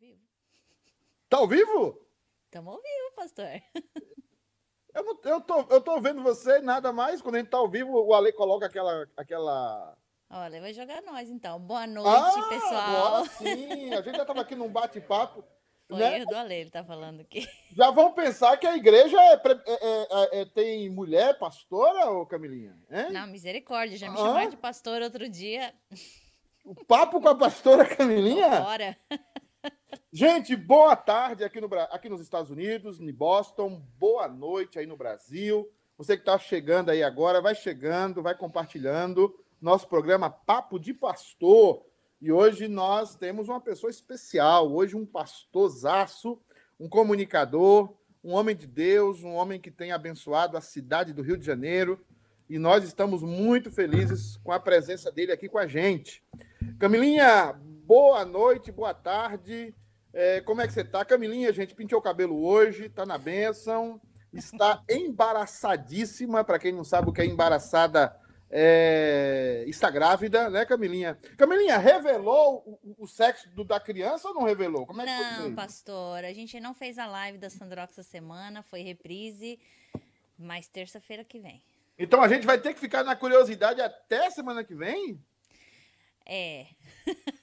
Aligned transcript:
vivo? 0.00 0.18
Tá 1.28 1.36
ao 1.36 1.46
vivo? 1.46 2.00
Estamos 2.46 2.74
ao 2.74 2.80
vivo, 2.80 3.14
pastor. 3.14 3.46
Eu, 4.92 5.04
não, 5.04 5.20
eu, 5.22 5.40
tô, 5.40 5.60
eu 5.70 5.80
tô 5.80 6.00
vendo 6.00 6.20
você 6.20 6.58
nada 6.58 6.92
mais. 6.92 7.22
Quando 7.22 7.36
a 7.36 7.38
gente 7.38 7.48
tá 7.48 7.58
ao 7.58 7.68
vivo, 7.68 7.92
o 7.92 8.12
Ale 8.12 8.32
coloca 8.32 8.66
aquela. 8.66 9.06
aquela... 9.16 9.96
Olha, 10.28 10.60
vai 10.60 10.74
jogar 10.74 11.00
nós 11.02 11.30
então. 11.30 11.60
Boa 11.60 11.86
noite, 11.86 12.08
ah, 12.08 12.48
pessoal. 12.48 13.06
Agora 13.06 13.24
sim, 13.38 13.94
a 13.94 14.02
gente 14.02 14.16
já 14.16 14.24
tava 14.24 14.40
aqui 14.40 14.56
num 14.56 14.68
bate-papo. 14.68 15.44
Foi 15.86 15.96
né? 15.96 16.16
erro 16.16 16.26
do 16.26 16.36
Ale, 16.36 16.54
ele 16.56 16.70
tá 16.70 16.82
falando 16.82 17.20
aqui. 17.20 17.48
Já 17.70 17.92
vão 17.92 18.12
pensar 18.12 18.56
que 18.56 18.66
a 18.66 18.76
igreja 18.76 19.16
é, 19.16 19.34
é, 19.34 20.38
é, 20.38 20.40
é 20.40 20.44
tem 20.46 20.90
mulher 20.90 21.38
pastora, 21.38 22.10
ô 22.10 22.26
Camilinha? 22.26 22.76
Hein? 22.90 23.12
Não, 23.12 23.28
misericórdia. 23.28 23.96
Já 23.96 24.10
me 24.10 24.16
Ah. 24.16 24.18
chamaram 24.18 24.50
de 24.50 24.56
pastor 24.56 25.02
outro 25.02 25.28
dia. 25.28 25.72
O 26.64 26.74
papo 26.74 27.20
com 27.20 27.28
a 27.28 27.38
pastora 27.38 27.86
Camilinha? 27.86 28.60
Fora. 28.60 28.98
Gente, 30.12 30.56
boa 30.56 30.96
tarde 30.96 31.44
aqui, 31.44 31.60
no, 31.60 31.68
aqui 31.90 32.08
nos 32.08 32.20
Estados 32.20 32.50
Unidos, 32.50 33.00
em 33.00 33.12
Boston. 33.12 33.82
Boa 33.98 34.26
noite 34.26 34.78
aí 34.78 34.86
no 34.86 34.96
Brasil. 34.96 35.70
Você 35.96 36.16
que 36.16 36.22
está 36.22 36.38
chegando 36.38 36.90
aí 36.90 37.02
agora, 37.02 37.40
vai 37.40 37.54
chegando, 37.54 38.22
vai 38.22 38.34
compartilhando 38.34 39.32
nosso 39.60 39.86
programa 39.86 40.30
Papo 40.30 40.78
de 40.80 40.94
Pastor. 40.94 41.84
E 42.20 42.32
hoje 42.32 42.66
nós 42.68 43.14
temos 43.14 43.48
uma 43.48 43.60
pessoa 43.60 43.90
especial. 43.90 44.72
Hoje 44.72 44.96
um 44.96 45.06
pastorzaço, 45.06 46.40
um 46.78 46.88
comunicador, 46.88 47.94
um 48.24 48.32
homem 48.32 48.56
de 48.56 48.66
Deus, 48.66 49.22
um 49.22 49.34
homem 49.34 49.60
que 49.60 49.70
tem 49.70 49.92
abençoado 49.92 50.56
a 50.56 50.60
cidade 50.60 51.12
do 51.12 51.22
Rio 51.22 51.36
de 51.36 51.46
Janeiro. 51.46 52.04
E 52.48 52.58
nós 52.58 52.82
estamos 52.82 53.22
muito 53.22 53.70
felizes 53.70 54.36
com 54.38 54.50
a 54.50 54.58
presença 54.58 55.12
dele 55.12 55.32
aqui 55.32 55.48
com 55.48 55.58
a 55.58 55.66
gente. 55.66 56.22
Camilinha, 56.78 57.54
boa 57.90 58.24
noite, 58.24 58.70
boa 58.70 58.94
tarde. 58.94 59.74
É, 60.12 60.40
como 60.42 60.60
é 60.60 60.66
que 60.68 60.72
você 60.72 60.84
tá? 60.84 61.04
Camilinha, 61.04 61.52
gente, 61.52 61.74
pintou 61.74 61.98
o 61.98 62.02
cabelo 62.02 62.40
hoje, 62.40 62.88
tá 62.88 63.04
na 63.04 63.18
benção, 63.18 64.00
está 64.32 64.80
embaraçadíssima, 64.88 66.44
para 66.44 66.60
quem 66.60 66.70
não 66.70 66.84
sabe 66.84 67.10
o 67.10 67.12
que 67.12 67.20
é 67.20 67.26
embaraçada, 67.26 68.16
é, 68.48 69.64
está 69.66 69.90
grávida, 69.90 70.48
né, 70.48 70.64
Camilinha? 70.64 71.18
Camilinha, 71.36 71.78
revelou 71.78 72.78
o, 72.80 72.94
o 73.02 73.08
sexo 73.08 73.50
do- 73.56 73.64
da 73.64 73.80
criança 73.80 74.28
ou 74.28 74.34
não 74.34 74.44
revelou? 74.44 74.86
Como 74.86 75.02
é 75.02 75.06
que 75.06 75.12
foi 75.12 75.24
isso 75.26 75.40
Não, 75.40 75.46
aí? 75.48 75.54
pastor. 75.56 76.24
A 76.24 76.32
gente 76.32 76.60
não 76.60 76.72
fez 76.72 76.96
a 76.96 77.06
live 77.08 77.38
da 77.38 77.50
Sandrox 77.50 77.98
essa 77.98 78.08
semana, 78.08 78.62
foi 78.62 78.82
reprise. 78.82 79.58
Mas 80.38 80.68
terça-feira 80.68 81.24
que 81.24 81.40
vem. 81.40 81.60
Então 81.98 82.22
a 82.22 82.28
gente 82.28 82.46
vai 82.46 82.56
ter 82.58 82.72
que 82.72 82.78
ficar 82.78 83.02
na 83.02 83.16
curiosidade 83.16 83.80
até 83.80 84.30
semana 84.30 84.62
que 84.62 84.76
vem? 84.76 85.20
É. 86.26 86.66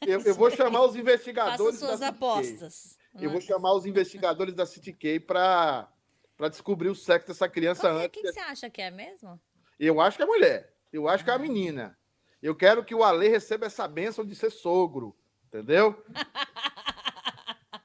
Eu, 0.06 0.21
eu 0.21 0.35
vou 0.35 0.50
chamar 0.50 0.81
os 0.83 0.95
investigadores 0.95 1.79
suas 1.79 2.00
da 2.00 2.07
apostas. 2.09 2.97
Eu 3.19 3.31
vou 3.31 3.41
chamar 3.41 3.74
os 3.74 3.85
investigadores 3.85 4.53
da 4.53 4.65
CityK 4.65 5.19
para 5.21 5.91
para 6.38 6.50
descobrir 6.50 6.89
o 6.89 6.95
sexo 6.95 7.29
dessa 7.29 7.50
criança 7.50 7.89
Qual 7.89 7.97
antes. 7.97 8.12
Quem 8.12 8.21
que 8.21 8.31
você 8.31 8.39
acha 8.39 8.69
que 8.69 8.79
é 8.79 8.91
mesmo? 8.91 9.41
Eu 9.79 10.00
acho 10.00 10.18
que 10.18 10.24
é 10.24 10.25
mulher. 10.25 10.71
Eu 10.94 11.09
acho 11.09 11.24
que 11.24 11.31
é 11.31 11.33
a 11.33 11.39
menina. 11.39 11.97
Eu 12.41 12.56
quero 12.56 12.85
que 12.85 12.94
o 12.94 13.03
Ale 13.03 13.27
receba 13.27 13.65
essa 13.65 13.88
bênção 13.88 14.24
de 14.24 14.35
ser 14.35 14.51
sogro. 14.51 15.18
Entendeu? 15.47 16.03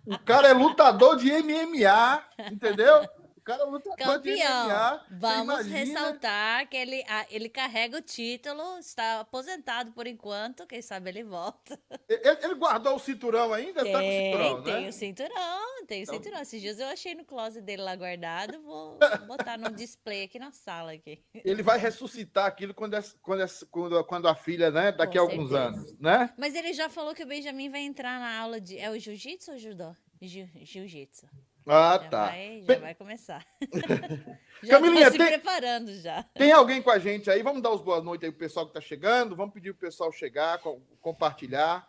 O 0.05 0.19
cara 0.19 0.49
é 0.49 0.53
lutador 0.53 1.17
de 1.17 1.31
MMA, 1.31 2.25
entendeu? 2.51 3.09
O 3.43 3.97
cara 3.97 4.19
de 4.19 4.37
Campeão. 4.37 4.67
MMA. 4.69 5.07
Vamos 5.11 5.67
ressaltar 5.67 6.69
que 6.69 6.77
ele, 6.77 7.05
ele 7.29 7.49
carrega 7.49 7.99
o 7.99 8.01
título, 8.03 8.79
está 8.79 9.21
aposentado 9.21 9.91
por 9.93 10.07
enquanto, 10.07 10.67
quem 10.67 10.81
sabe 10.81 11.11
ele 11.11 11.25
volta. 11.25 11.79
Ele, 12.09 12.21
ele 12.43 12.55
guardou 12.55 12.95
o 12.95 12.99
cinturão 13.01 13.53
ainda? 13.53 13.85
tá 13.85 13.91
com 13.91 13.99
o 13.99 14.01
cinturão, 14.01 14.63
tem 14.63 14.83
né? 14.83 14.89
o 14.89 14.93
cinturão, 14.93 15.87
tem 15.87 16.01
o 16.01 16.03
Então- 16.05 16.15
cinturão. 16.15 16.41
Esses 16.43 16.61
dias 16.61 16.79
eu 16.79 16.87
achei 16.87 17.15
no 17.15 17.25
closet 17.25 17.61
dele 17.65 17.83
lá 17.83 17.97
guardado, 17.97 18.61
vou 18.63 18.99
botar 19.27 19.59
no 19.59 19.71
display 19.75 20.25
aqui 20.25 20.39
na 20.39 20.53
sala 20.53 20.93
aqui. 20.93 21.21
Ele 21.45 21.63
vai 21.63 21.79
ressuscitar 21.79 22.47
aquilo 22.47 22.73
quando, 22.73 22.95
é- 22.95 23.03
quando, 23.21 23.43
é- 23.43 23.47
quando, 23.71 24.05
quando 24.05 24.29
a 24.29 24.35
filha, 24.35 24.71
né? 24.71 24.93
Daqui 24.93 25.19
a 25.19 25.23
Com 25.23 25.31
alguns 25.31 25.51
certeza. 25.51 25.69
anos, 25.81 25.99
né? 25.99 26.33
Mas 26.39 26.55
ele 26.55 26.73
já 26.73 26.89
falou 26.89 27.15
que 27.15 27.23
o 27.23 27.27
Benjamin 27.27 27.69
vai 27.71 27.81
entrar 27.81 28.21
na 28.21 28.39
aula 28.39 28.61
de. 28.61 28.79
É 28.79 28.89
o 28.91 28.99
jiu-jitsu 28.99 29.53
ou 29.53 29.59
judô? 29.59 29.95
Jiu- 30.21 30.49
Jiu-jitsu. 30.55 31.27
Ah, 31.67 31.99
já 32.03 32.09
tá. 32.09 32.27
vai, 32.27 32.63
já 32.67 32.79
vai 32.79 32.95
começar. 32.95 33.47
já 34.63 34.71
Camilinha, 34.81 35.07
tô 35.07 35.13
se 35.13 35.19
tem- 35.19 35.27
preparando 35.29 35.95
já. 36.01 36.23
Tem 36.35 36.53
alguém 36.53 36.83
com 36.83 36.91
a 36.91 36.99
gente 36.99 37.31
aí? 37.31 37.43
Vamos 37.43 37.63
dar 37.63 37.71
os 37.71 37.83
boas 37.83 38.03
noites 38.03 38.25
aí 38.25 38.31
pro 38.33 38.39
pessoal 38.41 38.67
que 38.67 38.73
tá 38.73 38.81
chegando. 38.81 39.37
Vamos 39.37 39.55
pedir 39.55 39.73
pro 39.73 39.81
pessoal 39.87 40.11
chegar, 40.13 40.59
com- 40.59 40.81
compartilhar, 41.01 41.89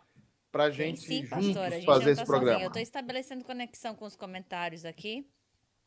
pra 0.51 0.69
gente 0.69 1.01
sim, 1.01 1.25
juntos 1.25 1.29
pastora. 1.47 1.67
A 1.67 1.69
gente 1.71 1.85
fazer 1.85 2.05
não 2.05 2.11
esse 2.11 2.21
tá 2.21 2.25
programa. 2.25 2.51
sozinha. 2.53 2.67
Eu 2.67 2.71
tô 2.71 2.79
estabelecendo 2.79 3.43
conexão 3.43 3.95
com 3.95 4.05
os 4.05 4.15
comentários 4.15 4.85
aqui. 4.85 5.27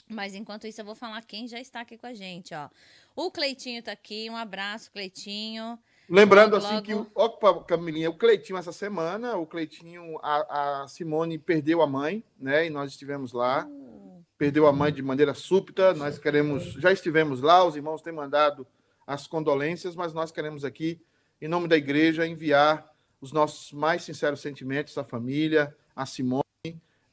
Mas 0.08 0.34
enquanto 0.36 0.66
isso, 0.68 0.80
eu 0.80 0.84
vou 0.84 0.94
falar 0.94 1.20
quem 1.24 1.48
já 1.48 1.58
está 1.60 1.80
aqui 1.80 1.98
com 1.98 2.06
a 2.06 2.14
gente, 2.14 2.54
ó. 2.54 2.68
O 3.16 3.28
Cleitinho 3.30 3.82
tá 3.82 3.90
aqui. 3.92 4.30
Um 4.30 4.36
abraço, 4.36 4.90
Cleitinho. 4.92 5.76
Lembrando 6.08 6.54
Logo, 6.54 6.64
assim 6.64 6.82
que, 6.82 6.94
o, 6.94 6.98
logo. 6.98 7.10
opa, 7.14 7.64
Camilinha, 7.64 8.08
o 8.10 8.14
Cleitinho 8.14 8.58
essa 8.58 8.72
semana, 8.72 9.36
o 9.36 9.46
Cleitinho, 9.46 10.18
a, 10.22 10.82
a 10.82 10.88
Simone 10.88 11.38
perdeu 11.38 11.82
a 11.82 11.86
mãe, 11.86 12.22
né? 12.38 12.66
E 12.66 12.70
nós 12.70 12.90
estivemos 12.92 13.32
lá. 13.32 13.66
Uh, 13.66 13.96
Perdeu 14.38 14.66
a 14.66 14.72
mãe 14.72 14.92
de 14.92 15.02
maneira 15.02 15.32
súbita. 15.32 15.94
Nós 15.94 16.18
queremos, 16.18 16.74
já 16.74 16.92
estivemos 16.92 17.40
lá, 17.40 17.64
os 17.64 17.74
irmãos 17.74 18.02
têm 18.02 18.12
mandado 18.12 18.66
as 19.06 19.26
condolências, 19.26 19.96
mas 19.96 20.12
nós 20.12 20.30
queremos 20.30 20.64
aqui, 20.64 21.00
em 21.40 21.48
nome 21.48 21.66
da 21.68 21.76
igreja, 21.76 22.26
enviar 22.26 22.86
os 23.18 23.32
nossos 23.32 23.72
mais 23.72 24.02
sinceros 24.02 24.40
sentimentos 24.40 24.98
à 24.98 25.04
família, 25.04 25.74
à 25.94 26.04
Simone. 26.04 26.44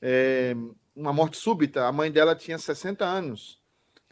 É, 0.02 0.54
uma 0.94 1.14
morte 1.14 1.38
súbita. 1.38 1.88
A 1.88 1.92
mãe 1.94 2.12
dela 2.12 2.36
tinha 2.36 2.58
60 2.58 3.06
anos. 3.06 3.62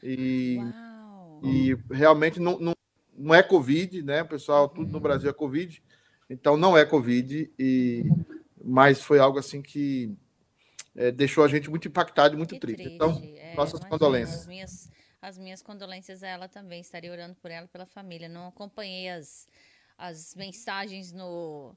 E, 0.02 0.58
Uau. 0.58 1.42
e 1.44 1.78
realmente 1.92 2.40
não, 2.40 2.58
não, 2.60 2.74
não 3.22 3.34
é 3.34 3.44
Covid, 3.44 4.02
né? 4.04 4.22
O 4.22 4.28
pessoal, 4.28 4.68
tudo 4.68 4.92
no 4.92 5.00
Brasil 5.00 5.30
é 5.30 5.34
Covid. 5.34 5.82
Então 6.30 6.56
não 6.56 6.78
é 6.78 6.86
Covid, 6.86 7.52
e, 7.60 8.04
mas 8.64 9.02
foi 9.02 9.20
algo 9.20 9.38
assim 9.38 9.62
que 9.62 10.16
é, 10.96 11.12
deixou 11.12 11.44
a 11.44 11.48
gente 11.48 11.70
muito 11.70 11.88
impactado 11.88 12.36
e 12.36 12.38
muito 12.38 12.58
triste. 12.60 12.84
triste. 12.84 12.96
Então, 12.96 13.22
É, 13.36 13.56
nossas 13.56 13.80
condolências. 13.82 14.42
As 14.42 14.48
minhas, 14.48 14.92
as 15.22 15.38
minhas 15.38 15.62
condolências 15.62 16.24
a 16.24 16.28
ela 16.28 16.48
também. 16.48 16.82
Estaria 16.82 17.12
orando 17.12 17.36
por 17.36 17.52
ela 17.52 17.66
e 17.66 17.70
pela 17.70 17.86
família. 17.86 18.30
Não 18.30 18.48
acompanhei 18.48 19.10
as, 19.10 19.48
as 19.98 20.36
mensagens 20.36 21.12
no, 21.12 21.76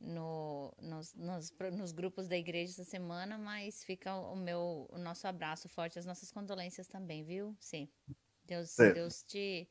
no, 0.00 0.74
nos, 0.80 1.14
nos, 1.14 1.52
nos 1.72 1.92
grupos 1.92 2.28
da 2.28 2.36
igreja 2.36 2.72
essa 2.72 2.84
semana, 2.84 3.38
mas 3.38 3.84
fica 3.84 4.14
o 4.14 4.36
meu, 4.36 4.88
o 4.90 4.98
nosso 4.98 5.26
abraço 5.26 5.68
forte, 5.68 5.98
as 5.98 6.06
nossas 6.06 6.30
condolências 6.30 6.88
também, 6.88 7.22
viu? 7.22 7.56
Sim. 7.60 7.88
Deus, 8.44 8.70
Certo. 8.70 8.94
Deus 8.94 9.22
te, 9.22 9.68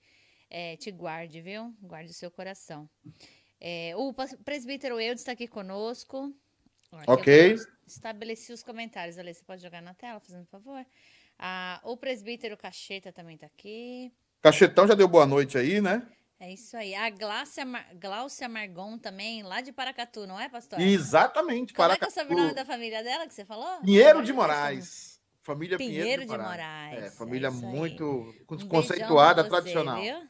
eh, 0.51 0.75
te 0.77 0.91
guarde, 0.91 1.41
viu? 1.41 1.73
Guarde 1.81 2.11
o 2.11 2.13
seu 2.13 2.29
coração. 2.29 2.87
Eh, 3.59 3.93
o 3.95 4.13
presbítero 4.43 4.99
Eudes 4.99 5.21
está 5.21 5.31
aqui 5.31 5.47
conosco. 5.47 6.31
Ok. 7.07 7.55
Estabeleci 7.87 8.51
os 8.51 8.61
comentários 8.61 9.17
ali. 9.17 9.33
Você 9.33 9.43
pode 9.43 9.61
jogar 9.61 9.81
na 9.81 9.93
tela, 9.93 10.19
fazendo 10.19 10.45
favor? 10.45 10.85
Ah, 11.39 11.79
o 11.83 11.95
presbítero 11.97 12.57
Cacheta 12.57 13.11
também 13.11 13.35
está 13.35 13.47
aqui. 13.47 14.11
Cachetão 14.41 14.87
já 14.87 14.93
deu 14.93 15.07
boa 15.07 15.25
noite 15.25 15.57
aí, 15.57 15.79
né? 15.81 16.05
É 16.39 16.51
isso 16.51 16.75
aí. 16.75 16.93
A 16.95 17.09
Gláucia, 17.09 17.63
Mar... 17.63 17.87
Gláucia 17.95 18.49
Margon 18.49 18.97
também, 18.97 19.43
lá 19.43 19.61
de 19.61 19.71
Paracatu, 19.71 20.25
não 20.27 20.39
é, 20.39 20.49
pastor? 20.49 20.79
Exatamente. 20.81 21.73
Como 21.73 21.91
é 21.91 21.95
que 21.97 22.03
é 22.03 22.07
o 22.07 22.09
Paracatu. 22.11 22.13
sobrenome 22.13 22.53
da 22.55 22.65
família 22.65 23.03
dela 23.03 23.27
que 23.27 23.33
você 23.33 23.45
falou? 23.45 23.79
Pinheiro 23.81 24.23
de 24.23 24.33
Moraes. 24.33 25.21
Família 25.43 25.77
Pinheiro, 25.77 26.01
Pinheiro 26.03 26.21
de 26.23 26.27
de 26.27 26.37
Moraes. 26.37 26.49
Moraes, 26.51 27.03
É, 27.03 27.07
é 27.07 27.11
família 27.11 27.49
aí. 27.49 27.55
muito 27.55 28.05
Um 28.05 28.31
beijão 28.47 28.67
conceituada, 28.67 29.43
você, 29.43 29.49
tradicional. 29.49 30.01
viu? 30.01 30.27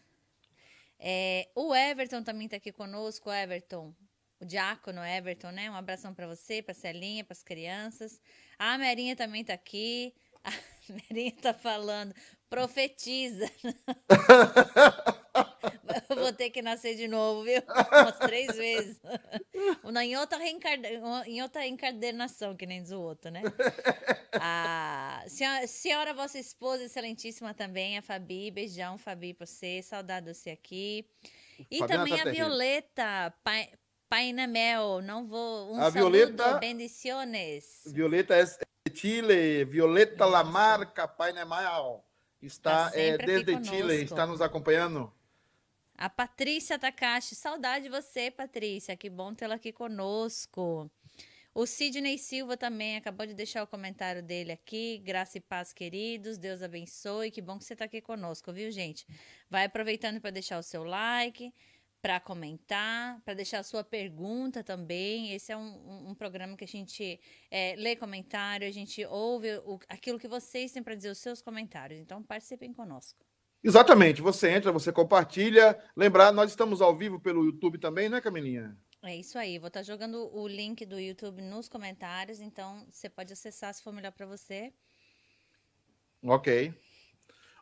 É, 1.03 1.49
o 1.55 1.73
Everton 1.73 2.21
também 2.21 2.45
está 2.45 2.57
aqui 2.57 2.71
conosco, 2.71 3.31
Everton. 3.31 3.91
O 4.39 4.45
diácono 4.45 5.03
Everton, 5.03 5.49
né? 5.49 5.69
Um 5.69 5.75
abração 5.75 6.13
para 6.13 6.27
você, 6.27 6.61
para 6.61 6.75
Celinha, 6.75 7.23
para 7.23 7.33
as 7.33 7.43
crianças. 7.43 8.21
A 8.57 8.77
Merinha 8.77 9.15
também 9.15 9.41
está 9.41 9.53
aqui. 9.53 10.13
A 10.43 10.51
Merinha 11.09 11.33
tá 11.41 11.53
falando, 11.53 12.13
profetiza. 12.47 13.51
Eu 16.09 16.15
vou 16.15 16.33
ter 16.33 16.49
que 16.49 16.61
nascer 16.61 16.95
de 16.95 17.07
novo, 17.07 17.43
viu? 17.43 17.61
Umas 17.91 18.17
três 18.19 18.55
vezes. 18.55 18.99
Em 20.03 20.17
outra, 20.17 20.37
reencarna... 20.37 20.87
em 21.27 21.41
outra 21.41 21.67
encarnação, 21.67 22.55
que 22.55 22.65
nem 22.65 22.81
diz 22.81 22.91
o 22.91 22.99
outro, 22.99 23.29
né? 23.29 23.43
A 24.33 25.23
senhora, 25.27 25.67
senhora, 25.67 26.13
vossa 26.13 26.39
esposa 26.39 26.83
excelentíssima 26.85 27.53
também, 27.53 27.97
a 27.97 28.01
Fabi. 28.01 28.49
Beijão, 28.49 28.97
Fabi, 28.97 29.33
pra 29.33 29.45
você. 29.45 29.81
Saudade 29.83 30.25
de 30.27 30.33
você 30.33 30.51
aqui. 30.51 31.05
E 31.69 31.79
Fabiana 31.79 31.87
também 32.03 32.13
tá 32.15 32.21
a 32.21 32.23
terrível. 32.23 32.45
Violeta, 32.47 33.33
pai, 33.43 33.69
Paina 34.09 34.47
Mel. 34.47 35.01
Não 35.01 35.27
vou. 35.27 35.73
Um 35.73 35.81
A 35.81 35.91
saludo, 35.91 36.17
Violeta- 36.17 36.57
bendiciones. 36.59 37.83
Violeta 37.87 38.35
é 38.35 38.45
de 38.89 38.97
Chile, 38.99 39.65
Violeta 39.65 40.25
Lamarca, 40.25 41.07
Pai 41.07 41.33
Nemal. 41.33 42.05
Está 42.41 42.89
Tá 42.89 42.99
é, 42.99 43.17
desde 43.17 43.63
Chile, 43.63 44.03
está 44.03 44.25
nos 44.25 44.41
acompanhando. 44.41 45.13
A 46.01 46.09
Patrícia 46.09 46.79
Takashi, 46.79 47.35
saudade 47.35 47.83
de 47.83 47.89
você, 47.91 48.31
Patrícia. 48.31 48.97
Que 48.97 49.07
bom 49.07 49.35
tê-la 49.35 49.53
aqui 49.53 49.71
conosco. 49.71 50.89
O 51.53 51.67
Sidney 51.67 52.17
Silva 52.17 52.57
também 52.57 52.97
acabou 52.97 53.27
de 53.27 53.35
deixar 53.35 53.61
o 53.61 53.67
comentário 53.67 54.23
dele 54.23 54.51
aqui. 54.51 54.97
Graça 54.97 55.37
e 55.37 55.41
paz, 55.41 55.71
queridos. 55.71 56.39
Deus 56.39 56.63
abençoe. 56.63 57.29
Que 57.29 57.39
bom 57.39 57.59
que 57.59 57.65
você 57.65 57.73
está 57.73 57.85
aqui 57.85 58.01
conosco, 58.01 58.51
viu, 58.51 58.71
gente? 58.71 59.05
Vai 59.47 59.65
aproveitando 59.65 60.19
para 60.19 60.31
deixar 60.31 60.57
o 60.57 60.63
seu 60.63 60.83
like, 60.83 61.53
para 62.01 62.19
comentar, 62.19 63.21
para 63.21 63.35
deixar 63.35 63.59
a 63.59 63.63
sua 63.63 63.83
pergunta 63.83 64.63
também. 64.63 65.31
Esse 65.35 65.51
é 65.51 65.57
um, 65.57 66.09
um, 66.09 66.15
programa 66.15 66.57
que 66.57 66.63
a 66.63 66.67
gente 66.67 67.19
é, 67.51 67.75
lê 67.77 67.95
comentário, 67.95 68.67
a 68.67 68.71
gente 68.71 69.05
ouve 69.05 69.55
o, 69.65 69.79
aquilo 69.87 70.17
que 70.17 70.27
vocês 70.27 70.71
têm 70.71 70.81
para 70.81 70.95
dizer, 70.95 71.11
os 71.11 71.19
seus 71.19 71.43
comentários. 71.43 71.99
Então, 71.99 72.23
participem 72.23 72.73
conosco. 72.73 73.23
Exatamente. 73.63 74.21
Você 74.21 74.49
entra, 74.49 74.71
você 74.71 74.91
compartilha. 74.91 75.77
Lembrar, 75.95 76.31
nós 76.31 76.49
estamos 76.49 76.81
ao 76.81 76.95
vivo 76.95 77.19
pelo 77.19 77.45
YouTube 77.45 77.77
também, 77.77 78.09
né, 78.09 78.19
Camilinha? 78.19 78.75
É 79.03 79.15
isso 79.15 79.37
aí. 79.37 79.59
Vou 79.59 79.67
estar 79.67 79.81
tá 79.81 79.83
jogando 79.83 80.29
o 80.35 80.47
link 80.47 80.85
do 80.85 80.99
YouTube 80.99 81.41
nos 81.41 81.67
comentários, 81.67 82.39
então 82.39 82.85
você 82.91 83.09
pode 83.09 83.33
acessar 83.33 83.73
se 83.73 83.83
for 83.83 83.93
melhor 83.93 84.11
para 84.11 84.25
você. 84.25 84.73
Ok. 86.23 86.73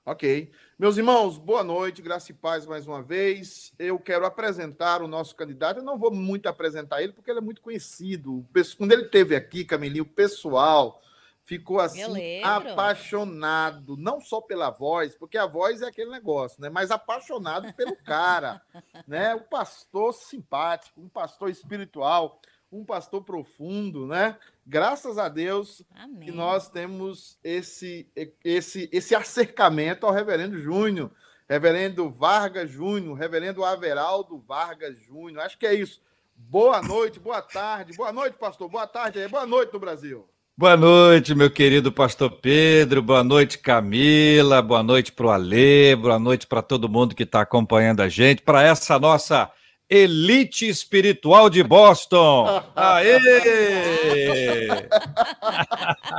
Ok. 0.05 0.51
Meus 0.77 0.97
irmãos, 0.97 1.37
boa 1.37 1.63
noite, 1.63 2.01
graça 2.01 2.31
e 2.31 2.33
paz 2.33 2.65
mais 2.65 2.87
uma 2.87 3.03
vez. 3.03 3.73
Eu 3.77 3.99
quero 3.99 4.25
apresentar 4.25 5.01
o 5.01 5.07
nosso 5.07 5.35
candidato. 5.35 5.77
Eu 5.77 5.83
não 5.83 5.99
vou 5.99 6.11
muito 6.11 6.47
apresentar 6.47 7.03
ele, 7.03 7.13
porque 7.13 7.29
ele 7.29 7.39
é 7.39 7.43
muito 7.43 7.61
conhecido. 7.61 8.45
Quando 8.77 8.91
ele 8.91 9.03
esteve 9.03 9.35
aqui, 9.35 9.63
Camilinha, 9.63 10.03
o 10.03 10.05
pessoal 10.05 11.01
ficou 11.49 11.79
assim 11.79 12.43
apaixonado, 12.43 13.97
não 13.97 14.21
só 14.21 14.39
pela 14.39 14.69
voz, 14.69 15.15
porque 15.15 15.35
a 15.35 15.47
voz 15.47 15.81
é 15.81 15.87
aquele 15.87 16.11
negócio, 16.11 16.61
né? 16.61 16.69
Mas 16.69 16.91
apaixonado 16.91 17.73
pelo 17.73 17.95
cara, 17.95 18.61
né? 19.07 19.33
O 19.33 19.41
pastor 19.41 20.13
simpático, 20.13 21.01
um 21.01 21.09
pastor 21.09 21.49
espiritual, 21.49 22.39
um 22.71 22.85
pastor 22.85 23.23
profundo, 23.23 24.05
né? 24.05 24.37
Graças 24.63 25.17
a 25.17 25.27
Deus 25.27 25.81
Amém. 25.95 26.19
que 26.19 26.31
nós 26.31 26.69
temos 26.69 27.39
esse 27.43 28.07
esse 28.45 28.87
esse 28.93 29.15
acercamento 29.15 30.05
ao 30.05 30.13
Reverendo 30.13 30.59
Júnior, 30.59 31.09
Reverendo 31.49 32.11
Vargas 32.11 32.69
Júnior, 32.69 33.17
Reverendo 33.17 33.65
Averaldo 33.65 34.37
Vargas 34.37 34.99
Júnior. 34.99 35.43
Acho 35.43 35.57
que 35.57 35.65
é 35.65 35.73
isso. 35.73 35.99
Boa 36.35 36.79
noite, 36.79 37.19
boa 37.19 37.41
tarde, 37.41 37.97
boa 37.97 38.13
noite, 38.13 38.37
pastor. 38.37 38.69
Boa 38.69 38.85
tarde 38.85 39.19
aí, 39.19 39.27
boa 39.27 39.47
noite 39.47 39.73
no 39.73 39.79
Brasil. 39.79 40.29
Boa 40.59 40.75
noite, 40.75 41.33
meu 41.33 41.49
querido 41.49 41.89
pastor 41.89 42.29
Pedro, 42.31 43.01
boa 43.01 43.23
noite, 43.23 43.57
Camila, 43.57 44.61
boa 44.61 44.83
noite 44.83 45.09
para 45.09 45.25
o 45.25 45.29
Alê, 45.29 45.95
boa 45.95 46.19
noite 46.19 46.45
para 46.45 46.61
todo 46.61 46.89
mundo 46.89 47.15
que 47.15 47.23
está 47.23 47.39
acompanhando 47.39 48.01
a 48.01 48.09
gente, 48.09 48.41
para 48.41 48.61
essa 48.61 48.99
nossa 48.99 49.49
elite 49.89 50.67
espiritual 50.67 51.49
de 51.49 51.63
Boston. 51.63 52.61
Aê! 52.75 53.19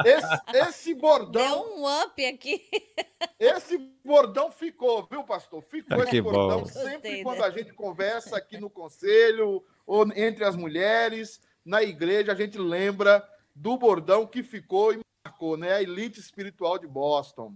Esse, 0.07 0.41
esse 0.69 0.95
bordão. 0.95 1.67
Deu 1.67 1.77
um 1.77 2.03
up 2.03 2.25
aqui. 2.25 2.63
Esse 3.39 3.77
bordão 4.03 4.51
ficou, 4.51 5.07
viu, 5.11 5.23
pastor? 5.23 5.63
Ficou 5.63 6.01
ah, 6.01 6.05
esse 6.05 6.21
bordão 6.23 6.61
bom. 6.61 6.65
sempre 6.65 6.93
Gostei, 6.93 7.23
quando 7.23 7.41
né? 7.41 7.45
a 7.45 7.51
gente 7.51 7.75
conversa 7.75 8.39
aqui 8.39 8.57
no 8.57 8.71
conselho, 8.71 9.63
ou 9.87 10.07
entre 10.17 10.45
as 10.45 10.57
mulheres, 10.57 11.43
na 11.63 11.83
igreja, 11.83 12.33
a 12.33 12.35
gente 12.35 12.57
lembra 12.57 13.23
do 13.55 13.77
bordão 13.77 14.27
que 14.27 14.43
ficou 14.43 14.93
e 14.93 15.01
marcou, 15.25 15.57
né? 15.57 15.73
A 15.75 15.83
elite 15.83 16.19
espiritual 16.19 16.79
de 16.79 16.87
Boston. 16.87 17.55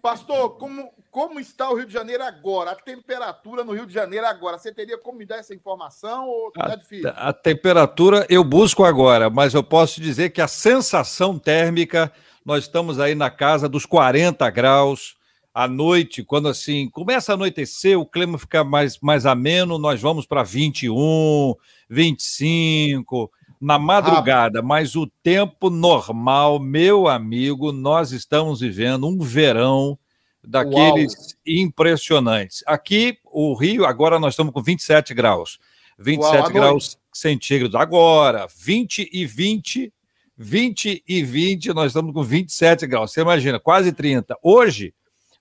Pastor, 0.00 0.56
como, 0.58 0.92
como 1.10 1.40
está 1.40 1.70
o 1.70 1.74
Rio 1.74 1.86
de 1.86 1.92
Janeiro 1.92 2.22
agora? 2.22 2.72
A 2.72 2.76
temperatura 2.76 3.64
no 3.64 3.72
Rio 3.72 3.86
de 3.86 3.92
Janeiro 3.92 4.26
agora? 4.26 4.58
Você 4.58 4.72
teria 4.72 4.98
como 4.98 5.18
me 5.18 5.26
dar 5.26 5.36
essa 5.36 5.54
informação 5.54 6.28
ou 6.28 6.50
tá 6.50 6.74
difícil? 6.74 7.08
A, 7.08 7.28
a 7.28 7.32
temperatura 7.32 8.26
eu 8.28 8.44
busco 8.44 8.84
agora, 8.84 9.30
mas 9.30 9.54
eu 9.54 9.62
posso 9.62 10.00
dizer 10.00 10.30
que 10.30 10.40
a 10.40 10.48
sensação 10.48 11.38
térmica, 11.38 12.12
nós 12.44 12.64
estamos 12.64 12.98
aí 12.98 13.14
na 13.14 13.30
casa 13.30 13.68
dos 13.68 13.86
40 13.86 14.48
graus. 14.50 15.16
À 15.54 15.68
noite, 15.68 16.24
quando 16.24 16.48
assim 16.48 16.88
começa 16.88 17.32
a 17.32 17.34
anoitecer, 17.34 17.98
o 17.98 18.06
clima 18.06 18.38
fica 18.38 18.64
mais, 18.64 18.98
mais 19.00 19.26
ameno, 19.26 19.78
nós 19.78 20.00
vamos 20.00 20.24
para 20.24 20.42
21, 20.42 21.54
25 21.90 23.30
na 23.62 23.78
madrugada, 23.78 24.58
ah. 24.58 24.62
mas 24.62 24.96
o 24.96 25.06
tempo 25.22 25.70
normal, 25.70 26.58
meu 26.58 27.06
amigo, 27.06 27.70
nós 27.70 28.10
estamos 28.10 28.58
vivendo 28.58 29.06
um 29.06 29.20
verão 29.20 29.96
daqueles 30.42 31.14
Uau. 31.14 31.34
impressionantes. 31.46 32.64
Aqui, 32.66 33.16
o 33.24 33.54
Rio, 33.54 33.86
agora 33.86 34.18
nós 34.18 34.32
estamos 34.32 34.52
com 34.52 34.60
27 34.60 35.14
graus. 35.14 35.60
27 35.96 36.34
Uau, 36.34 36.50
graus 36.50 36.98
centígrados. 37.12 37.76
Agora, 37.76 38.48
20 38.52 39.08
e 39.12 39.24
20, 39.24 39.92
20 40.36 41.04
e 41.06 41.22
20, 41.22 41.72
nós 41.72 41.92
estamos 41.92 42.12
com 42.12 42.24
27 42.24 42.84
graus. 42.88 43.12
Você 43.12 43.20
imagina, 43.20 43.60
quase 43.60 43.92
30. 43.92 44.36
Hoje, 44.42 44.92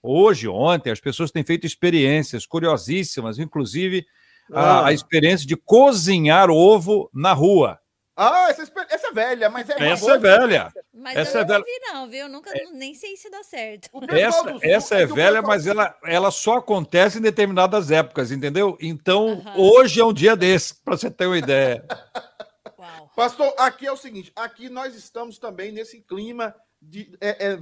hoje, 0.04 0.48
ontem, 0.48 0.92
as 0.92 1.00
pessoas 1.00 1.32
têm 1.32 1.44
feito 1.44 1.66
experiências 1.66 2.46
curiosíssimas, 2.46 3.40
inclusive 3.40 4.06
ah. 4.54 4.82
a, 4.82 4.88
a 4.90 4.94
experiência 4.94 5.48
de 5.48 5.56
cozinhar 5.56 6.52
ovo 6.52 7.10
na 7.12 7.34
rua. 7.34 7.81
Ah, 8.16 8.48
essa, 8.50 8.64
essa 8.90 9.08
é 9.08 9.12
velha, 9.12 9.50
mas 9.50 9.70
é 9.70 9.90
Essa 9.90 10.12
é 10.12 10.18
velha. 10.18 10.74
Mas 10.94 11.18
essa 11.18 11.38
eu 11.38 11.42
é 11.42 11.46
velha. 11.46 11.60
não 11.60 11.66
vi, 11.66 11.94
não, 11.94 12.10
viu? 12.10 12.20
Eu 12.22 12.30
nunca, 12.30 12.50
é. 12.56 12.66
nem 12.74 12.94
sei 12.94 13.16
se 13.16 13.30
dá 13.30 13.42
certo. 13.44 13.90
Essa, 14.10 14.58
essa 14.62 14.96
é, 14.96 15.04
é 15.04 15.06
velha, 15.06 15.42
mas 15.42 15.66
ela, 15.66 15.98
ela 16.04 16.30
só 16.30 16.58
acontece 16.58 17.20
em 17.20 17.22
determinadas 17.22 17.90
épocas, 17.90 18.32
entendeu? 18.32 18.78
Então, 18.82 19.42
hoje 19.56 20.02
é 20.02 20.06
um 20.06 20.14
dia 20.14 20.36
desse, 20.36 20.76
para 20.76 20.98
você 20.98 21.10
ter 21.10 21.26
uma 21.26 21.38
ideia. 21.38 21.86
Uau. 22.78 23.12
Pastor, 23.16 23.54
aqui 23.58 23.88
é 23.88 23.92
o 23.92 23.98
seguinte: 23.98 24.32
aqui 24.36 24.70
nós 24.70 24.94
estamos 24.94 25.40
também 25.40 25.72
nesse 25.72 26.02
clima 26.02 26.54
de, 26.82 27.16
é, 27.22 27.54
é, 27.54 27.60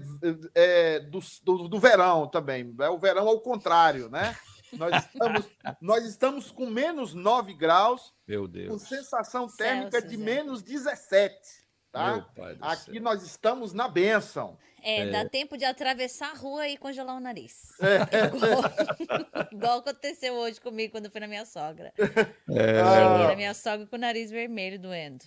é 0.55 0.99
do, 0.99 1.19
do, 1.43 1.67
do 1.67 1.79
verão 1.79 2.27
também. 2.27 2.73
É 2.79 2.89
o 2.89 2.97
verão 2.97 3.27
ao 3.27 3.39
contrário, 3.39 4.09
né? 4.09 4.35
Nós 4.73 5.05
estamos, 5.05 5.45
nós 5.81 6.05
estamos 6.05 6.51
com 6.51 6.65
menos 6.67 7.13
9 7.13 7.53
graus, 7.53 8.13
Meu 8.27 8.47
Deus. 8.47 8.69
com 8.69 8.79
sensação 8.79 9.47
térmica 9.47 9.99
Celsius, 9.99 10.11
de 10.11 10.17
menos 10.17 10.61
17. 10.61 11.67
Tá? 11.91 12.27
Aqui 12.61 12.93
céu. 12.93 13.01
nós 13.01 13.23
estamos 13.23 13.73
na 13.73 13.87
benção. 13.87 14.57
É, 14.81 15.01
é, 15.01 15.09
dá 15.09 15.27
tempo 15.27 15.57
de 15.57 15.65
atravessar 15.65 16.31
a 16.31 16.35
rua 16.35 16.67
e 16.67 16.77
congelar 16.77 17.17
o 17.17 17.19
nariz. 17.19 17.71
É. 17.81 18.27
Igual, 18.35 19.51
igual, 19.51 19.79
aconteceu 19.79 20.35
hoje 20.35 20.61
comigo 20.61 20.93
quando 20.93 21.09
fui 21.09 21.19
na 21.19 21.27
minha 21.27 21.45
sogra. 21.45 21.91
É. 21.97 22.05
Cheguei 22.05 23.27
na 23.27 23.35
minha 23.35 23.53
sogra 23.53 23.87
com 23.87 23.95
o 23.95 23.99
nariz 23.99 24.29
vermelho 24.29 24.79
doendo. 24.79 25.25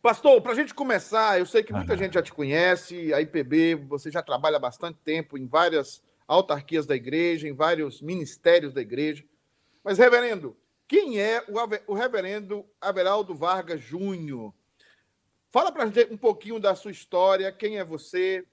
Pastor, 0.00 0.40
para 0.40 0.52
a 0.52 0.54
gente 0.54 0.72
começar, 0.72 1.38
eu 1.38 1.46
sei 1.46 1.62
que 1.62 1.72
muita 1.72 1.96
gente 1.96 2.14
já 2.14 2.22
te 2.22 2.32
conhece, 2.32 3.12
a 3.12 3.20
IPB, 3.20 3.74
você 3.74 4.10
já 4.10 4.22
trabalha 4.22 4.56
há 4.56 4.60
bastante 4.60 4.98
tempo 5.00 5.36
em 5.36 5.46
várias 5.46 6.02
autarquias 6.28 6.86
da 6.86 6.94
igreja, 6.94 7.48
em 7.48 7.54
vários 7.54 8.02
ministérios 8.02 8.74
da 8.74 8.82
igreja. 8.82 9.24
Mas, 9.82 9.96
reverendo, 9.96 10.54
quem 10.86 11.18
é 11.18 11.42
o, 11.86 11.94
reverendo 11.94 12.64
Averaldo 12.78 13.34
Vargas 13.34 13.80
Júnior? 13.80 14.52
Fala 15.50 15.72
para 15.72 15.84
a 15.84 15.86
gente 15.86 16.12
um 16.12 16.16
pouquinho 16.16 16.60
da 16.60 16.74
sua 16.74 16.90
história, 16.90 17.50
quem 17.50 17.78
é 17.78 17.84
você, 17.84 18.44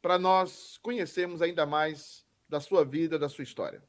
para 0.00 0.16
nós 0.16 0.78
conhecermos 0.80 1.42
ainda 1.42 1.66
mais 1.66 2.24
da 2.48 2.60
sua 2.60 2.84
vida, 2.84 3.18
da 3.18 3.28
sua 3.28 3.42
história. 3.42 3.82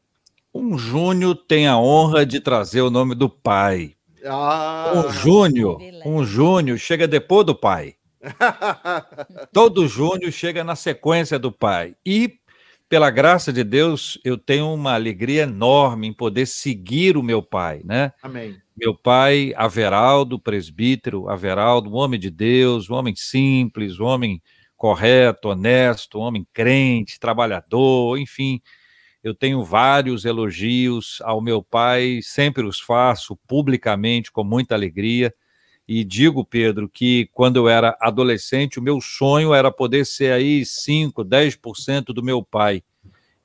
Um 0.52 0.78
Júnior 0.78 1.36
tem 1.36 1.68
a 1.68 1.78
honra 1.78 2.25
de 2.25 2.40
trazer 2.40 2.82
o 2.82 2.90
nome 2.90 3.14
do 3.14 3.30
pai. 3.30 3.96
Ah, 4.25 4.94
um 4.96 5.12
Júnior, 5.12 5.78
um 6.06 6.25
Júnior 6.25 6.80
chega 6.80 7.08
depois 7.08 7.46
do 7.46 7.54
pai. 7.54 7.96
Todo 9.54 9.88
Júnior 9.88 10.32
chega 10.32 10.64
na 10.64 10.75
sequência 10.75 11.38
do 11.38 11.52
pai. 11.52 11.96
E 12.04 12.40
pela 12.88 13.10
graça 13.10 13.51
de 13.51 13.63
Deus, 13.63 14.20
eu 14.24 14.38
tenho 14.38 14.74
uma 14.74 14.94
alegria 14.94 15.44
enorme 15.44 16.08
em 16.08 16.13
poder 16.13 16.46
seguir 16.46 17.18
o 17.18 17.24
meu 17.24 17.42
pai, 17.42 17.82
né? 17.84 18.12
Amém. 18.22 18.58
Meu 18.77 18.96
pai, 18.96 19.54
Averaldo, 19.56 20.39
presbítero, 20.39 21.30
Averaldo, 21.30 21.89
um 21.89 21.96
homem 21.96 22.20
de 22.20 22.30
Deus, 22.30 22.89
um 22.89 22.94
homem 22.94 23.15
simples, 23.15 24.00
um 24.00 24.06
homem 24.06 24.42
correto, 24.75 25.50
honesto, 25.50 26.20
um 26.20 26.22
homem 26.22 26.46
crente, 26.54 27.20
trabalhador, 27.20 28.18
enfim. 28.18 28.62
Eu 29.24 29.34
tenho 29.34 29.63
vários 29.63 30.25
elogios 30.25 31.20
ao 31.24 31.42
meu 31.42 31.63
pai, 31.63 32.20
sempre 32.22 32.63
os 32.63 32.80
faço 32.80 33.36
publicamente 33.48 34.32
com 34.32 34.44
muita 34.44 34.75
alegria. 34.75 35.34
E 35.88 36.04
digo, 36.04 36.44
Pedro, 36.44 36.89
que 36.89 37.30
quando 37.32 37.58
eu 37.58 37.70
era 37.70 37.96
adolescente, 38.01 38.80
o 38.80 38.82
meu 38.82 39.00
sonho 39.00 39.54
era 39.54 39.72
poder 39.72 40.06
ser 40.06 40.32
aí 40.32 40.65
5, 40.65 41.24
10% 41.24 42.06
do 42.06 42.24
meu 42.24 42.44
pai. 42.44 42.82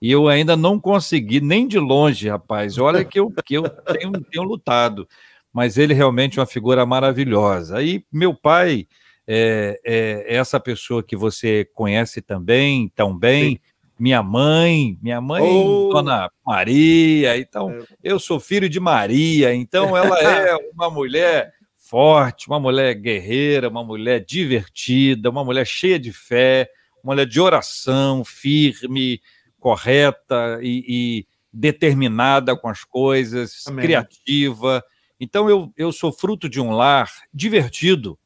E 0.00 0.11
eu 0.11 0.28
ainda 0.28 0.56
não 0.56 0.80
consegui, 0.80 1.40
nem 1.40 1.68
de 1.68 1.78
longe, 1.78 2.28
rapaz. 2.28 2.78
Olha 2.78 3.04
que 3.04 3.20
eu, 3.20 3.30
que 3.44 3.54
eu 3.54 3.68
tenho, 3.68 4.12
tenho 4.12 4.44
lutado. 4.44 5.06
Mas 5.52 5.76
ele 5.76 5.92
realmente 5.92 6.38
é 6.38 6.40
uma 6.40 6.47
figura 6.47 6.87
maravilhosa. 6.87 7.76
Aí, 7.76 8.02
meu 8.11 8.35
pai 8.35 8.87
é, 9.32 9.78
é, 9.85 10.37
essa 10.37 10.59
pessoa 10.59 11.02
que 11.02 11.14
você 11.14 11.68
conhece 11.75 12.23
também, 12.23 12.90
tão 12.97 13.16
bem. 13.16 13.50
Sim. 13.50 13.59
Minha 13.99 14.23
mãe, 14.23 14.99
minha 15.02 15.20
mãe, 15.20 15.42
oh. 15.42 15.90
Dona 15.92 16.30
Maria. 16.44 17.37
Então, 17.37 17.70
é. 17.70 17.85
eu 18.02 18.18
sou 18.18 18.40
filho 18.40 18.68
de 18.68 18.80
Maria. 18.80 19.54
Então, 19.54 19.94
ela 19.94 20.18
é 20.18 20.56
uma 20.75 20.88
mulher 20.90 21.52
forte, 21.90 22.47
uma 22.47 22.61
mulher 22.61 22.94
guerreira, 22.94 23.68
uma 23.68 23.82
mulher 23.82 24.25
divertida, 24.25 25.28
uma 25.28 25.44
mulher 25.44 25.66
cheia 25.66 25.99
de 25.99 26.12
fé, 26.12 26.70
uma 27.02 27.14
mulher 27.14 27.26
de 27.26 27.40
oração, 27.40 28.25
firme, 28.25 29.20
correta 29.59 30.61
e, 30.62 30.85
e 30.87 31.26
determinada 31.52 32.56
com 32.56 32.68
as 32.68 32.85
coisas, 32.85 33.66
Amém. 33.66 33.85
criativa. 33.85 34.85
Então 35.18 35.50
eu, 35.50 35.73
eu 35.76 35.90
sou 35.90 36.12
fruto 36.12 36.49
de 36.49 36.61
um 36.61 36.70
lar 36.70 37.11
divertido, 37.35 38.16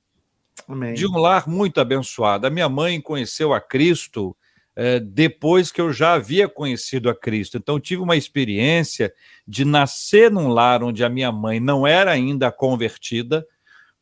Amém. 0.69 0.93
de 0.93 1.07
um 1.07 1.17
lar 1.17 1.49
muito 1.49 1.81
abençoado. 1.81 2.47
A 2.47 2.51
minha 2.51 2.69
mãe 2.69 3.01
conheceu 3.01 3.55
a 3.55 3.63
Cristo 3.63 4.37
é, 4.77 5.01
depois 5.01 5.73
que 5.73 5.81
eu 5.81 5.91
já 5.91 6.13
havia 6.13 6.49
conhecido 6.49 7.09
a 7.09 7.15
Cristo. 7.15 7.57
Então, 7.57 7.81
tive 7.81 8.03
uma 8.03 8.17
experiência 8.17 9.11
de 9.49 9.65
nascer 9.65 10.31
num 10.31 10.49
lar 10.49 10.83
onde 10.83 11.03
a 11.03 11.09
minha 11.09 11.33
mãe 11.33 11.61
não 11.61 11.87
era 11.87 12.11
ainda 12.11 12.53
convertida, 12.53 13.47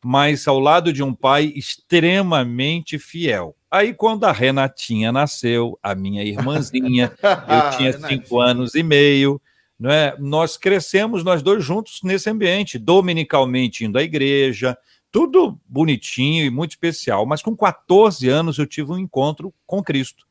mas 0.04 0.46
ao 0.48 0.58
lado 0.58 0.92
de 0.92 1.02
um 1.02 1.14
pai 1.14 1.52
extremamente 1.54 2.98
fiel. 2.98 3.54
Aí, 3.70 3.94
quando 3.94 4.24
a 4.24 4.32
Renatinha 4.32 5.10
nasceu, 5.12 5.78
a 5.82 5.94
minha 5.94 6.22
irmãzinha, 6.22 7.12
eu 7.22 7.76
tinha 7.76 7.92
cinco 7.92 8.40
anos 8.40 8.74
e 8.74 8.82
meio, 8.82 9.40
não 9.78 9.90
é? 9.90 10.14
nós 10.18 10.56
crescemos, 10.56 11.24
nós 11.24 11.42
dois 11.42 11.64
juntos 11.64 12.00
nesse 12.02 12.28
ambiente, 12.28 12.78
dominicalmente 12.78 13.84
indo 13.84 13.98
à 13.98 14.02
igreja, 14.02 14.76
tudo 15.10 15.58
bonitinho 15.66 16.44
e 16.44 16.50
muito 16.50 16.72
especial. 16.72 17.24
Mas 17.24 17.42
com 17.42 17.56
14 17.56 18.28
anos 18.28 18.58
eu 18.58 18.66
tive 18.66 18.92
um 18.92 18.98
encontro 18.98 19.54
com 19.66 19.82
Cristo. 19.82 20.26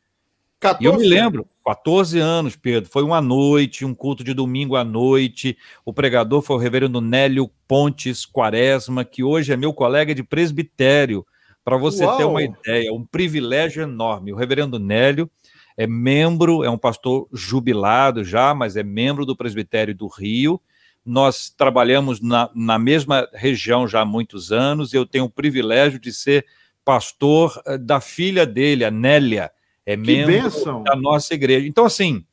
14 0.62 0.84
e 0.84 0.86
eu 0.86 0.96
me 0.96 1.08
lembro, 1.08 1.48
14 1.66 2.20
anos, 2.20 2.56
Pedro, 2.56 2.88
foi 2.88 3.02
uma 3.02 3.20
noite, 3.20 3.84
um 3.84 3.96
culto 3.96 4.24
de 4.24 4.32
domingo 4.32 4.76
à 4.76 4.84
noite. 4.84 5.58
O 5.84 5.92
pregador 5.92 6.44
foi 6.44 6.56
o 6.56 6.60
reverendo 6.60 7.02
Nélio 7.02 7.50
Pontes 7.68 8.28
Quaresma, 8.28 9.04
que 9.04 9.24
hoje 9.24 9.52
é 9.52 9.58
meu 9.58 9.74
colega 9.74 10.14
de 10.14 10.24
presbitério. 10.24 11.26
Para 11.64 11.78
você 11.78 12.06
Uau. 12.06 12.18
ter 12.18 12.26
uma 12.26 12.44
ideia, 12.44 12.94
um 12.94 13.04
privilégio 13.04 13.82
enorme. 13.82 14.32
O 14.32 14.36
reverendo 14.36 14.78
Nélio 14.78 15.28
é 15.76 15.88
membro, 15.88 16.64
é 16.64 16.70
um 16.70 16.78
pastor 16.78 17.28
jubilado 17.34 18.24
já, 18.24 18.54
mas 18.54 18.78
é 18.78 18.84
membro 18.84 19.26
do 19.26 19.36
presbitério 19.36 19.96
do 19.96 20.08
Rio. 20.08 20.62
Nós 21.04 21.50
trabalhamos 21.50 22.22
na, 22.22 22.52
na 22.54 22.78
mesma 22.78 23.28
região 23.34 23.88
já 23.88 24.02
há 24.02 24.06
muitos 24.06 24.52
anos. 24.52 24.94
Eu 24.94 25.08
tenho 25.08 25.26
o 25.26 25.30
privilégio 25.30 26.00
de 26.00 26.14
ser 26.14 26.46
pastor 26.86 27.60
eh, 27.66 27.80
da 27.80 28.00
filha 28.00 28.46
dele, 28.46 28.86
a 28.86 28.92
Nélia 28.92 29.52
é 29.94 29.98
membro 29.98 30.84
da 30.84 30.96
nossa 30.96 31.34
igreja. 31.34 31.68
Então, 31.68 31.86
assim, 31.86 32.26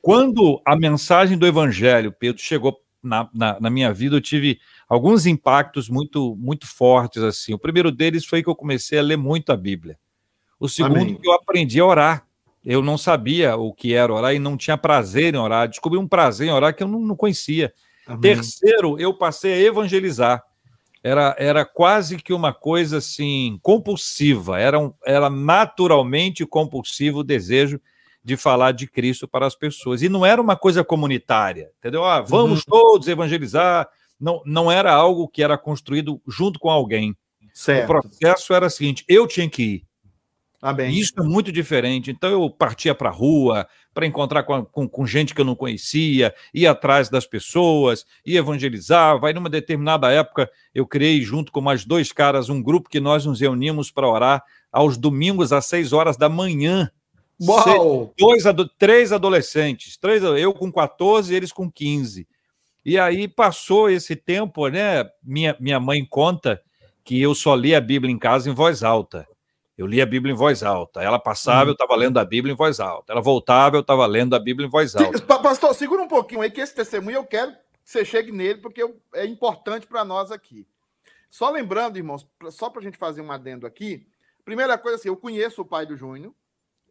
quando 0.00 0.60
a 0.64 0.76
mensagem 0.76 1.36
do 1.36 1.46
Evangelho, 1.46 2.12
Pedro, 2.12 2.40
chegou 2.40 2.78
na, 3.02 3.28
na, 3.32 3.60
na, 3.60 3.70
minha 3.70 3.92
vida, 3.92 4.16
eu 4.16 4.20
tive 4.20 4.58
alguns 4.88 5.26
impactos 5.26 5.88
muito, 5.88 6.36
muito 6.36 6.66
fortes. 6.66 7.22
assim. 7.22 7.54
O 7.54 7.58
primeiro 7.58 7.90
deles 7.90 8.24
foi 8.24 8.42
que 8.42 8.48
eu 8.48 8.54
comecei 8.54 8.98
a 8.98 9.02
ler 9.02 9.16
muito 9.16 9.52
a 9.52 9.56
Bíblia. 9.56 9.98
O 10.58 10.68
segundo, 10.68 10.96
Amém. 10.96 11.14
que 11.14 11.28
eu 11.28 11.32
aprendi 11.32 11.80
a 11.80 11.86
orar. 11.86 12.26
Eu 12.64 12.82
não 12.82 12.98
sabia 12.98 13.56
o 13.56 13.72
que 13.72 13.94
era 13.94 14.12
orar 14.12 14.34
e 14.34 14.38
não 14.38 14.56
tinha 14.56 14.76
prazer 14.76 15.34
em 15.34 15.38
orar. 15.38 15.68
Descobri 15.68 15.98
um 15.98 16.08
prazer 16.08 16.48
em 16.48 16.52
orar 16.52 16.74
que 16.74 16.82
eu 16.82 16.88
não, 16.88 17.00
não 17.00 17.16
conhecia. 17.16 17.72
Amém. 18.06 18.20
Terceiro, 18.20 18.98
eu 18.98 19.14
passei 19.14 19.52
a 19.52 19.60
evangelizar 19.60 20.42
era, 21.08 21.34
era 21.38 21.64
quase 21.64 22.18
que 22.18 22.32
uma 22.32 22.52
coisa 22.52 22.98
assim 22.98 23.58
compulsiva, 23.62 24.60
era, 24.60 24.78
um, 24.78 24.92
era 25.04 25.30
naturalmente 25.30 26.44
compulsivo 26.44 27.20
o 27.20 27.24
desejo 27.24 27.80
de 28.22 28.36
falar 28.36 28.72
de 28.72 28.86
Cristo 28.86 29.26
para 29.26 29.46
as 29.46 29.54
pessoas. 29.54 30.02
E 30.02 30.08
não 30.08 30.26
era 30.26 30.40
uma 30.40 30.56
coisa 30.56 30.84
comunitária, 30.84 31.70
entendeu? 31.78 32.04
Ah, 32.04 32.20
vamos 32.20 32.60
uhum. 32.60 32.64
todos 32.68 33.08
evangelizar. 33.08 33.88
Não, 34.20 34.42
não 34.44 34.70
era 34.70 34.92
algo 34.92 35.28
que 35.28 35.42
era 35.42 35.56
construído 35.56 36.20
junto 36.26 36.58
com 36.58 36.68
alguém. 36.68 37.16
Certo. 37.54 37.84
O 37.84 37.86
processo 37.86 38.52
era 38.52 38.66
o 38.66 38.70
seguinte: 38.70 39.04
eu 39.08 39.26
tinha 39.26 39.48
que 39.48 39.62
ir. 39.62 39.87
Ah, 40.60 40.74
Isso 40.82 41.12
é 41.18 41.22
muito 41.22 41.52
diferente. 41.52 42.10
Então 42.10 42.30
eu 42.30 42.50
partia 42.50 42.94
para 42.94 43.08
a 43.08 43.12
rua 43.12 43.66
para 43.94 44.06
encontrar 44.06 44.42
com, 44.42 44.64
com, 44.64 44.88
com, 44.88 45.06
gente 45.06 45.34
que 45.34 45.40
eu 45.40 45.44
não 45.44 45.54
conhecia, 45.54 46.34
ir 46.52 46.66
atrás 46.66 47.08
das 47.08 47.26
pessoas, 47.26 48.04
ir 48.26 48.36
evangelizar. 48.36 49.18
Vai 49.20 49.32
numa 49.32 49.48
determinada 49.48 50.10
época, 50.10 50.50
eu 50.74 50.86
criei 50.86 51.20
junto 51.22 51.52
com 51.52 51.60
mais 51.60 51.84
dois 51.84 52.12
caras 52.12 52.48
um 52.48 52.62
grupo 52.62 52.88
que 52.88 53.00
nós 53.00 53.24
nos 53.24 53.40
reunimos 53.40 53.90
para 53.90 54.08
orar 54.08 54.42
aos 54.72 54.96
domingos 54.96 55.52
às 55.52 55.66
seis 55.66 55.92
horas 55.92 56.16
da 56.16 56.28
manhã. 56.28 56.90
Uau! 57.40 58.12
Dois, 58.18 58.42
três 58.76 59.12
adolescentes, 59.12 59.96
três, 59.96 60.22
eu 60.22 60.52
com 60.52 60.72
14 60.72 61.32
eles 61.32 61.52
com 61.52 61.70
15. 61.70 62.26
E 62.84 62.98
aí 62.98 63.28
passou 63.28 63.88
esse 63.88 64.16
tempo, 64.16 64.66
né? 64.68 65.04
Minha, 65.22 65.56
minha 65.60 65.78
mãe 65.78 66.04
conta 66.04 66.60
que 67.04 67.20
eu 67.20 67.34
só 67.34 67.54
li 67.54 67.74
a 67.74 67.80
Bíblia 67.80 68.12
em 68.12 68.18
casa 68.18 68.50
em 68.50 68.54
voz 68.54 68.82
alta. 68.82 69.26
Eu 69.78 69.86
li 69.86 70.02
a 70.02 70.06
Bíblia 70.06 70.32
em 70.34 70.36
voz 70.36 70.64
alta. 70.64 71.00
Ela 71.00 71.20
passava, 71.20 71.62
uhum. 71.62 71.68
eu 71.68 71.72
estava 71.72 71.94
lendo 71.94 72.18
a 72.18 72.24
Bíblia 72.24 72.52
em 72.52 72.56
voz 72.56 72.80
alta. 72.80 73.12
Ela 73.12 73.22
voltava, 73.22 73.76
eu 73.76 73.80
estava 73.80 74.04
lendo 74.06 74.34
a 74.34 74.38
Bíblia 74.40 74.66
em 74.66 74.70
voz 74.70 74.96
alta. 74.96 75.20
Pastor, 75.40 75.72
segura 75.72 76.02
um 76.02 76.08
pouquinho 76.08 76.40
aí, 76.40 76.50
que 76.50 76.60
esse 76.60 76.74
testemunho 76.74 77.18
eu 77.18 77.24
quero 77.24 77.52
que 77.52 77.58
você 77.84 78.04
chegue 78.04 78.32
nele, 78.32 78.60
porque 78.60 78.82
é 79.14 79.24
importante 79.24 79.86
para 79.86 80.04
nós 80.04 80.32
aqui. 80.32 80.66
Só 81.30 81.48
lembrando, 81.48 81.96
irmãos, 81.96 82.26
só 82.50 82.68
para 82.68 82.80
a 82.80 82.82
gente 82.82 82.98
fazer 82.98 83.20
um 83.20 83.30
adendo 83.30 83.68
aqui. 83.68 84.04
Primeira 84.44 84.76
coisa 84.76 84.96
assim, 84.96 85.08
eu 85.08 85.16
conheço 85.16 85.62
o 85.62 85.64
pai 85.64 85.86
do 85.86 85.96
Júnior. 85.96 86.34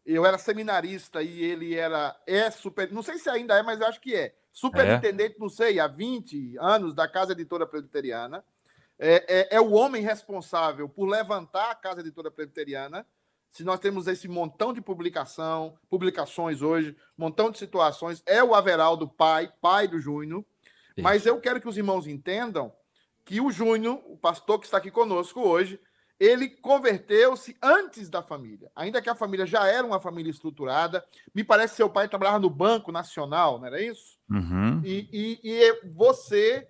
Eu 0.06 0.24
era 0.24 0.38
seminarista 0.38 1.22
e 1.22 1.44
ele 1.44 1.74
era 1.74 2.18
é 2.26 2.50
super, 2.50 2.90
não 2.90 3.02
sei 3.02 3.18
se 3.18 3.28
ainda 3.28 3.58
é, 3.58 3.62
mas 3.62 3.82
acho 3.82 4.00
que 4.00 4.14
é. 4.14 4.34
Superintendente, 4.50 5.34
é. 5.36 5.38
não 5.38 5.50
sei, 5.50 5.78
há 5.78 5.86
20 5.86 6.56
anos 6.58 6.94
da 6.94 7.06
Casa 7.06 7.32
Editora 7.32 7.66
Presbiteriana 7.66 8.42
é, 8.98 9.24
é, 9.28 9.56
é, 9.56 9.60
o 9.60 9.72
homem 9.72 10.02
responsável 10.02 10.88
por 10.88 11.06
levantar 11.06 11.70
a 11.70 11.74
Casa 11.74 12.00
Editora 12.00 12.30
Presbiteriana. 12.30 13.06
Se 13.50 13.64
nós 13.64 13.80
temos 13.80 14.06
esse 14.06 14.28
montão 14.28 14.72
de 14.72 14.80
publicação, 14.80 15.78
publicações 15.88 16.60
hoje, 16.60 16.96
montão 17.16 17.50
de 17.50 17.58
situações, 17.58 18.22
é 18.26 18.42
o 18.42 18.54
Averaldo 18.54 19.08
pai, 19.08 19.52
pai 19.60 19.88
do 19.88 19.98
Júnior. 19.98 20.44
Mas 21.00 21.26
eu 21.26 21.40
quero 21.40 21.60
que 21.60 21.68
os 21.68 21.76
irmãos 21.76 22.06
entendam 22.08 22.72
que 23.24 23.40
o 23.40 23.52
Júnior, 23.52 24.02
o 24.06 24.16
pastor 24.16 24.58
que 24.58 24.66
está 24.66 24.78
aqui 24.78 24.90
conosco 24.90 25.40
hoje, 25.40 25.80
ele 26.18 26.48
converteu-se 26.48 27.56
antes 27.62 28.10
da 28.10 28.22
família. 28.22 28.70
Ainda 28.74 29.00
que 29.00 29.08
a 29.08 29.14
família 29.14 29.46
já 29.46 29.66
era 29.68 29.86
uma 29.86 30.00
família 30.00 30.30
estruturada. 30.30 31.04
Me 31.32 31.44
parece 31.44 31.74
que 31.74 31.76
seu 31.76 31.88
pai 31.88 32.08
trabalhava 32.08 32.40
no 32.40 32.50
Banco 32.50 32.90
Nacional, 32.90 33.58
não 33.58 33.66
era 33.66 33.80
isso? 33.80 34.18
Uhum. 34.28 34.82
E, 34.84 35.08
e, 35.12 35.40
e, 35.44 35.88
você 35.90 36.68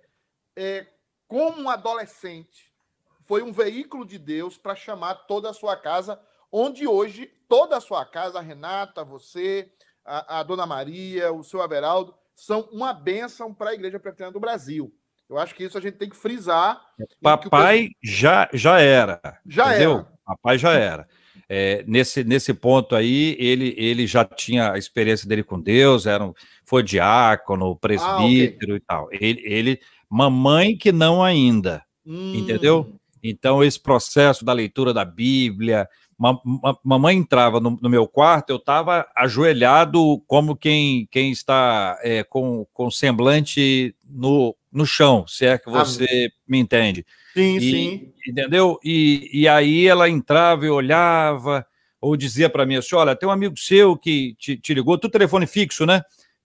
é, 0.55 0.85
como 1.29 1.61
um 1.61 1.69
adolescente, 1.69 2.73
foi 3.21 3.43
um 3.43 3.53
veículo 3.53 4.03
de 4.03 4.17
Deus 4.17 4.57
para 4.57 4.75
chamar 4.75 5.13
toda 5.13 5.51
a 5.51 5.53
sua 5.53 5.77
casa, 5.77 6.19
onde 6.51 6.87
hoje 6.87 7.31
toda 7.47 7.77
a 7.77 7.81
sua 7.81 8.03
casa, 8.03 8.39
a 8.39 8.41
Renata, 8.41 9.03
você, 9.05 9.71
a, 10.03 10.39
a 10.39 10.43
Dona 10.43 10.65
Maria, 10.65 11.31
o 11.31 11.43
seu 11.43 11.61
Averaldo, 11.61 12.15
são 12.35 12.61
uma 12.71 12.91
bênção 12.93 13.53
para 13.53 13.69
a 13.69 13.73
Igreja 13.75 13.99
Presbiteriana 13.99 14.33
do 14.33 14.39
Brasil. 14.39 14.91
Eu 15.29 15.37
acho 15.37 15.53
que 15.53 15.63
isso 15.63 15.77
a 15.77 15.81
gente 15.81 15.97
tem 15.97 16.09
que 16.09 16.15
frisar. 16.15 16.81
Papai 17.21 17.89
já, 18.03 18.49
já 18.51 18.81
era. 18.81 19.21
Já 19.45 19.67
entendeu? 19.67 19.91
era. 19.99 20.07
Papai 20.25 20.57
já 20.57 20.73
era. 20.73 21.07
É, 21.47 21.83
nesse, 21.87 22.23
nesse 22.23 22.53
ponto 22.55 22.95
aí, 22.95 23.35
ele, 23.39 23.75
ele 23.77 24.07
já 24.07 24.25
tinha 24.25 24.71
a 24.71 24.77
experiência 24.77 25.27
dele 25.27 25.43
com 25.43 25.59
Deus, 25.59 26.07
era 26.07 26.23
um, 26.23 26.33
foi 26.65 26.81
diácono, 26.81 27.75
presbítero 27.75 28.73
ah, 28.73 28.75
okay. 28.75 28.75
e 28.75 28.79
tal. 28.79 29.09
Ele, 29.11 29.41
ele 29.45 29.81
Mamãe 30.09 30.75
que 30.75 30.91
não 30.91 31.23
ainda, 31.23 31.83
hum. 32.05 32.33
entendeu? 32.35 32.95
Então, 33.23 33.63
esse 33.63 33.79
processo 33.79 34.43
da 34.43 34.53
leitura 34.53 34.93
da 34.93 35.03
Bíblia, 35.03 35.87
ma, 36.17 36.39
ma, 36.43 36.77
mamãe 36.83 37.17
entrava 37.17 37.59
no, 37.59 37.77
no, 37.81 37.89
meu 37.89 38.07
quarto, 38.07 38.49
eu 38.49 38.55
estava 38.55 39.07
ajoelhado 39.15 40.21
como 40.25 40.55
quem, 40.55 41.07
quem 41.11 41.31
está 41.31 41.97
é, 42.01 42.23
com, 42.23 42.65
com 42.73 42.89
semblante 42.89 43.95
no, 44.09 44.55
no 44.71 44.85
chão, 44.85 45.25
se 45.27 45.45
é 45.45 45.57
que 45.57 45.69
você 45.69 46.31
me 46.47 46.57
entende. 46.57 47.05
Sim, 47.33 47.57
e, 47.57 47.61
sim. 47.61 48.13
Entendeu? 48.27 48.79
E, 48.83 49.29
e 49.33 49.47
aí 49.47 49.87
ela 49.87 50.09
entrava 50.09 50.65
e 50.65 50.69
olhava, 50.69 51.65
ou 52.01 52.15
dizia 52.15 52.49
para 52.49 52.65
mim 52.65 52.75
assim: 52.75 52.95
olha, 52.95 53.15
tem 53.15 53.27
um 53.27 53.31
amigo 53.31 53.57
seu 53.57 53.97
que 53.97 54.35
te, 54.37 54.57
te 54.57 54.73
ligou, 54.73 54.97
tu 54.97 55.09
telefone 55.09 55.45
fixo, 55.45 55.85
né? 55.85 56.01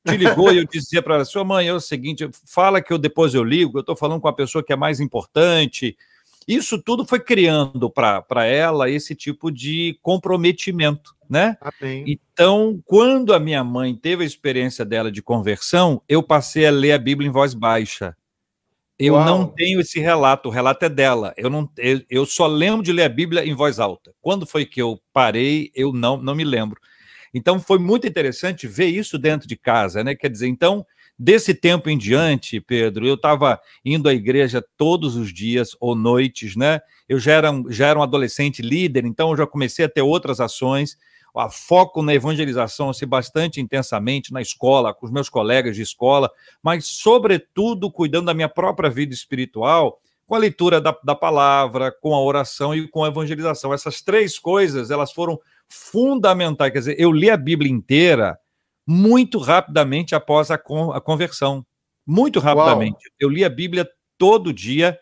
Te 0.06 0.16
ligou 0.16 0.52
e 0.52 0.58
eu 0.58 0.66
dizia 0.66 1.02
para 1.02 1.16
ela, 1.16 1.24
sua 1.24 1.44
mãe, 1.44 1.66
é 1.66 1.72
o 1.72 1.80
seguinte, 1.80 2.28
fala 2.46 2.80
que 2.82 2.92
eu 2.92 2.98
depois 2.98 3.34
eu 3.34 3.42
ligo, 3.42 3.78
eu 3.78 3.80
estou 3.80 3.96
falando 3.96 4.20
com 4.20 4.28
a 4.28 4.32
pessoa 4.32 4.62
que 4.62 4.72
é 4.72 4.76
mais 4.76 5.00
importante. 5.00 5.96
Isso 6.46 6.80
tudo 6.80 7.06
foi 7.06 7.20
criando 7.20 7.90
para 7.90 8.44
ela 8.44 8.90
esse 8.90 9.14
tipo 9.14 9.50
de 9.50 9.98
comprometimento, 10.02 11.14
né? 11.28 11.56
Amém. 11.60 12.04
Então, 12.06 12.80
quando 12.84 13.32
a 13.32 13.40
minha 13.40 13.64
mãe 13.64 13.94
teve 13.94 14.22
a 14.22 14.26
experiência 14.26 14.84
dela 14.84 15.10
de 15.10 15.22
conversão, 15.22 16.02
eu 16.06 16.22
passei 16.22 16.66
a 16.66 16.70
ler 16.70 16.92
a 16.92 16.98
Bíblia 16.98 17.28
em 17.28 17.32
voz 17.32 17.54
baixa. 17.54 18.14
Eu 18.98 19.14
Uau. 19.14 19.24
não 19.24 19.46
tenho 19.46 19.80
esse 19.80 19.98
relato, 19.98 20.48
o 20.48 20.52
relato 20.52 20.84
é 20.84 20.88
dela. 20.88 21.32
Eu, 21.36 21.48
não, 21.48 21.68
eu, 21.78 22.02
eu 22.08 22.26
só 22.26 22.46
lembro 22.46 22.82
de 22.82 22.92
ler 22.92 23.04
a 23.04 23.08
Bíblia 23.08 23.44
em 23.44 23.54
voz 23.54 23.80
alta. 23.80 24.14
Quando 24.20 24.46
foi 24.46 24.66
que 24.66 24.80
eu 24.80 25.00
parei, 25.12 25.70
eu 25.74 25.92
não, 25.92 26.16
não 26.16 26.34
me 26.34 26.44
lembro. 26.44 26.78
Então 27.34 27.58
foi 27.58 27.78
muito 27.78 28.06
interessante 28.06 28.66
ver 28.66 28.86
isso 28.86 29.18
dentro 29.18 29.46
de 29.46 29.56
casa, 29.56 30.02
né? 30.02 30.14
Quer 30.14 30.30
dizer, 30.30 30.46
então 30.46 30.86
Desse 31.16 31.54
tempo 31.54 31.88
em 31.88 31.96
diante, 31.96 32.60
Pedro, 32.60 33.06
eu 33.06 33.14
estava 33.14 33.60
indo 33.84 34.08
à 34.08 34.14
igreja 34.14 34.64
todos 34.76 35.14
os 35.14 35.32
dias 35.32 35.76
ou 35.78 35.94
noites, 35.94 36.56
né? 36.56 36.80
Eu 37.08 37.20
já 37.20 37.34
era, 37.34 37.50
já 37.68 37.86
era 37.86 37.98
um 37.98 38.02
adolescente 38.02 38.60
líder, 38.60 39.04
então 39.04 39.30
eu 39.30 39.36
já 39.36 39.46
comecei 39.46 39.84
a 39.84 39.88
ter 39.88 40.02
outras 40.02 40.40
ações. 40.40 40.98
A 41.36 41.48
foco 41.48 42.02
na 42.02 42.14
evangelização 42.14 42.90
assim, 42.90 43.06
bastante 43.06 43.60
intensamente 43.60 44.32
na 44.32 44.42
escola, 44.42 44.92
com 44.92 45.06
os 45.06 45.12
meus 45.12 45.28
colegas 45.28 45.76
de 45.76 45.82
escola, 45.82 46.30
mas, 46.62 46.86
sobretudo, 46.86 47.90
cuidando 47.92 48.26
da 48.26 48.34
minha 48.34 48.48
própria 48.48 48.90
vida 48.90 49.14
espiritual, 49.14 50.00
com 50.26 50.34
a 50.34 50.38
leitura 50.38 50.80
da, 50.80 50.96
da 51.04 51.14
palavra, 51.14 51.92
com 51.92 52.12
a 52.14 52.20
oração 52.20 52.74
e 52.74 52.88
com 52.88 53.04
a 53.04 53.08
evangelização. 53.08 53.72
Essas 53.72 54.00
três 54.00 54.36
coisas, 54.36 54.90
elas 54.90 55.12
foram 55.12 55.38
fundamentais. 55.68 56.72
Quer 56.72 56.78
dizer, 56.78 56.96
eu 56.98 57.12
li 57.12 57.30
a 57.30 57.36
Bíblia 57.36 57.70
inteira 57.70 58.38
muito 58.86 59.38
rapidamente 59.38 60.14
após 60.14 60.50
a, 60.50 60.58
con 60.58 60.92
a 60.92 61.00
conversão. 61.00 61.64
Muito 62.06 62.38
rapidamente. 62.38 62.92
Uau. 62.92 63.14
Eu 63.18 63.28
li 63.28 63.44
a 63.44 63.48
Bíblia 63.48 63.88
todo 64.18 64.52
dia, 64.52 64.98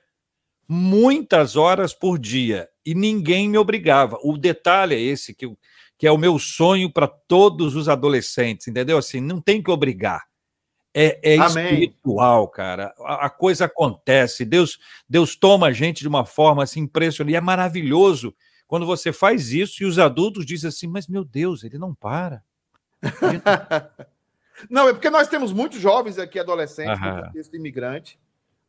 muitas 0.69 1.57
horas 1.57 1.93
por 1.93 2.19
dia, 2.19 2.69
e 2.87 2.95
ninguém 2.95 3.49
me 3.49 3.59
obrigava. 3.59 4.19
O 4.23 4.39
detalhe 4.39 4.95
é 4.95 5.01
esse, 5.01 5.35
que, 5.35 5.51
que 5.99 6.07
é 6.07 6.13
o 6.13 6.19
meu 6.19 6.39
sonho 6.39 6.93
para 6.93 7.09
todos 7.09 7.75
os 7.75 7.89
adolescentes, 7.89 8.69
entendeu? 8.69 8.99
Assim, 8.99 9.21
não 9.21 9.41
tem 9.41 9.63
que 9.63 9.71
obrigar. 9.71 10.23
É, 10.95 11.19
é 11.23 11.37
espiritual, 11.37 12.49
cara. 12.49 12.95
A, 13.01 13.27
a, 13.27 13.31
coisa 13.31 13.65
acontece. 13.65 14.45
Deus, 14.45 14.79
Deus 15.09 15.35
toma 15.35 15.69
a 15.69 15.73
gente 15.73 16.01
de 16.01 16.09
uma 16.09 16.25
forma 16.25 16.63
assim 16.63 16.81
impressionante. 16.81 17.33
E 17.33 17.37
é 17.37 17.41
maravilhoso 17.41 18.35
quando 18.73 18.87
você 18.87 19.13
faz 19.13 19.53
isso 19.53 19.83
e 19.83 19.85
os 19.85 19.99
adultos 19.99 20.47
dizem 20.47 20.69
assim: 20.69 20.87
Mas 20.87 21.07
meu 21.07 21.27
Deus, 21.27 21.63
ele 21.63 21.77
não 21.77 21.95
para. 21.95 22.43
não, 24.71 24.89
é 24.89 24.95
porque 24.95 25.11
nós 25.11 25.29
temos 25.29 25.53
muitos 25.53 25.79
jovens 25.79 26.19
aqui, 26.19 26.39
adolescentes, 26.39 26.99
no 26.99 27.23
contexto 27.23 27.55
imigrante. 27.55 28.19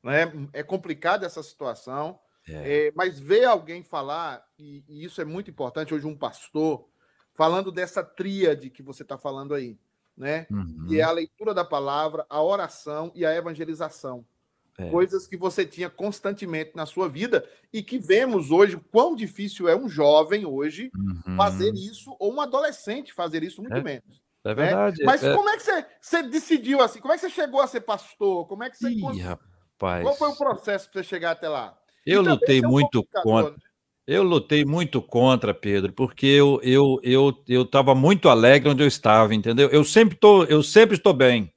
Né? 0.03 0.29
É 0.51 0.61
complicada 0.61 1.25
essa 1.25 1.41
situação. 1.41 2.19
É. 2.45 2.87
É, 2.87 2.91
mas 2.93 3.17
ver 3.17 3.45
alguém 3.45 3.81
falar, 3.81 4.45
e, 4.59 4.83
e 4.89 5.05
isso 5.05 5.21
é 5.21 5.23
muito 5.23 5.49
importante, 5.49 5.93
hoje 5.93 6.05
um 6.05 6.17
pastor, 6.17 6.85
falando 7.33 7.71
dessa 7.71 8.03
tríade 8.03 8.69
que 8.69 8.83
você 8.83 9.03
está 9.03 9.17
falando 9.17 9.55
aí 9.55 9.79
né? 10.17 10.45
Uhum. 10.51 10.85
Que 10.87 10.99
é 10.99 11.03
a 11.03 11.11
leitura 11.11 11.53
da 11.53 11.65
palavra, 11.65 12.25
a 12.29 12.41
oração 12.41 13.11
e 13.15 13.25
a 13.25 13.33
evangelização. 13.33 14.25
É. 14.77 14.89
Coisas 14.89 15.27
que 15.27 15.37
você 15.37 15.65
tinha 15.65 15.89
constantemente 15.89 16.71
na 16.75 16.85
sua 16.85 17.07
vida 17.07 17.47
e 17.71 17.83
que 17.83 17.99
vemos 17.99 18.49
hoje 18.49 18.79
quão 18.91 19.15
difícil 19.15 19.69
é 19.69 19.75
um 19.75 19.87
jovem 19.87 20.45
hoje 20.45 20.89
uhum. 20.95 21.35
fazer 21.35 21.71
isso, 21.73 22.15
ou 22.19 22.33
um 22.33 22.41
adolescente 22.41 23.13
fazer 23.13 23.43
isso, 23.43 23.61
muito 23.61 23.75
é. 23.75 23.83
menos. 23.83 24.23
É 24.43 24.49
né? 24.49 24.55
verdade. 24.55 24.99
Né? 24.99 25.05
Mas 25.05 25.23
é. 25.23 25.33
como 25.33 25.49
é 25.49 25.57
que 25.57 25.63
você, 25.63 25.85
você 26.01 26.23
decidiu 26.23 26.81
assim? 26.81 26.99
Como 26.99 27.13
é 27.13 27.17
que 27.17 27.21
você 27.21 27.29
chegou 27.29 27.61
a 27.61 27.67
ser 27.67 27.81
pastor? 27.81 28.47
Como 28.47 28.63
é 28.63 28.69
que 28.69 28.77
você. 28.77 28.89
Ih, 28.89 29.19
rapaz. 29.21 30.03
Qual 30.03 30.15
foi 30.15 30.29
o 30.29 30.35
processo 30.35 30.89
para 30.89 31.01
você 31.01 31.07
chegar 31.07 31.31
até 31.31 31.47
lá? 31.47 31.77
Eu 32.05 32.21
lutei 32.21 32.61
muito 32.61 33.05
contra. 33.23 33.51
Né? 33.51 33.57
Eu 34.05 34.21
lutei 34.23 34.65
muito 34.65 35.01
contra, 35.01 35.53
Pedro, 35.53 35.93
porque 35.93 36.25
eu 36.25 36.59
eu 36.61 36.99
eu 37.03 37.33
eu 37.47 37.61
estava 37.61 37.95
muito 37.95 38.27
alegre 38.27 38.69
onde 38.69 38.83
eu 38.83 38.87
estava, 38.87 39.33
entendeu? 39.33 39.69
Eu 39.69 39.83
sempre 39.85 40.17
tô, 40.17 40.43
eu 40.43 40.61
sempre 40.61 40.97
estou 40.97 41.13
bem. 41.13 41.53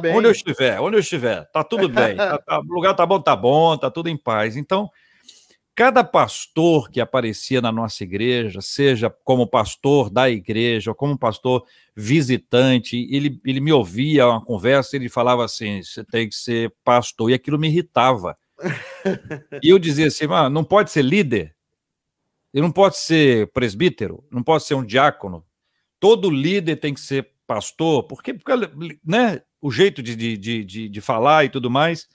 Bem. 0.00 0.14
Onde 0.14 0.26
eu 0.26 0.32
estiver, 0.32 0.80
onde 0.80 0.96
eu 0.96 1.00
estiver, 1.00 1.44
tá 1.52 1.62
tudo 1.62 1.88
bem. 1.88 2.16
tá, 2.16 2.38
tá, 2.38 2.58
o 2.58 2.74
lugar 2.74 2.94
tá 2.94 3.06
bom, 3.06 3.20
tá 3.20 3.36
bom, 3.36 3.76
tá 3.76 3.88
tudo 3.88 4.08
em 4.08 4.16
paz. 4.16 4.56
Então, 4.56 4.90
cada 5.76 6.02
pastor 6.02 6.90
que 6.90 7.00
aparecia 7.00 7.60
na 7.60 7.70
nossa 7.70 8.02
igreja, 8.02 8.60
seja 8.60 9.10
como 9.22 9.46
pastor 9.46 10.10
da 10.10 10.28
igreja 10.28 10.90
ou 10.90 10.94
como 10.94 11.16
pastor 11.16 11.64
visitante, 11.94 13.06
ele, 13.10 13.38
ele 13.44 13.60
me 13.60 13.70
ouvia 13.70 14.26
uma 14.26 14.44
conversa, 14.44 14.96
ele 14.96 15.08
falava 15.08 15.44
assim: 15.44 15.82
você 15.82 16.02
tem 16.02 16.28
que 16.28 16.34
ser 16.34 16.74
pastor, 16.82 17.30
e 17.30 17.34
aquilo 17.34 17.58
me 17.58 17.68
irritava. 17.68 18.36
e 19.62 19.68
eu 19.68 19.78
dizia 19.78 20.08
assim: 20.08 20.24
ah, 20.30 20.50
não 20.50 20.64
pode 20.64 20.90
ser 20.90 21.02
líder. 21.02 21.54
Ele 22.52 22.62
não 22.62 22.72
pode 22.72 22.96
ser 22.96 23.52
presbítero, 23.52 24.24
não 24.32 24.42
pode 24.42 24.64
ser 24.64 24.74
um 24.74 24.84
diácono. 24.84 25.44
Todo 26.00 26.30
líder 26.30 26.76
tem 26.76 26.94
que 26.94 27.00
ser 27.00 27.30
pastor, 27.46 28.04
porque, 28.04 28.32
porque 28.32 28.52
né, 29.04 29.42
o 29.60 29.70
jeito 29.70 30.02
de, 30.02 30.14
de, 30.16 30.64
de, 30.64 30.88
de 30.88 31.00
falar 31.00 31.44
e 31.44 31.48
tudo 31.48 31.70
mais. 31.70 32.06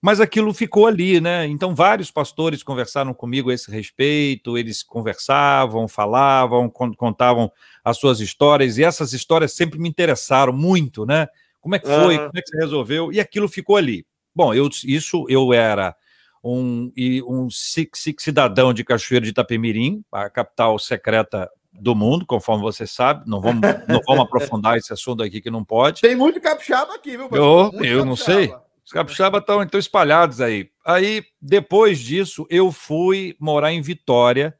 Mas 0.00 0.20
aquilo 0.20 0.54
ficou 0.54 0.86
ali, 0.86 1.20
né? 1.20 1.46
Então, 1.46 1.74
vários 1.74 2.10
pastores 2.10 2.62
conversaram 2.62 3.12
comigo 3.12 3.50
a 3.50 3.54
esse 3.54 3.70
respeito, 3.70 4.56
eles 4.56 4.82
conversavam, 4.82 5.88
falavam, 5.88 6.70
contavam 6.70 7.50
as 7.84 7.98
suas 7.98 8.20
histórias, 8.20 8.78
e 8.78 8.84
essas 8.84 9.12
histórias 9.12 9.52
sempre 9.52 9.78
me 9.78 9.88
interessaram 9.88 10.52
muito, 10.52 11.04
né? 11.04 11.26
Como 11.60 11.74
é 11.74 11.78
que 11.80 11.86
foi? 11.86 12.16
Uhum. 12.16 12.26
Como 12.26 12.38
é 12.38 12.42
que 12.42 12.48
você 12.48 12.56
resolveu? 12.58 13.12
E 13.12 13.18
aquilo 13.18 13.48
ficou 13.48 13.76
ali. 13.76 14.06
Bom, 14.34 14.54
eu, 14.54 14.68
isso 14.84 15.26
eu 15.28 15.52
era 15.52 15.96
um, 16.44 16.92
e 16.96 17.20
um 17.24 17.48
cidadão 17.50 18.72
de 18.72 18.84
Cachoeiro 18.84 19.24
de 19.24 19.30
Itapemirim, 19.30 20.04
a 20.12 20.30
capital 20.30 20.78
secreta 20.78 21.50
do 21.72 21.94
mundo, 21.94 22.26
conforme 22.26 22.62
você 22.62 22.86
sabe. 22.86 23.28
Não 23.28 23.40
vamos, 23.40 23.60
não 23.88 24.00
vamos 24.06 24.24
aprofundar 24.24 24.76
esse 24.76 24.92
assunto 24.92 25.22
aqui 25.22 25.40
que 25.40 25.50
não 25.50 25.64
pode. 25.64 26.00
Tem 26.00 26.16
muito 26.16 26.40
capixaba 26.40 26.94
aqui, 26.94 27.16
viu? 27.16 27.28
Eu, 27.32 27.72
eu 27.82 28.04
não 28.04 28.16
sei. 28.16 28.52
Os 28.84 28.92
capixabas 28.92 29.42
estão 29.42 29.62
então 29.62 29.78
espalhados 29.78 30.40
aí. 30.40 30.70
Aí, 30.84 31.22
depois 31.40 31.98
disso, 31.98 32.46
eu 32.48 32.72
fui 32.72 33.36
morar 33.38 33.70
em 33.70 33.82
Vitória, 33.82 34.56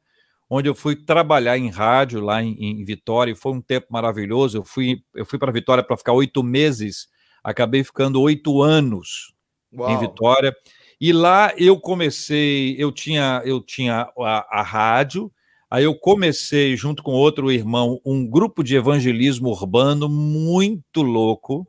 onde 0.47 0.69
eu 0.69 0.75
fui 0.75 0.95
trabalhar 0.95 1.57
em 1.57 1.69
rádio 1.69 2.21
lá 2.21 2.43
em, 2.43 2.55
em 2.59 2.85
Vitória, 2.85 3.31
e 3.31 3.35
foi 3.35 3.53
um 3.53 3.61
tempo 3.61 3.87
maravilhoso. 3.89 4.57
Eu 4.57 4.63
fui, 4.63 5.01
eu 5.15 5.25
fui 5.25 5.39
para 5.39 5.51
Vitória 5.51 5.83
para 5.83 5.97
ficar 5.97 6.13
oito 6.13 6.43
meses, 6.43 7.07
acabei 7.43 7.83
ficando 7.83 8.21
oito 8.21 8.61
anos 8.61 9.33
Uau. 9.73 9.89
em 9.89 9.97
Vitória. 9.97 10.55
E 11.01 11.11
lá 11.11 11.51
eu 11.57 11.79
comecei, 11.79 12.75
eu 12.77 12.91
tinha, 12.91 13.41
eu 13.45 13.61
tinha 13.61 14.11
a, 14.19 14.59
a 14.59 14.61
rádio, 14.61 15.31
aí 15.69 15.83
eu 15.83 15.95
comecei, 15.95 16.75
junto 16.75 17.03
com 17.03 17.11
outro 17.11 17.51
irmão, 17.51 17.99
um 18.05 18.27
grupo 18.27 18.63
de 18.63 18.75
evangelismo 18.75 19.49
urbano 19.49 20.09
muito 20.09 21.01
louco. 21.01 21.67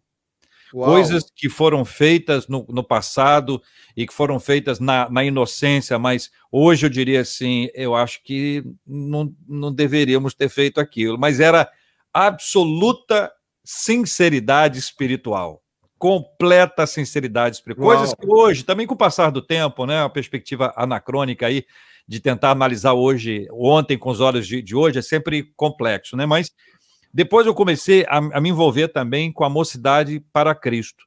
Uau. 0.72 0.88
Coisas 0.92 1.24
que 1.34 1.48
foram 1.48 1.84
feitas 1.84 2.46
no, 2.46 2.64
no, 2.68 2.84
passado 2.84 3.60
e 3.96 4.06
que 4.06 4.14
foram 4.14 4.38
feitas 4.38 4.78
na, 4.78 5.10
na, 5.10 5.24
inocência, 5.24 5.98
mas 5.98 6.30
hoje 6.50 6.86
eu 6.86 6.90
diria 6.90 7.22
assim: 7.22 7.68
eu 7.74 7.94
acho 7.94 8.22
que 8.22 8.62
não, 8.86 9.34
não 9.48 9.72
deveríamos 9.72 10.32
ter 10.32 10.48
feito 10.48 10.80
aquilo, 10.80 11.18
mas 11.18 11.40
era 11.40 11.68
absoluta 12.14 13.32
sinceridade 13.64 14.78
espiritual 14.78 15.60
completa 16.00 16.86
sinceridade. 16.86 17.62
Coisas 17.76 18.14
que 18.14 18.26
hoje, 18.26 18.64
também 18.64 18.86
com 18.86 18.94
o 18.94 18.96
passar 18.96 19.28
do 19.28 19.42
tempo, 19.42 19.84
né, 19.84 20.02
uma 20.02 20.08
perspectiva 20.08 20.72
anacrônica 20.74 21.46
aí, 21.46 21.66
de 22.06 22.20
tentar 22.20 22.50
analisar 22.50 22.94
hoje, 22.94 23.46
ontem 23.52 23.96
com 23.96 24.10
os 24.10 24.20
olhos 24.20 24.46
de, 24.46 24.60
de 24.60 24.74
hoje, 24.74 24.98
é 24.98 25.02
sempre 25.02 25.52
complexo, 25.56 26.16
né? 26.16 26.26
Mas 26.26 26.52
depois 27.12 27.46
eu 27.46 27.54
comecei 27.54 28.04
a, 28.08 28.18
a, 28.18 28.40
me 28.40 28.50
envolver 28.50 28.88
também 28.88 29.32
com 29.32 29.44
a 29.44 29.48
mocidade 29.48 30.20
para 30.32 30.54
Cristo. 30.54 31.04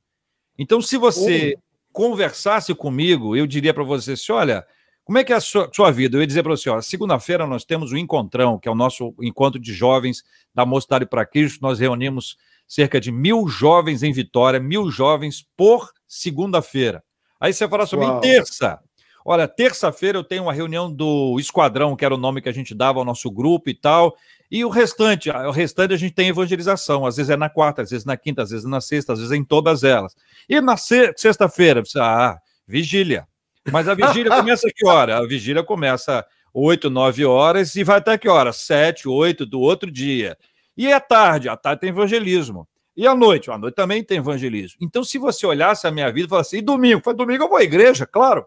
Então, 0.57 0.81
se 0.81 0.97
você 0.97 1.55
conversasse 1.91 2.73
comigo, 2.75 3.35
eu 3.35 3.47
diria 3.47 3.73
para 3.73 3.83
você 3.83 4.13
assim: 4.13 4.31
olha, 4.31 4.65
como 5.03 5.17
é 5.17 5.23
que 5.23 5.33
é 5.33 5.35
a 5.35 5.41
sua, 5.41 5.69
sua 5.73 5.91
vida? 5.91 6.17
Eu 6.17 6.21
ia 6.21 6.27
dizer 6.27 6.43
para 6.43 6.51
você: 6.51 6.69
olha, 6.69 6.81
segunda-feira 6.81 7.47
nós 7.47 7.63
temos 7.63 7.91
o 7.91 7.97
Encontrão, 7.97 8.59
que 8.59 8.67
é 8.67 8.71
o 8.71 8.75
nosso 8.75 9.13
encontro 9.21 9.59
de 9.59 9.73
jovens 9.73 10.23
da 10.53 10.65
Mocidade 10.65 11.05
para 11.05 11.25
Cristo. 11.25 11.59
Nós 11.61 11.79
reunimos 11.79 12.37
cerca 12.67 12.99
de 12.99 13.11
mil 13.11 13.47
jovens 13.47 14.03
em 14.03 14.11
Vitória, 14.11 14.59
mil 14.59 14.89
jovens 14.89 15.45
por 15.55 15.91
segunda-feira. 16.07 17.03
Aí 17.39 17.53
você 17.53 17.67
fala 17.67 17.85
sobre 17.85 18.07
terça. 18.21 18.79
Olha, 19.25 19.47
terça-feira 19.47 20.17
eu 20.17 20.23
tenho 20.23 20.43
uma 20.43 20.53
reunião 20.53 20.91
do 20.91 21.37
Esquadrão, 21.39 21.95
que 21.95 22.03
era 22.03 22.13
o 22.13 22.17
nome 22.17 22.41
que 22.41 22.49
a 22.49 22.53
gente 22.53 22.75
dava 22.75 22.99
ao 22.99 23.05
nosso 23.05 23.31
grupo 23.31 23.69
e 23.69 23.73
tal. 23.73 24.15
E 24.51 24.63
o 24.63 24.69
restante, 24.69 25.29
o 25.29 25.51
restante 25.51 25.93
a 25.93 25.97
gente 25.97 26.13
tem 26.13 26.27
evangelização. 26.27 27.05
Às 27.05 27.15
vezes 27.15 27.29
é 27.29 27.37
na 27.37 27.49
quarta, 27.49 27.81
às 27.81 27.89
vezes 27.89 28.05
na 28.05 28.17
quinta, 28.17 28.43
às 28.43 28.51
vezes 28.51 28.65
na 28.65 28.81
sexta, 28.81 29.13
às 29.13 29.19
vezes 29.19 29.31
é 29.31 29.35
em 29.35 29.43
todas 29.43 29.83
elas. 29.83 30.15
E 30.47 30.59
na 30.61 30.77
sexta-feira, 30.77 31.81
ah, 31.97 32.37
vigília. 32.67 33.27
Mas 33.71 33.87
a 33.87 33.93
vigília 33.93 34.29
começa 34.35 34.67
a 34.67 34.71
que 34.71 34.85
hora? 34.85 35.17
A 35.17 35.25
vigília 35.25 35.63
começa 35.63 36.25
8, 36.53 36.89
9 36.89 37.25
horas 37.25 37.75
e 37.75 37.83
vai 37.83 37.97
até 37.97 38.17
que 38.17 38.29
hora? 38.29 38.53
7, 38.53 39.07
8 39.07 39.45
do 39.45 39.59
outro 39.59 39.89
dia. 39.89 40.37
E 40.77 40.91
à 40.91 40.99
tarde, 40.99 41.49
à 41.49 41.57
tarde 41.57 41.81
tem 41.81 41.89
evangelismo. 41.89 42.67
E 42.95 43.07
à 43.07 43.15
noite? 43.15 43.49
À 43.49 43.57
noite 43.57 43.73
também 43.73 44.03
tem 44.03 44.19
evangelismo. 44.19 44.77
Então, 44.81 45.03
se 45.03 45.17
você 45.17 45.45
olhasse 45.47 45.87
a 45.87 45.91
minha 45.91 46.11
vida 46.11 46.27
e 46.27 46.29
falasse, 46.29 46.57
e 46.57 46.61
domingo? 46.61 47.01
Foi 47.03 47.13
domingo, 47.15 47.43
eu 47.43 47.49
vou 47.49 47.57
à 47.57 47.63
igreja, 47.63 48.05
claro. 48.05 48.45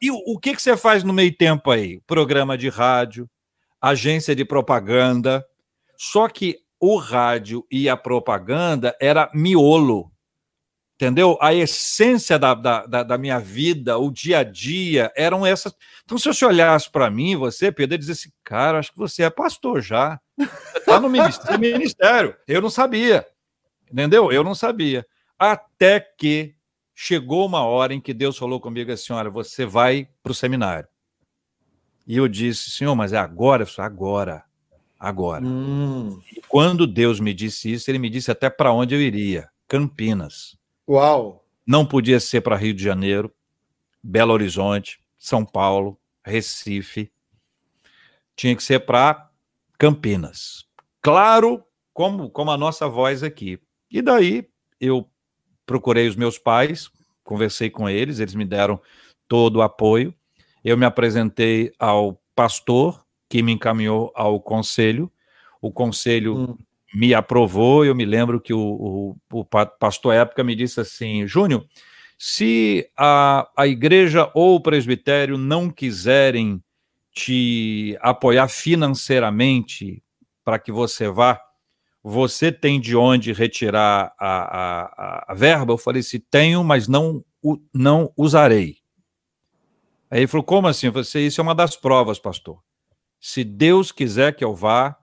E 0.00 0.10
o, 0.10 0.16
o 0.34 0.38
que, 0.38 0.54
que 0.54 0.62
você 0.62 0.76
faz 0.76 1.04
no 1.04 1.12
meio 1.12 1.34
tempo 1.36 1.70
aí? 1.70 2.00
Programa 2.06 2.56
de 2.56 2.68
rádio, 2.68 3.28
agência 3.80 4.34
de 4.34 4.44
propaganda. 4.44 5.44
Só 5.96 6.28
que 6.28 6.58
o 6.80 6.96
rádio 6.96 7.66
e 7.70 7.88
a 7.88 7.96
propaganda 7.96 8.96
era 9.00 9.30
miolo 9.32 10.12
entendeu? 11.02 11.36
A 11.40 11.52
essência 11.52 12.38
da, 12.38 12.54
da, 12.54 13.02
da, 13.02 13.18
minha 13.18 13.40
vida, 13.40 13.98
o 13.98 14.08
dia 14.08 14.38
a 14.38 14.44
dia, 14.44 15.12
eram 15.16 15.44
essas. 15.44 15.74
Então, 16.04 16.16
se 16.16 16.28
você 16.28 16.44
olhasse 16.44 16.88
para 16.88 17.10
mim, 17.10 17.34
você, 17.34 17.72
Pedro, 17.72 17.98
dizer 17.98 18.12
assim, 18.12 18.30
cara, 18.44 18.78
acho 18.78 18.92
que 18.92 18.98
você 18.98 19.24
é 19.24 19.30
pastor 19.30 19.82
já. 19.82 20.20
Está 20.76 21.00
no 21.00 21.10
ministério. 21.10 22.36
Eu 22.46 22.62
não 22.62 22.70
sabia. 22.70 23.26
Entendeu? 23.90 24.30
Eu 24.30 24.44
não 24.44 24.54
sabia. 24.54 25.04
Até 25.36 25.98
que 26.00 26.54
chegou 27.02 27.44
uma 27.44 27.64
hora 27.64 27.92
em 27.92 28.00
que 28.00 28.14
Deus 28.14 28.38
falou 28.38 28.60
comigo 28.60 28.92
assim: 28.92 29.12
olha, 29.12 29.28
você 29.28 29.66
vai 29.66 30.08
para 30.22 30.30
o 30.30 30.34
seminário. 30.34 30.88
E 32.06 32.16
eu 32.16 32.28
disse, 32.28 32.70
senhor, 32.70 32.94
mas 32.94 33.12
é 33.12 33.18
agora? 33.18 33.66
Falei, 33.66 33.90
agora, 33.90 34.44
agora. 34.98 35.44
Hum. 35.44 36.20
E 36.30 36.40
quando 36.46 36.86
Deus 36.86 37.18
me 37.18 37.34
disse 37.34 37.72
isso, 37.72 37.90
ele 37.90 37.98
me 37.98 38.08
disse 38.08 38.30
até 38.30 38.48
para 38.48 38.72
onde 38.72 38.94
eu 38.94 39.00
iria: 39.00 39.50
Campinas. 39.66 40.56
Uau! 40.88 41.44
Não 41.66 41.84
podia 41.84 42.20
ser 42.20 42.40
para 42.40 42.56
Rio 42.56 42.72
de 42.72 42.84
Janeiro, 42.84 43.32
Belo 44.00 44.32
Horizonte, 44.32 45.00
São 45.18 45.44
Paulo, 45.44 45.98
Recife. 46.24 47.10
Tinha 48.36 48.54
que 48.54 48.62
ser 48.62 48.80
para 48.80 49.28
Campinas. 49.76 50.66
Claro, 51.00 51.64
como, 51.92 52.30
como 52.30 52.52
a 52.52 52.56
nossa 52.56 52.88
voz 52.88 53.24
aqui. 53.24 53.60
E 53.90 54.00
daí 54.00 54.48
eu 54.80 55.11
procurei 55.66 56.08
os 56.08 56.16
meus 56.16 56.38
pais, 56.38 56.90
conversei 57.24 57.70
com 57.70 57.88
eles, 57.88 58.18
eles 58.18 58.34
me 58.34 58.44
deram 58.44 58.80
todo 59.28 59.56
o 59.56 59.62
apoio. 59.62 60.14
Eu 60.64 60.76
me 60.76 60.84
apresentei 60.84 61.72
ao 61.78 62.20
pastor, 62.34 63.04
que 63.28 63.42
me 63.42 63.52
encaminhou 63.52 64.12
ao 64.14 64.40
conselho. 64.40 65.10
O 65.60 65.72
conselho 65.72 66.36
hum. 66.36 66.56
me 66.94 67.14
aprovou. 67.14 67.84
Eu 67.84 67.94
me 67.94 68.04
lembro 68.04 68.40
que 68.40 68.52
o, 68.52 69.16
o, 69.30 69.40
o 69.40 69.44
pastor, 69.44 70.12
à 70.12 70.16
época, 70.18 70.44
me 70.44 70.54
disse 70.54 70.80
assim: 70.80 71.26
Júnior, 71.26 71.66
se 72.18 72.88
a, 72.96 73.48
a 73.56 73.66
igreja 73.66 74.30
ou 74.34 74.56
o 74.56 74.60
presbitério 74.60 75.36
não 75.36 75.70
quiserem 75.70 76.62
te 77.12 77.96
apoiar 78.00 78.48
financeiramente 78.48 80.02
para 80.44 80.58
que 80.58 80.70
você 80.70 81.08
vá, 81.08 81.40
você 82.02 82.50
tem 82.50 82.80
de 82.80 82.96
onde 82.96 83.32
retirar 83.32 84.12
a, 84.18 85.28
a, 85.28 85.32
a 85.32 85.34
verba? 85.34 85.72
Eu 85.72 85.78
falei, 85.78 86.02
se 86.02 86.18
tenho, 86.18 86.64
mas 86.64 86.88
não, 86.88 87.24
não 87.72 88.12
usarei. 88.16 88.78
Aí 90.10 90.20
ele 90.20 90.26
falou, 90.26 90.44
como 90.44 90.66
assim? 90.66 90.90
Você, 90.90 91.20
isso 91.20 91.40
é 91.40 91.42
uma 91.42 91.54
das 91.54 91.76
provas, 91.76 92.18
pastor. 92.18 92.58
Se 93.20 93.44
Deus 93.44 93.92
quiser 93.92 94.34
que 94.34 94.44
eu 94.44 94.54
vá, 94.54 94.96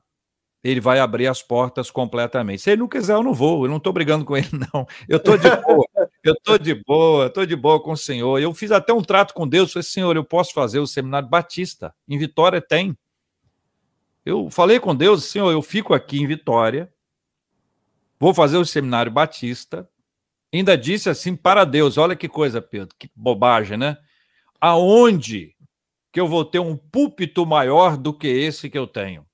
ele 0.63 0.81
vai 0.81 0.99
abrir 0.99 1.27
as 1.27 1.41
portas 1.41 1.89
completamente. 1.89 2.61
Se 2.61 2.71
ele 2.71 2.81
não 2.81 2.87
quiser, 2.87 3.13
eu 3.13 3.23
não 3.23 3.33
vou. 3.33 3.63
Eu 3.63 3.69
não 3.69 3.77
estou 3.77 3.93
brigando 3.93 4.25
com 4.25 4.35
ele, 4.35 4.49
não. 4.73 4.85
Eu 5.07 5.17
estou 5.17 5.37
de 5.37 5.49
boa. 5.49 5.87
Eu 6.23 6.33
estou 6.33 6.57
de 6.57 6.75
boa. 6.75 7.25
Estou 7.27 7.45
de 7.45 7.55
boa 7.55 7.81
com 7.81 7.93
o 7.93 7.97
Senhor. 7.97 8.39
Eu 8.39 8.53
fiz 8.53 8.71
até 8.71 8.93
um 8.93 9.01
trato 9.01 9.33
com 9.33 9.47
Deus. 9.47 9.71
Falei, 9.71 9.83
Senhor, 9.83 10.15
eu 10.15 10.23
posso 10.23 10.53
fazer 10.53 10.79
o 10.79 10.87
seminário 10.87 11.29
Batista. 11.29 11.95
Em 12.07 12.17
Vitória 12.17 12.61
tem. 12.61 12.95
Eu 14.29 14.49
falei 14.49 14.79
com 14.79 14.95
Deus, 14.95 15.25
Senhor, 15.25 15.51
eu 15.51 15.61
fico 15.61 15.93
aqui 15.93 16.21
em 16.21 16.27
Vitória, 16.27 16.93
vou 18.19 18.33
fazer 18.33 18.57
o 18.57 18.65
seminário 18.65 19.11
Batista. 19.11 19.89
Ainda 20.53 20.77
disse 20.77 21.09
assim 21.09 21.35
para 21.35 21.65
Deus: 21.65 21.97
olha 21.97 22.15
que 22.15 22.29
coisa, 22.29 22.61
Pedro, 22.61 22.95
que 22.97 23.09
bobagem, 23.15 23.77
né? 23.77 23.97
Aonde 24.61 25.55
que 26.11 26.19
eu 26.19 26.27
vou 26.27 26.45
ter 26.45 26.59
um 26.59 26.77
púlpito 26.77 27.45
maior 27.45 27.97
do 27.97 28.13
que 28.13 28.27
esse 28.27 28.69
que 28.69 28.77
eu 28.77 28.85
tenho? 28.85 29.25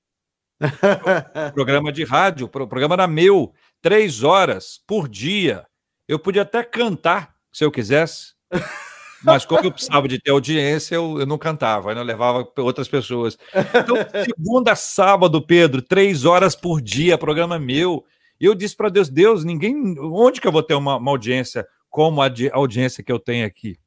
programa 1.52 1.92
de 1.92 2.04
rádio, 2.04 2.46
o 2.46 2.48
programa 2.48 2.94
era 2.94 3.06
meu, 3.06 3.52
três 3.82 4.22
horas 4.22 4.80
por 4.86 5.08
dia. 5.08 5.66
Eu 6.08 6.18
podia 6.18 6.42
até 6.42 6.62
cantar, 6.62 7.34
se 7.52 7.64
eu 7.64 7.70
quisesse. 7.70 8.34
Mas 9.22 9.44
como 9.44 9.64
eu 9.64 9.72
precisava 9.72 10.06
de 10.06 10.18
ter 10.18 10.30
audiência, 10.30 10.94
eu, 10.94 11.18
eu 11.20 11.26
não 11.26 11.38
cantava, 11.38 11.92
eu 11.92 12.02
levava 12.02 12.46
outras 12.58 12.88
pessoas. 12.88 13.38
Então, 13.54 13.96
segunda 14.24 14.72
a 14.72 14.76
sábado, 14.76 15.40
Pedro, 15.40 15.82
três 15.82 16.24
horas 16.24 16.54
por 16.54 16.80
dia, 16.80 17.18
programa 17.18 17.58
meu. 17.58 18.04
E 18.40 18.44
eu 18.44 18.54
disse 18.54 18.76
para 18.76 18.88
Deus, 18.88 19.08
Deus, 19.08 19.44
ninguém. 19.44 19.98
Onde 19.98 20.40
que 20.40 20.46
eu 20.46 20.52
vou 20.52 20.62
ter 20.62 20.74
uma, 20.74 20.96
uma 20.96 21.10
audiência 21.10 21.66
como 21.88 22.20
a, 22.20 22.26
a 22.26 22.56
audiência 22.56 23.02
que 23.02 23.10
eu 23.10 23.18
tenho 23.18 23.46
aqui? 23.46 23.78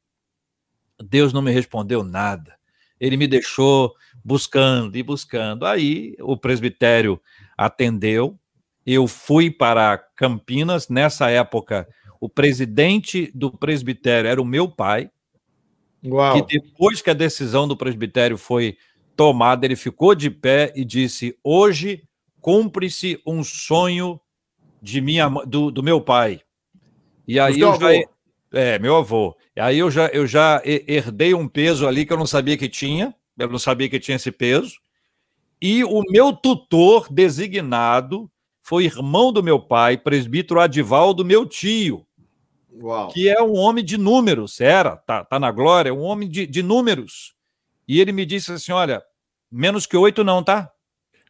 Deus 1.01 1.31
não 1.31 1.41
me 1.41 1.51
respondeu 1.51 2.03
nada. 2.03 2.57
Ele 2.99 3.15
me 3.15 3.27
deixou 3.27 3.93
buscando 4.23 4.97
e 4.97 5.03
buscando. 5.03 5.65
Aí 5.65 6.15
o 6.19 6.35
presbitério 6.35 7.21
atendeu. 7.57 8.37
Eu 8.85 9.07
fui 9.07 9.49
para 9.49 9.97
Campinas. 10.15 10.89
Nessa 10.89 11.29
época, 11.29 11.87
o 12.19 12.27
presidente 12.27 13.31
do 13.33 13.51
presbitério 13.51 14.29
era 14.29 14.41
o 14.41 14.45
meu 14.45 14.67
pai. 14.67 15.09
Uau. 16.05 16.45
que 16.45 16.59
depois 16.59 17.01
que 17.01 17.09
a 17.09 17.13
decisão 17.13 17.67
do 17.67 17.75
presbitério 17.75 18.37
foi 18.37 18.77
tomada, 19.15 19.65
ele 19.65 19.75
ficou 19.75 20.15
de 20.15 20.29
pé 20.29 20.71
e 20.75 20.85
disse: 20.85 21.37
Hoje 21.43 22.03
cumpre-se 22.39 23.21
um 23.25 23.43
sonho 23.43 24.19
de 24.81 25.01
minha, 25.01 25.27
do, 25.45 25.69
do 25.71 25.83
meu 25.83 25.99
pai. 25.99 26.41
E 27.27 27.39
aí 27.39 27.59
eu 27.59 27.79
já. 27.79 27.89
É, 28.51 28.79
meu 28.79 28.95
avô. 28.95 29.37
E 29.55 29.59
aí 29.59 29.77
eu 29.77 29.91
já, 29.91 30.07
eu 30.07 30.25
já 30.25 30.61
herdei 30.65 31.35
um 31.35 31.47
peso 31.47 31.87
ali 31.87 32.05
que 32.05 32.11
eu 32.11 32.17
não 32.17 32.25
sabia 32.25 32.57
que 32.57 32.67
tinha, 32.67 33.13
eu 33.37 33.47
não 33.47 33.59
sabia 33.59 33.87
que 33.87 33.99
tinha 33.99 34.15
esse 34.15 34.31
peso. 34.31 34.79
E 35.61 35.83
o 35.83 36.01
meu 36.09 36.33
tutor 36.33 37.07
designado 37.11 38.31
foi 38.63 38.85
irmão 38.85 39.31
do 39.31 39.43
meu 39.43 39.59
pai, 39.59 39.97
presbítero 39.97 40.59
Adivaldo, 40.59 41.25
meu 41.25 41.45
tio. 41.45 42.05
Uau. 42.71 43.09
que 43.09 43.27
é 43.27 43.41
um 43.41 43.55
homem 43.55 43.83
de 43.83 43.97
números, 43.97 44.61
era, 44.61 44.95
tá, 44.95 45.23
tá 45.23 45.39
na 45.39 45.51
glória, 45.51 45.93
um 45.93 46.01
homem 46.01 46.29
de, 46.29 46.45
de 46.45 46.61
números. 46.61 47.33
E 47.87 47.99
ele 47.99 48.11
me 48.11 48.25
disse 48.25 48.51
assim: 48.51 48.71
olha, 48.71 49.01
menos 49.51 49.85
que 49.85 49.97
oito 49.97 50.23
não, 50.23 50.43
tá? 50.43 50.71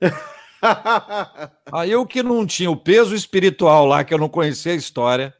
Aí 1.72 1.92
eu 1.92 2.06
que 2.06 2.22
não 2.22 2.46
tinha 2.46 2.70
o 2.70 2.76
peso 2.76 3.16
espiritual 3.16 3.86
lá, 3.86 4.04
que 4.04 4.14
eu 4.14 4.18
não 4.18 4.28
conhecia 4.28 4.74
a 4.74 4.76
história, 4.76 5.34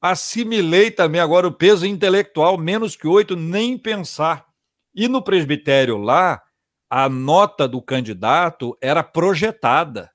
assimilei 0.00 0.90
também 0.90 1.20
agora 1.20 1.48
o 1.48 1.52
peso 1.52 1.86
intelectual, 1.86 2.58
menos 2.58 2.94
que 2.94 3.08
oito, 3.08 3.34
nem 3.34 3.78
pensar. 3.78 4.46
E 4.94 5.08
no 5.08 5.22
presbitério 5.22 5.96
lá, 5.96 6.42
a 6.90 7.08
nota 7.08 7.66
do 7.66 7.80
candidato 7.80 8.76
era 8.80 9.02
projetada. 9.02 10.10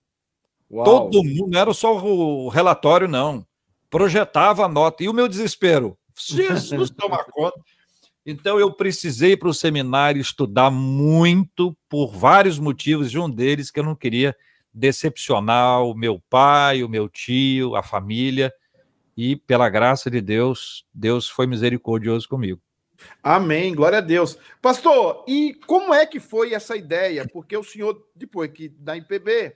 Uau. 0.72 0.86
Todo 0.86 1.24
mundo, 1.24 1.50
não 1.52 1.60
era 1.60 1.74
só 1.74 1.98
o 1.98 2.48
relatório, 2.50 3.08
não 3.08 3.48
projetava 3.89 4.65
a 4.65 4.67
nota. 4.67 5.04
E 5.04 5.10
o 5.10 5.13
meu 5.13 5.28
desespero, 5.28 5.97
Jesus 6.15 6.89
toma 6.91 7.23
conta. 7.32 7.60
Então 8.25 8.60
eu 8.60 8.71
precisei 8.71 9.36
para 9.36 9.49
o 9.49 9.54
seminário 9.54 10.21
estudar 10.21 10.69
muito 10.69 11.75
por 11.89 12.13
vários 12.13 12.60
motivos, 12.60 13.10
de 13.10 13.17
um 13.17 13.30
deles 13.30 13.71
que 13.71 13.80
eu 13.80 13.84
não 13.84 13.95
queria 13.95 14.36
decepcionar 14.73 15.84
o 15.84 15.95
meu 15.95 16.21
pai, 16.30 16.84
o 16.84 16.89
meu 16.89 17.10
tio, 17.10 17.75
a 17.75 17.82
família. 17.82 18.54
E 19.17 19.36
pela 19.36 19.69
graça 19.69 20.10
de 20.10 20.21
Deus, 20.21 20.86
Deus 20.93 21.28
foi 21.28 21.47
misericordioso 21.47 22.28
comigo. 22.30 22.62
Amém, 23.23 23.73
glória 23.73 23.97
a 23.97 24.02
Deus. 24.02 24.38
Pastor, 24.62 25.23
e 25.28 25.56
como 25.65 25.93
é 25.93 26.06
que 26.06 26.19
foi 26.19 26.54
essa 26.54 26.75
ideia? 26.75 27.28
Porque 27.32 27.56
o 27.56 27.63
senhor, 27.63 28.06
depois 28.15 28.52
que 28.52 28.69
da 28.69 28.95
IPB, 28.95 29.56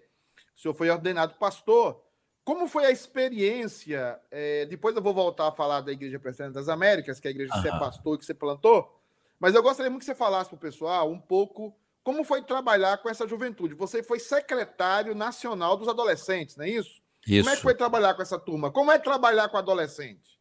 o 0.56 0.60
senhor 0.60 0.74
foi 0.74 0.90
ordenado 0.90 1.36
pastor, 1.36 2.03
como 2.44 2.68
foi 2.68 2.86
a 2.86 2.92
experiência? 2.92 4.20
É, 4.30 4.66
depois 4.66 4.96
eu 4.96 5.02
vou 5.02 5.14
voltar 5.14 5.48
a 5.48 5.52
falar 5.52 5.82
da 5.82 5.92
Igreja 5.92 6.20
Presbiteriana 6.20 6.54
das 6.54 6.68
Américas, 6.68 7.20
que 7.20 7.28
é 7.28 7.30
a 7.30 7.32
igreja 7.32 7.54
que 7.54 7.62
você 7.62 7.70
é 7.70 7.80
pastor, 7.80 8.18
que 8.18 8.26
você 8.26 8.34
plantou. 8.34 9.00
Mas 9.40 9.56
eu 9.56 9.64
gostaria 9.64 9.90
muito 9.90 10.02
que 10.02 10.06
você 10.06 10.16
falasse 10.16 10.50
para 10.50 10.58
o 10.58 10.60
pessoal 10.60 11.10
um 11.12 11.20
pouco 11.20 11.76
como 12.04 12.24
foi 12.24 12.42
trabalhar 12.42 12.98
com 12.98 13.10
essa 13.10 13.28
juventude. 13.28 13.74
Você 13.76 14.04
foi 14.04 14.20
secretário 14.20 15.16
nacional 15.16 15.78
dos 15.78 15.88
adolescentes, 15.88 16.58
não 16.58 16.66
é 16.66 16.70
isso? 16.70 17.02
Isso. 17.26 17.44
Como 17.44 17.54
é 17.54 17.56
que 17.56 17.62
foi 17.62 17.74
trabalhar 17.74 18.14
com 18.14 18.22
essa 18.22 18.38
turma? 18.38 18.70
Como 18.72 18.92
é 18.92 19.00
trabalhar 19.00 19.48
com 19.48 19.58
adolescente? 19.58 20.38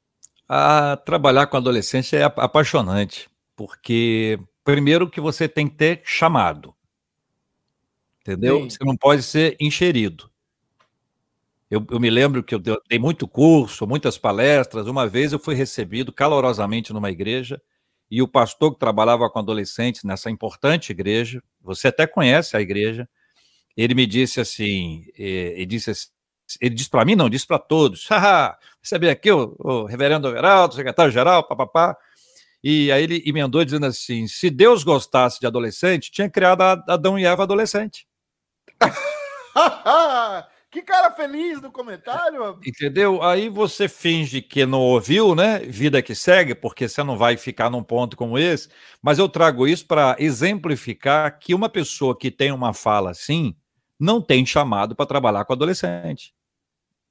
Ah, 0.49 0.97
trabalhar 0.97 1.47
com 1.47 1.57
adolescente 1.57 2.17
é 2.17 2.25
apaixonante, 2.25 3.31
porque 3.55 4.39
primeiro 4.65 5.09
que 5.09 5.21
você 5.21 5.49
tem 5.49 5.69
que 5.69 5.77
ter 5.77 6.03
chamado. 6.05 6.75
Entendeu? 8.21 8.63
Sim. 8.63 8.71
Você 8.71 8.85
não 8.85 8.97
pode 8.97 9.23
ser 9.23 9.57
encherido. 9.61 10.32
Eu, 11.73 11.83
eu, 11.91 11.99
me 11.99 12.11
lembro 12.11 12.43
que 12.43 12.55
eu 12.55 12.59
dei 12.59 12.99
muito 12.99 13.27
curso, 13.27 13.87
muitas 13.87 14.19
palestras. 14.19 14.87
Uma 14.87 15.09
vez 15.09 15.33
eu 15.33 15.39
fui 15.39 15.55
recebido 15.55 16.13
calorosamente 16.13 16.93
numa 16.93 17.11
igreja 17.11 17.59
e 18.11 18.21
o 18.21 18.29
pastor 18.29 18.75
que 18.75 18.79
trabalhava 18.79 19.31
com 19.31 19.39
adolescentes 19.39 20.05
nessa 20.05 20.31
importante 20.31 20.93
igreja, 20.93 21.43
você 21.63 21.89
até 21.89 22.07
conhece 22.07 22.55
a 22.55 22.61
igreja, 22.61 23.09
ele 23.75 23.95
me 23.95 24.07
disse 24.07 24.39
assim, 24.39 25.07
eh, 25.19 25.55
ele 25.57 25.65
disse 25.65 25.93
assim, 25.93 26.09
ele 26.61 26.75
disse 26.75 26.91
para 26.91 27.07
mim, 27.07 27.15
não, 27.15 27.31
disse 27.31 27.47
para 27.47 27.59
todos, 27.59 28.07
recebi 28.83 29.09
aqui 29.09 29.33
o, 29.33 29.57
o 29.59 29.87
reverendo 29.87 30.29
Everaldo, 30.29 30.75
secretário-geral, 30.75 31.49
papapá, 31.49 31.97
e 32.63 32.93
aí 32.93 33.03
ele 33.03 33.23
emendou 33.25 33.65
dizendo 33.65 33.87
assim, 33.87 34.29
se 34.29 34.51
Deus 34.51 34.85
gostasse 34.85 35.41
de 35.41 35.47
adolescente, 35.47 36.11
tinha 36.11 36.29
criado 36.29 36.61
Adão 36.87 37.19
e 37.19 37.25
Eva 37.25 37.45
adolescente. 37.45 38.07
Que 40.73 40.81
cara 40.81 41.11
feliz 41.11 41.61
no 41.61 41.71
comentário. 41.71 42.59
Entendeu? 42.67 43.23
Aí 43.23 43.51
você 43.51 43.87
finge 43.91 44.41
que 44.41 44.65
não 44.65 44.81
ouviu, 44.81 45.35
né? 45.35 45.59
Vida 45.59 46.01
que 46.01 46.15
segue, 46.15 46.55
porque 46.55 46.89
você 46.89 47.03
não 47.03 47.19
vai 47.19 47.37
ficar 47.37 47.69
num 47.69 47.83
ponto 47.83 48.17
como 48.17 48.39
esse. 48.39 48.71
Mas 49.03 49.19
eu 49.19 49.29
trago 49.29 49.69
isso 49.69 49.87
para 49.87 50.17
exemplificar 50.19 51.39
que 51.39 51.55
uma 51.55 51.69
pessoa 51.69 52.17
que 52.19 52.31
tem 52.31 52.51
uma 52.51 52.73
fala 52.73 53.11
assim 53.11 53.55
não 54.01 54.23
tem 54.23 54.47
chamado 54.47 54.97
para 54.97 55.05
trabalhar 55.05 55.45
com 55.45 55.53
adolescente. 55.53 56.33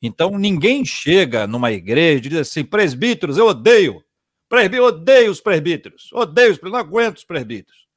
Então 0.02 0.40
ninguém 0.40 0.84
chega 0.84 1.46
numa 1.46 1.72
igreja 1.72 2.26
e 2.26 2.30
diz 2.30 2.40
assim: 2.40 2.66
presbíteros, 2.66 3.38
eu 3.38 3.46
odeio. 3.46 4.04
Presbítero, 4.50 4.88
odeio 4.88 5.32
os 5.32 5.40
presbíteros. 5.40 6.10
Odeio 6.14 6.52
os 6.52 6.58
presbíteros, 6.58 6.72
não 6.72 6.80
aguento 6.80 7.18
os 7.18 7.24
presbíteros. 7.24 7.88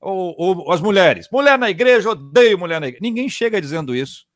Ou, 0.00 0.34
ou, 0.36 0.72
as 0.72 0.80
mulheres. 0.80 1.28
Mulher 1.30 1.56
na 1.56 1.70
igreja, 1.70 2.10
odeio 2.10 2.58
mulher 2.58 2.80
na 2.80 2.88
igreja. 2.88 3.00
Ninguém 3.00 3.28
chega 3.28 3.60
dizendo 3.60 3.94
isso. 3.94 4.26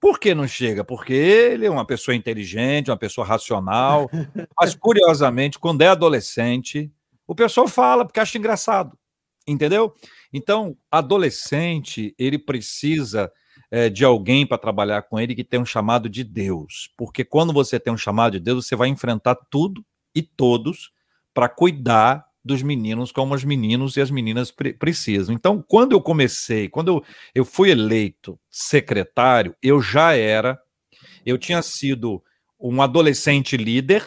Por 0.00 0.18
que 0.18 0.34
não 0.34 0.48
chega? 0.48 0.82
Porque 0.82 1.12
ele 1.12 1.66
é 1.66 1.70
uma 1.70 1.84
pessoa 1.84 2.14
inteligente, 2.14 2.90
uma 2.90 2.96
pessoa 2.96 3.26
racional. 3.26 4.10
Mas, 4.58 4.74
curiosamente, 4.74 5.58
quando 5.58 5.82
é 5.82 5.88
adolescente, 5.88 6.90
o 7.26 7.34
pessoal 7.34 7.68
fala 7.68 8.04
porque 8.04 8.18
acha 8.18 8.38
engraçado. 8.38 8.98
Entendeu? 9.46 9.94
Então, 10.32 10.76
adolescente, 10.90 12.14
ele 12.18 12.38
precisa 12.38 13.30
é, 13.70 13.88
de 13.90 14.04
alguém 14.04 14.46
para 14.46 14.58
trabalhar 14.58 15.02
com 15.02 15.18
ele 15.20 15.34
que 15.34 15.44
tem 15.44 15.60
um 15.60 15.66
chamado 15.66 16.08
de 16.08 16.24
Deus. 16.24 16.90
Porque 16.96 17.24
quando 17.24 17.52
você 17.52 17.78
tem 17.78 17.92
um 17.92 17.98
chamado 17.98 18.32
de 18.32 18.40
Deus, 18.40 18.66
você 18.66 18.74
vai 18.74 18.88
enfrentar 18.88 19.34
tudo 19.50 19.84
e 20.14 20.22
todos 20.22 20.92
para 21.34 21.48
cuidar 21.48 22.26
dos 22.44 22.62
meninos 22.62 23.12
como 23.12 23.34
os 23.34 23.44
meninos 23.44 23.96
e 23.96 24.00
as 24.00 24.10
meninas 24.10 24.50
pre 24.50 24.72
precisam. 24.72 25.34
Então, 25.34 25.62
quando 25.66 25.92
eu 25.92 26.00
comecei, 26.00 26.68
quando 26.68 26.88
eu, 26.88 27.04
eu 27.34 27.44
fui 27.44 27.70
eleito 27.70 28.38
secretário, 28.50 29.54
eu 29.62 29.80
já 29.80 30.14
era, 30.14 30.58
eu 31.24 31.36
tinha 31.36 31.62
sido 31.62 32.22
um 32.58 32.80
adolescente 32.82 33.56
líder, 33.56 34.06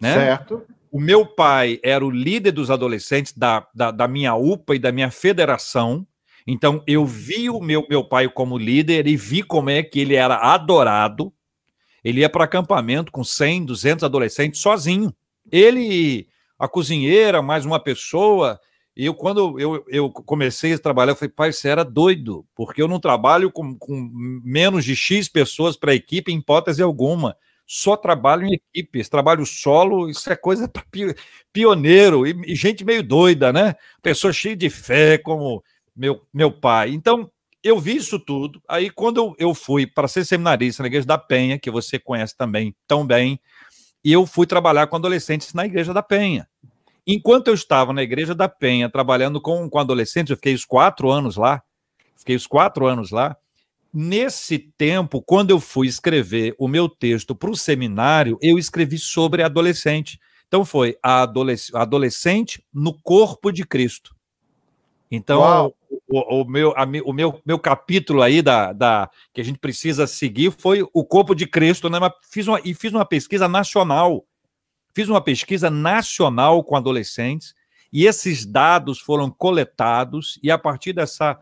né? 0.00 0.14
Certo. 0.14 0.64
O 0.90 1.00
meu 1.00 1.26
pai 1.26 1.78
era 1.82 2.04
o 2.04 2.10
líder 2.10 2.52
dos 2.52 2.70
adolescentes 2.70 3.32
da, 3.32 3.66
da, 3.74 3.90
da 3.90 4.08
minha 4.08 4.34
UPA 4.34 4.74
e 4.74 4.78
da 4.78 4.90
minha 4.90 5.10
federação. 5.10 6.06
Então, 6.46 6.82
eu 6.86 7.04
vi 7.04 7.50
o 7.50 7.60
meu, 7.60 7.86
meu 7.90 8.02
pai 8.02 8.26
como 8.28 8.56
líder 8.56 9.06
e 9.06 9.16
vi 9.16 9.42
como 9.42 9.68
é 9.68 9.82
que 9.82 10.00
ele 10.00 10.14
era 10.14 10.36
adorado. 10.36 11.32
Ele 12.02 12.20
ia 12.20 12.30
para 12.30 12.44
acampamento 12.44 13.12
com 13.12 13.22
100, 13.22 13.66
200 13.66 14.04
adolescentes 14.04 14.60
sozinho. 14.60 15.14
Ele, 15.52 16.26
a 16.58 16.68
cozinheira, 16.68 17.40
mais 17.40 17.64
uma 17.64 17.78
pessoa. 17.78 18.58
E 18.96 19.06
eu, 19.06 19.14
quando 19.14 19.58
eu, 19.60 19.84
eu 19.88 20.10
comecei 20.10 20.72
a 20.72 20.78
trabalhar, 20.78 21.12
eu 21.12 21.16
falei, 21.16 21.32
pai, 21.32 21.52
você 21.52 21.68
era 21.68 21.84
doido, 21.84 22.44
porque 22.54 22.82
eu 22.82 22.88
não 22.88 22.98
trabalho 22.98 23.50
com, 23.50 23.76
com 23.76 24.10
menos 24.44 24.84
de 24.84 24.96
X 24.96 25.28
pessoas 25.28 25.76
para 25.76 25.92
a 25.92 25.94
equipe, 25.94 26.32
em 26.32 26.38
hipótese 26.38 26.82
alguma 26.82 27.36
só 27.68 27.98
trabalho 27.98 28.46
em 28.46 28.54
equipes, 28.54 29.10
trabalho 29.10 29.44
solo, 29.44 30.08
isso 30.08 30.32
é 30.32 30.34
coisa 30.34 30.66
para 30.66 30.82
pioneiro 31.52 32.26
e, 32.26 32.34
e, 32.46 32.54
gente 32.54 32.82
meio 32.82 33.02
doida, 33.02 33.52
né? 33.52 33.74
Pessoa 34.02 34.32
cheia 34.32 34.56
de 34.56 34.70
fé, 34.70 35.18
como 35.18 35.62
meu, 35.94 36.22
meu 36.32 36.50
pai. 36.50 36.90
Então, 36.90 37.30
eu 37.62 37.78
vi 37.78 37.96
isso 37.96 38.18
tudo. 38.18 38.62
Aí, 38.66 38.88
quando 38.88 39.18
eu, 39.18 39.36
eu 39.38 39.54
fui 39.54 39.86
para 39.86 40.08
ser 40.08 40.24
seminarista 40.24 40.82
na 40.82 40.86
Igreja 40.86 41.06
da 41.06 41.18
Penha, 41.18 41.58
que 41.58 41.70
você 41.70 41.98
conhece 41.98 42.34
também 42.34 42.74
tão 42.86 43.06
bem, 43.06 43.38
e 44.04 44.12
eu 44.12 44.26
fui 44.26 44.46
trabalhar 44.46 44.86
com 44.86 44.96
adolescentes 44.96 45.52
na 45.54 45.66
Igreja 45.66 45.92
da 45.92 46.02
Penha. 46.02 46.48
Enquanto 47.06 47.48
eu 47.48 47.54
estava 47.54 47.92
na 47.92 48.02
Igreja 48.02 48.34
da 48.34 48.48
Penha 48.48 48.88
trabalhando 48.90 49.40
com, 49.40 49.68
com 49.68 49.78
adolescentes, 49.78 50.30
eu 50.30 50.36
fiquei 50.36 50.54
os 50.54 50.64
quatro 50.64 51.10
anos 51.10 51.36
lá, 51.36 51.62
fiquei 52.16 52.36
os 52.36 52.46
quatro 52.46 52.86
anos 52.86 53.10
lá, 53.10 53.36
Nesse 53.92 54.58
tempo, 54.58 55.22
quando 55.22 55.50
eu 55.50 55.58
fui 55.58 55.86
escrever 55.86 56.54
o 56.58 56.68
meu 56.68 56.88
texto 56.88 57.34
para 57.34 57.50
o 57.50 57.56
seminário, 57.56 58.38
eu 58.42 58.58
escrevi 58.58 58.98
sobre 58.98 59.42
adolescente. 59.42 60.20
Então 60.46 60.64
foi 60.64 60.98
a 61.02 61.22
adolesc 61.22 61.74
adolescente 61.74 62.62
no 62.72 62.92
corpo 63.02 63.50
de 63.50 63.64
Cristo. 63.64 64.14
Então, 65.10 65.72
o, 66.06 66.42
o, 66.42 66.44
meu, 66.44 66.72
a, 66.76 66.84
o 67.04 67.12
meu, 67.12 67.40
meu 67.44 67.58
capítulo 67.58 68.22
aí 68.22 68.42
da, 68.42 68.72
da, 68.72 69.10
que 69.32 69.40
a 69.40 69.44
gente 69.44 69.58
precisa 69.58 70.06
seguir 70.06 70.52
foi 70.58 70.86
o 70.92 71.04
corpo 71.04 71.34
de 71.34 71.46
Cristo, 71.46 71.88
né? 71.88 71.98
fiz 72.30 72.46
uma, 72.46 72.60
e 72.64 72.74
fiz 72.74 72.92
uma 72.92 73.04
pesquisa 73.04 73.48
nacional. 73.48 74.24
Fiz 74.94 75.08
uma 75.08 75.20
pesquisa 75.20 75.70
nacional 75.70 76.64
com 76.64 76.76
adolescentes, 76.76 77.54
e 77.92 78.06
esses 78.06 78.44
dados 78.44 78.98
foram 78.98 79.30
coletados, 79.30 80.38
e 80.42 80.50
a 80.50 80.58
partir 80.58 80.92
dessa 80.92 81.38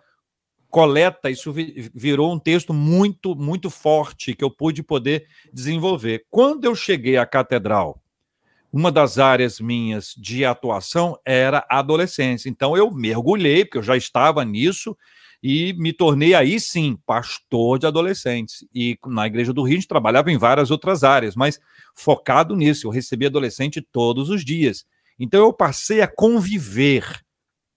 coleta, 0.69 1.31
isso 1.31 1.55
virou 1.95 2.33
um 2.33 2.39
texto 2.39 2.75
muito, 2.75 3.35
muito 3.35 3.71
forte 3.71 4.35
que 4.35 4.45
eu 4.45 4.51
pude 4.51 4.83
poder 4.83 5.27
desenvolver. 5.53 6.27
Quando 6.31 6.67
eu 6.67 6.75
cheguei 6.75 7.17
à 7.17 7.25
catedral, 7.25 8.03
uma 8.77 8.93
das 8.93 9.19
áreas 9.19 9.59
minhas 9.59 10.15
de 10.19 10.45
atuação 10.45 11.19
era 11.25 11.67
a 11.71 11.79
adolescência. 11.79 12.51
Então 12.51 12.77
eu 12.77 12.91
mergulhei, 12.91 13.65
porque 13.65 13.79
eu 13.79 13.83
já 13.83 13.97
estava 13.97 14.45
nisso, 14.45 14.95
e 15.43 15.73
me 15.79 15.95
tornei 15.95 16.35
aí 16.35 16.61
sim 16.61 16.99
pastor 17.07 17.79
de 17.79 17.87
adolescentes. 17.87 18.67
E 18.75 18.99
na 19.07 19.27
Igreja 19.27 19.51
do 19.51 19.63
Rio 19.63 19.79
a 19.79 19.81
gente 19.81 19.89
trabalhava 19.89 20.31
em 20.31 20.37
várias 20.37 20.71
outras 20.71 21.03
áreas, 21.05 21.35
mas 21.35 21.59
focado 21.95 22.55
nisso, 22.55 22.87
eu 22.87 22.91
recebia 22.91 23.29
adolescente 23.29 23.81
todos 23.81 24.29
os 24.29 24.45
dias. 24.45 24.85
Então 25.19 25.41
eu 25.41 25.55
passei 25.55 26.03
a 26.03 26.07
conviver. 26.07 27.25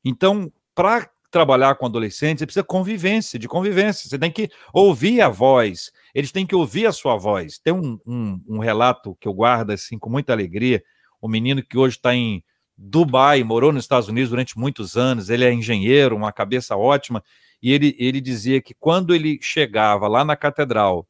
Então, 0.03 0.51
para 0.75 1.09
trabalhar 1.31 1.75
com 1.75 1.85
adolescentes, 1.85 2.41
você 2.41 2.45
precisa 2.45 2.63
convivência, 2.63 3.39
de 3.39 3.47
convivência. 3.47 4.09
Você 4.09 4.19
tem 4.19 4.31
que 4.31 4.49
ouvir 4.73 5.21
a 5.21 5.29
voz, 5.29 5.93
eles 6.13 6.31
têm 6.31 6.45
que 6.45 6.55
ouvir 6.55 6.85
a 6.85 6.91
sua 6.91 7.15
voz. 7.15 7.59
Tem 7.59 7.73
um, 7.73 7.99
um, 8.05 8.41
um 8.47 8.59
relato 8.59 9.15
que 9.19 9.27
eu 9.27 9.33
guardo 9.33 9.71
assim 9.71 9.97
com 9.97 10.09
muita 10.09 10.33
alegria. 10.33 10.83
Um 11.21 11.27
menino 11.27 11.63
que 11.63 11.77
hoje 11.77 11.97
está 11.97 12.13
em 12.13 12.43
Dubai, 12.77 13.43
morou 13.43 13.71
nos 13.71 13.83
Estados 13.83 14.07
Unidos 14.07 14.29
durante 14.29 14.57
muitos 14.57 14.95
anos, 14.95 15.29
ele 15.29 15.43
é 15.43 15.51
engenheiro, 15.51 16.15
uma 16.15 16.31
cabeça 16.31 16.77
ótima, 16.77 17.21
e 17.61 17.73
ele, 17.73 17.93
ele 17.99 18.21
dizia 18.21 18.61
que 18.61 18.73
quando 18.73 19.13
ele 19.13 19.37
chegava 19.41 20.07
lá 20.07 20.23
na 20.23 20.37
catedral 20.37 21.05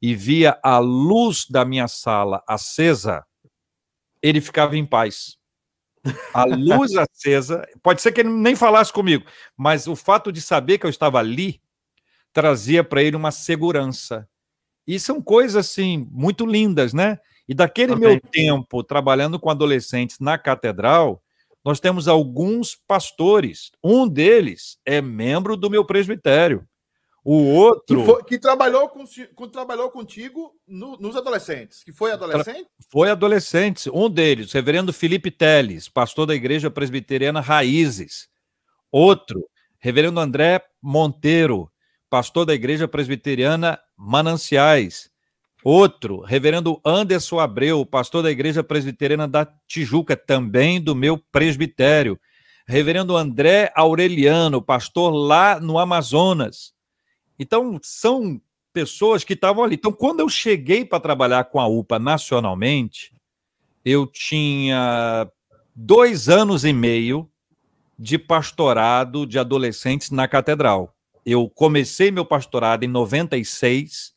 e 0.00 0.14
via 0.14 0.58
a 0.62 0.78
luz 0.78 1.46
da 1.48 1.66
minha 1.66 1.86
sala 1.86 2.42
acesa, 2.48 3.22
ele 4.22 4.40
ficava 4.40 4.74
em 4.74 4.86
paz 4.86 5.36
a 6.34 6.44
luz 6.44 6.92
acesa. 6.96 7.66
Pode 7.82 8.02
ser 8.02 8.12
que 8.12 8.20
ele 8.20 8.30
nem 8.30 8.56
falasse 8.56 8.92
comigo, 8.92 9.24
mas 9.56 9.86
o 9.86 9.96
fato 9.96 10.32
de 10.32 10.40
saber 10.40 10.78
que 10.78 10.86
eu 10.86 10.90
estava 10.90 11.18
ali 11.18 11.60
trazia 12.32 12.82
para 12.82 13.02
ele 13.02 13.16
uma 13.16 13.30
segurança. 13.30 14.28
E 14.86 14.98
são 14.98 15.20
coisas 15.22 15.56
assim 15.56 16.08
muito 16.10 16.44
lindas, 16.44 16.92
né? 16.92 17.18
E 17.48 17.54
daquele 17.54 17.94
meu 17.94 18.20
tempo 18.20 18.82
trabalhando 18.82 19.38
com 19.38 19.50
adolescentes 19.50 20.18
na 20.18 20.38
catedral, 20.38 21.22
nós 21.64 21.78
temos 21.78 22.08
alguns 22.08 22.74
pastores. 22.74 23.70
Um 23.82 24.08
deles 24.08 24.78
é 24.84 25.00
membro 25.00 25.56
do 25.56 25.70
meu 25.70 25.84
presbitério. 25.84 26.66
O 27.24 27.44
outro. 27.44 28.00
Que, 28.00 28.04
foi, 28.04 28.24
que 28.24 28.38
trabalhou, 28.38 28.88
com, 28.88 29.48
trabalhou 29.48 29.90
contigo 29.90 30.52
no, 30.66 30.96
nos 30.96 31.14
adolescentes. 31.14 31.84
Que 31.84 31.92
foi 31.92 32.10
adolescente? 32.10 32.66
Foi 32.90 33.10
adolescente. 33.10 33.88
Um 33.90 34.10
deles, 34.10 34.50
o 34.50 34.54
reverendo 34.54 34.92
Felipe 34.92 35.30
Teles, 35.30 35.88
pastor 35.88 36.26
da 36.26 36.34
Igreja 36.34 36.68
Presbiteriana 36.68 37.40
Raízes. 37.40 38.28
Outro, 38.90 39.48
reverendo 39.78 40.18
André 40.18 40.64
Monteiro, 40.82 41.70
pastor 42.10 42.44
da 42.44 42.54
Igreja 42.54 42.88
Presbiteriana 42.88 43.78
Mananciais. 44.02 45.08
Outro, 45.62 46.20
reverendo 46.20 46.80
Anderson 46.84 47.38
Abreu, 47.38 47.86
pastor 47.86 48.24
da 48.24 48.32
Igreja 48.32 48.64
Presbiteriana 48.64 49.28
da 49.28 49.46
Tijuca, 49.68 50.16
também 50.16 50.80
do 50.80 50.92
meu 50.92 51.16
presbitério. 51.16 52.18
Reverendo 52.66 53.16
André 53.16 53.72
Aureliano, 53.76 54.60
pastor 54.60 55.12
lá 55.12 55.60
no 55.60 55.78
Amazonas. 55.78 56.72
Então, 57.38 57.78
são 57.80 58.40
pessoas 58.72 59.22
que 59.22 59.34
estavam 59.34 59.62
ali. 59.62 59.76
Então, 59.76 59.92
quando 59.92 60.18
eu 60.18 60.28
cheguei 60.28 60.84
para 60.84 60.98
trabalhar 60.98 61.44
com 61.44 61.60
a 61.60 61.68
UPA 61.68 62.00
nacionalmente, 62.00 63.14
eu 63.84 64.04
tinha 64.04 65.30
dois 65.74 66.28
anos 66.28 66.64
e 66.64 66.72
meio 66.72 67.30
de 67.96 68.18
pastorado 68.18 69.24
de 69.26 69.38
adolescentes 69.38 70.10
na 70.10 70.26
catedral. 70.26 70.92
Eu 71.24 71.48
comecei 71.48 72.10
meu 72.10 72.24
pastorado 72.24 72.84
em 72.84 72.88
96, 72.88 74.12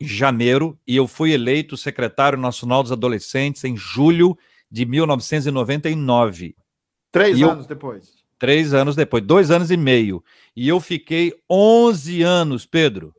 em 0.00 0.06
janeiro, 0.06 0.78
e 0.86 0.96
eu 0.96 1.08
fui 1.08 1.32
eleito 1.32 1.76
secretário 1.76 2.38
nacional 2.38 2.82
dos 2.82 2.92
adolescentes 2.92 3.64
em 3.64 3.76
julho 3.76 4.36
de 4.70 4.84
1999. 4.84 6.54
Três 7.10 7.38
e 7.38 7.42
anos 7.42 7.64
eu, 7.64 7.68
depois. 7.68 8.18
Três 8.38 8.74
anos 8.74 8.94
depois, 8.94 9.24
dois 9.24 9.50
anos 9.50 9.70
e 9.70 9.76
meio. 9.76 10.22
E 10.54 10.68
eu 10.68 10.78
fiquei 10.78 11.34
11 11.50 12.22
anos, 12.22 12.66
Pedro. 12.66 13.14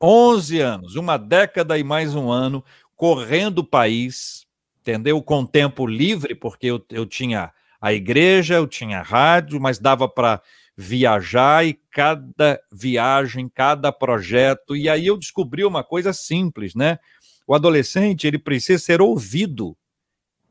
11 0.00 0.60
anos, 0.60 0.94
uma 0.94 1.16
década 1.16 1.76
e 1.76 1.82
mais 1.82 2.14
um 2.14 2.30
ano, 2.30 2.64
correndo 2.94 3.58
o 3.58 3.64
país, 3.64 4.46
entendeu? 4.80 5.20
Com 5.20 5.44
tempo 5.44 5.86
livre, 5.86 6.36
porque 6.36 6.68
eu, 6.68 6.84
eu 6.90 7.04
tinha 7.04 7.52
a 7.80 7.92
igreja, 7.92 8.54
eu 8.54 8.66
tinha 8.66 9.00
a 9.00 9.02
rádio, 9.02 9.60
mas 9.60 9.78
dava 9.78 10.08
para 10.08 10.40
viajar 10.80 11.66
e 11.66 11.74
cada 11.90 12.60
viagem, 12.70 13.48
cada 13.48 13.90
projeto. 13.90 14.76
E 14.76 14.88
aí 14.88 15.08
eu 15.08 15.18
descobri 15.18 15.64
uma 15.64 15.82
coisa 15.82 16.12
simples, 16.12 16.72
né? 16.76 17.00
O 17.48 17.52
adolescente, 17.52 18.28
ele 18.28 18.38
precisa 18.38 18.78
ser 18.78 19.02
ouvido 19.02 19.76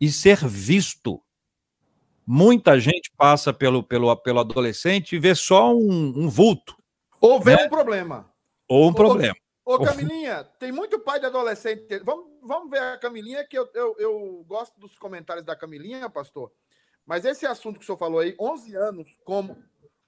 e 0.02 0.12
ser 0.12 0.46
visto. 0.46 1.24
Muita 2.26 2.78
gente 2.78 3.10
passa 3.16 3.54
pelo, 3.54 3.82
pelo, 3.82 4.14
pelo 4.18 4.42
adolescente 4.42 5.16
e 5.16 5.20
vê 5.20 5.34
só 5.34 5.74
um, 5.74 6.14
um 6.18 6.28
vulto. 6.28 6.76
Ou 7.22 7.40
vê 7.40 7.56
né? 7.56 7.64
um 7.64 7.70
problema. 7.70 8.30
Ou 8.68 8.90
um 8.90 8.94
problema. 8.94 9.36
Ô, 9.64 9.80
Camilinha, 9.80 10.44
tem 10.60 10.74
muito 10.74 11.00
pai 11.00 11.22
de 11.22 11.26
adolescente. 11.26 12.00
Vamos, 12.04 12.26
vamos 12.44 12.70
ver 12.70 12.82
a 12.82 12.98
Camilinha, 12.98 13.46
que 13.48 13.58
eu, 13.58 13.70
eu, 13.74 13.96
eu 13.98 14.46
gosto 14.46 14.78
dos 14.78 14.98
comentários 14.98 15.46
da 15.46 15.56
Camilinha, 15.56 16.10
pastor. 16.10 16.52
Mas 17.06 17.24
esse 17.24 17.46
assunto 17.46 17.80
que 17.80 17.84
o 17.84 17.86
senhor 17.86 17.98
falou 17.98 18.20
aí, 18.20 18.36
11 18.38 18.76
anos, 18.76 19.18
como 19.24 19.58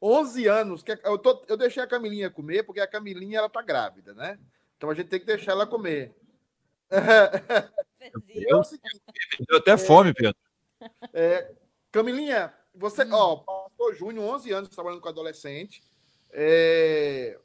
11 0.02 0.48
anos, 0.48 0.84
que 0.84 0.98
eu, 1.04 1.18
tô, 1.18 1.44
eu 1.48 1.58
deixei 1.58 1.84
a 1.84 1.88
Camilinha 1.88 2.30
comer, 2.30 2.64
porque 2.64 2.80
a 2.80 2.88
Camilinha 2.88 3.40
ela 3.40 3.50
tá 3.50 3.62
grávida, 3.62 4.14
né? 4.14 4.40
Então 4.78 4.90
a 4.90 4.94
gente 4.94 5.08
tem 5.08 5.20
que 5.20 5.26
deixar 5.26 5.52
ela 5.52 5.68
comer. 5.68 6.16
Eu, 8.48 8.62
eu 9.50 9.58
até 9.58 9.78
fome, 9.78 10.14
Pedro. 10.14 10.36
É, 11.14 11.52
Camilinha, 11.92 12.54
você, 12.74 13.04
hum. 13.04 13.12
ó, 13.12 13.36
pastor 13.36 13.94
Júnior, 13.94 14.36
11 14.36 14.52
anos 14.54 14.70
trabalhando 14.70 15.02
com 15.02 15.10
adolescente. 15.10 15.84
É, 16.32 17.38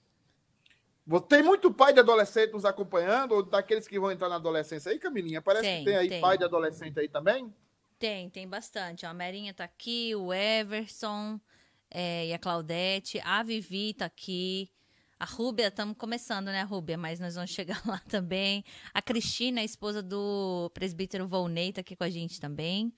tem 1.28 1.42
muito 1.42 1.72
pai 1.72 1.92
de 1.92 2.00
adolescente 2.00 2.52
nos 2.52 2.64
acompanhando, 2.64 3.32
ou 3.32 3.42
daqueles 3.42 3.88
que 3.88 3.98
vão 3.98 4.12
entrar 4.12 4.28
na 4.28 4.36
adolescência 4.36 4.92
aí, 4.92 4.98
Camilinha? 4.98 5.42
Parece 5.42 5.64
tem, 5.64 5.78
que 5.80 5.90
tem 5.90 5.96
aí 5.96 6.08
tem. 6.08 6.20
pai 6.20 6.38
de 6.38 6.44
adolescente 6.44 6.98
aí 7.00 7.08
também? 7.08 7.52
Tem, 7.98 8.30
tem 8.30 8.48
bastante. 8.48 9.04
A 9.04 9.12
Merinha 9.12 9.52
tá 9.52 9.64
aqui, 9.64 10.14
o 10.14 10.32
Everson 10.32 11.40
é, 11.94 12.26
e 12.26 12.32
a 12.34 12.38
Claudete, 12.38 13.20
a 13.24 13.42
Vivi 13.44 13.94
tá 13.94 14.06
aqui. 14.06 14.68
A 15.18 15.24
Rúbia, 15.24 15.68
estamos 15.68 15.96
começando, 15.96 16.46
né, 16.46 16.62
Rúbia? 16.64 16.98
Mas 16.98 17.20
nós 17.20 17.36
vamos 17.36 17.50
chegar 17.50 17.80
lá 17.86 18.00
também. 18.08 18.64
A 18.92 19.00
Cristina, 19.00 19.60
a 19.60 19.64
esposa 19.64 20.02
do 20.02 20.70
presbítero 20.74 21.26
Volney, 21.26 21.72
tá 21.72 21.82
aqui 21.82 21.94
com 21.94 22.02
a 22.02 22.10
gente 22.10 22.40
também. 22.40 22.92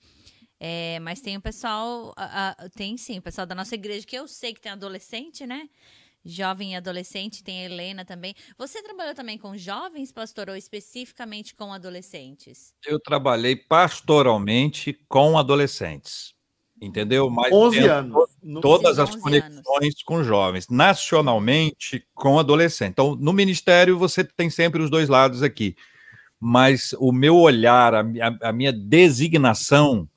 É, 0.59 0.99
mas 1.01 1.21
tem 1.21 1.37
o 1.37 1.41
pessoal, 1.41 2.11
a, 2.17 2.49
a, 2.49 2.69
tem 2.69 2.97
sim, 2.97 3.19
o 3.19 3.21
pessoal 3.21 3.45
da 3.45 3.53
nossa 3.53 3.75
igreja, 3.75 4.07
que 4.07 4.15
eu 4.15 4.27
sei 4.27 4.55
que 4.55 4.59
tem 4.59 4.71
adolescente, 4.71 5.45
né? 5.45 5.69
jovem 6.25 6.73
e 6.73 6.75
adolescente, 6.75 7.41
tem 7.43 7.61
a 7.61 7.65
Helena 7.65 8.03
também. 8.03 8.35
Você 8.57 8.83
trabalhou 8.83 9.15
também 9.15 9.37
com 9.37 9.55
jovens, 9.55 10.11
pastor, 10.11 10.49
ou 10.49 10.55
especificamente 10.57 11.55
com 11.55 11.71
adolescentes? 11.71 12.73
Eu 12.85 12.99
trabalhei 12.99 13.55
pastoralmente 13.55 14.93
com 15.07 15.37
adolescentes. 15.37 16.36
Entendeu? 16.81 17.29
Mas 17.29 17.51
11 17.51 17.79
anos. 17.87 18.29
Todas 18.61 18.99
as 18.99 19.15
conexões 19.15 19.55
anos. 19.55 20.03
com 20.05 20.23
jovens. 20.23 20.67
Nacionalmente, 20.69 22.05
com 22.13 22.37
adolescentes. 22.37 22.91
Então, 22.91 23.15
no 23.15 23.33
ministério, 23.33 23.97
você 23.97 24.23
tem 24.23 24.49
sempre 24.49 24.81
os 24.81 24.89
dois 24.89 25.09
lados 25.09 25.41
aqui. 25.41 25.75
Mas 26.39 26.93
o 26.99 27.11
meu 27.11 27.35
olhar, 27.35 27.95
a, 27.95 28.05
a 28.41 28.53
minha 28.53 28.71
designação 28.71 30.07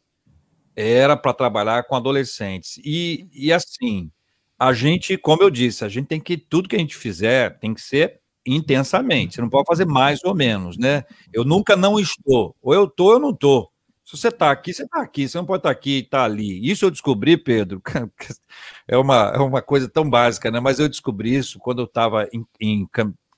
era 0.77 1.17
para 1.17 1.33
trabalhar 1.33 1.85
com 1.85 1.97
adolescentes. 1.97 2.79
E, 2.85 3.27
e 3.33 3.53
assim, 3.53 4.11
a 4.59 4.73
gente, 4.73 5.17
como 5.17 5.43
eu 5.43 5.51
disse, 5.51 5.85
a 5.85 5.89
gente 5.89 6.07
tem 6.09 6.21
que, 6.21 6.37
tudo 6.37 6.69
que 6.69 6.77
a 6.77 6.79
gente 6.79 6.95
fizer 6.95 7.59
tem 7.59 7.73
que 7.73 7.81
ser 7.81 8.21
intensamente. 8.47 9.35
Você 9.35 9.41
não 9.41 9.49
pode 9.49 9.67
fazer 9.67 9.87
mais 9.87 10.23
ou 10.25 10.35
menos, 10.35 10.77
né? 10.77 11.05
Eu 11.33 11.45
nunca 11.45 11.77
não 11.77 11.99
estou. 11.99 12.55
Ou 12.61 12.75
eu 12.75 12.85
estou 12.85 13.09
ou 13.09 13.13
eu 13.15 13.19
não 13.19 13.31
estou. 13.31 13.71
Se 14.11 14.17
você 14.17 14.27
está 14.27 14.51
aqui, 14.51 14.75
você 14.75 14.83
está 14.83 15.01
aqui. 15.01 15.29
Você 15.29 15.39
não 15.39 15.47
pode 15.47 15.61
estar 15.61 15.69
tá 15.69 15.73
aqui 15.73 15.99
e 15.99 16.03
tá 16.03 16.25
ali. 16.25 16.69
Isso 16.69 16.85
eu 16.85 16.91
descobri, 16.91 17.37
Pedro, 17.37 17.81
é 18.89 18.99
uma, 18.99 19.33
é 19.33 19.39
uma 19.39 19.63
coisa 19.63 19.89
tão 19.89 20.11
básica, 20.11 20.51
né? 20.51 20.59
Mas 20.59 20.81
eu 20.81 20.89
descobri 20.89 21.37
isso 21.37 21.61
quando 21.61 21.83
eu 21.83 21.85
estava 21.85 22.29
em, 22.33 22.45
em 22.61 22.89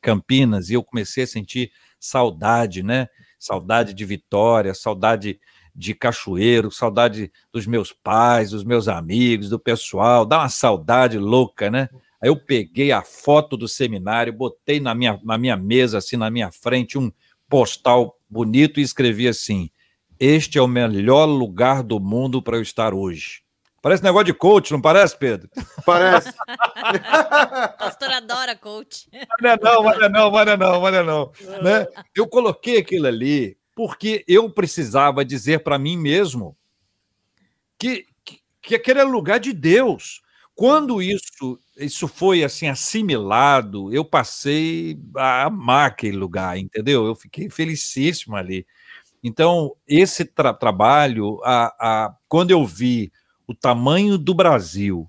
Campinas 0.00 0.70
e 0.70 0.74
eu 0.74 0.82
comecei 0.82 1.24
a 1.24 1.26
sentir 1.26 1.70
saudade, 2.00 2.82
né? 2.82 3.06
Saudade 3.38 3.92
de 3.92 4.02
Vitória, 4.06 4.72
saudade 4.72 5.38
de 5.74 5.94
cachoeiro, 5.94 6.70
saudade 6.70 7.30
dos 7.52 7.66
meus 7.66 7.92
pais, 7.92 8.52
dos 8.52 8.64
meus 8.64 8.88
amigos, 8.88 9.50
do 9.50 9.58
pessoal, 9.58 10.24
dá 10.24 10.38
uma 10.38 10.48
saudade 10.48 11.18
louca, 11.18 11.70
né? 11.70 11.90
Aí 12.18 12.30
eu 12.30 12.36
peguei 12.36 12.92
a 12.92 13.02
foto 13.02 13.58
do 13.58 13.68
seminário, 13.68 14.32
botei 14.32 14.80
na 14.80 14.94
minha, 14.94 15.20
na 15.22 15.36
minha 15.36 15.56
mesa, 15.56 15.98
assim, 15.98 16.16
na 16.16 16.30
minha 16.30 16.50
frente, 16.50 16.96
um 16.96 17.12
postal 17.46 18.18
bonito 18.26 18.80
e 18.80 18.82
escrevi 18.82 19.28
assim: 19.28 19.68
Este 20.24 20.56
é 20.56 20.62
o 20.62 20.68
melhor 20.68 21.24
lugar 21.24 21.82
do 21.82 21.98
mundo 21.98 22.40
para 22.40 22.56
eu 22.56 22.62
estar 22.62 22.94
hoje. 22.94 23.42
Parece 23.82 24.04
negócio 24.04 24.26
de 24.26 24.32
coach, 24.32 24.70
não 24.70 24.80
parece, 24.80 25.18
Pedro? 25.18 25.50
Parece. 25.84 26.32
Pastor 27.76 28.08
adora 28.12 28.54
coach. 28.54 29.08
Não 29.40 29.50
é 29.50 29.58
não, 29.60 29.82
não, 29.82 30.08
não, 30.08 30.30
não, 30.30 30.56
não, 30.56 30.90
não, 30.92 31.04
não. 31.04 31.32
Né? 31.60 31.88
Eu 32.14 32.28
coloquei 32.28 32.78
aquilo 32.78 33.08
ali 33.08 33.58
porque 33.74 34.24
eu 34.28 34.48
precisava 34.48 35.24
dizer 35.24 35.64
para 35.64 35.76
mim 35.76 35.96
mesmo 35.96 36.56
que, 37.76 38.06
que, 38.24 38.38
que 38.62 38.74
aquele 38.76 39.00
era 39.00 39.08
lugar 39.08 39.40
de 39.40 39.52
Deus. 39.52 40.22
Quando 40.54 41.02
isso, 41.02 41.58
isso 41.76 42.06
foi 42.06 42.44
assim 42.44 42.68
assimilado, 42.68 43.92
eu 43.92 44.04
passei 44.04 44.96
a 45.16 45.46
amar 45.46 45.88
aquele 45.88 46.16
lugar, 46.16 46.56
entendeu? 46.56 47.06
Eu 47.06 47.16
fiquei 47.16 47.50
felicíssimo 47.50 48.36
ali. 48.36 48.64
Então, 49.22 49.76
esse 49.86 50.24
tra 50.24 50.52
trabalho, 50.52 51.40
a, 51.44 51.66
a, 51.78 52.16
quando 52.28 52.50
eu 52.50 52.66
vi 52.66 53.12
o 53.46 53.54
tamanho 53.54 54.18
do 54.18 54.34
Brasil, 54.34 55.08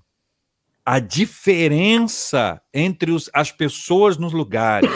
a 0.84 0.98
diferença 0.98 2.60
entre 2.72 3.10
os, 3.10 3.30
as 3.32 3.50
pessoas 3.50 4.18
nos 4.18 4.32
lugares. 4.32 4.90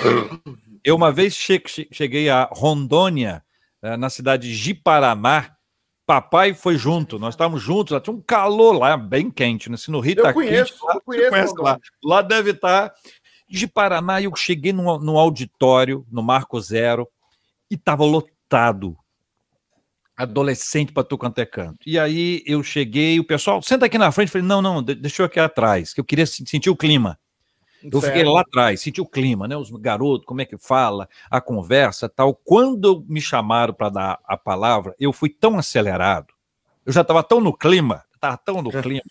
Eu 0.85 0.95
uma 0.97 1.11
vez 1.11 1.37
che 1.37 1.61
cheguei 1.91 2.29
a 2.29 2.49
Rondônia, 2.53 3.43
eh, 3.83 3.97
na 3.97 4.11
cidade 4.11 4.49
de 4.49 4.55
Jiparaná. 4.55 5.55
Papai 6.07 6.55
foi 6.55 6.79
junto, 6.79 7.19
nós 7.19 7.35
estávamos 7.35 7.63
juntos, 7.63 7.93
lá 7.93 8.01
tinha 8.01 8.17
um 8.17 8.21
calor 8.23 8.73
lá, 8.73 8.97
bem 8.97 9.31
quente, 9.31 9.71
né? 9.71 9.77
Se 9.77 9.91
no 9.91 10.01
Rio 10.01 10.15
está 10.15 10.33
quente, 10.33 10.75
lá, 10.83 10.95
eu 10.95 11.01
conheço, 11.03 11.31
conhece 11.31 11.55
lá. 11.59 11.79
lá 12.03 12.23
deve 12.23 12.53
estar. 12.53 12.89
Tá. 12.89 12.95
De 13.47 13.67
Paraná, 13.67 14.21
eu 14.21 14.35
cheguei 14.35 14.73
no, 14.73 14.99
no 14.99 15.19
auditório, 15.19 16.07
no 16.11 16.23
Marco 16.23 16.59
Zero, 16.61 17.07
e 17.71 17.75
estava 17.75 18.05
lotado. 18.05 18.97
Adolescente 20.19 20.93
para 20.93 21.05
tu 21.05 21.17
quanto 21.17 21.39
é 21.39 21.47
canto. 21.47 21.79
E 21.87 21.97
aí 21.97 22.43
eu 22.45 22.61
cheguei, 22.63 23.21
o 23.21 23.25
pessoal, 23.25 23.63
senta 23.63 23.87
aqui 23.87 23.97
na 23.97 24.11
frente, 24.11 24.33
falei, 24.33 24.47
não, 24.47 24.61
não, 24.61 24.83
deixa 24.83 25.23
eu 25.23 25.27
aqui 25.27 25.39
atrás, 25.39 25.95
que 25.95 26.01
eu 26.01 26.05
queria 26.05 26.27
sentir 26.27 26.69
o 26.69 26.77
clima. 26.77 27.17
Eu 27.81 28.01
fiquei 28.01 28.25
lá 28.25 28.41
atrás, 28.41 28.81
senti 28.81 29.01
o 29.01 29.07
clima, 29.07 29.47
né? 29.47 29.57
Os 29.57 29.71
garotos, 29.71 30.27
como 30.27 30.41
é 30.41 30.45
que 30.45 30.59
fala, 30.59 31.09
a 31.31 31.41
conversa 31.41 32.09
tal. 32.09 32.35
Quando 32.35 33.05
me 33.09 33.21
chamaram 33.21 33.73
para 33.73 33.89
dar 33.89 34.19
a 34.25 34.37
palavra, 34.37 34.93
eu 34.99 35.13
fui 35.13 35.29
tão 35.29 35.57
acelerado, 35.57 36.35
eu 36.85 36.93
já 36.93 37.03
estava 37.03 37.23
tão 37.23 37.41
no 37.41 37.57
clima, 37.57 38.05
estava 38.13 38.37
tão 38.37 38.61
no 38.61 38.71
clima, 38.83 39.05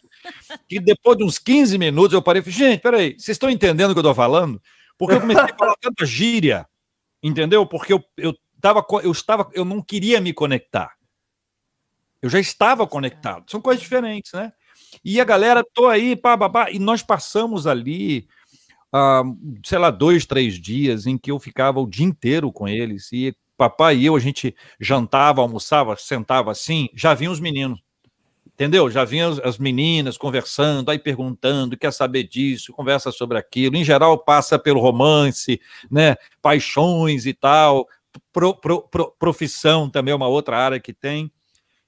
que 0.67 0.79
depois 0.81 1.17
de 1.17 1.23
uns 1.23 1.39
15 1.39 1.77
minutos 1.77 2.13
eu 2.13 2.21
parei 2.21 2.41
e 2.41 2.43
falei, 2.43 2.57
gente, 2.57 2.81
peraí, 2.81 3.13
vocês 3.13 3.35
estão 3.35 3.49
entendendo 3.49 3.91
o 3.91 3.93
que 3.93 3.99
eu 3.99 4.01
estou 4.01 4.15
falando? 4.15 4.61
Porque 4.97 5.15
eu 5.15 5.21
comecei 5.21 5.43
a 5.43 5.57
falar 5.57 5.75
tanta 5.79 6.05
gíria, 6.05 6.67
entendeu? 7.23 7.65
Porque 7.65 7.93
eu, 7.93 8.03
eu, 8.17 8.35
tava, 8.59 8.85
eu 9.01 9.11
estava, 9.11 9.49
eu 9.53 9.63
não 9.63 9.81
queria 9.81 10.19
me 10.19 10.33
conectar. 10.33 10.96
Eu 12.21 12.29
já 12.29 12.39
estava 12.39 12.87
conectado. 12.87 13.49
São 13.49 13.61
coisas 13.61 13.81
diferentes, 13.81 14.31
né? 14.33 14.51
E 15.03 15.19
a 15.21 15.23
galera, 15.23 15.63
tô 15.73 15.87
aí, 15.87 16.15
pá, 16.15 16.37
pá, 16.37 16.71
e 16.71 16.79
nós 16.79 17.03
passamos 17.03 17.67
ali 17.67 18.27
ah, 18.91 19.23
sei 19.63 19.77
lá, 19.77 19.91
dois, 19.91 20.25
três 20.25 20.59
dias 20.59 21.05
em 21.05 21.17
que 21.17 21.31
eu 21.31 21.39
ficava 21.39 21.79
o 21.79 21.87
dia 21.87 22.05
inteiro 22.05 22.51
com 22.51 22.67
eles. 22.67 23.11
E 23.11 23.35
papai 23.57 23.97
e 23.97 24.05
eu, 24.05 24.15
a 24.15 24.19
gente 24.19 24.55
jantava, 24.79 25.41
almoçava, 25.41 25.95
sentava 25.97 26.51
assim, 26.51 26.89
já 26.93 27.13
vinham 27.13 27.33
os 27.33 27.39
meninos. 27.39 27.79
Entendeu? 28.45 28.89
Já 28.89 29.05
vinham 29.05 29.37
as 29.43 29.59
meninas 29.59 30.17
conversando, 30.17 30.89
aí 30.89 30.97
perguntando, 30.97 31.77
quer 31.77 31.93
saber 31.93 32.23
disso, 32.23 32.73
conversa 32.73 33.11
sobre 33.11 33.37
aquilo. 33.37 33.75
Em 33.75 33.83
geral, 33.83 34.17
passa 34.17 34.57
pelo 34.57 34.79
romance, 34.79 35.61
né? 35.91 36.15
Paixões 36.41 37.27
e 37.27 37.33
tal. 37.33 37.87
Pro, 38.33 38.55
pro, 38.55 38.81
pro, 38.81 39.13
profissão 39.19 39.87
também 39.87 40.11
é 40.11 40.15
uma 40.15 40.27
outra 40.27 40.57
área 40.57 40.79
que 40.79 40.91
tem. 40.91 41.31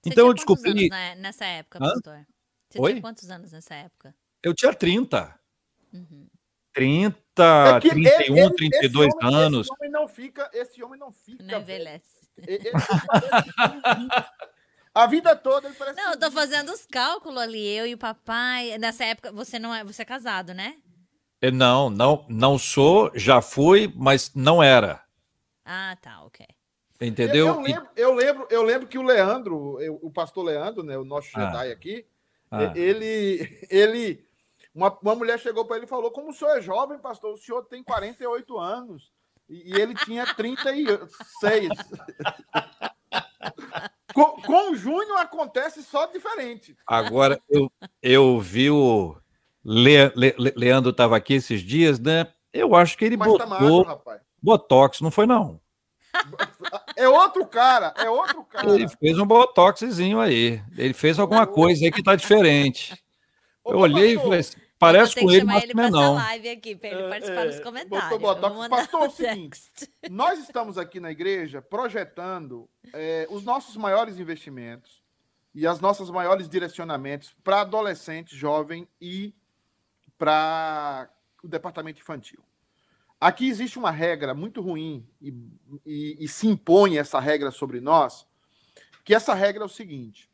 Você 0.02 0.10
então 0.10 0.28
eu 0.28 0.34
descobri. 0.34 0.70
Anos, 0.72 0.89
né, 0.89 1.16
nessa 1.16 1.45
época, 1.45 1.80
pastor? 1.80 2.26
Você 2.70 2.80
Oi? 2.80 2.91
tinha 2.91 3.02
quantos 3.02 3.30
anos 3.30 3.52
nessa 3.52 3.76
época? 3.76 4.16
Eu 4.41 4.54
tinha 4.54 4.74
30. 4.74 5.38
Uhum. 5.93 6.28
30, 6.74 7.43
é 7.43 7.80
31, 7.80 8.38
ele, 8.38 8.54
32 8.54 9.14
homem, 9.16 9.36
anos. 9.36 9.68
Esse 9.68 9.74
homem 9.74 9.91
não 9.91 10.08
fica, 10.08 10.50
esse 10.54 10.84
homem 10.84 11.00
não 11.00 11.12
fica. 11.12 11.43
Não 11.43 11.60
envelhece. 11.60 12.30
Ele, 12.38 12.72
a 14.93 15.08
vida 15.08 15.36
toda 15.36 15.68
ele 15.68 15.76
parece. 15.76 15.97
Não, 15.97 16.12
eu 16.12 16.20
tô 16.20 16.32
fazendo 16.32 16.72
os 16.72 16.86
cálculos 16.86 17.41
ali, 17.41 17.68
eu 17.76 17.86
e 17.88 17.93
o 17.93 17.97
papai. 17.97 18.78
Nessa 18.78 19.04
época, 19.04 19.32
você 19.32 19.60
não 19.60 19.74
é, 19.74 19.84
você 19.84 20.04
é 20.04 20.06
casado, 20.06 20.54
né? 20.54 20.78
Eu 21.41 21.52
não, 21.52 21.89
não, 21.89 22.26
não 22.30 22.58
sou, 22.58 23.12
já 23.16 23.41
fui, 23.41 23.91
mas 23.95 24.34
não 24.36 24.62
era. 24.62 25.04
Ah, 25.66 25.97
tá, 26.02 26.22
ok. 26.24 26.45
Entendeu? 27.02 27.47
Eu, 27.47 27.56
eu 27.56 27.62
lembro, 27.62 27.89
eu 27.95 28.14
lembro, 28.14 28.47
eu 28.50 28.64
lembro 28.64 28.88
que 28.88 28.97
o 28.97 29.04
Leandro, 29.04 29.78
o 30.02 30.12
pastor 30.12 30.43
Leandro, 30.43 30.84
né, 30.84 30.97
o 30.97 31.06
nosso 31.06 31.30
ah. 31.36 31.45
Jedi 31.45 31.72
aqui, 31.72 32.06
ah. 32.52 32.74
ele, 32.76 33.60
ele 33.70 34.30
uma, 34.74 34.97
uma 35.02 35.16
mulher 35.16 35.39
chegou 35.39 35.66
para 35.66 35.78
ele 35.78 35.86
e 35.86 35.89
falou: 35.89 36.12
Como 36.12 36.30
o 36.30 36.34
senhor 36.34 36.58
é 36.58 36.62
jovem, 36.62 37.00
pastor, 37.00 37.34
o 37.34 37.38
senhor 37.38 37.66
tem 37.66 37.84
48 37.84 38.58
anos. 38.58 39.12
E, 39.50 39.74
e 39.74 39.82
ele 39.82 39.95
tinha 39.95 40.26
36. 40.36 41.70
com, 44.14 44.41
com 44.41 44.72
o 44.72 44.76
Júnior 44.76 45.18
acontece 45.18 45.82
só 45.84 46.06
diferente. 46.06 46.78
Agora, 46.86 47.41
eu, 47.50 47.72
eu 48.02 48.39
vi 48.39 48.70
o. 48.70 49.16
Le, 49.66 50.12
Le, 50.16 50.36
Leandro 50.56 50.91
estava 50.91 51.18
aqui 51.18 51.34
esses 51.34 51.62
dias, 51.62 52.00
né? 52.00 52.32
Eu 52.54 52.76
acho 52.76 52.97
que 52.97 53.06
ele 53.06 53.18
Mas 53.18 53.28
botou. 53.28 53.47
Tá 53.47 53.47
magro, 53.47 54.02
Botox, 54.41 55.02
não 55.02 55.12
foi 55.12 55.26
não. 55.26 55.60
É 56.95 57.07
outro 57.07 57.45
cara, 57.45 57.93
é 57.97 58.10
outro 58.10 58.43
cara. 58.43 58.70
Ele 58.70 58.88
fez 58.88 59.18
um 59.18 59.26
botoxzinho 59.26 60.20
aí. 60.20 60.62
Ele 60.78 60.93
fez 60.93 61.18
alguma 61.18 61.47
coisa 61.47 61.86
aí 61.86 61.91
que 61.91 62.03
tá 62.03 62.16
diferente. 62.16 63.01
Eu 63.66 63.78
olhei 63.78 64.16
e 64.16 64.20
falei 64.20 64.39
assim, 64.39 64.57
parece 64.78 65.20
com 65.20 65.32
ele, 65.32 65.43
mas 65.43 65.64
ele 65.64 65.74
não 65.74 65.84
é 65.84 65.89
não. 65.91 66.14
live 66.16 66.49
aqui 66.49 66.76
para 66.76 66.89
ele 66.89 67.10
participar 67.10 67.41
É, 67.41 67.45
dos 67.47 67.55
é, 67.55 67.62
comentários. 67.62 68.20
botou 68.20 68.20
botox. 68.20 68.68
Pastor, 68.70 69.03
é 69.03 69.07
o 69.07 69.12
seguinte. 69.12 69.62
Nós 70.10 70.39
estamos 70.39 70.78
aqui 70.78 70.99
na 70.99 71.12
igreja 71.12 71.62
projetando 71.62 72.68
é, 72.93 73.28
os 73.30 73.43
nossos 73.43 73.78
maiores 73.78 74.20
investimentos 74.20 75.01
e 75.53 75.68
as 75.68 75.80
nossas 75.80 76.10
maiores 76.10 76.49
direcionamentos 76.49 77.36
para 77.43 77.62
adolescente, 77.62 78.36
jovem 78.36 78.88
e 78.99 79.34
para 80.18 81.10
o 81.43 81.47
departamento 81.47 82.01
infantil. 82.01 82.43
Aqui 83.20 83.49
existe 83.49 83.78
uma 83.78 83.91
regra 83.91 84.34
muito 84.34 84.61
ruim 84.61 85.05
e, 85.22 85.34
e- 85.86 86.17
e 86.20 86.28
se 86.28 86.47
impõe 86.47 86.97
essa 86.97 87.20
regra 87.20 87.51
sobre 87.51 87.82
nós, 87.82 88.26
que 89.03 89.13
essa 89.13 89.34
regra 89.34 89.63
é 89.63 89.65
o 89.65 89.70
seguinte: 89.70 90.30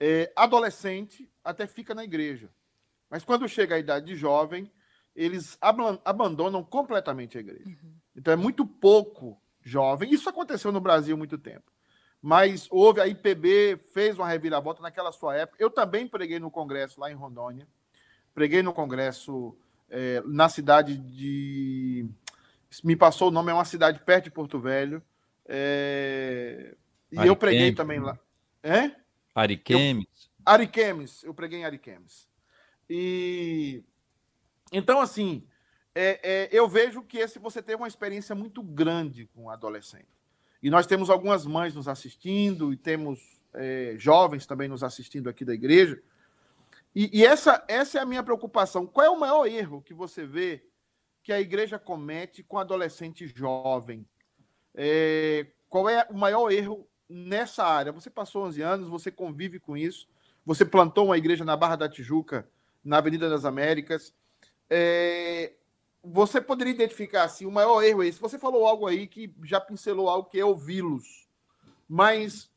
é, 0.00 0.32
adolescente 0.34 1.30
até 1.44 1.66
fica 1.66 1.94
na 1.94 2.04
igreja, 2.04 2.48
mas 3.10 3.22
quando 3.24 3.48
chega 3.48 3.74
a 3.74 3.78
idade 3.78 4.06
de 4.06 4.16
jovem, 4.16 4.70
eles 5.14 5.56
ablan- 5.60 5.98
abandonam 6.04 6.62
completamente 6.64 7.36
a 7.36 7.40
igreja. 7.40 7.76
Então 8.14 8.32
é 8.32 8.36
muito 8.36 8.66
pouco 8.66 9.40
jovem. 9.62 10.10
Isso 10.12 10.28
aconteceu 10.28 10.72
no 10.72 10.80
Brasil 10.80 11.14
há 11.14 11.18
muito 11.18 11.36
tempo. 11.38 11.70
Mas 12.22 12.66
houve 12.70 13.00
a 13.00 13.06
IPB, 13.06 13.76
fez 13.92 14.18
uma 14.18 14.26
reviravolta 14.28 14.82
naquela 14.82 15.12
sua 15.12 15.36
época. 15.36 15.62
Eu 15.62 15.70
também 15.70 16.08
preguei 16.08 16.38
no 16.40 16.50
congresso 16.50 16.98
lá 17.00 17.10
em 17.10 17.14
Rondônia. 17.14 17.68
Preguei 18.34 18.62
no 18.62 18.72
congresso 18.72 19.56
eh, 19.88 20.22
na 20.26 20.48
cidade 20.48 20.96
de. 20.96 21.65
Me 22.82 22.96
passou 22.96 23.28
o 23.28 23.30
nome, 23.30 23.50
é 23.50 23.54
uma 23.54 23.64
cidade 23.64 24.00
perto 24.00 24.24
de 24.24 24.30
Porto 24.30 24.58
Velho. 24.58 25.02
Eh, 25.46 26.74
E 27.12 27.26
eu 27.26 27.36
preguei 27.36 27.72
também 27.72 28.00
lá. 28.00 28.18
É? 28.62 28.90
Ariquemes. 29.34 30.30
Ariquemes, 30.44 31.22
eu 31.24 31.34
preguei 31.34 31.60
em 31.60 31.64
Ariquemes. 31.64 32.28
E 32.88 33.82
então, 34.72 35.00
assim, 35.00 35.46
é, 35.94 36.20
é, 36.22 36.48
eu 36.52 36.68
vejo 36.68 37.02
que 37.02 37.18
esse 37.18 37.38
você 37.38 37.62
teve 37.62 37.80
uma 37.80 37.88
experiência 37.88 38.34
muito 38.34 38.62
grande 38.62 39.26
com 39.34 39.48
adolescente. 39.48 40.08
E 40.62 40.70
nós 40.70 40.86
temos 40.86 41.10
algumas 41.10 41.46
mães 41.46 41.74
nos 41.74 41.86
assistindo 41.88 42.72
e 42.72 42.76
temos 42.76 43.40
é, 43.54 43.94
jovens 43.96 44.46
também 44.46 44.68
nos 44.68 44.82
assistindo 44.82 45.28
aqui 45.28 45.44
da 45.44 45.54
igreja. 45.54 46.02
E, 46.94 47.20
e 47.20 47.24
essa, 47.24 47.64
essa 47.68 47.98
é 47.98 48.02
a 48.02 48.06
minha 48.06 48.22
preocupação. 48.22 48.86
Qual 48.86 49.06
é 49.06 49.10
o 49.10 49.18
maior 49.18 49.46
erro 49.46 49.82
que 49.82 49.94
você 49.94 50.26
vê 50.26 50.64
que 51.26 51.32
a 51.32 51.40
igreja 51.40 51.76
comete 51.76 52.44
com 52.44 52.56
adolescente 52.56 53.26
jovem? 53.26 54.06
É, 54.72 55.48
qual 55.68 55.88
é 55.88 56.06
o 56.08 56.14
maior 56.16 56.52
erro 56.52 56.88
nessa 57.08 57.64
área? 57.64 57.90
Você 57.90 58.08
passou 58.08 58.44
11 58.44 58.62
anos, 58.62 58.88
você 58.88 59.10
convive 59.10 59.58
com 59.58 59.76
isso, 59.76 60.06
você 60.44 60.64
plantou 60.64 61.06
uma 61.06 61.18
igreja 61.18 61.44
na 61.44 61.56
Barra 61.56 61.74
da 61.74 61.88
Tijuca, 61.88 62.48
na 62.84 62.98
Avenida 62.98 63.28
das 63.28 63.44
Américas. 63.44 64.14
É, 64.70 65.54
você 66.00 66.40
poderia 66.40 66.72
identificar 66.72 67.24
assim, 67.24 67.44
o 67.44 67.50
maior 67.50 67.82
erro 67.82 68.04
é 68.04 68.06
esse. 68.06 68.20
Você 68.20 68.38
falou 68.38 68.64
algo 68.64 68.86
aí 68.86 69.08
que 69.08 69.34
já 69.42 69.60
pincelou 69.60 70.08
algo 70.08 70.30
que 70.30 70.38
é 70.38 70.44
ouvi-los. 70.44 71.26
Mas 71.88 72.48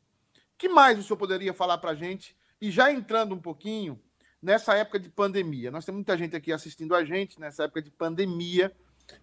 que 0.56 0.68
mais 0.68 0.96
o 0.96 1.02
senhor 1.02 1.16
poderia 1.16 1.52
falar 1.52 1.78
para 1.78 1.90
a 1.90 1.96
gente? 1.96 2.36
E 2.60 2.70
já 2.70 2.92
entrando 2.92 3.34
um 3.34 3.40
pouquinho 3.40 4.00
nessa 4.42 4.74
época 4.74 4.98
de 4.98 5.08
pandemia. 5.08 5.70
Nós 5.70 5.84
temos 5.84 5.98
muita 5.98 6.16
gente 6.16 6.34
aqui 6.34 6.52
assistindo 6.52 6.94
a 6.94 7.04
gente 7.04 7.38
nessa 7.38 7.64
época 7.64 7.82
de 7.82 7.90
pandemia, 7.90 8.74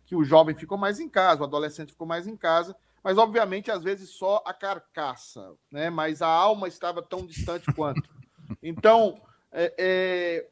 que 0.05 0.15
o 0.15 0.23
jovem 0.23 0.55
ficou 0.55 0.77
mais 0.77 0.99
em 0.99 1.09
casa, 1.09 1.41
o 1.41 1.45
adolescente 1.45 1.91
ficou 1.91 2.07
mais 2.07 2.27
em 2.27 2.35
casa, 2.35 2.75
mas 3.03 3.17
obviamente 3.17 3.71
às 3.71 3.83
vezes 3.83 4.09
só 4.09 4.43
a 4.45 4.53
carcaça, 4.53 5.55
né? 5.71 5.89
Mas 5.89 6.21
a 6.21 6.27
alma 6.27 6.67
estava 6.67 7.01
tão 7.01 7.25
distante 7.25 7.71
quanto. 7.73 8.09
Então, 8.61 9.21
é, 9.51 9.73
é, 9.77 10.49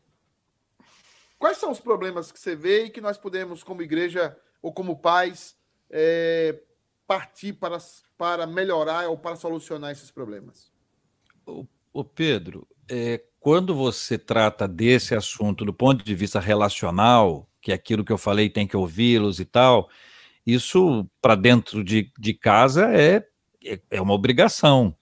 quais 1.38 1.58
são 1.58 1.72
os 1.72 1.80
problemas 1.80 2.32
que 2.32 2.40
você 2.40 2.56
vê 2.56 2.86
e 2.86 2.90
que 2.90 3.02
nós 3.02 3.18
podemos, 3.18 3.64
como 3.64 3.82
igreja 3.82 4.38
ou 4.62 4.74
como 4.74 4.98
pais, 4.98 5.58
é, 5.90 6.60
partir 7.06 7.54
para, 7.54 7.78
para 8.18 8.48
melhorar 8.48 9.08
ou 9.10 9.18
para 9.18 9.36
solucionar 9.36 9.92
esses 9.92 10.12
problemas? 10.12 10.72
Ô 11.94 12.04
Pedro, 12.04 12.68
é, 12.90 13.24
quando 13.46 13.76
você 13.76 14.18
trata 14.18 14.68
desse 14.68 15.14
assunto 15.14 15.64
do 15.64 15.72
ponto 15.72 16.04
de 16.04 16.16
vista 16.16 16.40
relacional, 16.40 17.48
que 17.62 17.72
é 17.72 17.76
aquilo 17.76 18.04
que 18.04 18.12
eu 18.12 18.18
falei, 18.18 18.50
tem 18.50 18.66
que 18.66 18.76
ouvi-los 18.76 19.40
e 19.40 19.46
tal, 19.46 19.88
isso 20.44 21.08
para 21.22 21.36
dentro 21.36 21.84
de, 21.84 22.12
de 22.18 22.34
casa 22.34 22.92
é, 22.92 23.24
é, 23.64 23.80
é 23.92 24.02
uma 24.02 24.16
obrigação. 24.16 24.96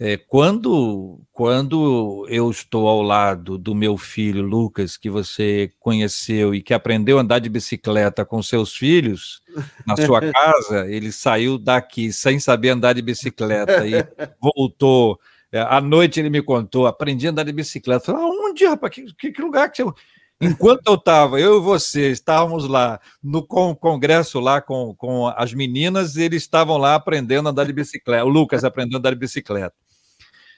É, 0.00 0.16
quando, 0.16 1.20
quando 1.30 2.26
eu 2.30 2.50
estou 2.50 2.88
ao 2.88 3.02
lado 3.02 3.58
do 3.58 3.74
meu 3.74 3.98
filho 3.98 4.40
Lucas, 4.40 4.96
que 4.96 5.10
você 5.10 5.70
conheceu 5.78 6.54
e 6.54 6.62
que 6.62 6.72
aprendeu 6.72 7.18
a 7.18 7.20
andar 7.20 7.40
de 7.40 7.50
bicicleta 7.50 8.24
com 8.24 8.42
seus 8.42 8.74
filhos 8.74 9.42
na 9.86 9.98
sua 9.98 10.22
casa, 10.32 10.88
ele 10.88 11.12
saiu 11.12 11.58
daqui 11.58 12.10
sem 12.10 12.40
saber 12.40 12.70
andar 12.70 12.94
de 12.94 13.02
bicicleta 13.02 13.86
e 13.86 14.02
voltou. 14.40 15.20
É, 15.56 15.60
à 15.60 15.80
noite 15.80 16.20
ele 16.20 16.28
me 16.28 16.42
contou, 16.42 16.86
aprendi 16.86 17.26
a 17.26 17.30
andar 17.30 17.44
de 17.44 17.52
bicicleta. 17.52 18.04
Falei, 18.04 18.22
aonde, 18.22 18.66
rapaz? 18.66 18.94
Que, 18.94 19.14
que, 19.14 19.32
que 19.32 19.40
lugar 19.40 19.70
que 19.70 19.82
você. 19.82 19.94
Enquanto 20.38 20.86
eu 20.86 20.96
estava, 20.96 21.40
eu 21.40 21.56
e 21.56 21.60
você, 21.62 22.10
estávamos 22.10 22.68
lá 22.68 23.00
no 23.22 23.42
con 23.42 23.74
congresso 23.74 24.38
lá 24.38 24.60
com, 24.60 24.94
com 24.94 25.28
as 25.28 25.54
meninas, 25.54 26.14
eles 26.16 26.42
estavam 26.42 26.76
lá 26.76 26.94
aprendendo 26.94 27.46
a 27.46 27.52
andar 27.52 27.64
de 27.64 27.72
bicicleta. 27.72 28.22
O 28.22 28.28
Lucas 28.28 28.62
aprendendo 28.62 28.96
a 28.96 28.98
andar 28.98 29.10
de 29.12 29.16
bicicleta. 29.16 29.74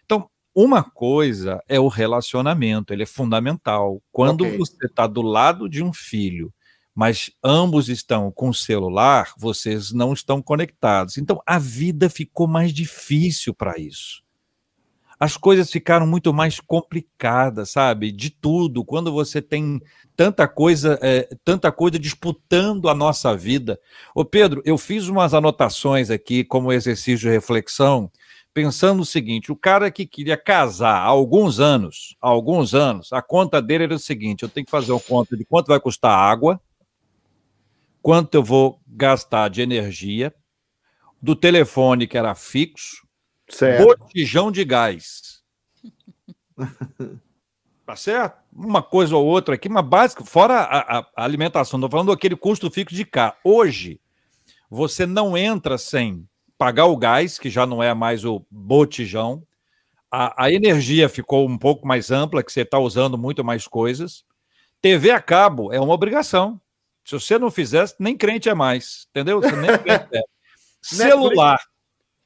Então, 0.05 0.28
uma 0.53 0.82
coisa 0.82 1.62
é 1.68 1.78
o 1.78 1.86
relacionamento, 1.86 2.92
ele 2.92 3.05
é 3.05 3.07
fundamental. 3.07 4.03
Quando 4.11 4.44
Ok. 4.44 4.59
você 4.59 4.86
está 4.86 5.07
do 5.07 5.22
lado 5.22 5.68
de 5.68 5.80
um 5.80 5.92
filho, 5.92 6.53
mas 6.92 7.30
ambos 7.44 7.88
estão 7.88 8.32
com 8.32 8.49
o 8.49 8.55
celular, 8.55 9.32
vocês 9.38 9.92
não 9.92 10.12
estão 10.12 10.42
conectados. 10.42 11.18
Então, 11.18 11.40
a 11.46 11.57
vida 11.57 12.11
ficou 12.11 12.49
mais 12.49 12.72
difícil 12.72 13.55
para 13.55 13.78
isso 13.78 14.26
as 15.18 15.36
coisas 15.36 15.70
ficaram 15.70 16.06
muito 16.06 16.32
mais 16.32 16.60
complicadas, 16.60 17.70
sabe? 17.70 18.12
De 18.12 18.30
tudo. 18.30 18.84
Quando 18.84 19.12
você 19.12 19.42
tem 19.42 19.80
tanta 20.16 20.46
coisa, 20.46 20.98
é, 21.02 21.28
tanta 21.44 21.72
coisa 21.72 21.98
disputando 21.98 22.88
a 22.88 22.94
nossa 22.94 23.36
vida. 23.36 23.80
Ô 24.14 24.24
Pedro, 24.24 24.62
eu 24.64 24.78
fiz 24.78 25.08
umas 25.08 25.34
anotações 25.34 26.08
aqui 26.10 26.44
como 26.44 26.72
exercício 26.72 27.18
de 27.18 27.28
reflexão, 27.28 28.10
pensando 28.54 29.02
o 29.02 29.06
seguinte: 29.06 29.50
o 29.50 29.56
cara 29.56 29.90
que 29.90 30.06
queria 30.06 30.36
casar 30.36 30.98
há 30.98 31.04
alguns 31.04 31.58
anos, 31.58 32.16
há 32.20 32.28
alguns 32.28 32.72
anos, 32.72 33.12
a 33.12 33.20
conta 33.20 33.60
dele 33.60 33.84
era 33.84 33.94
o 33.94 33.98
seguinte: 33.98 34.44
eu 34.44 34.48
tenho 34.48 34.66
que 34.66 34.70
fazer 34.70 34.92
uma 34.92 35.00
conta 35.00 35.36
de 35.36 35.44
quanto 35.44 35.66
vai 35.66 35.80
custar 35.80 36.16
água, 36.16 36.60
quanto 38.00 38.36
eu 38.36 38.44
vou 38.44 38.80
gastar 38.86 39.48
de 39.48 39.62
energia, 39.62 40.32
do 41.20 41.34
telefone 41.34 42.06
que 42.06 42.16
era 42.16 42.36
fixo, 42.36 43.07
botijão 43.84 44.51
de 44.53 44.64
gás. 44.64 45.42
tá 47.86 47.96
certo? 47.96 48.36
Uma 48.53 48.82
coisa 48.82 49.16
ou 49.16 49.24
outra 49.24 49.55
aqui, 49.55 49.68
mas 49.68 49.84
básico, 49.84 50.24
fora 50.24 50.55
a, 50.55 50.99
a- 50.99 51.07
a 51.16 51.24
alimentação, 51.24 51.78
estou 51.78 51.90
falando 51.90 52.11
daquele 52.12 52.36
custo 52.36 52.70
fixo 52.70 52.94
de 52.94 53.05
cá. 53.05 53.36
Hoje, 53.42 54.01
você 54.68 55.07
não 55.07 55.36
entra 55.36 55.78
sem 55.78 56.28
pagar 56.59 56.86
o 56.86 56.96
gás, 56.96 57.38
que 57.38 57.49
já 57.49 57.64
não 57.66 57.82
é 57.82 57.94
mais 57.94 58.24
o 58.24 58.44
botijão. 58.51 59.42
A, 60.11 60.44
a 60.44 60.53
energia 60.53 61.09
ficou 61.09 61.46
um 61.49 61.57
pouco 61.59 61.86
mais 61.86 62.11
ampla, 62.11 62.42
que 62.42 62.53
você 62.53 62.62
está 62.62 62.78
usando 62.78 63.16
muito 63.16 63.44
mais 63.44 63.66
coisas. 63.66 64.24
TV 64.82 65.11
a 65.11 65.20
cabo 65.20 65.72
é 65.72 65.80
uma 65.80 65.94
obrigação. 65.94 66.61
Se 67.05 67.12
você 67.12 67.38
não 67.38 67.51
fizesse, 67.51 67.94
nem 67.99 68.16
crente 68.16 68.49
é 68.49 68.55
mais, 68.55 69.07
entendeu? 69.11 69.40
Você 69.40 69.55
nem 69.57 69.78
crente 69.78 70.09
é. 70.12 70.22
Celular. 70.82 71.59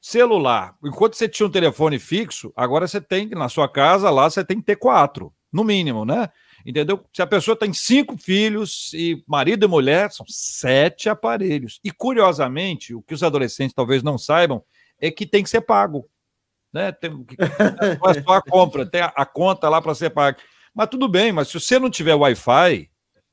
Celular. 0.05 0.75
Enquanto 0.83 1.15
você 1.15 1.29
tinha 1.29 1.47
um 1.47 1.49
telefone 1.49 1.97
fixo, 1.97 2.51
agora 2.57 2.85
você 2.85 2.99
tem, 2.99 3.29
na 3.29 3.47
sua 3.47 3.69
casa, 3.69 4.09
lá 4.09 4.29
você 4.29 4.43
tem 4.43 4.57
que 4.57 4.65
ter 4.65 4.75
quatro, 4.75 5.33
no 5.49 5.63
mínimo, 5.63 6.03
né? 6.03 6.29
Entendeu? 6.65 7.05
Se 7.13 7.21
a 7.21 7.27
pessoa 7.27 7.55
tem 7.55 7.71
cinco 7.71 8.17
filhos 8.17 8.91
e 8.93 9.23
marido 9.25 9.65
e 9.65 9.69
mulher, 9.69 10.11
são 10.11 10.25
sete 10.27 11.07
aparelhos. 11.07 11.79
E, 11.81 11.89
curiosamente, 11.89 12.93
o 12.93 13.01
que 13.01 13.13
os 13.13 13.23
adolescentes 13.23 13.73
talvez 13.73 14.03
não 14.03 14.17
saibam 14.17 14.61
é 14.99 15.09
que 15.09 15.25
tem 15.25 15.41
que 15.41 15.49
ser 15.49 15.61
pago. 15.61 16.05
Né? 16.73 16.91
Tem, 16.91 17.09
não 18.01 18.11
é 18.11 18.21
só 18.21 18.33
a 18.33 18.41
compra, 18.41 18.85
tem 18.85 18.99
a, 18.99 19.13
a 19.15 19.25
conta 19.25 19.69
lá 19.69 19.81
para 19.81 19.95
ser 19.95 20.09
paga. 20.09 20.37
Mas 20.75 20.89
tudo 20.89 21.07
bem, 21.07 21.31
mas 21.31 21.47
se 21.47 21.57
você 21.57 21.79
não 21.79 21.89
tiver 21.89 22.15
Wi-Fi, 22.15 22.89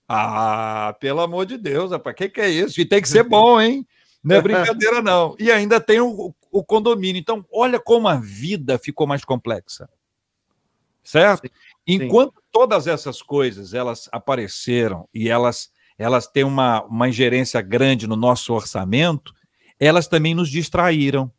ah, 0.08 0.96
pelo 1.00 1.20
amor 1.20 1.46
de 1.46 1.58
Deus, 1.58 1.90
rapaz, 1.90 2.14
o 2.14 2.16
que, 2.16 2.28
que 2.28 2.40
é 2.40 2.48
isso? 2.48 2.80
E 2.80 2.84
tem 2.84 3.02
que 3.02 3.08
ser 3.08 3.24
bom, 3.28 3.60
hein? 3.60 3.84
Não 4.22 4.36
é 4.36 4.42
brincadeira, 4.42 5.00
não. 5.02 5.34
E 5.38 5.50
ainda 5.50 5.80
tem 5.80 6.00
o, 6.00 6.34
o 6.50 6.64
condomínio. 6.64 7.18
Então, 7.18 7.44
olha 7.52 7.80
como 7.80 8.08
a 8.08 8.16
vida 8.16 8.78
ficou 8.78 9.06
mais 9.06 9.24
complexa. 9.24 9.88
Certo? 11.02 11.50
Enquanto 11.86 12.34
todas 12.52 12.86
essas 12.86 13.22
coisas 13.22 13.72
elas 13.74 14.08
apareceram 14.12 15.08
e 15.14 15.28
elas 15.28 15.70
elas 15.98 16.26
têm 16.26 16.44
uma, 16.44 16.82
uma 16.84 17.10
ingerência 17.10 17.60
grande 17.60 18.06
no 18.06 18.16
nosso 18.16 18.54
orçamento, 18.54 19.34
elas 19.78 20.08
também 20.08 20.34
nos 20.34 20.48
distraíram. 20.48 21.30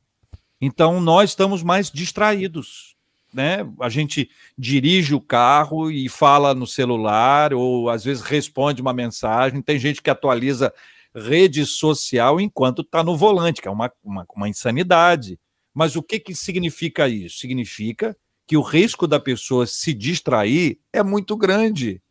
Então, 0.62 1.02
nós 1.02 1.32
estamos 1.32 1.64
mais 1.64 1.90
distraídos. 1.90 2.96
Né? 3.34 3.68
A 3.80 3.90
gente 3.90 4.30
dirige 4.56 5.16
o 5.16 5.20
carro 5.20 5.90
e 5.90 6.08
fala 6.08 6.54
no 6.54 6.68
celular, 6.68 7.56
ou 7.56 7.90
às 7.90 8.04
vezes 8.04 8.22
responde 8.22 8.84
uma 8.84 8.94
mensagem. 8.94 9.64
Tem 9.64 9.80
gente 9.80 10.00
que 10.00 10.12
atualiza 10.12 10.72
rede 11.16 11.66
social 11.66 12.40
enquanto 12.40 12.82
está 12.82 13.04
no 13.04 13.18
volante, 13.18 13.62
que 13.62 13.68
é 13.68 13.72
uma, 13.72 13.92
uma, 14.04 14.26
uma 14.36 14.50
insanidade. 14.50 15.40
Mas 15.74 15.96
o 15.96 16.04
que, 16.04 16.20
que 16.20 16.36
significa 16.36 17.08
isso? 17.08 17.40
Significa 17.40 18.16
que 18.48 18.58
o 18.58 18.62
risco 18.62 19.08
da 19.08 19.20
pessoa 19.20 19.66
se 19.66 19.94
distrair 19.94 20.80
é 20.92 21.02
muito 21.02 21.38
grande. 21.38 22.02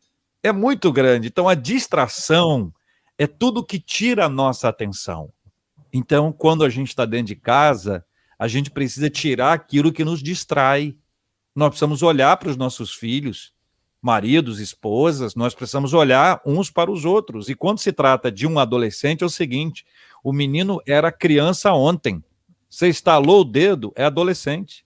É 0.43 0.51
muito 0.51 0.91
grande. 0.91 1.27
Então, 1.27 1.47
a 1.47 1.53
distração 1.53 2.73
é 3.17 3.27
tudo 3.27 3.63
que 3.63 3.79
tira 3.79 4.25
a 4.25 4.29
nossa 4.29 4.67
atenção. 4.67 5.31
Então, 5.93 6.31
quando 6.31 6.63
a 6.63 6.69
gente 6.69 6.89
está 6.89 7.05
dentro 7.05 7.27
de 7.27 7.35
casa, 7.35 8.03
a 8.39 8.47
gente 8.47 8.71
precisa 8.71 9.09
tirar 9.09 9.53
aquilo 9.53 9.93
que 9.93 10.03
nos 10.03 10.23
distrai. 10.23 10.95
Nós 11.55 11.69
precisamos 11.69 12.01
olhar 12.01 12.35
para 12.37 12.49
os 12.49 12.57
nossos 12.57 12.93
filhos, 12.93 13.53
maridos, 14.01 14.59
esposas, 14.59 15.35
nós 15.35 15.53
precisamos 15.53 15.93
olhar 15.93 16.41
uns 16.45 16.71
para 16.71 16.91
os 16.91 17.05
outros. 17.05 17.49
E 17.49 17.55
quando 17.55 17.79
se 17.79 17.93
trata 17.93 18.31
de 18.31 18.47
um 18.47 18.57
adolescente, 18.57 19.23
é 19.23 19.25
o 19.25 19.29
seguinte: 19.29 19.85
o 20.23 20.33
menino 20.33 20.81
era 20.87 21.11
criança 21.11 21.71
ontem. 21.73 22.23
Você 22.69 22.87
estalou 22.87 23.41
o 23.41 23.45
dedo, 23.45 23.91
é 23.95 24.05
adolescente. 24.05 24.85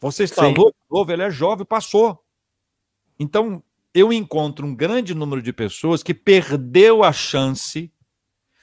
Você 0.00 0.24
instalou 0.24 0.70
de 0.70 0.76
novo, 0.90 1.12
ele 1.12 1.22
é 1.22 1.30
jovem, 1.30 1.64
passou. 1.64 2.18
Então, 3.18 3.62
eu 3.94 4.12
encontro 4.12 4.66
um 4.66 4.74
grande 4.74 5.14
número 5.14 5.40
de 5.42 5.52
pessoas 5.52 6.02
que 6.02 6.14
perdeu 6.14 7.04
a 7.04 7.12
chance 7.12 7.92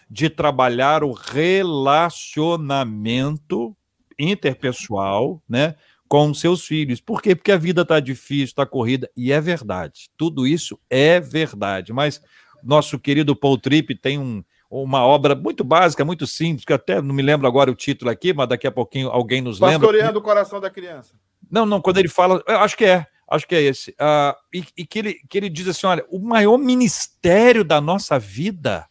de 0.09 0.29
trabalhar 0.29 1.03
o 1.03 1.11
relacionamento 1.11 3.75
interpessoal, 4.17 5.43
né, 5.47 5.75
com 6.07 6.33
seus 6.33 6.65
filhos. 6.65 7.01
Por 7.01 7.21
quê? 7.21 7.35
Porque 7.35 7.51
a 7.51 7.57
vida 7.57 7.81
está 7.81 7.99
difícil, 7.99 8.45
está 8.45 8.65
corrida, 8.65 9.09
e 9.15 9.31
é 9.31 9.39
verdade. 9.41 10.09
Tudo 10.17 10.47
isso 10.47 10.79
é 10.89 11.19
verdade. 11.19 11.91
Mas 11.93 12.21
nosso 12.63 12.99
querido 12.99 13.35
Paul 13.35 13.57
Tripp 13.57 13.95
tem 13.95 14.17
um, 14.17 14.43
uma 14.69 15.05
obra 15.05 15.35
muito 15.35 15.63
básica, 15.63 16.05
muito 16.05 16.25
simples, 16.25 16.65
que 16.65 16.73
até 16.73 17.01
não 17.01 17.13
me 17.13 17.21
lembro 17.21 17.47
agora 17.47 17.71
o 17.71 17.75
título 17.75 18.11
aqui, 18.11 18.33
mas 18.33 18.47
daqui 18.47 18.67
a 18.67 18.71
pouquinho 18.71 19.09
alguém 19.09 19.41
nos 19.41 19.59
lembra. 19.59 19.79
Pastoreando 19.79 20.19
o 20.19 20.21
coração 20.21 20.59
da 20.59 20.69
criança. 20.69 21.15
Não, 21.49 21.65
não, 21.65 21.81
quando 21.81 21.97
ele 21.97 22.09
fala, 22.09 22.43
acho 22.47 22.75
que 22.75 22.85
é, 22.85 23.05
acho 23.29 23.47
que 23.47 23.55
é 23.55 23.61
esse. 23.61 23.91
Uh, 23.91 24.35
e, 24.53 24.65
e 24.77 24.85
que, 24.85 24.99
ele, 24.99 25.13
que 25.29 25.37
ele 25.37 25.49
diz 25.49 25.67
assim: 25.67 25.87
olha, 25.87 26.05
o 26.09 26.19
maior 26.19 26.57
ministério 26.57 27.63
da 27.63 27.79
nossa 27.79 28.19
vida 28.19 28.87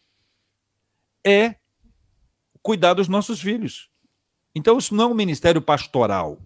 é 1.25 1.55
cuidar 2.61 2.93
dos 2.93 3.07
nossos 3.07 3.39
filhos. 3.39 3.89
Então, 4.55 4.77
isso 4.77 4.95
não 4.95 5.05
é 5.05 5.07
um 5.07 5.13
ministério 5.13 5.61
pastoral. 5.61 6.39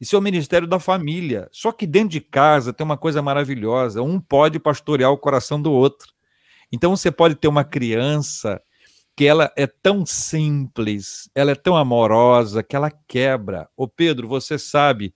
Isso 0.00 0.16
é 0.16 0.18
o 0.18 0.22
ministério 0.22 0.66
da 0.66 0.78
família. 0.78 1.48
Só 1.52 1.72
que 1.72 1.86
dentro 1.86 2.10
de 2.10 2.20
casa 2.20 2.72
tem 2.72 2.84
uma 2.84 2.96
coisa 2.98 3.22
maravilhosa: 3.22 4.02
um 4.02 4.20
pode 4.20 4.58
pastorear 4.58 5.10
o 5.10 5.18
coração 5.18 5.60
do 5.60 5.72
outro. 5.72 6.12
Então, 6.72 6.96
você 6.96 7.10
pode 7.10 7.36
ter 7.36 7.48
uma 7.48 7.64
criança 7.64 8.60
que 9.16 9.24
ela 9.24 9.52
é 9.56 9.66
tão 9.66 10.04
simples, 10.04 11.30
ela 11.34 11.52
é 11.52 11.54
tão 11.54 11.76
amorosa, 11.76 12.62
que 12.64 12.74
ela 12.74 12.90
quebra. 12.90 13.68
Ô 13.76 13.86
Pedro, 13.86 14.26
você 14.26 14.58
sabe 14.58 15.14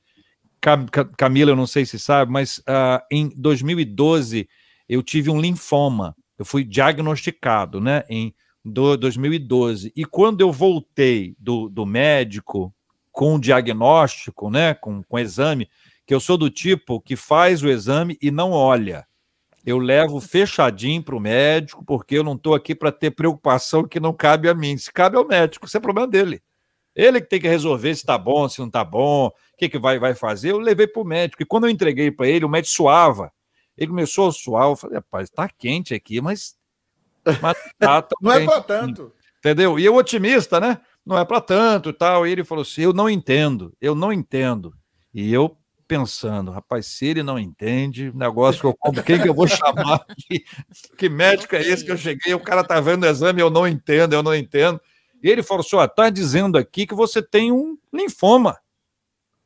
Camila, 1.17 1.53
eu 1.53 1.57
não 1.57 1.67
sei 1.67 1.87
se 1.87 1.99
sabe, 1.99 2.33
mas 2.33 2.59
uh, 2.59 3.01
em 3.11 3.29
2012 3.37 4.49
eu 4.89 5.03
tive 5.03 5.31
um 5.31 5.41
linfoma. 5.41 6.17
Eu 6.39 6.45
fui 6.45 6.65
diagnosticado, 6.65 7.81
né, 7.81 8.05
em 8.09 8.35
do 8.65 8.97
2012. 8.97 9.93
E 9.95 10.05
quando 10.05 10.41
eu 10.41 10.53
voltei 10.53 11.35
do, 11.39 11.69
do 11.69 11.87
médico 11.87 12.75
com 13.19 13.37
diagnóstico, 13.37 14.49
né, 14.49 14.75
com, 14.75 15.03
com 15.03 15.19
exame, 15.19 15.69
que 16.07 16.15
eu 16.15 16.21
sou 16.21 16.39
do 16.39 16.49
tipo 16.49 17.01
que 17.01 17.17
faz 17.17 17.65
o 17.65 17.69
exame 17.69 18.17
e 18.23 18.31
não 18.31 18.53
olha. 18.53 19.09
Eu 19.67 19.79
levo 19.79 20.21
fechadinho 20.21 21.03
para 21.03 21.17
o 21.17 21.21
médico, 21.21 21.85
porque 21.85 22.17
eu 22.17 22.23
não 22.23 22.35
estou 22.35 22.55
aqui 22.55 22.77
para 22.77 22.93
ter 22.93 23.11
preocupação 23.11 23.83
que 23.89 23.99
não 23.99 24.13
cabe 24.13 24.49
a 24.49 24.55
mim. 24.55 24.79
Se 24.79 24.93
cabe 24.93 25.17
ao 25.17 25.27
médico, 25.27 25.67
isso 25.67 25.77
é 25.77 25.81
problema 25.81 26.07
dele. 26.07 26.41
Ele 26.95 27.21
que 27.21 27.29
tem 27.29 27.41
que 27.41 27.49
resolver 27.49 27.93
se 27.93 28.03
está 28.03 28.17
bom, 28.17 28.49
se 28.49 28.61
não 28.61 28.69
está 28.69 28.85
bom, 28.85 29.27
o 29.27 29.33
que, 29.59 29.69
que 29.69 29.81
vai, 29.81 29.99
vai 29.99 30.15
fazer. 30.15 30.53
Eu 30.53 30.61
levei 30.61 30.87
para 30.87 31.03
o 31.03 31.05
médico. 31.05 31.43
E 31.43 31.47
quando 31.47 31.65
eu 31.65 31.71
entreguei 31.71 32.13
para 32.13 32.29
ele, 32.29 32.45
o 32.45 32.49
médico 32.49 32.73
suava. 32.73 33.33
Ele 33.77 33.89
começou 33.89 34.29
a 34.29 34.33
suar. 34.33 34.69
Eu 34.69 34.77
falei, 34.77 34.99
rapaz, 34.99 35.29
está 35.29 35.49
quente 35.49 35.93
aqui, 35.93 36.21
mas. 36.21 36.57
mas 37.43 37.57
tá 37.81 38.07
não 38.23 38.31
é 38.31 38.45
para 38.45 38.61
tanto. 38.61 39.13
Entendeu? 39.41 39.77
E 39.77 39.85
eu 39.85 39.97
otimista, 39.97 40.61
né? 40.61 40.81
Não 41.09 41.19
é 41.19 41.25
para 41.25 41.41
tanto 41.41 41.89
e 41.89 41.93
tal. 41.95 42.27
E 42.27 42.33
ele 42.33 42.45
falou 42.45 42.61
assim: 42.61 42.83
eu 42.83 42.93
não 42.93 43.09
entendo, 43.09 43.75
eu 43.81 43.95
não 43.95 44.13
entendo. 44.13 44.75
E 45.15 45.33
eu 45.33 45.57
pensando, 45.89 46.51
rapaz, 46.51 46.85
se 46.85 47.07
ele 47.07 47.23
não 47.23 47.39
entende, 47.39 48.13
negócio 48.15 48.61
que 48.61 48.67
eu 48.67 48.77
compro, 48.77 49.03
quem 49.03 49.19
que 49.19 49.27
eu 49.27 49.33
vou 49.33 49.49
chamar? 49.49 50.05
Que, 50.19 50.45
que 50.99 51.09
médico 51.09 51.57
é 51.57 51.63
esse 51.63 51.83
que 51.83 51.91
eu 51.91 51.97
cheguei? 51.97 52.35
O 52.35 52.41
cara 52.41 52.63
tá 52.63 52.79
vendo 52.79 53.05
o 53.05 53.07
exame, 53.07 53.41
eu 53.41 53.49
não 53.49 53.67
entendo, 53.67 54.13
eu 54.13 54.23
não 54.23 54.35
entendo. 54.35 54.79
E 55.23 55.31
ele 55.31 55.43
falou 55.43 55.63
assim: 55.63 55.77
ó, 55.77 55.89
tá 55.89 56.11
dizendo 56.11 56.59
aqui 56.59 56.87
que 56.87 56.95
você 56.95 57.23
tem 57.23 57.51
um 57.51 57.79
linfoma. 57.91 58.59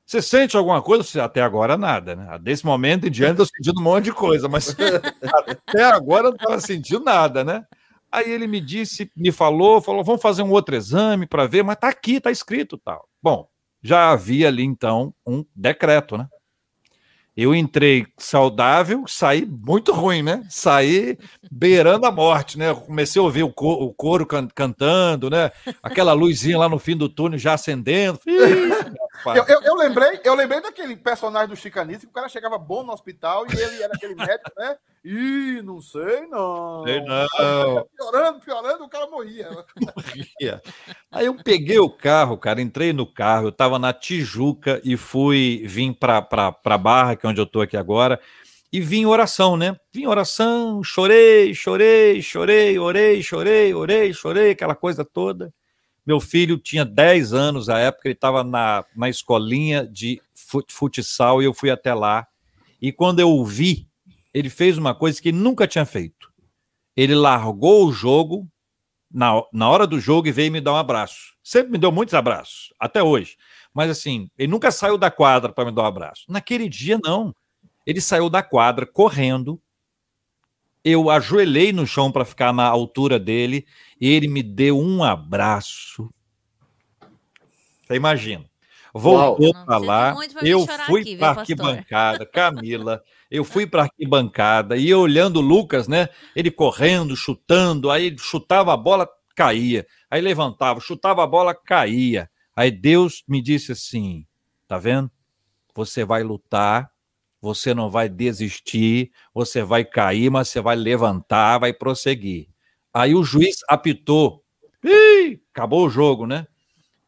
Você 0.04 0.20
sente 0.20 0.56
alguma 0.56 0.82
coisa? 0.82 1.24
Até 1.24 1.40
agora 1.40 1.76
nada, 1.76 2.16
né? 2.16 2.38
Desse 2.40 2.66
momento 2.66 3.06
em 3.06 3.10
diante 3.10 3.38
eu 3.38 3.46
sentindo 3.46 3.80
um 3.80 3.84
monte 3.84 4.06
de 4.06 4.12
coisa, 4.12 4.48
mas 4.48 4.74
até 5.68 5.84
agora 5.84 6.26
eu 6.26 6.30
não 6.30 6.36
estava 6.36 6.60
sentindo 6.60 7.04
nada, 7.04 7.44
né? 7.44 7.64
Aí 8.12 8.30
ele 8.30 8.46
me 8.46 8.60
disse, 8.60 9.10
me 9.16 9.32
falou, 9.32 9.80
falou, 9.80 10.04
vamos 10.04 10.20
fazer 10.20 10.42
um 10.42 10.50
outro 10.50 10.76
exame 10.76 11.26
para 11.26 11.46
ver, 11.46 11.64
mas 11.64 11.78
tá 11.78 11.88
aqui, 11.88 12.20
tá 12.20 12.30
escrito 12.30 12.76
tal. 12.76 13.08
Bom, 13.22 13.48
já 13.82 14.10
havia 14.10 14.48
ali 14.48 14.62
então 14.62 15.14
um 15.26 15.42
decreto, 15.56 16.18
né? 16.18 16.28
Eu 17.34 17.54
entrei 17.54 18.06
saudável, 18.18 19.04
saí 19.08 19.46
muito 19.46 19.90
ruim, 19.90 20.22
né? 20.22 20.44
Saí 20.50 21.18
beirando 21.50 22.04
a 22.04 22.12
morte, 22.12 22.58
né? 22.58 22.74
comecei 22.74 23.18
a 23.18 23.22
ouvir 23.22 23.42
o, 23.42 23.50
coro, 23.50 23.84
o 23.86 23.94
coro 23.94 24.26
can, 24.26 24.46
cantando, 24.54 25.30
né? 25.30 25.50
Aquela 25.82 26.12
luzinha 26.12 26.58
lá 26.58 26.68
no 26.68 26.78
fim 26.78 26.94
do 26.94 27.08
túnel 27.08 27.38
já 27.38 27.54
acendendo. 27.54 28.20
eu, 28.26 29.44
eu, 29.48 29.62
eu, 29.62 29.74
lembrei, 29.76 30.20
eu 30.22 30.34
lembrei 30.34 30.60
daquele 30.60 30.94
personagem 30.94 31.48
do 31.48 31.56
Chicanice, 31.56 32.00
que 32.00 32.10
o 32.10 32.14
cara 32.14 32.28
chegava 32.28 32.58
bom 32.58 32.82
no 32.82 32.92
hospital 32.92 33.46
e 33.46 33.58
ele 33.58 33.82
era 33.82 33.94
aquele 33.94 34.14
médico, 34.14 34.52
né? 34.58 34.76
Ih, 35.04 35.62
não 35.62 35.80
sei 35.80 36.26
não. 36.28 36.84
Sei 36.84 37.00
não. 37.00 37.26
Piorando, 37.96 38.40
piorando, 38.40 38.84
o 38.84 38.88
cara 38.88 39.08
morria. 39.08 39.48
Morria. 39.50 40.62
Aí 41.10 41.26
eu 41.26 41.34
peguei 41.34 41.78
o 41.80 41.90
carro, 41.90 42.38
cara, 42.38 42.62
entrei 42.62 42.92
no 42.92 43.04
carro, 43.04 43.48
eu 43.48 43.52
tava 43.52 43.80
na 43.80 43.92
Tijuca 43.92 44.80
e 44.84 44.96
fui, 44.96 45.64
vim 45.66 45.92
pra, 45.92 46.22
pra, 46.22 46.52
pra 46.52 46.78
Barra, 46.78 47.16
que 47.16 47.26
é 47.26 47.28
onde 47.28 47.40
eu 47.40 47.46
tô 47.46 47.60
aqui 47.60 47.76
agora, 47.76 48.20
e 48.72 48.80
vim 48.80 49.00
em 49.00 49.06
oração, 49.06 49.56
né? 49.56 49.76
Vim 49.92 50.02
em 50.02 50.06
oração, 50.06 50.84
chorei, 50.84 51.52
chorei, 51.52 52.22
chorei, 52.22 52.78
orei, 52.78 53.22
chorei, 53.22 53.74
orei, 53.74 54.12
chorei, 54.14 54.50
aquela 54.52 54.76
coisa 54.76 55.04
toda. 55.04 55.52
Meu 56.06 56.20
filho 56.20 56.58
tinha 56.58 56.84
10 56.84 57.32
anos 57.32 57.68
à 57.68 57.78
época, 57.78 58.08
ele 58.08 58.14
estava 58.14 58.44
na, 58.44 58.84
na 58.94 59.08
escolinha 59.08 59.84
de 59.84 60.22
futsal 60.68 61.42
e 61.42 61.44
eu 61.44 61.52
fui 61.52 61.70
até 61.70 61.92
lá. 61.92 62.26
E 62.80 62.92
quando 62.92 63.20
eu 63.20 63.44
vi, 63.44 63.88
ele 64.32 64.48
fez 64.48 64.78
uma 64.78 64.94
coisa 64.94 65.20
que 65.20 65.28
ele 65.28 65.38
nunca 65.38 65.66
tinha 65.66 65.84
feito. 65.84 66.32
Ele 66.96 67.14
largou 67.14 67.86
o 67.86 67.92
jogo 67.92 68.48
na, 69.10 69.42
na 69.52 69.68
hora 69.68 69.86
do 69.86 70.00
jogo 70.00 70.28
e 70.28 70.32
veio 70.32 70.50
me 70.50 70.60
dar 70.60 70.72
um 70.72 70.76
abraço. 70.76 71.34
Sempre 71.42 71.72
me 71.72 71.78
deu 71.78 71.92
muitos 71.92 72.14
abraços, 72.14 72.72
até 72.78 73.02
hoje. 73.02 73.36
Mas 73.74 73.90
assim, 73.90 74.30
ele 74.38 74.50
nunca 74.50 74.70
saiu 74.70 74.96
da 74.96 75.10
quadra 75.10 75.52
para 75.52 75.64
me 75.64 75.72
dar 75.72 75.82
um 75.82 75.86
abraço. 75.86 76.24
Naquele 76.28 76.68
dia, 76.68 76.98
não. 77.02 77.34
Ele 77.86 78.00
saiu 78.00 78.30
da 78.30 78.42
quadra 78.42 78.86
correndo. 78.86 79.60
Eu 80.84 81.10
ajoelhei 81.10 81.72
no 81.72 81.86
chão 81.86 82.10
para 82.10 82.24
ficar 82.24 82.52
na 82.52 82.66
altura 82.66 83.18
dele 83.18 83.66
e 84.00 84.08
ele 84.08 84.28
me 84.28 84.42
deu 84.42 84.78
um 84.78 85.02
abraço. 85.02 86.12
Você 87.86 87.94
imagina. 87.94 88.44
Voltou 88.94 89.52
para 89.64 89.78
lá, 89.78 90.14
eu 90.42 90.66
fui 90.66 91.16
para 91.16 91.40
arquibancada, 91.40 92.26
Camila. 92.26 93.02
Eu 93.32 93.44
fui 93.44 93.66
para 93.66 93.80
a 93.80 93.84
arquibancada 93.86 94.76
e 94.76 94.92
olhando 94.92 95.38
o 95.38 95.40
Lucas, 95.40 95.88
né? 95.88 96.10
Ele 96.36 96.50
correndo, 96.50 97.16
chutando, 97.16 97.90
aí 97.90 98.14
chutava 98.18 98.74
a 98.74 98.76
bola, 98.76 99.08
caía. 99.34 99.86
Aí 100.10 100.20
levantava, 100.20 100.80
chutava 100.80 101.24
a 101.24 101.26
bola, 101.26 101.54
caía. 101.54 102.28
Aí 102.54 102.70
Deus 102.70 103.24
me 103.26 103.40
disse 103.40 103.72
assim: 103.72 104.26
tá 104.68 104.76
vendo? 104.76 105.10
Você 105.74 106.04
vai 106.04 106.22
lutar, 106.22 106.90
você 107.40 107.72
não 107.72 107.88
vai 107.88 108.06
desistir, 108.06 109.10
você 109.32 109.62
vai 109.62 109.82
cair, 109.82 110.30
mas 110.30 110.48
você 110.48 110.60
vai 110.60 110.76
levantar, 110.76 111.56
vai 111.56 111.72
prosseguir. 111.72 112.50
Aí 112.92 113.14
o 113.14 113.24
juiz 113.24 113.56
apitou. 113.66 114.44
Ih, 114.84 115.40
acabou 115.54 115.86
o 115.86 115.90
jogo, 115.90 116.26
né? 116.26 116.46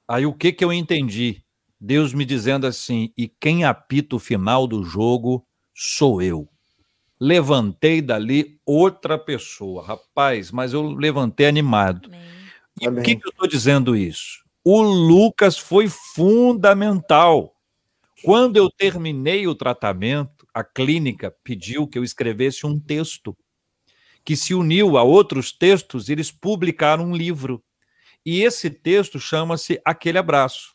Aí 0.08 0.24
o 0.24 0.32
que 0.32 0.52
que 0.54 0.64
eu 0.64 0.72
entendi? 0.72 1.44
Deus 1.78 2.14
me 2.14 2.24
dizendo 2.24 2.66
assim: 2.66 3.12
e 3.14 3.28
quem 3.28 3.64
apita 3.64 4.16
o 4.16 4.18
final 4.18 4.66
do 4.66 4.82
jogo 4.82 5.46
sou 5.74 6.22
eu. 6.22 6.48
levantei 7.20 8.02
dali 8.02 8.60
outra 8.66 9.18
pessoa. 9.18 9.84
Rapaz, 9.84 10.50
mas 10.50 10.72
eu 10.72 10.82
levantei 10.82 11.46
animado. 11.46 12.06
Amém. 12.06 12.20
E 12.80 12.90
por 12.90 13.02
que, 13.02 13.16
que 13.16 13.26
eu 13.26 13.30
estou 13.30 13.48
dizendo 13.48 13.96
isso? 13.96 14.44
O 14.64 14.82
Lucas 14.82 15.58
foi 15.58 15.88
fundamental. 15.88 17.54
Quando 18.22 18.56
eu 18.56 18.70
terminei 18.70 19.46
o 19.46 19.54
tratamento, 19.54 20.46
a 20.52 20.64
clínica 20.64 21.34
pediu 21.44 21.86
que 21.86 21.98
eu 21.98 22.04
escrevesse 22.04 22.66
um 22.66 22.78
texto 22.80 23.36
que 24.24 24.36
se 24.36 24.54
uniu 24.54 24.96
a 24.96 25.02
outros 25.02 25.52
textos, 25.52 26.08
eles 26.08 26.32
publicaram 26.32 27.04
um 27.04 27.14
livro. 27.14 27.62
E 28.24 28.40
esse 28.40 28.70
texto 28.70 29.20
chama-se 29.20 29.78
Aquele 29.84 30.16
Abraço. 30.16 30.73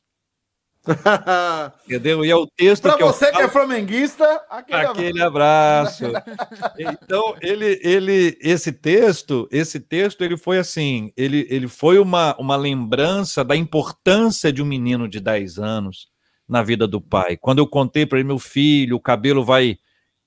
Entendeu? 1.85 2.23
E 2.23 2.31
é 2.31 2.35
o 2.35 2.47
texto 2.47 2.83
Para 2.83 2.97
que 2.97 3.03
você 3.03 3.27
eu 3.27 3.31
que 3.33 3.41
é 3.41 3.49
flamenguista, 3.49 4.25
aquele, 4.49 4.85
aquele 4.85 5.21
abraço. 5.21 6.05
Então, 6.79 7.35
ele, 7.41 7.79
ele, 7.83 8.37
esse 8.41 8.71
texto, 8.71 9.47
esse 9.51 9.79
texto, 9.79 10.23
ele 10.23 10.37
foi 10.37 10.57
assim, 10.57 11.11
ele, 11.17 11.45
ele 11.49 11.67
foi 11.67 11.99
uma, 11.99 12.35
uma 12.37 12.55
lembrança 12.55 13.43
da 13.43 13.55
importância 13.55 14.51
de 14.51 14.61
um 14.61 14.65
menino 14.65 15.07
de 15.07 15.19
10 15.19 15.59
anos 15.59 16.07
na 16.47 16.63
vida 16.63 16.87
do 16.87 16.99
pai. 16.99 17.37
Quando 17.37 17.59
eu 17.59 17.67
contei 17.67 18.05
para 18.05 18.19
ele, 18.19 18.27
meu 18.27 18.39
filho, 18.39 18.95
o 18.95 19.01
cabelo 19.01 19.43
vai 19.43 19.77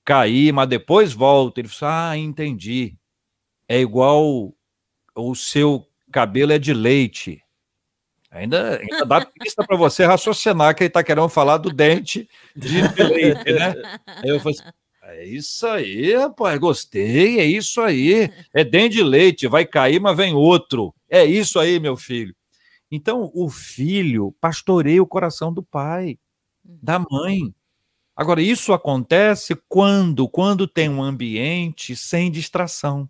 cair, 0.05 0.53
mas 0.53 0.69
depois 0.69 1.13
volta. 1.13 1.59
Ele 1.59 1.67
falou: 1.67 1.95
Ah, 1.95 2.17
entendi. 2.17 2.95
É 3.67 3.79
igual 3.79 4.53
o 5.15 5.35
seu 5.35 5.85
cabelo 6.11 6.53
é 6.53 6.59
de 6.59 6.73
leite. 6.73 7.41
Ainda, 8.33 8.79
ainda 8.79 9.05
dá 9.05 9.23
pista 9.23 9.63
para 9.63 9.77
você 9.77 10.05
raciocinar 10.05 10.75
que 10.75 10.83
ele 10.83 10.87
está 10.87 11.03
querendo 11.03 11.29
falar 11.29 11.57
do 11.57 11.71
dente 11.71 12.27
de 12.55 12.81
leite, 12.81 13.53
né? 13.53 13.75
Aí 14.07 14.29
eu 14.29 14.39
falei 14.39 14.57
assim, 14.59 14.71
é 15.03 15.25
isso 15.25 15.67
aí, 15.67 16.15
rapaz, 16.15 16.59
gostei, 16.59 17.39
é 17.39 17.45
isso 17.45 17.79
aí. 17.79 18.31
É 18.51 18.63
dente 18.63 18.95
de 18.95 19.03
leite, 19.03 19.47
vai 19.47 19.65
cair, 19.65 19.99
mas 19.99 20.17
vem 20.17 20.33
outro. 20.33 20.95
É 21.07 21.23
isso 21.23 21.59
aí, 21.59 21.79
meu 21.79 21.95
filho. 21.95 22.35
Então, 22.89 23.29
o 23.35 23.49
filho 23.49 24.35
pastoreia 24.41 25.01
o 25.01 25.07
coração 25.07 25.53
do 25.53 25.61
pai, 25.61 26.17
da 26.63 26.97
mãe. 26.97 27.53
Agora, 28.15 28.41
isso 28.41 28.73
acontece 28.73 29.55
quando? 29.69 30.27
Quando 30.27 30.67
tem 30.67 30.89
um 30.89 31.03
ambiente 31.03 31.95
sem 31.95 32.31
distração. 32.31 33.07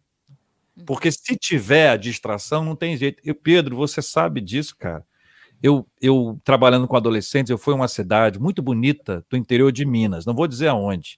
Porque 0.86 1.12
se 1.12 1.38
tiver 1.38 1.90
a 1.90 1.98
distração, 1.98 2.66
não 2.66 2.76
tem 2.76 2.98
jeito. 2.98 3.22
E 3.24 3.34
Pedro, 3.34 3.78
você 3.78 4.02
sabe 4.02 4.42
disso, 4.42 4.76
cara. 4.78 5.06
Eu, 5.64 5.88
eu 6.02 6.38
trabalhando 6.44 6.90
com 6.90 6.98
adolescentes, 6.98 7.50
eu 7.50 7.58
fui 7.58 7.74
a 7.74 7.78
uma 7.78 7.88
cidade 7.88 8.38
muito 8.38 8.62
bonita 8.62 9.26
do 9.30 9.38
interior 9.38 9.72
de 9.72 9.86
Minas, 9.86 10.26
não 10.26 10.36
vou 10.36 10.46
dizer 10.46 10.68
aonde. 10.68 11.18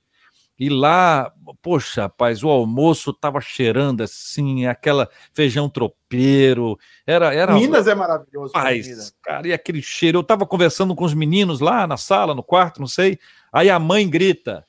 E 0.57 0.69
lá, 0.69 1.33
poxa, 1.61 2.03
rapaz, 2.03 2.41
o 2.41 2.49
almoço 2.49 3.09
estava 3.09 3.41
cheirando 3.41 4.01
assim, 4.01 4.65
aquela 4.65 5.09
feijão 5.33 5.67
tropeiro. 5.67 6.77
Era, 7.05 7.33
era 7.33 7.55
Minas 7.55 7.87
é 7.87 7.95
maravilhoso. 7.95 8.53
Rapaz, 8.55 9.13
cara, 9.21 9.47
e 9.47 9.51
aquele 9.51 9.81
cheiro. 9.81 10.19
Eu 10.19 10.21
estava 10.21 10.45
conversando 10.45 10.95
com 10.95 11.03
os 11.03 11.13
meninos 11.13 11.59
lá 11.59 11.85
na 11.85 11.97
sala, 11.97 12.33
no 12.33 12.43
quarto, 12.43 12.79
não 12.79 12.87
sei. 12.87 13.19
Aí 13.51 13.69
a 13.69 13.77
mãe 13.77 14.09
grita: 14.09 14.65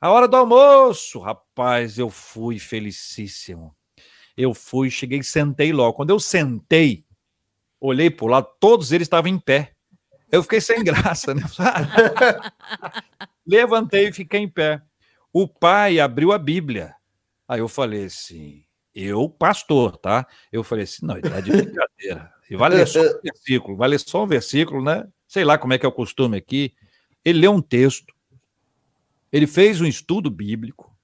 a 0.00 0.10
hora 0.10 0.26
do 0.26 0.36
almoço. 0.36 1.20
Rapaz, 1.20 1.98
eu 1.98 2.10
fui 2.10 2.58
felicíssimo. 2.58 3.72
Eu 4.36 4.54
fui, 4.54 4.90
cheguei, 4.90 5.22
sentei 5.22 5.72
logo. 5.72 5.94
Quando 5.94 6.10
eu 6.10 6.18
sentei, 6.18 7.04
olhei 7.80 8.10
para 8.10 8.24
o 8.24 8.28
lado, 8.28 8.48
todos 8.60 8.92
eles 8.92 9.06
estavam 9.06 9.30
em 9.30 9.38
pé. 9.38 9.72
Eu 10.30 10.42
fiquei 10.42 10.60
sem 10.60 10.84
graça, 10.84 11.34
né? 11.34 11.42
Levantei 13.46 14.08
e 14.08 14.12
fiquei 14.12 14.40
em 14.40 14.48
pé. 14.48 14.82
O 15.32 15.48
pai 15.48 15.98
abriu 15.98 16.32
a 16.32 16.38
Bíblia. 16.38 16.94
Aí 17.46 17.60
eu 17.60 17.68
falei 17.68 18.04
assim, 18.04 18.64
eu, 18.94 19.28
pastor, 19.28 19.96
tá? 19.96 20.26
Eu 20.52 20.62
falei 20.62 20.84
assim, 20.84 21.06
não, 21.06 21.16
ele 21.16 21.30
tá 21.30 21.40
de 21.40 21.50
brincadeira. 21.50 22.32
E 22.50 22.56
vai 22.56 22.70
ler 22.70 22.86
só 22.86 23.00
um 23.00 23.20
versículo, 23.22 23.76
vai 23.76 23.88
ler 23.88 24.00
só 24.00 24.24
um 24.24 24.26
versículo, 24.26 24.82
né? 24.82 25.06
Sei 25.26 25.44
lá 25.44 25.56
como 25.56 25.72
é 25.72 25.78
que 25.78 25.86
é 25.86 25.88
o 25.88 25.92
costume 25.92 26.36
aqui. 26.36 26.74
Ele 27.24 27.40
leu 27.40 27.52
um 27.52 27.62
texto, 27.62 28.14
ele 29.32 29.46
fez 29.46 29.80
um 29.80 29.86
estudo 29.86 30.30
bíblico. 30.30 30.94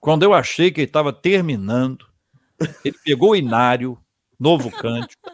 Quando 0.00 0.22
eu 0.22 0.32
achei 0.32 0.70
que 0.70 0.80
ele 0.80 0.86
estava 0.86 1.12
terminando, 1.12 2.06
ele 2.84 2.96
pegou 3.04 3.30
o 3.30 3.36
inário, 3.36 3.98
novo 4.38 4.70
cântico, 4.70 5.30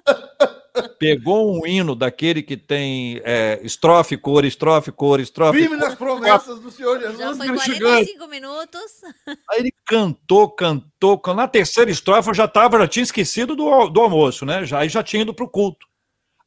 pegou 0.98 1.54
um 1.56 1.66
hino 1.66 1.94
daquele 1.94 2.42
que 2.42 2.56
tem 2.56 3.20
é, 3.24 3.60
estrofe, 3.62 4.16
cor, 4.16 4.44
estrofe, 4.44 4.90
cor, 4.90 5.20
estrofe. 5.20 5.58
Firme 5.60 5.76
nas 5.76 5.94
promessas 5.94 6.58
do 6.60 6.70
Senhor 6.70 6.98
Jesus. 7.00 7.18
Já 7.18 7.34
foi 7.34 7.48
Cristo. 7.48 7.80
45 7.80 8.28
minutos. 8.28 8.80
Aí 9.50 9.60
ele 9.60 9.74
cantou, 9.86 10.50
cantou, 10.50 11.18
can- 11.18 11.34
na 11.34 11.46
terceira 11.48 11.90
estrofe 11.90 12.28
eu 12.30 12.34
já 12.34 12.48
tava, 12.48 12.78
já 12.78 12.88
tinha 12.88 13.02
esquecido 13.02 13.54
do, 13.54 13.88
do 13.88 14.00
almoço, 14.00 14.44
né? 14.44 14.64
Já, 14.64 14.80
aí 14.80 14.88
já 14.88 15.02
tinha 15.02 15.22
ido 15.22 15.34
para 15.34 15.44
o 15.44 15.48
culto. 15.48 15.86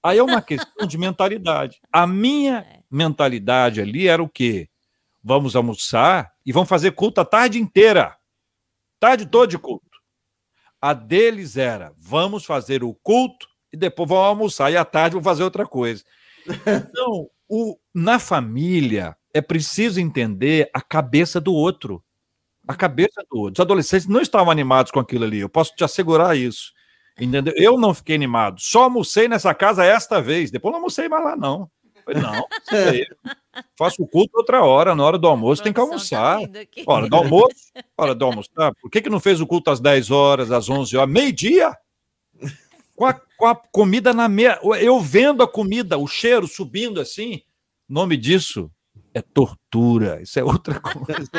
Aí 0.04 0.18
é 0.18 0.24
uma 0.24 0.42
questão 0.42 0.86
de 0.86 0.98
mentalidade. 0.98 1.80
A 1.92 2.06
minha 2.06 2.66
mentalidade 2.90 3.82
ali 3.82 4.08
era 4.08 4.22
o 4.22 4.30
quê? 4.30 4.70
Vamos 5.24 5.56
almoçar 5.56 6.32
e 6.46 6.52
vamos 6.52 6.70
fazer 6.70 6.92
culto 6.92 7.20
a 7.22 7.26
tarde 7.26 7.60
inteira. 7.60 8.16
Tarde 9.00 9.26
toda 9.26 9.48
de 9.48 9.58
culto. 9.58 9.86
A 10.82 10.94
deles 10.94 11.58
era, 11.58 11.94
vamos 11.98 12.46
fazer 12.46 12.84
o 12.84 12.94
culto 12.94 13.48
e 13.72 13.78
depois 13.78 14.09
vamos 14.09 14.26
almoçar. 14.26 14.72
E 14.72 14.78
à 14.78 14.86
tarde 14.86 15.13
vamos 15.13 15.26
fazer 15.26 15.43
outra 15.43 15.65
coisa. 15.65 16.03
Então, 16.65 17.30
o, 17.49 17.78
na 17.93 18.20
família, 18.20 19.15
é 19.34 19.41
preciso 19.41 19.99
entender 19.99 20.70
a 20.74 20.82
cabeça 20.82 21.39
do 21.39 21.53
outro. 21.53 22.03
A 22.68 22.76
cabeça 22.76 23.24
do 23.30 23.39
outro. 23.39 23.61
Os 23.61 23.65
adolescentes 23.65 24.07
não 24.07 24.22
estavam 24.22 24.51
animados 24.51 24.91
com 24.91 24.99
aquilo 24.99 25.24
ali, 25.24 25.39
eu 25.39 25.49
posso 25.49 25.76
te 25.76 25.84
assegurar 25.84 26.36
isso. 26.36 26.74
Entendeu? 27.20 27.53
Eu 27.55 27.78
não 27.78 27.93
fiquei 27.93 28.15
animado. 28.15 28.59
Só 28.59 28.84
almocei 28.84 29.28
nessa 29.28 29.53
casa 29.53 29.84
esta 29.84 30.22
vez. 30.22 30.51
Depois 30.51 30.72
não 30.72 30.80
almocei 30.80 31.09
mais 31.09 31.24
lá, 31.24 31.36
não. 31.36 31.70
Falei, 32.05 32.22
não, 32.22 32.47
faço 33.78 34.01
o 34.01 34.07
culto 34.07 34.38
outra 34.38 34.63
hora, 34.63 34.95
na 34.95 35.03
hora 35.03 35.18
do 35.18 35.28
almoço 35.28 35.61
tem 35.61 35.74
que 35.74 35.78
tá 35.78 35.82
almoçar. 35.82 36.39
Hora 36.86 37.09
do 37.09 37.15
almoço, 37.18 37.55
hora 37.97 38.15
do 38.15 38.24
almoçar. 38.24 38.72
Por 38.82 38.89
que, 38.89 39.01
que 39.01 39.09
não 39.09 39.20
fez 39.20 39.41
o 39.41 39.47
culto 39.47 39.70
às 39.70 39.82
10 39.82 40.09
horas, 40.09 40.51
às 40.51 40.70
11 40.70 40.95
horas, 40.95 41.13
meio-dia? 41.13 41.76
Com 42.98 43.06
a, 43.06 43.14
com 43.14 43.45
a 43.45 43.56
comida 43.56 44.12
na 44.14 44.28
mesa. 44.28 44.60
Eu 44.82 45.00
vendo 45.00 45.43
a 45.43 45.48
comida, 45.48 45.98
o 45.98 46.08
cheiro 46.08 46.48
subindo 46.48 47.00
assim. 47.00 47.43
Nome 47.88 48.18
disso 48.18 48.70
é 49.14 49.22
tortura. 49.22 50.22
Isso 50.22 50.39
é 50.39 50.43
outra 50.43 50.80
coisa. 50.82 51.30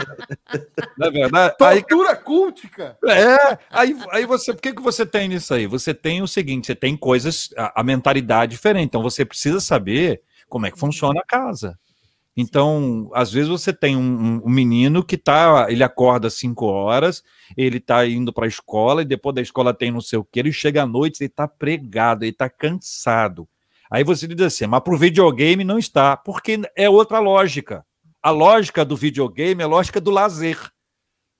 Não 0.96 1.08
é 1.08 1.10
verdade? 1.10 1.56
Aí, 1.60 1.80
Tortura 1.80 2.16
cultica. 2.16 2.96
é, 3.04 3.58
aí, 3.70 3.96
aí 4.10 4.24
você, 4.24 4.54
por 4.54 4.62
que, 4.62 4.72
que 4.72 4.82
você 4.82 5.04
tem 5.04 5.28
nisso 5.28 5.52
aí? 5.52 5.66
Você 5.66 5.92
tem 5.92 6.22
o 6.22 6.28
seguinte, 6.28 6.68
você 6.68 6.74
tem 6.74 6.96
coisas, 6.96 7.50
a, 7.56 7.80
a 7.80 7.84
mentalidade 7.84 8.52
diferente, 8.52 8.86
então 8.86 9.02
você 9.02 9.24
precisa 9.24 9.60
saber 9.60 10.22
como 10.48 10.66
é 10.66 10.70
que 10.70 10.78
funciona 10.78 11.20
a 11.20 11.26
casa. 11.26 11.78
Então, 12.40 13.10
às 13.14 13.32
vezes 13.32 13.48
você 13.48 13.72
tem 13.72 13.96
um, 13.96 14.40
um- 14.46 14.48
menino 14.48 15.02
que 15.04 15.16
tá, 15.16 15.66
ele 15.68 15.82
acorda 15.82 16.28
às 16.28 16.34
5 16.34 16.66
horas, 16.66 17.20
ele 17.56 17.80
tá 17.80 18.06
indo 18.06 18.32
para 18.32 18.44
a 18.44 18.48
escola, 18.48 19.02
e 19.02 19.04
depois 19.04 19.34
da 19.34 19.42
escola 19.42 19.74
tem 19.74 19.90
não 19.90 20.00
sei 20.00 20.20
o 20.20 20.24
que, 20.24 20.38
ele 20.38 20.52
chega 20.52 20.84
à 20.84 20.86
noite, 20.86 21.20
ele 21.20 21.30
tá 21.30 21.48
pregado, 21.48 22.24
ele 22.24 22.32
tá 22.32 22.48
cansado. 22.48 23.48
Aí 23.90 24.04
você 24.04 24.28
diz 24.28 24.40
assim, 24.46 24.68
mas 24.68 24.80
pro 24.84 24.96
videogame 24.96 25.64
não 25.64 25.80
está, 25.80 26.16
porque 26.16 26.60
é 26.76 26.88
outra 26.88 27.18
lógica. 27.18 27.84
A 28.22 28.30
lógica 28.30 28.84
do 28.84 28.94
videogame 28.96 29.60
é 29.62 29.64
a 29.64 29.68
lógica 29.68 30.00
do 30.00 30.10
lazer. 30.12 30.60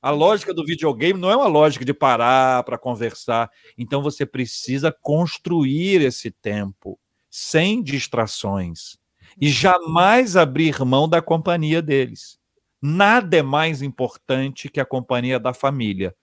A 0.03 0.11
lógica 0.11 0.53
do 0.53 0.65
videogame 0.67 1.21
não 1.21 1.31
é 1.31 1.37
uma 1.37 1.47
lógica 1.49 1.85
de 1.85 1.95
parar 1.95 2.65
para 2.65 2.79
conversar. 2.79 3.49
Então 3.77 4.03
você 4.03 4.27
precisa 4.27 4.93
construir 5.03 6.03
esse 6.03 6.31
tempo 6.33 6.99
sem 7.31 7.83
distrações 7.83 8.98
e 9.41 9.49
jamais 9.49 10.36
abrir 10.36 10.84
mão 10.84 11.09
da 11.09 11.22
companhia 11.22 11.80
deles. 11.80 12.39
Nada 12.80 13.36
é 13.36 13.43
mais 13.43 13.82
importante 13.82 14.68
que 14.68 14.80
a 14.80 14.84
companhia 14.84 15.39
da 15.39 15.53
família. 15.53 16.14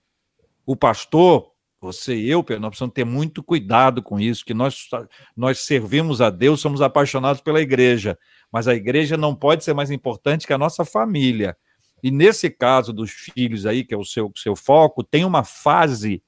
O 0.64 0.74
pastor, 0.74 1.52
você 1.80 2.16
e 2.16 2.30
eu, 2.30 2.42
Pedro, 2.42 2.62
nós 2.62 2.70
precisamos 2.70 2.94
ter 2.94 3.04
muito 3.04 3.42
cuidado 3.42 4.02
com 4.02 4.18
isso, 4.18 4.44
que 4.44 4.54
nós, 4.54 4.88
nós 5.36 5.60
servimos 5.60 6.20
a 6.20 6.30
Deus, 6.30 6.60
somos 6.60 6.80
apaixonados 6.80 7.40
pela 7.40 7.60
igreja, 7.60 8.18
mas 8.50 8.66
a 8.66 8.74
igreja 8.74 9.16
não 9.16 9.34
pode 9.34 9.64
ser 9.64 9.74
mais 9.74 9.90
importante 9.90 10.46
que 10.46 10.52
a 10.52 10.58
nossa 10.58 10.84
família. 10.84 11.56
E 12.02 12.10
nesse 12.10 12.50
caso 12.50 12.92
dos 12.92 13.10
filhos 13.10 13.66
aí, 13.66 13.84
que 13.84 13.94
é 13.94 13.96
o 13.96 14.04
seu, 14.04 14.32
seu 14.36 14.56
foco, 14.56 15.04
tem 15.04 15.24
uma 15.24 15.44
fase 15.44 16.22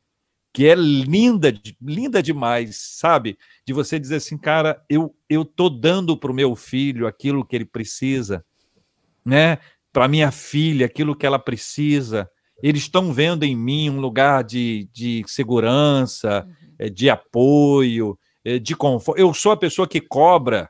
que 0.59 0.67
é 0.67 0.75
linda, 0.75 1.55
linda 1.81 2.21
demais, 2.21 2.97
sabe? 2.99 3.39
De 3.65 3.73
você 3.73 3.97
dizer 3.97 4.17
assim, 4.17 4.37
cara, 4.37 4.85
eu 4.91 5.15
eu 5.31 5.45
tô 5.45 5.71
dando 5.71 6.17
para 6.17 6.33
o 6.33 6.35
meu 6.35 6.57
filho 6.57 7.07
aquilo 7.07 7.45
que 7.45 7.55
ele 7.55 7.65
precisa, 7.65 8.45
né? 9.25 9.59
Para 9.93 10.09
minha 10.09 10.33
filha 10.33 10.87
aquilo 10.87 11.15
que 11.15 11.25
ela 11.25 11.39
precisa. 11.39 12.29
Eles 12.61 12.83
estão 12.83 13.13
vendo 13.13 13.45
em 13.45 13.55
mim 13.55 13.89
um 13.89 14.01
lugar 14.01 14.43
de, 14.43 14.91
de 14.93 15.23
segurança, 15.29 16.45
eh, 16.77 16.91
de 16.91 17.09
apoio, 17.09 18.19
eh, 18.45 18.59
de 18.59 18.75
conforto. 18.75 19.17
Eu 19.17 19.33
sou 19.33 19.53
a 19.53 19.57
pessoa 19.57 19.87
que 19.87 20.01
cobra 20.01 20.69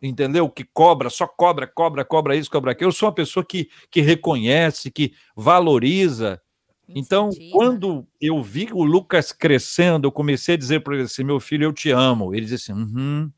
entendeu? 0.00 0.48
Que 0.48 0.62
cobra, 0.62 1.10
só 1.10 1.26
cobra, 1.26 1.66
cobra, 1.66 2.04
cobra 2.04 2.36
isso, 2.36 2.48
cobra 2.48 2.70
aquilo. 2.70 2.90
Eu 2.90 2.92
sou 2.92 3.08
uma 3.08 3.14
pessoa 3.16 3.44
que, 3.44 3.68
que 3.90 4.00
reconhece, 4.00 4.92
que 4.92 5.12
valoriza. 5.34 6.40
Então, 6.88 7.30
quando 7.52 8.06
eu 8.20 8.42
vi 8.42 8.68
o 8.72 8.84
Lucas 8.84 9.32
crescendo, 9.32 10.06
eu 10.06 10.12
comecei 10.12 10.54
a 10.54 10.58
dizer 10.58 10.80
para 10.80 10.94
ele 10.94 11.04
assim: 11.04 11.24
meu 11.24 11.40
filho, 11.40 11.64
eu 11.64 11.72
te 11.72 11.90
amo. 11.90 12.34
Ele 12.34 12.46
disse 12.46 12.70
assim: 12.70 12.80
uhum. 12.80 13.30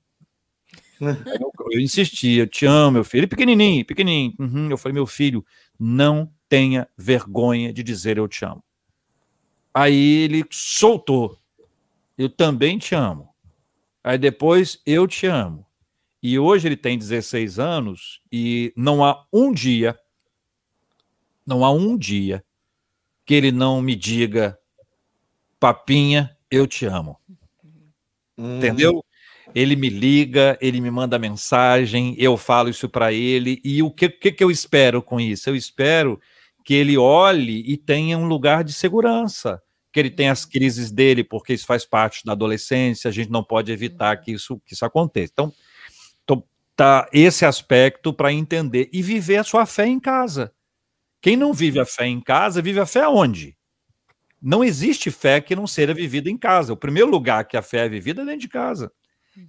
eu, 1.00 1.52
eu 1.70 1.80
insisti, 1.80 2.32
eu 2.32 2.46
te 2.46 2.66
amo, 2.66 2.92
meu 2.92 3.04
filho. 3.04 3.20
Ele 3.20 3.26
pequenininho, 3.26 3.84
pequenininho. 3.84 4.34
Uhum. 4.38 4.70
Eu 4.70 4.76
falei: 4.76 4.94
meu 4.94 5.06
filho, 5.06 5.44
não 5.78 6.30
tenha 6.48 6.88
vergonha 6.96 7.72
de 7.72 7.82
dizer 7.82 8.18
eu 8.18 8.26
te 8.26 8.44
amo. 8.44 8.64
Aí 9.72 10.24
ele 10.24 10.44
soltou: 10.50 11.38
eu 12.18 12.28
também 12.28 12.78
te 12.78 12.94
amo. 12.94 13.28
Aí 14.02 14.18
depois, 14.18 14.80
eu 14.84 15.06
te 15.06 15.26
amo. 15.26 15.66
E 16.22 16.38
hoje 16.38 16.66
ele 16.66 16.76
tem 16.76 16.98
16 16.98 17.58
anos 17.58 18.20
e 18.32 18.72
não 18.76 19.04
há 19.04 19.24
um 19.32 19.52
dia, 19.52 19.96
não 21.46 21.64
há 21.64 21.70
um 21.70 21.96
dia 21.96 22.44
que 23.26 23.34
ele 23.34 23.52
não 23.52 23.82
me 23.82 23.94
diga, 23.94 24.58
papinha, 25.60 26.34
eu 26.50 26.66
te 26.66 26.86
amo. 26.86 27.18
Hum. 28.38 28.56
Entendeu? 28.56 29.04
Ele 29.54 29.76
me 29.76 29.88
liga, 29.88 30.56
ele 30.60 30.80
me 30.80 30.90
manda 30.90 31.18
mensagem, 31.18 32.14
eu 32.18 32.36
falo 32.36 32.68
isso 32.68 32.88
para 32.88 33.12
ele. 33.12 33.60
E 33.64 33.82
o 33.82 33.90
que, 33.90 34.08
que, 34.08 34.32
que 34.32 34.44
eu 34.44 34.50
espero 34.50 35.02
com 35.02 35.20
isso? 35.20 35.50
Eu 35.50 35.56
espero 35.56 36.20
que 36.64 36.74
ele 36.74 36.96
olhe 36.96 37.62
e 37.66 37.76
tenha 37.76 38.16
um 38.16 38.26
lugar 38.26 38.64
de 38.64 38.72
segurança 38.72 39.62
que 39.92 40.00
ele 40.00 40.10
tenha 40.10 40.30
as 40.30 40.44
crises 40.44 40.90
dele, 40.90 41.24
porque 41.24 41.54
isso 41.54 41.64
faz 41.64 41.86
parte 41.86 42.22
da 42.22 42.32
adolescência, 42.32 43.08
a 43.08 43.12
gente 43.12 43.30
não 43.30 43.42
pode 43.42 43.72
evitar 43.72 44.18
uhum. 44.18 44.22
que 44.22 44.32
isso, 44.32 44.60
que 44.66 44.74
isso 44.74 44.84
aconteça. 44.84 45.32
Então, 45.32 45.52
tá 46.76 47.08
esse 47.10 47.46
aspecto 47.46 48.12
para 48.12 48.30
entender 48.30 48.90
e 48.92 49.02
viver 49.02 49.38
a 49.38 49.44
sua 49.44 49.64
fé 49.64 49.86
em 49.86 49.98
casa. 49.98 50.52
Quem 51.26 51.34
não 51.34 51.52
vive 51.52 51.80
a 51.80 51.84
fé 51.84 52.06
em 52.06 52.20
casa, 52.20 52.62
vive 52.62 52.78
a 52.78 52.86
fé 52.86 53.00
aonde? 53.00 53.58
Não 54.40 54.62
existe 54.62 55.10
fé 55.10 55.40
que 55.40 55.56
não 55.56 55.66
seja 55.66 55.92
vivida 55.92 56.30
em 56.30 56.38
casa. 56.38 56.72
O 56.72 56.76
primeiro 56.76 57.10
lugar 57.10 57.44
que 57.48 57.56
a 57.56 57.62
fé 57.62 57.86
é 57.86 57.88
vivida 57.88 58.22
é 58.22 58.24
dentro 58.24 58.42
de 58.42 58.48
casa. 58.48 58.92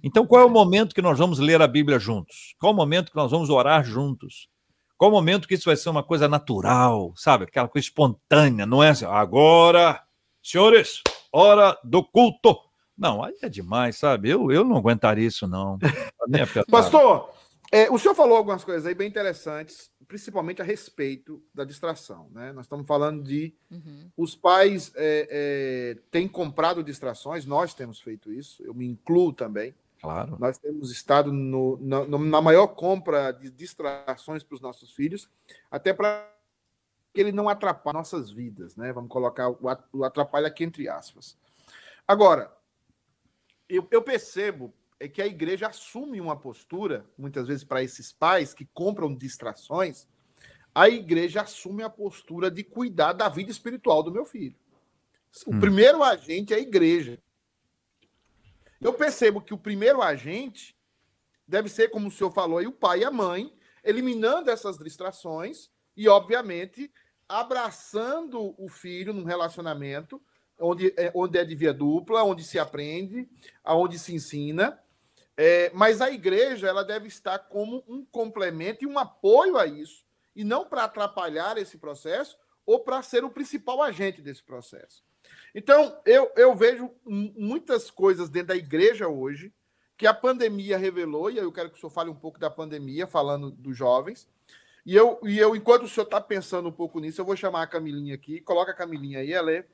Então, 0.02 0.26
qual 0.26 0.42
é 0.42 0.44
o 0.44 0.50
momento 0.50 0.92
que 0.92 1.00
nós 1.00 1.16
vamos 1.20 1.38
ler 1.38 1.62
a 1.62 1.68
Bíblia 1.68 2.00
juntos? 2.00 2.56
Qual 2.58 2.72
é 2.72 2.74
o 2.74 2.76
momento 2.76 3.12
que 3.12 3.16
nós 3.16 3.30
vamos 3.30 3.48
orar 3.48 3.84
juntos? 3.84 4.48
Qual 4.96 5.08
é 5.08 5.14
o 5.14 5.16
momento 5.16 5.46
que 5.46 5.54
isso 5.54 5.66
vai 5.66 5.76
ser 5.76 5.88
uma 5.88 6.02
coisa 6.02 6.26
natural, 6.26 7.12
sabe? 7.14 7.44
Aquela 7.44 7.68
coisa 7.68 7.86
espontânea, 7.86 8.66
não 8.66 8.82
é 8.82 8.88
assim, 8.88 9.04
agora, 9.04 10.02
senhores, 10.42 11.00
hora 11.32 11.78
do 11.84 12.02
culto. 12.02 12.58
Não, 12.98 13.22
aí 13.22 13.36
é 13.40 13.48
demais, 13.48 13.96
sabe? 13.96 14.30
Eu, 14.30 14.50
eu 14.50 14.64
não 14.64 14.76
aguentaria 14.76 15.28
isso, 15.28 15.46
não. 15.46 15.78
Pastor, 16.68 17.30
é, 17.70 17.88
o 17.88 17.98
senhor 17.98 18.16
falou 18.16 18.36
algumas 18.36 18.64
coisas 18.64 18.84
aí 18.84 18.96
bem 18.96 19.06
interessantes, 19.06 19.90
principalmente 20.08 20.62
a 20.62 20.64
respeito 20.64 21.42
da 21.54 21.64
distração. 21.64 22.30
Né? 22.32 22.50
Nós 22.52 22.64
estamos 22.64 22.86
falando 22.86 23.22
de 23.22 23.54
uhum. 23.70 24.10
os 24.16 24.34
pais 24.34 24.90
é, 24.96 25.28
é, 25.30 25.98
têm 26.10 26.26
comprado 26.26 26.82
distrações, 26.82 27.44
nós 27.44 27.74
temos 27.74 28.00
feito 28.00 28.32
isso, 28.32 28.64
eu 28.64 28.72
me 28.72 28.86
incluo 28.86 29.34
também. 29.34 29.74
Claro. 30.00 30.36
Nós 30.38 30.56
temos 30.56 30.90
estado 30.90 31.30
no, 31.30 31.76
na, 31.80 32.06
na 32.06 32.40
maior 32.40 32.68
compra 32.68 33.32
de 33.32 33.50
distrações 33.50 34.42
para 34.42 34.54
os 34.54 34.60
nossos 34.60 34.92
filhos, 34.92 35.28
até 35.70 35.92
para 35.92 36.32
que 37.12 37.20
ele 37.20 37.32
não 37.32 37.48
atrapalhe 37.48 37.98
nossas 37.98 38.30
vidas, 38.30 38.76
né? 38.76 38.92
Vamos 38.92 39.10
colocar 39.10 39.50
o 39.50 40.04
atrapalha 40.04 40.46
aqui 40.46 40.62
entre 40.62 40.88
aspas. 40.88 41.36
Agora, 42.06 42.52
eu, 43.68 43.86
eu 43.90 44.00
percebo 44.00 44.72
é 45.00 45.08
que 45.08 45.22
a 45.22 45.26
igreja 45.26 45.68
assume 45.68 46.20
uma 46.20 46.36
postura, 46.36 47.06
muitas 47.16 47.46
vezes 47.46 47.64
para 47.64 47.82
esses 47.82 48.12
pais 48.12 48.52
que 48.52 48.66
compram 48.66 49.14
distrações, 49.14 50.06
a 50.74 50.88
igreja 50.88 51.42
assume 51.42 51.82
a 51.82 51.90
postura 51.90 52.50
de 52.50 52.62
cuidar 52.62 53.12
da 53.12 53.28
vida 53.28 53.50
espiritual 53.50 54.02
do 54.02 54.12
meu 54.12 54.24
filho. 54.24 54.56
O 55.46 55.54
hum. 55.54 55.60
primeiro 55.60 56.02
agente 56.02 56.52
é 56.52 56.56
a 56.56 56.60
igreja. 56.60 57.20
Eu 58.80 58.92
percebo 58.92 59.40
que 59.40 59.54
o 59.54 59.58
primeiro 59.58 60.00
agente 60.02 60.76
deve 61.46 61.68
ser, 61.68 61.88
como 61.88 62.08
o 62.08 62.10
senhor 62.10 62.30
falou 62.32 62.58
aí, 62.58 62.66
o 62.66 62.72
pai 62.72 63.00
e 63.00 63.04
a 63.04 63.10
mãe, 63.10 63.52
eliminando 63.82 64.50
essas 64.50 64.78
distrações 64.78 65.70
e, 65.96 66.08
obviamente, 66.08 66.92
abraçando 67.28 68.54
o 68.58 68.68
filho 68.68 69.12
num 69.12 69.24
relacionamento 69.24 70.20
onde 70.60 70.92
é, 70.96 71.10
onde 71.14 71.38
é 71.38 71.44
de 71.44 71.54
via 71.54 71.72
dupla, 71.72 72.24
onde 72.24 72.42
se 72.42 72.58
aprende, 72.58 73.28
aonde 73.62 73.98
se 73.98 74.14
ensina. 74.14 74.78
É, 75.40 75.70
mas 75.72 76.00
a 76.00 76.10
igreja 76.10 76.66
ela 76.66 76.82
deve 76.82 77.06
estar 77.06 77.38
como 77.38 77.84
um 77.86 78.04
complemento 78.04 78.82
e 78.82 78.88
um 78.88 78.98
apoio 78.98 79.56
a 79.56 79.66
isso, 79.66 80.04
e 80.34 80.42
não 80.42 80.64
para 80.64 80.82
atrapalhar 80.82 81.56
esse 81.56 81.78
processo 81.78 82.36
ou 82.66 82.80
para 82.80 83.00
ser 83.02 83.22
o 83.22 83.30
principal 83.30 83.80
agente 83.80 84.20
desse 84.20 84.42
processo. 84.42 85.04
Então, 85.54 85.96
eu, 86.04 86.28
eu 86.34 86.56
vejo 86.56 86.90
muitas 87.06 87.88
coisas 87.88 88.28
dentro 88.28 88.48
da 88.48 88.56
igreja 88.56 89.06
hoje 89.06 89.54
que 89.96 90.08
a 90.08 90.12
pandemia 90.12 90.76
revelou, 90.76 91.30
e 91.30 91.38
aí 91.38 91.44
eu 91.44 91.52
quero 91.52 91.70
que 91.70 91.76
o 91.76 91.80
senhor 91.80 91.90
fale 91.90 92.10
um 92.10 92.16
pouco 92.16 92.40
da 92.40 92.50
pandemia, 92.50 93.06
falando 93.06 93.52
dos 93.52 93.76
jovens. 93.76 94.28
E 94.84 94.96
eu, 94.96 95.20
e 95.22 95.38
eu 95.38 95.54
enquanto 95.54 95.84
o 95.84 95.88
senhor 95.88 96.04
está 96.04 96.20
pensando 96.20 96.68
um 96.68 96.72
pouco 96.72 96.98
nisso, 96.98 97.20
eu 97.20 97.24
vou 97.24 97.36
chamar 97.36 97.62
a 97.62 97.66
Camilinha 97.66 98.16
aqui. 98.16 98.40
Coloca 98.40 98.72
a 98.72 98.74
Camilinha 98.74 99.20
aí, 99.20 99.32
ela 99.32 99.52
é 99.52 99.64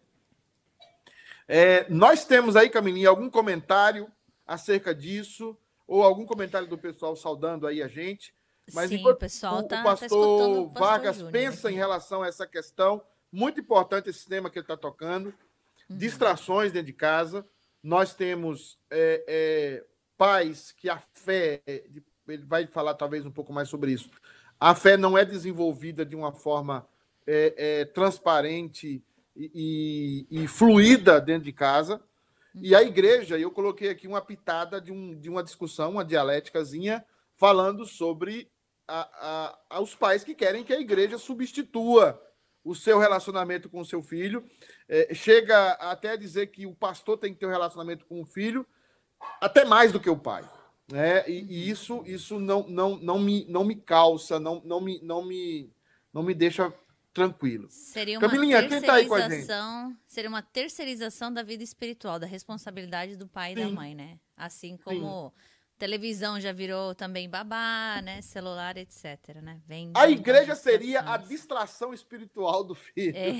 nós 1.88 2.26
temos 2.26 2.54
aí, 2.54 2.68
Camilinha, 2.68 3.08
algum 3.08 3.30
comentário 3.30 4.12
acerca 4.46 4.94
disso? 4.94 5.56
Ou 5.86 6.02
algum 6.02 6.24
comentário 6.24 6.66
do 6.68 6.78
pessoal 6.78 7.14
saudando 7.14 7.66
aí 7.66 7.82
a 7.82 7.88
gente? 7.88 8.34
Mas 8.72 8.88
Sim, 8.88 9.06
o 9.06 9.14
pessoal 9.14 9.60
está 9.60 9.80
o 9.80 9.84
pastor, 9.84 10.08
tá 10.08 10.46
o 10.46 10.68
pastor 10.70 10.72
Vargas 10.74 11.16
Júnior 11.16 11.32
pensa 11.32 11.70
em 11.70 11.74
relação 11.74 12.22
a 12.22 12.28
essa 12.28 12.46
questão, 12.46 13.02
muito 13.30 13.60
importante 13.60 14.08
esse 14.08 14.26
tema 14.26 14.48
que 14.48 14.58
ele 14.58 14.64
está 14.64 14.76
tocando, 14.76 15.26
uhum. 15.90 15.96
distrações 15.96 16.72
dentro 16.72 16.86
de 16.86 16.94
casa. 16.94 17.46
Nós 17.82 18.14
temos 18.14 18.78
é, 18.90 19.24
é, 19.28 19.84
pais 20.16 20.72
que 20.72 20.88
a 20.88 20.98
fé, 20.98 21.60
ele 22.26 22.44
vai 22.46 22.66
falar 22.66 22.94
talvez 22.94 23.26
um 23.26 23.30
pouco 23.30 23.52
mais 23.52 23.68
sobre 23.68 23.92
isso, 23.92 24.08
a 24.58 24.74
fé 24.74 24.96
não 24.96 25.18
é 25.18 25.24
desenvolvida 25.24 26.06
de 26.06 26.16
uma 26.16 26.32
forma 26.32 26.86
é, 27.26 27.54
é, 27.56 27.84
transparente 27.84 29.02
e, 29.36 30.26
e, 30.30 30.46
fluida 30.46 31.20
dentro 31.20 31.44
de 31.44 31.52
casa. 31.52 32.00
E 32.54 32.74
a 32.74 32.82
igreja, 32.82 33.38
eu 33.38 33.50
coloquei 33.50 33.90
aqui 33.90 34.06
uma 34.06 34.20
pitada 34.20 34.80
de, 34.80 34.92
um, 34.92 35.18
de 35.18 35.28
uma 35.28 35.42
discussão, 35.42 35.92
uma 35.92 36.04
dialéticazinha, 36.04 37.04
falando 37.34 37.84
sobre 37.84 38.48
a, 38.86 39.58
a, 39.70 39.80
os 39.80 39.94
pais 39.94 40.22
que 40.22 40.34
querem 40.34 40.62
que 40.62 40.72
a 40.72 40.80
igreja 40.80 41.18
substitua 41.18 42.20
o 42.62 42.74
seu 42.74 42.98
relacionamento 42.98 43.68
com 43.68 43.80
o 43.80 43.84
seu 43.84 44.02
filho. 44.02 44.44
É, 44.88 45.12
chega 45.14 45.72
até 45.72 46.10
a 46.10 46.16
dizer 46.16 46.46
que 46.48 46.64
o 46.64 46.74
pastor 46.74 47.18
tem 47.18 47.34
que 47.34 47.40
ter 47.40 47.46
um 47.46 47.50
relacionamento 47.50 48.06
com 48.06 48.20
o 48.20 48.26
filho 48.26 48.64
até 49.40 49.64
mais 49.64 49.92
do 49.92 50.00
que 50.00 50.08
o 50.08 50.16
pai. 50.16 50.48
Né? 50.90 51.28
E, 51.28 51.44
e, 51.48 51.70
isso, 51.70 52.02
isso 52.06 52.38
não, 52.38 52.66
não, 52.68 52.96
não, 52.96 53.18
me, 53.18 53.46
não 53.48 53.64
me 53.64 53.74
calça, 53.74 54.38
não, 54.38 54.62
não, 54.64 54.80
me, 54.80 55.00
não, 55.02 55.24
me, 55.24 55.72
não 56.12 56.22
me 56.22 56.34
deixa 56.34 56.72
tranquilo. 57.14 57.68
Seria 57.70 58.18
uma 58.18 58.28
Camilinha, 58.28 58.68
quem 58.68 58.82
tá 58.82 58.94
aí 58.94 59.06
com 59.06 59.14
a 59.14 59.28
gente? 59.28 59.46
Seria 60.06 60.28
uma 60.28 60.42
terceirização 60.42 61.32
da 61.32 61.42
vida 61.42 61.62
espiritual, 61.62 62.18
da 62.18 62.26
responsabilidade 62.26 63.16
do 63.16 63.28
pai 63.28 63.54
Sim. 63.54 63.60
e 63.60 63.64
da 63.64 63.70
mãe, 63.70 63.94
né? 63.94 64.18
Assim 64.36 64.76
como 64.76 65.28
Sim. 65.28 65.44
televisão 65.78 66.40
já 66.40 66.52
virou 66.52 66.92
também 66.92 67.30
babá, 67.30 68.02
né? 68.02 68.20
Celular, 68.20 68.76
etc, 68.76 69.40
né? 69.40 69.60
Vem 69.64 69.92
a 69.94 70.10
igreja 70.10 70.56
seria 70.56 71.00
a 71.00 71.16
distração 71.16 71.94
espiritual 71.94 72.64
do 72.64 72.74
filho. 72.74 73.16
É, 73.16 73.30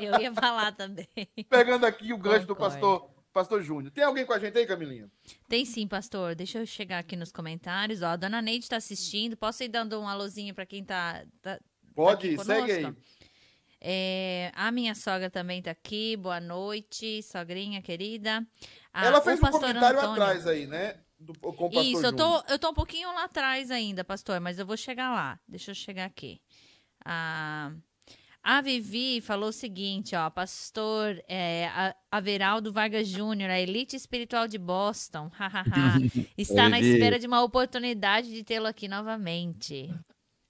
eu 0.00 0.18
ia 0.18 0.32
falar 0.32 0.72
também. 0.72 1.06
Pegando 1.50 1.84
aqui 1.84 2.14
o 2.14 2.18
gancho 2.18 2.46
do 2.46 2.56
pastor 2.56 3.10
Pastor 3.30 3.62
Júnior. 3.62 3.92
Tem 3.92 4.02
alguém 4.02 4.24
com 4.24 4.32
a 4.32 4.38
gente 4.38 4.58
aí, 4.58 4.66
Camilinha? 4.66 5.08
Tem 5.46 5.64
sim, 5.64 5.86
pastor. 5.86 6.34
Deixa 6.34 6.58
eu 6.58 6.66
chegar 6.66 6.98
aqui 6.98 7.14
nos 7.14 7.30
comentários. 7.30 8.02
Ó, 8.02 8.06
a 8.06 8.16
dona 8.16 8.42
Neide 8.42 8.64
está 8.64 8.76
assistindo. 8.76 9.36
Posso 9.36 9.62
ir 9.62 9.68
dando 9.68 10.00
um 10.00 10.08
alôzinho 10.08 10.52
para 10.54 10.66
quem 10.66 10.80
está 10.80 11.24
tá, 11.40 11.56
tá 11.56 11.60
Pode, 11.94 12.36
tá 12.36 12.44
segue 12.44 12.72
aí. 12.72 12.94
É, 13.80 14.50
a 14.54 14.72
minha 14.72 14.94
sogra 14.94 15.30
também 15.30 15.62
tá 15.62 15.70
aqui. 15.70 16.16
Boa 16.16 16.40
noite, 16.40 17.22
sogrinha 17.22 17.80
querida. 17.80 18.46
Ah, 18.92 19.06
Ela 19.06 19.20
fez 19.20 19.38
um 19.38 19.50
comentário 19.50 19.98
Antônio. 19.98 20.22
atrás 20.22 20.46
aí, 20.46 20.66
né? 20.66 20.96
Do, 21.18 21.32
com 21.34 21.68
o 21.68 21.80
Isso, 21.80 22.06
eu 22.06 22.14
tô, 22.14 22.42
eu 22.48 22.58
tô 22.58 22.70
um 22.70 22.74
pouquinho 22.74 23.12
lá 23.12 23.24
atrás 23.24 23.70
ainda, 23.70 24.04
pastor, 24.04 24.40
mas 24.40 24.58
eu 24.58 24.66
vou 24.66 24.76
chegar 24.76 25.12
lá. 25.12 25.38
Deixa 25.48 25.72
eu 25.72 25.74
chegar 25.74 26.04
aqui. 26.04 26.40
Ah, 27.04 27.72
a 28.42 28.60
Vivi 28.60 29.20
falou 29.20 29.50
o 29.50 29.52
seguinte, 29.52 30.14
ó, 30.14 30.30
pastor 30.30 31.22
é, 31.28 31.68
Averaldo 32.10 32.72
Vargas 32.72 33.08
Júnior, 33.08 33.50
a 33.50 33.60
elite 33.60 33.96
espiritual 33.96 34.46
de 34.46 34.58
Boston, 34.58 35.30
está 36.38 36.68
na 36.68 36.80
espera 36.80 37.18
de 37.18 37.26
uma 37.26 37.42
oportunidade 37.42 38.32
de 38.32 38.42
tê-lo 38.44 38.66
aqui 38.66 38.88
novamente. 38.88 39.92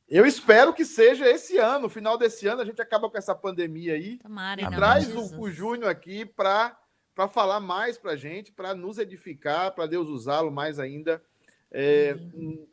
Eu 0.09 0.24
espero 0.24 0.72
que 0.72 0.84
seja 0.84 1.28
esse 1.28 1.59
ano, 1.59 1.88
final 1.88 2.16
desse 2.16 2.46
ano, 2.46 2.62
a 2.62 2.64
gente 2.64 2.80
acaba 2.80 3.11
com 3.11 3.18
essa 3.18 3.34
pandemia 3.34 3.94
aí. 3.94 4.16
Tomara, 4.18 4.62
e 4.62 4.70
traz 4.70 5.14
o, 5.14 5.40
o 5.40 5.50
Júnior 5.50 5.90
aqui 5.90 6.24
para 6.24 6.76
falar 7.30 7.61
mais 7.61 7.98
para 7.98 8.12
a 8.12 8.16
gente, 8.16 8.50
para 8.50 8.74
nos 8.74 8.98
edificar, 8.98 9.72
para 9.72 9.86
Deus 9.86 10.09
usá-lo 10.09 10.50
mais 10.50 10.78
ainda. 10.78 11.22
É, 11.70 12.16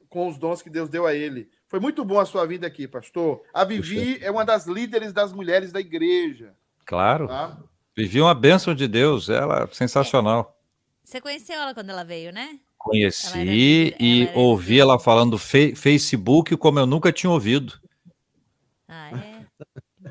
com 0.07 0.29
os 0.29 0.37
dons 0.37 0.61
que 0.61 0.69
Deus 0.69 0.87
deu 0.87 1.05
a 1.05 1.13
ele. 1.13 1.49
Foi 1.67 1.81
muito 1.81 2.05
bom 2.05 2.17
a 2.17 2.25
sua 2.25 2.45
vida 2.45 2.65
aqui, 2.65 2.87
pastor. 2.87 3.43
A 3.53 3.65
Vivi 3.65 4.17
é 4.23 4.31
uma 4.31 4.45
das 4.45 4.65
líderes 4.65 5.11
das 5.11 5.33
mulheres 5.33 5.73
da 5.73 5.81
igreja. 5.81 6.53
Claro. 6.85 7.27
Tá? 7.27 7.57
Vivi 7.93 8.21
uma 8.21 8.33
bênção 8.33 8.73
de 8.73 8.87
Deus, 8.87 9.27
ela 9.27 9.63
é 9.63 9.67
sensacional. 9.73 10.57
Você 11.03 11.19
conheceu 11.19 11.55
ela 11.55 11.73
quando 11.73 11.89
ela 11.89 12.05
veio, 12.05 12.31
né? 12.31 12.59
Conheci 12.85 13.33
ela 13.33 13.41
era, 13.41 13.51
e 13.99 14.27
ela 14.27 14.37
ouvi 14.37 14.79
ela 14.79 14.99
falando 14.99 15.39
fe 15.39 15.75
Facebook 15.75 16.55
como 16.55 16.77
eu 16.77 16.85
nunca 16.85 17.11
tinha 17.11 17.31
ouvido. 17.31 17.81
Ah, 18.87 19.09
é? 19.09 19.43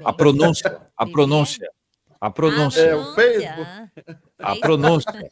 a 0.05 0.13
pronúncia, 0.13 0.83
a 0.99 1.07
pronúncia. 1.07 1.71
A 2.21 2.29
pronúncia. 2.31 2.81
É, 2.81 2.97
o 2.97 3.15
Facebook. 3.15 3.71
A 4.41 4.57
pronúncia. 4.57 5.31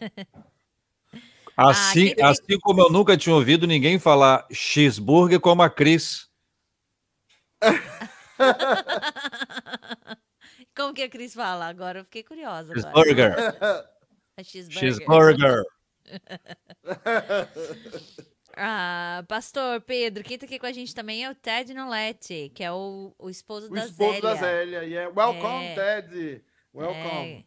Assim, 1.57 2.15
ah, 2.23 2.29
assim 2.29 2.61
como 2.61 2.81
eu 2.81 2.91
nunca 2.91 3.17
tinha 3.17 3.35
ouvido 3.35 3.67
ninguém 3.67 3.99
falar 3.99 4.47
cheeseburger 4.53 5.41
como 5.41 5.63
a 5.63 5.71
Cris. 5.71 6.31
como 10.77 10.95
que 10.95 11.03
a 11.03 11.11
Cris 11.11 11.35
fala? 11.35 11.67
Agora 11.67 11.99
eu 11.99 12.05
fiquei 12.05 12.23
curiosa. 12.23 12.73
Cheeseburger. 12.73 13.35
cheeseburger. 14.45 14.79
cheeseburger. 14.79 15.65
ah, 18.57 19.25
Pastor 19.29 19.81
Pedro, 19.83 20.25
quem 20.25 20.35
está 20.35 20.47
aqui 20.47 20.59
com 20.59 20.67
a 20.67 20.73
gente 20.73 20.93
também 20.95 21.25
é 21.25 21.31
o 21.31 21.35
Ted 21.35 21.73
Noletti, 21.75 22.51
que 22.55 22.65
é 22.65 22.73
o, 22.73 23.15
o 23.19 23.31
esposo 23.31 23.69
o 23.69 23.75
da 23.75 23.87
esposo 23.87 24.13
Zélia. 24.13 24.23
da 24.23 24.35
Zélia, 24.35 24.85
yeah. 24.85 25.13
Welcome, 25.15 25.67
é. 25.67 25.75
Ted. 25.75 26.43
Welcome. 26.75 27.41
É. 27.41 27.45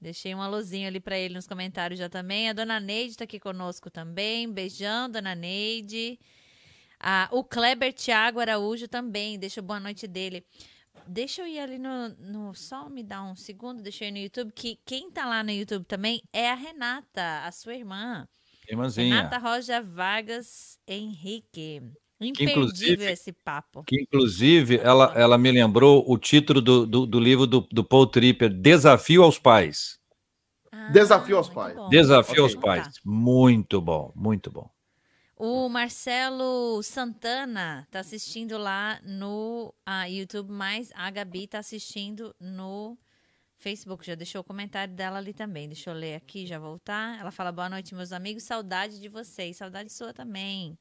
Deixei 0.00 0.34
um 0.34 0.42
alôzinho 0.42 0.86
ali 0.86 1.00
para 1.00 1.18
ele 1.18 1.34
nos 1.34 1.46
comentários 1.46 1.98
já 1.98 2.10
também. 2.10 2.50
A 2.50 2.52
dona 2.52 2.78
Neide 2.78 3.12
está 3.12 3.24
aqui 3.24 3.40
conosco 3.40 3.90
também. 3.90 4.52
Beijão, 4.52 5.08
dona 5.08 5.34
Neide. 5.34 6.20
Ah, 7.00 7.28
o 7.32 7.42
Kleber 7.42 7.92
Thiago 7.92 8.38
Araújo 8.38 8.86
também. 8.86 9.38
Deixa 9.38 9.62
boa 9.62 9.80
noite 9.80 10.06
dele. 10.06 10.44
Deixa 11.06 11.42
eu 11.42 11.46
ir 11.46 11.58
ali 11.58 11.78
no, 11.78 12.08
no. 12.18 12.54
Só 12.54 12.88
me 12.88 13.02
dar 13.02 13.22
um 13.22 13.36
segundo, 13.36 13.82
deixa 13.82 14.04
eu 14.04 14.08
ir 14.08 14.12
no 14.12 14.18
YouTube. 14.18 14.52
Que 14.52 14.78
quem 14.84 15.10
tá 15.10 15.26
lá 15.26 15.42
no 15.42 15.50
YouTube 15.50 15.84
também 15.84 16.22
é 16.32 16.50
a 16.50 16.54
Renata, 16.54 17.42
a 17.44 17.52
sua 17.52 17.74
irmã. 17.74 18.26
Irmãzinha. 18.68 19.16
Renata 19.16 19.38
Roja 19.38 19.82
Vargas 19.82 20.78
Henrique. 20.86 21.82
Imperdível 22.20 23.08
esse 23.08 23.32
papo. 23.32 23.82
Que, 23.84 24.00
inclusive, 24.00 24.78
ela, 24.78 25.12
ela 25.14 25.36
me 25.36 25.50
lembrou 25.50 26.04
o 26.06 26.16
título 26.16 26.62
do, 26.62 26.86
do, 26.86 27.06
do 27.06 27.20
livro 27.20 27.46
do, 27.46 27.66
do 27.70 27.84
Paul 27.84 28.06
Tripper, 28.06 28.50
Desafio 28.50 29.22
aos 29.22 29.38
Pais. 29.38 29.98
Ah, 30.72 30.88
Desafio 30.90 31.36
aos 31.36 31.48
Pais. 31.48 31.76
Bom. 31.76 31.88
Desafio 31.88 32.32
okay. 32.32 32.42
aos 32.42 32.54
Pais. 32.54 32.86
Tá. 32.86 33.00
Muito 33.04 33.80
bom, 33.80 34.12
muito 34.14 34.50
bom. 34.50 34.70
O 35.36 35.68
Marcelo 35.68 36.80
Santana 36.82 37.88
tá 37.90 38.00
assistindo 38.00 38.56
lá 38.56 39.00
no 39.02 39.74
uh, 39.88 40.08
YouTube, 40.08 40.52
mas 40.52 40.92
a 40.94 41.10
Gabi 41.10 41.48
tá 41.48 41.58
assistindo 41.58 42.34
no 42.38 42.96
Facebook. 43.56 44.06
Já 44.06 44.14
deixou 44.14 44.42
o 44.42 44.44
comentário 44.44 44.94
dela 44.94 45.18
ali 45.18 45.32
também. 45.32 45.66
Deixa 45.66 45.90
eu 45.90 45.94
ler 45.94 46.14
aqui, 46.14 46.46
já 46.46 46.58
voltar. 46.58 47.18
Ela 47.18 47.32
fala: 47.32 47.50
Boa 47.50 47.68
noite, 47.68 47.94
meus 47.94 48.12
amigos. 48.12 48.44
Saudade 48.44 49.00
de 49.00 49.08
vocês. 49.08 49.56
Saudade 49.56 49.92
sua 49.92 50.12
também. 50.12 50.78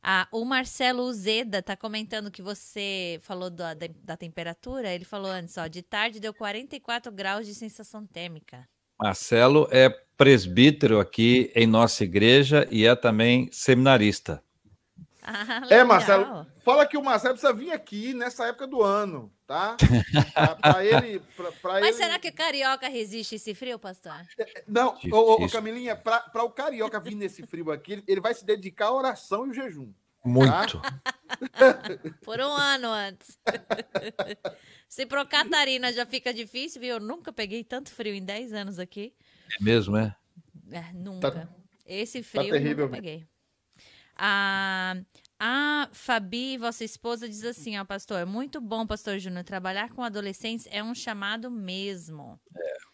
Ah, 0.00 0.28
o 0.30 0.44
Marcelo 0.44 1.12
Zeda 1.12 1.60
tá 1.60 1.76
comentando 1.76 2.30
que 2.30 2.40
você 2.40 3.18
falou 3.22 3.50
da, 3.50 3.74
da, 3.74 3.88
da, 4.04 4.16
temperatura. 4.16 4.94
Ele 4.94 5.04
falou 5.04 5.30
antes, 5.30 5.58
ó, 5.58 5.66
de 5.66 5.82
tarde 5.82 6.20
deu 6.20 6.32
44 6.32 7.10
graus 7.10 7.44
de 7.44 7.54
sensação 7.54 8.06
térmica. 8.06 8.68
Marcelo 8.98 9.66
é 9.70 9.90
presbítero 10.20 11.00
aqui 11.00 11.50
em 11.54 11.66
nossa 11.66 12.04
igreja 12.04 12.68
e 12.70 12.84
é 12.84 12.94
também 12.94 13.48
seminarista. 13.50 14.44
Ah, 15.22 15.62
é, 15.70 15.82
Marcelo. 15.82 16.46
Fala 16.62 16.86
que 16.86 16.98
o 16.98 17.02
Marcelo 17.02 17.32
precisa 17.32 17.54
vir 17.54 17.72
aqui 17.72 18.12
nessa 18.12 18.44
época 18.46 18.66
do 18.66 18.82
ano, 18.82 19.32
tá? 19.46 19.78
Para 20.60 20.84
ele, 20.84 21.20
pra, 21.34 21.50
pra 21.52 21.72
Mas 21.80 21.96
ele... 21.96 22.04
será 22.04 22.18
que 22.18 22.28
o 22.28 22.34
carioca 22.34 22.86
resiste 22.86 23.36
esse 23.36 23.54
frio, 23.54 23.78
pastor? 23.78 24.12
Não, 24.68 24.94
ô, 25.10 25.42
ô, 25.42 25.48
Camilinha, 25.48 25.96
para 25.96 26.44
o 26.44 26.50
carioca 26.50 27.00
vir 27.00 27.14
nesse 27.14 27.46
frio 27.46 27.72
aqui, 27.72 28.04
ele 28.06 28.20
vai 28.20 28.34
se 28.34 28.44
dedicar 28.44 28.88
à 28.88 28.92
oração 28.92 29.46
e 29.46 29.50
o 29.50 29.54
jejum. 29.54 29.90
Muito. 30.22 30.82
Tá? 30.82 31.00
Por 32.22 32.40
um 32.40 32.52
ano 32.52 32.88
antes. 32.88 33.38
Se 34.86 35.06
pro 35.06 35.26
Catarina 35.26 35.92
já 35.92 36.04
fica 36.04 36.34
difícil, 36.34 36.80
viu? 36.80 36.94
Eu 36.96 37.00
nunca 37.00 37.32
peguei 37.32 37.64
tanto 37.64 37.90
frio 37.90 38.12
em 38.12 38.22
10 38.22 38.52
anos 38.52 38.78
aqui. 38.78 39.14
É 39.58 39.62
mesmo, 39.62 39.96
é? 39.96 40.14
é 40.70 40.92
nunca. 40.92 41.30
Tá, 41.30 41.48
Esse 41.86 42.22
frio 42.22 42.44
tá 42.44 42.50
terrível, 42.50 42.84
eu 42.84 42.88
nunca 42.88 42.96
peguei. 42.96 43.26
A, 44.16 44.96
a 45.38 45.88
Fabi, 45.92 46.58
vossa 46.58 46.84
esposa, 46.84 47.28
diz 47.28 47.44
assim, 47.44 47.78
ó, 47.78 47.84
pastor, 47.84 48.26
muito 48.26 48.60
bom, 48.60 48.86
pastor 48.86 49.18
Júnior, 49.18 49.44
trabalhar 49.44 49.90
com 49.90 50.02
adolescentes 50.02 50.68
é 50.70 50.82
um 50.82 50.94
chamado 50.94 51.50
mesmo. 51.50 52.38
É. 52.54 52.90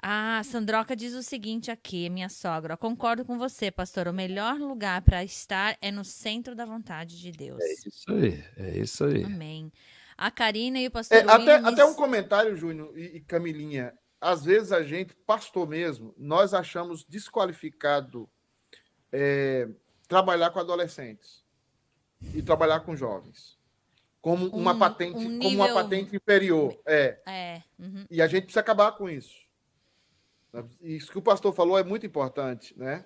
A 0.00 0.42
Sandroca 0.44 0.94
diz 0.94 1.14
o 1.14 1.22
seguinte 1.22 1.68
aqui, 1.68 2.08
minha 2.08 2.28
sogra, 2.28 2.76
concordo 2.76 3.24
com 3.24 3.36
você, 3.36 3.72
pastor, 3.72 4.06
o 4.06 4.12
melhor 4.12 4.56
lugar 4.56 5.02
para 5.02 5.24
estar 5.24 5.76
é 5.80 5.90
no 5.90 6.04
centro 6.04 6.54
da 6.54 6.64
vontade 6.64 7.18
de 7.18 7.32
Deus. 7.32 7.60
É 7.60 7.72
isso 7.72 8.12
aí, 8.12 8.44
é 8.56 8.78
isso 8.78 9.04
aí. 9.04 9.24
Amém. 9.24 9.72
A 10.16 10.30
Karina 10.30 10.78
e 10.78 10.86
o 10.86 10.90
pastor 10.92 11.18
é, 11.18 11.22
até, 11.22 11.54
até 11.56 11.84
um 11.84 11.94
comentário, 11.94 12.56
Júnior 12.56 12.96
e, 12.96 13.16
e 13.16 13.20
Camilinha, 13.20 13.92
às 14.26 14.44
vezes 14.44 14.72
a 14.72 14.82
gente, 14.82 15.14
pastor 15.14 15.68
mesmo, 15.68 16.14
nós 16.18 16.52
achamos 16.52 17.04
desqualificado 17.04 18.28
é, 19.12 19.68
trabalhar 20.08 20.50
com 20.50 20.58
adolescentes 20.58 21.44
e 22.34 22.42
trabalhar 22.42 22.80
com 22.80 22.96
jovens 22.96 23.56
como 24.20 24.48
uma 24.48 24.72
um, 24.72 24.78
patente 24.80 25.16
um 25.16 25.20
nível... 25.20 25.42
como 25.42 25.56
uma 25.56 25.72
patente 25.72 26.16
inferior 26.16 26.76
é, 26.84 27.20
é. 27.26 27.62
Uhum. 27.78 28.04
e 28.10 28.20
a 28.20 28.26
gente 28.26 28.44
precisa 28.44 28.58
acabar 28.58 28.90
com 28.92 29.08
isso 29.08 29.36
isso 30.80 31.12
que 31.12 31.18
o 31.18 31.22
pastor 31.22 31.54
falou 31.54 31.78
é 31.78 31.84
muito 31.84 32.04
importante 32.04 32.76
né 32.76 33.04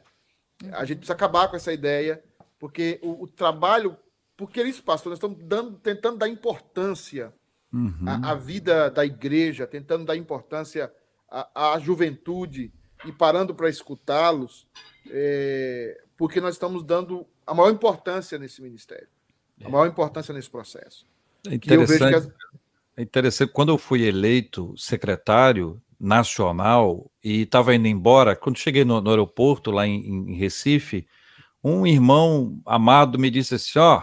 uhum. 0.62 0.75
a 0.75 0.85
gente 0.87 0.99
precisa 0.99 1.12
acabar 1.12 1.49
com 1.49 1.57
essa 1.57 1.73
ideia 1.73 2.25
porque 2.59 2.99
o, 3.03 3.25
o 3.25 3.29
trabalho 3.29 3.95
porque 4.35 4.62
isso 4.62 4.83
pastor 4.83 5.11
nós 5.11 5.18
estamos 5.18 5.39
dando, 5.45 5.79
tentando 5.79 6.16
dar 6.16 6.29
importância 6.29 7.35
uhum. 7.71 8.05
à, 8.07 8.31
à, 8.31 8.35
vida 8.35 8.91
da 8.91 9.05
igreja 9.05 9.66
tentando 9.66 10.07
dar 10.07 10.16
importância 10.16 10.91
à, 11.31 11.72
à 11.74 11.78
juventude 11.78 12.72
e 13.05 13.12
parando 13.12 13.55
para 13.55 13.68
escutá-los 13.68 14.66
é, 15.11 16.03
porque 16.16 16.41
nós 16.41 16.55
estamos 16.55 16.83
dando 16.85 17.26
a 17.47 17.55
maior 17.55 17.70
importância 17.70 18.39
nesse 18.39 18.61
ministério, 18.61 19.09
a 19.64 19.68
maior 19.68 19.87
importância 19.87 20.35
nesse 20.35 20.51
processo. 20.51 21.07
É 21.49 21.55
interessante, 21.55 22.14
as... 22.14 22.28
é 22.97 23.03
interessante, 23.03 23.53
quando 23.53 23.70
eu 23.70 23.78
fui 23.78 24.03
eleito 24.03 24.74
secretário 24.76 25.81
nacional 25.99 27.11
e 27.22 27.43
estava 27.43 27.74
indo 27.74 27.87
embora, 27.87 28.37
quando 28.37 28.59
cheguei 28.59 28.85
no, 28.85 29.01
no 29.01 29.11
aeroporto 29.11 29.70
lá 29.70 29.87
em, 29.87 30.31
em, 30.31 30.35
Recife, 30.35 31.07
um 31.62 31.87
irmão 31.87 32.61
amado 32.64 33.18
me 33.18 33.31
disse 33.31 33.55
assim, 33.55 33.78
ó, 33.78 34.03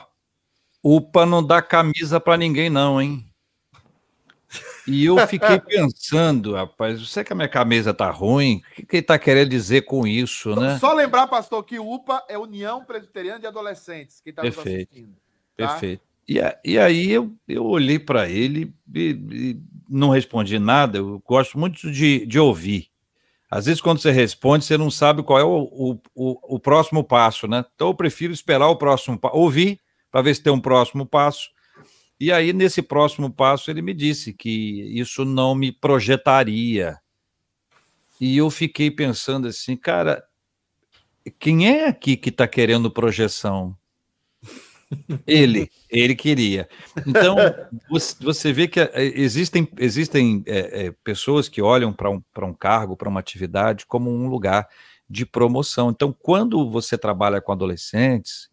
UPA 0.83 1.25
não 1.25 1.45
dá 1.45 1.61
camisa 1.61 2.19
para 2.19 2.37
ninguém 2.37 2.69
não, 2.69 3.01
hein? 3.01 3.26
E 4.87 5.05
eu 5.05 5.17
fiquei 5.27 5.59
pensando, 5.59 6.53
rapaz, 6.53 7.05
você 7.05 7.23
que 7.23 7.33
a 7.33 7.35
minha 7.35 7.49
camisa 7.49 7.93
tá 7.93 8.09
ruim, 8.09 8.61
o 8.71 8.75
que, 8.75 8.85
que 8.85 8.95
ele 8.97 9.03
tá 9.03 9.19
querendo 9.19 9.49
dizer 9.49 9.81
com 9.81 10.07
isso, 10.07 10.55
né? 10.55 10.79
Só 10.79 10.93
lembrar, 10.93 11.27
pastor, 11.27 11.63
que 11.63 11.77
UPA 11.77 12.23
é 12.29 12.37
União 12.37 12.85
Presbiteriana 12.85 13.39
de 13.39 13.47
Adolescentes, 13.47 14.21
que 14.21 14.29
está 14.29 14.43
nos 14.43 14.57
assistindo. 14.57 15.13
Tá? 15.57 15.67
Perfeito. 15.67 16.01
E, 16.27 16.39
e 16.63 16.79
aí 16.79 17.11
eu, 17.11 17.33
eu 17.47 17.65
olhei 17.65 17.99
para 17.99 18.29
ele 18.29 18.73
e, 18.93 19.09
e, 19.31 19.61
não 19.89 20.09
respondi 20.09 20.57
nada. 20.57 20.97
Eu 20.99 21.21
gosto 21.25 21.59
muito 21.59 21.91
de, 21.91 22.25
de 22.25 22.39
ouvir. 22.39 22.87
Às 23.51 23.65
vezes, 23.65 23.81
quando 23.81 23.99
você 23.99 24.11
responde, 24.11 24.65
você 24.65 24.77
não 24.77 24.91
sabe 24.91 25.23
qual 25.23 25.39
é 25.39 25.43
o, 25.43 25.63
o, 25.63 26.01
o, 26.13 26.55
o 26.55 26.59
próximo 26.59 27.03
passo, 27.03 27.47
né? 27.47 27.63
Então, 27.75 27.87
eu 27.87 27.93
prefiro 27.93 28.33
esperar 28.33 28.67
o 28.67 28.75
próximo 28.75 29.17
passo, 29.17 29.35
ouvir, 29.35 29.79
para 30.11 30.21
ver 30.21 30.35
se 30.35 30.43
tem 30.43 30.51
um 30.51 30.59
próximo 30.59 31.05
passo 31.05 31.49
e 32.19 32.31
aí, 32.31 32.51
nesse 32.51 32.81
próximo 32.81 33.31
passo, 33.31 33.69
ele 33.69 33.81
me 33.81 33.93
disse 33.93 34.33
que 34.33 34.49
isso 34.49 35.23
não 35.23 35.53
me 35.53 35.71
projetaria. 35.71 36.97
E 38.19 38.37
eu 38.37 38.49
fiquei 38.49 38.89
pensando 38.89 39.47
assim, 39.47 39.77
cara, 39.77 40.23
quem 41.37 41.69
é 41.69 41.87
aqui 41.87 42.17
que 42.17 42.29
está 42.29 42.47
querendo 42.47 42.89
projeção? 42.89 43.77
Ele, 45.27 45.69
ele 45.89 46.15
queria. 46.15 46.69
Então, 47.05 47.35
você 48.21 48.53
vê 48.53 48.69
que 48.69 48.79
eh, 48.79 48.91
existem, 49.15 49.67
existem 49.77 50.41
é, 50.45 50.85
é, 50.85 50.91
pessoas 51.03 51.49
que 51.49 51.61
olham 51.61 51.91
para 51.91 52.09
um, 52.09 52.23
um 52.41 52.53
cargo, 52.53 52.95
para 52.95 53.09
uma 53.09 53.19
atividade, 53.19 53.85
como 53.85 54.09
um 54.09 54.29
lugar 54.29 54.65
de 55.09 55.25
promoção. 55.25 55.89
Então, 55.89 56.15
quando 56.17 56.71
você 56.71 56.97
trabalha 56.97 57.41
com 57.41 57.51
adolescentes, 57.51 58.49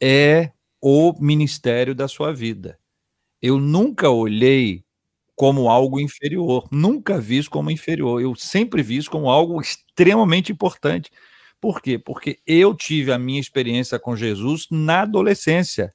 é 0.00 0.52
o 0.80 1.12
ministério 1.20 1.92
da 1.92 2.06
sua 2.06 2.32
vida 2.32 2.78
eu 3.44 3.58
nunca 3.60 4.08
olhei 4.10 4.84
como 5.36 5.68
algo 5.68 6.00
inferior, 6.00 6.66
nunca 6.72 7.20
vi 7.20 7.38
isso 7.38 7.50
como 7.50 7.70
inferior, 7.70 8.22
eu 8.22 8.34
sempre 8.36 8.82
vi 8.82 8.96
isso 8.96 9.10
como 9.10 9.28
algo 9.30 9.60
extremamente 9.60 10.52
importante, 10.52 11.10
Por 11.60 11.82
quê? 11.82 11.98
Porque 11.98 12.40
eu 12.46 12.74
tive 12.76 13.12
a 13.12 13.18
minha 13.18 13.40
experiência 13.40 13.98
com 13.98 14.16
Jesus 14.16 14.68
na 14.70 15.02
adolescência. 15.02 15.92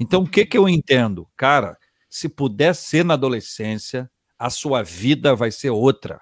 Então, 0.00 0.22
o 0.24 0.28
que, 0.28 0.46
que 0.46 0.58
eu 0.58 0.68
entendo? 0.68 1.28
Cara, 1.36 1.78
se 2.10 2.28
puder 2.28 2.74
ser 2.74 3.04
na 3.04 3.14
adolescência, 3.14 4.10
a 4.38 4.50
sua 4.50 4.82
vida 4.82 5.34
vai 5.36 5.52
ser 5.52 5.70
outra. 5.70 6.20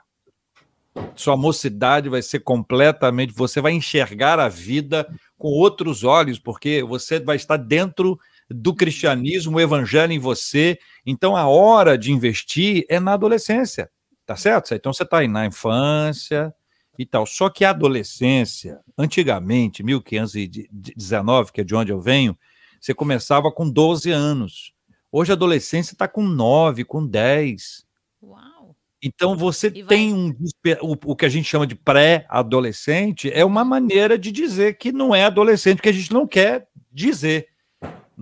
Sua 1.17 1.37
mocidade 1.37 2.09
vai 2.09 2.23
ser 2.23 2.41
completamente. 2.41 3.33
Você 3.35 3.61
vai 3.61 3.73
enxergar 3.73 4.39
a 4.39 4.49
vida 4.49 5.07
com 5.39 5.49
outros 5.49 6.05
olhos, 6.05 6.39
porque 6.39 6.83
você 6.83 7.21
vai 7.21 7.37
estar 7.37 7.57
dentro 7.57 8.19
do 8.51 8.75
cristianismo, 8.75 9.57
o 9.57 9.61
evangelho 9.61 10.13
em 10.13 10.19
você. 10.19 10.79
Então, 11.07 11.37
a 11.37 11.47
hora 11.47 11.97
de 11.97 12.13
investir 12.13 12.85
é 12.89 12.99
na 12.99 13.13
adolescência, 13.13 13.91
tá 14.27 14.37
certo? 14.37 14.75
Então, 14.75 14.93
você 14.93 15.05
está 15.05 15.19
aí 15.19 15.29
na 15.29 15.47
infância 15.47 16.53
e 16.99 17.07
tal. 17.07 17.25
Só 17.25 17.49
que 17.49 17.65
a 17.65 17.71
adolescência, 17.71 18.81
antigamente, 18.99 19.83
1519, 19.83 21.53
que 21.53 21.61
é 21.61 21.65
de 21.65 21.75
onde 21.75 21.93
eu 21.93 22.01
venho, 22.01 22.37
você 22.81 22.93
começava 22.93 23.53
com 23.53 23.71
12 23.71 24.11
anos. 24.11 24.73
Hoje 25.13 25.33
a 25.33 25.35
adolescência 25.35 25.93
está 25.93 26.09
com 26.09 26.23
9, 26.23 26.85
com 26.85 27.07
10. 27.07 27.85
Uau! 28.23 28.77
Então 29.03 29.37
você 29.37 29.71
tem 29.71 30.13
um 30.13 30.35
o, 30.83 31.13
o 31.13 31.17
que 31.17 31.25
a 31.25 31.29
gente 31.29 31.49
chama 31.49 31.67
de 31.67 31.75
pré-adolescente 31.75 33.31
é 33.33 33.45
uma 33.45 33.65
maneira 33.65 34.19
de 34.19 34.31
dizer 34.31 34.77
que 34.77 34.93
não 34.93 35.15
é 35.15 35.25
adolescente, 35.25 35.81
que 35.81 35.89
a 35.89 35.93
gente 35.93 36.13
não 36.13 36.27
quer 36.27 36.69
dizer. 36.93 37.49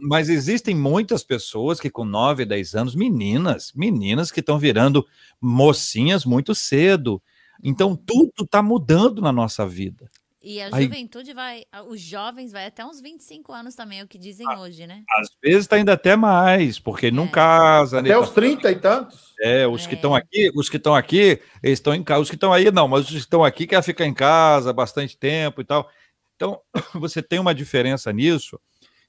Mas 0.03 0.29
existem 0.29 0.75
muitas 0.75 1.23
pessoas 1.25 1.81
que 1.81 1.91
com 1.91 2.05
9, 2.05 2.45
10 2.45 2.75
anos, 2.75 2.95
meninas, 2.95 3.73
meninas 3.75 4.31
que 4.31 4.41
estão 4.41 4.59
virando 4.59 5.07
mocinhas 5.41 6.25
muito 6.25 6.55
cedo. 6.55 7.23
Então 7.63 7.97
tudo 7.97 8.33
está 8.41 8.63
mudando 8.63 9.21
na 9.21 9.33
nossa 9.33 9.67
vida. 9.67 10.11
E 10.41 10.63
a 10.63 10.71
Aí, 10.73 10.85
juventude 10.85 11.35
vai, 11.35 11.65
os 11.89 12.01
jovens 12.01 12.53
vai 12.53 12.67
até 12.67 12.85
uns 12.85 13.01
25 13.01 13.53
anos 13.53 13.75
também, 13.75 14.01
é 14.01 14.05
o 14.05 14.09
que 14.09 14.17
dizem 14.17 14.47
a, 14.49 14.61
hoje, 14.61 14.87
né? 14.87 15.03
Às 15.19 15.29
vezes 15.43 15.61
está 15.63 15.79
indo 15.79 15.91
até 15.91 16.15
mais, 16.15 16.79
porque 16.79 17.09
é. 17.09 17.11
não 17.11 17.27
casa. 17.27 17.99
Até 17.99 18.11
né? 18.11 18.19
os 18.19 18.31
30 18.31 18.71
e 18.71 18.77
tantos. 18.77 19.35
É, 19.41 19.67
os 19.67 19.85
é. 19.85 19.89
que 19.89 19.95
estão 19.97 20.15
aqui, 20.15 20.51
os 20.55 20.69
que 20.69 20.77
estão 20.77 20.95
aqui, 20.95 21.43
eles 21.63 21.79
estão 21.79 21.93
em 21.93 22.05
casa. 22.05 22.23
Os 22.23 22.31
que 22.31 22.37
estão 22.37 22.53
aí, 22.53 22.71
não, 22.71 22.87
mas 22.87 23.07
os 23.07 23.11
que 23.11 23.17
estão 23.17 23.45
aqui 23.45 23.67
querem 23.67 23.83
ficar 23.83 24.07
em 24.07 24.15
casa 24.15 24.73
bastante 24.73 25.19
tempo 25.19 25.61
e 25.61 25.65
tal. 25.65 25.91
Então, 26.37 26.61
você 26.95 27.21
tem 27.21 27.41
uma 27.41 27.55
diferença 27.55 28.13
nisso 28.13 28.61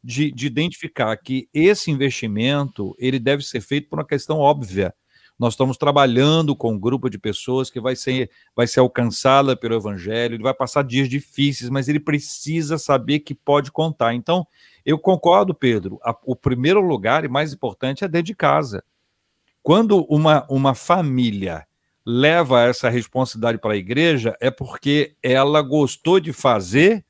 de, 0.04 0.32
de 0.32 0.48
identificar 0.48 1.16
que 1.18 1.50
esse 1.54 1.92
investimento 1.92 2.96
ele 2.98 3.20
deve 3.20 3.44
ser 3.44 3.62
feito 3.62 3.90
por 3.90 4.00
uma 4.00 4.06
questão 4.06 4.38
óbvia 4.38 4.94
nós 5.40 5.54
estamos 5.54 5.78
trabalhando 5.78 6.54
com 6.54 6.74
um 6.74 6.80
grupo 6.80 7.10
de 7.10 7.18
pessoas 7.18 7.70
que 7.70 7.80
vai 7.80 7.96
ser, 7.96 8.30
vai 8.54 8.68
ser 8.68 8.82
alcançada 8.82 9.56
pelo 9.56 9.76
Evangelho, 9.76 10.36
ele 10.36 10.44
vai 10.44 10.54
passar 10.54 10.84
dias 10.84 11.08
difíceis, 11.08 11.70
mas 11.70 11.88
ele 11.88 12.00
precisa 12.00 12.78
saber 12.78 13.20
que 13.20 13.34
pode 13.34 13.72
contar. 13.72 14.14
Então, 14.14 14.46
eu 14.86 15.00
concordo, 15.00 15.56
Pedro, 15.56 15.98
a, 16.04 16.14
o 16.26 16.36
primeiro 16.36 16.82
lugar 16.82 17.24
e 17.24 17.30
mais 17.30 17.54
importante 17.54 18.04
é 18.04 18.08
dentro 18.10 18.26
de 18.26 18.36
casa. 18.36 18.84
Quando 19.64 20.06
uma, 20.10 20.46
uma 20.50 20.76
família 20.76 21.66
leva 22.06 22.64
essa 22.64 22.90
responsabilidade 22.90 23.60
para 23.60 23.74
a 23.74 23.78
igreja, 23.78 24.36
é 24.42 24.52
porque 24.52 25.16
ela 25.24 25.62
gostou 25.62 26.20
de 26.20 26.34
fazer, 26.34 27.06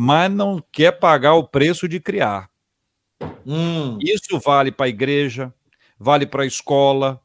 mas 0.00 0.32
não 0.32 0.64
quer 0.72 0.92
pagar 0.92 1.34
o 1.34 1.46
preço 1.46 1.86
de 1.86 2.00
criar. 2.00 2.48
Hum. 3.46 3.98
Isso 4.00 4.38
vale 4.38 4.72
para 4.72 4.86
a 4.86 4.88
igreja, 4.88 5.52
vale 5.98 6.26
para 6.26 6.42
a 6.42 6.46
escola, 6.46 7.20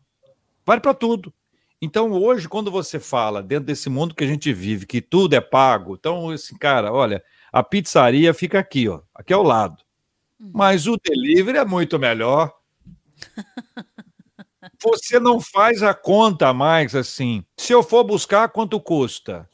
Vale 0.66 0.82
para 0.82 0.94
tudo. 0.94 1.32
Então, 1.80 2.12
hoje, 2.12 2.50
quando 2.50 2.72
você 2.72 3.00
fala 3.00 3.44
dentro 3.44 3.66
desse 3.66 3.88
mundo 3.90 4.16
que 4.16 4.24
a 4.24 4.28
gente 4.28 4.52
vive, 4.52 4.88
que 4.88 5.00
tudo 5.00 5.36
é 5.36 5.42
pago, 5.42 5.94
então, 5.94 6.32
assim, 6.32 6.58
cara, 6.58 6.92
olha, 6.92 7.24
a 7.52 7.62
pizzaria 7.62 8.34
fica 8.34 8.58
aqui, 8.58 8.90
ó, 8.90 9.02
aqui 9.14 9.32
ao 9.32 9.44
lado. 9.44 9.84
Uhum. 10.40 10.52
Mas 10.54 10.88
o 10.88 10.98
delivery 10.98 11.60
é 11.60 11.66
muito 11.66 12.00
melhor. 12.00 12.52
Você 14.84 15.20
não 15.20 15.40
faz 15.40 15.84
a 15.84 15.94
conta 15.94 16.52
mais 16.52 16.96
assim. 16.96 17.46
Se 17.58 17.72
eu 17.72 17.84
for 17.84 18.04
buscar, 18.04 18.50
quanto 18.50 18.80
custa? 18.82 19.48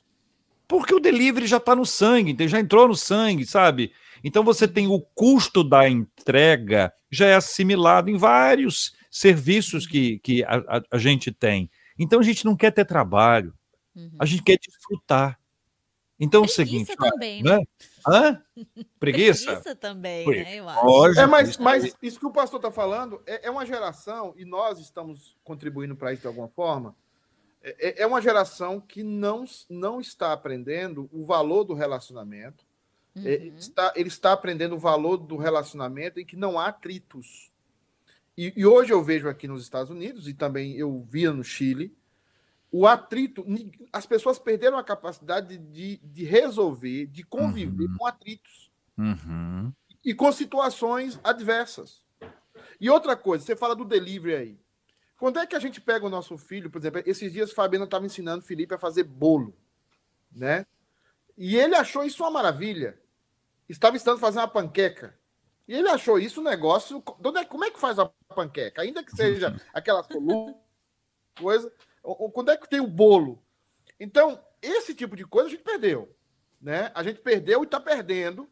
Porque 0.71 0.95
o 0.95 1.01
delivery 1.01 1.47
já 1.47 1.57
está 1.57 1.75
no 1.75 1.85
sangue, 1.85 2.47
já 2.47 2.57
entrou 2.57 2.87
no 2.87 2.95
sangue, 2.95 3.45
sabe? 3.45 3.91
Então 4.23 4.41
você 4.41 4.65
tem 4.65 4.87
o 4.87 5.01
custo 5.01 5.65
da 5.65 5.89
entrega 5.89 6.93
já 7.11 7.25
é 7.27 7.35
assimilado 7.35 8.09
em 8.09 8.15
vários 8.15 8.95
serviços 9.09 9.85
que, 9.85 10.19
que 10.19 10.45
a, 10.45 10.55
a, 10.59 10.81
a, 10.91 10.97
gente 10.97 11.29
tem. 11.29 11.69
Então 11.99 12.21
a 12.21 12.23
gente 12.23 12.45
não 12.45 12.55
quer 12.55 12.71
ter 12.71 12.85
trabalho, 12.85 13.53
uhum. 13.93 14.15
a 14.17 14.25
gente 14.25 14.43
quer 14.43 14.57
desfrutar. 14.57 15.37
Então 16.17 16.43
Preguiça 16.43 16.61
é 16.61 16.63
o 16.63 16.67
seguinte. 16.67 16.95
Também, 16.95 17.43
né? 17.43 17.59
Hã? 18.07 18.41
Preguiça? 18.97 19.47
Preguiça 19.47 19.75
também, 19.75 20.25
né? 20.25 20.55
Eu 20.55 20.69
acho. 20.69 21.19
É, 21.19 21.27
mas, 21.27 21.57
mas 21.57 21.93
isso 22.01 22.17
que 22.17 22.25
o 22.25 22.31
pastor 22.31 22.59
está 22.59 22.71
falando 22.71 23.21
é, 23.25 23.47
é, 23.47 23.51
uma 23.51 23.65
geração, 23.65 24.33
e 24.37 24.45
nós 24.45 24.79
estamos 24.79 25.35
contribuindo 25.43 25.97
para 25.97 26.13
isso 26.13 26.21
de 26.21 26.27
alguma 26.29 26.47
forma. 26.47 26.95
É, 27.63 27.89
é, 27.89 28.01
é 28.03 28.07
uma 28.07 28.21
geração 28.21 28.79
que 28.79 29.03
não, 29.03 29.45
não 29.69 29.99
está 29.99 30.33
aprendendo 30.33 31.09
o 31.11 31.25
valor 31.25 31.63
do 31.63 31.73
relacionamento. 31.73 32.65
É, 33.15 33.19
uhum. 33.19 33.25
Ele, 33.25 33.57
está, 33.57 33.93
ele 33.95 34.07
está 34.07 34.31
aprendendo 34.33 34.75
o 34.75 34.79
valor 34.79 35.17
do 35.17 35.37
relacionamento 35.37 36.19
em 36.19 36.25
que 36.25 36.35
não 36.35 36.59
há 36.59 36.67
atritos. 36.67 37.51
E, 38.37 38.53
e, 38.55 38.65
hoje 38.65 38.93
eu 38.93 39.03
vejo 39.03 39.27
aqui 39.27 39.47
nos 39.47 39.61
Estados 39.61 39.91
Unidos, 39.91 40.27
e 40.27 40.33
também 40.33 40.75
eu 40.75 41.05
via 41.09 41.31
no 41.31 41.43
Chile, 41.43 41.95
o 42.71 42.87
atrito, 42.87 43.45
as 43.91 44.05
pessoas 44.05 44.39
perderam 44.39 44.77
a 44.77 44.83
capacidade 44.83 45.57
de, 45.57 45.97
de 45.97 46.23
resolver, 46.23 47.07
de 47.07 47.21
conviver 47.23 47.83
uhum. 47.83 47.97
com 47.97 48.07
atritos. 48.07 48.71
Uhum. 48.97 49.73
E 50.03 50.13
com 50.13 50.31
situações 50.31 51.19
adversas. 51.21 52.05
E 52.79 52.89
outra 52.89 53.15
coisa, 53.15 53.45
você 53.45 53.55
fala 53.55 53.75
do 53.75 53.83
delivery 53.83 54.35
aí. 54.35 54.59
Quando 55.21 55.37
é 55.37 55.45
que 55.45 55.55
a 55.55 55.59
gente 55.59 55.79
pega 55.79 56.03
o 56.03 56.09
nosso 56.09 56.35
filho, 56.35 56.67
por 56.67 56.79
exemplo, 56.79 57.03
esses 57.05 57.31
dias 57.31 57.51
Fabiana 57.51 57.85
estava 57.85 58.03
ensinando 58.03 58.43
o 58.43 58.47
Felipe 58.47 58.73
a 58.73 58.79
fazer 58.79 59.03
bolo, 59.03 59.55
né? 60.31 60.65
E 61.37 61.55
ele 61.55 61.75
achou 61.75 62.03
isso 62.03 62.23
uma 62.23 62.31
maravilha. 62.31 62.99
Estava 63.69 63.95
ensinando 63.95 64.17
a 64.17 64.19
fazer 64.19 64.39
uma 64.39 64.47
panqueca. 64.47 65.15
E 65.67 65.75
ele 65.75 65.87
achou 65.89 66.17
isso 66.17 66.41
um 66.41 66.43
negócio. 66.43 67.03
É, 67.37 67.45
como 67.45 67.63
é 67.63 67.69
que 67.69 67.79
faz 67.79 67.99
a 67.99 68.07
panqueca? 68.33 68.81
Ainda 68.81 69.03
que 69.03 69.15
seja 69.15 69.55
aquela 69.71 70.03
coisa. 71.39 71.71
Quando 72.33 72.49
é 72.49 72.57
que 72.57 72.67
tem 72.67 72.79
o 72.79 72.87
bolo? 72.87 73.39
Então, 73.99 74.43
esse 74.59 74.95
tipo 74.95 75.15
de 75.15 75.23
coisa 75.23 75.49
a 75.49 75.51
gente 75.51 75.61
perdeu. 75.61 76.17
Né? 76.59 76.91
A 76.95 77.03
gente 77.03 77.21
perdeu 77.21 77.61
e 77.61 77.65
está 77.65 77.79
perdendo. 77.79 78.49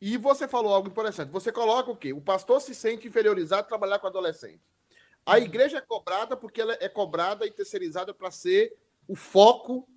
E 0.00 0.16
você 0.16 0.46
falou 0.46 0.72
algo 0.72 0.86
interessante. 0.86 1.32
Você 1.32 1.50
coloca 1.50 1.90
o 1.90 1.96
quê? 1.96 2.12
O 2.12 2.20
pastor 2.20 2.60
se 2.60 2.76
sente 2.76 3.08
inferiorizado 3.08 3.66
trabalhar 3.66 3.98
com 3.98 4.06
adolescente. 4.06 4.62
A 5.24 5.38
igreja 5.38 5.78
é 5.78 5.80
cobrada 5.80 6.36
porque 6.36 6.60
ela 6.60 6.76
é 6.80 6.88
cobrada 6.88 7.46
e 7.46 7.50
terceirizada 7.50 8.12
para 8.12 8.30
ser 8.30 8.76
o 9.06 9.14
foco 9.14 9.88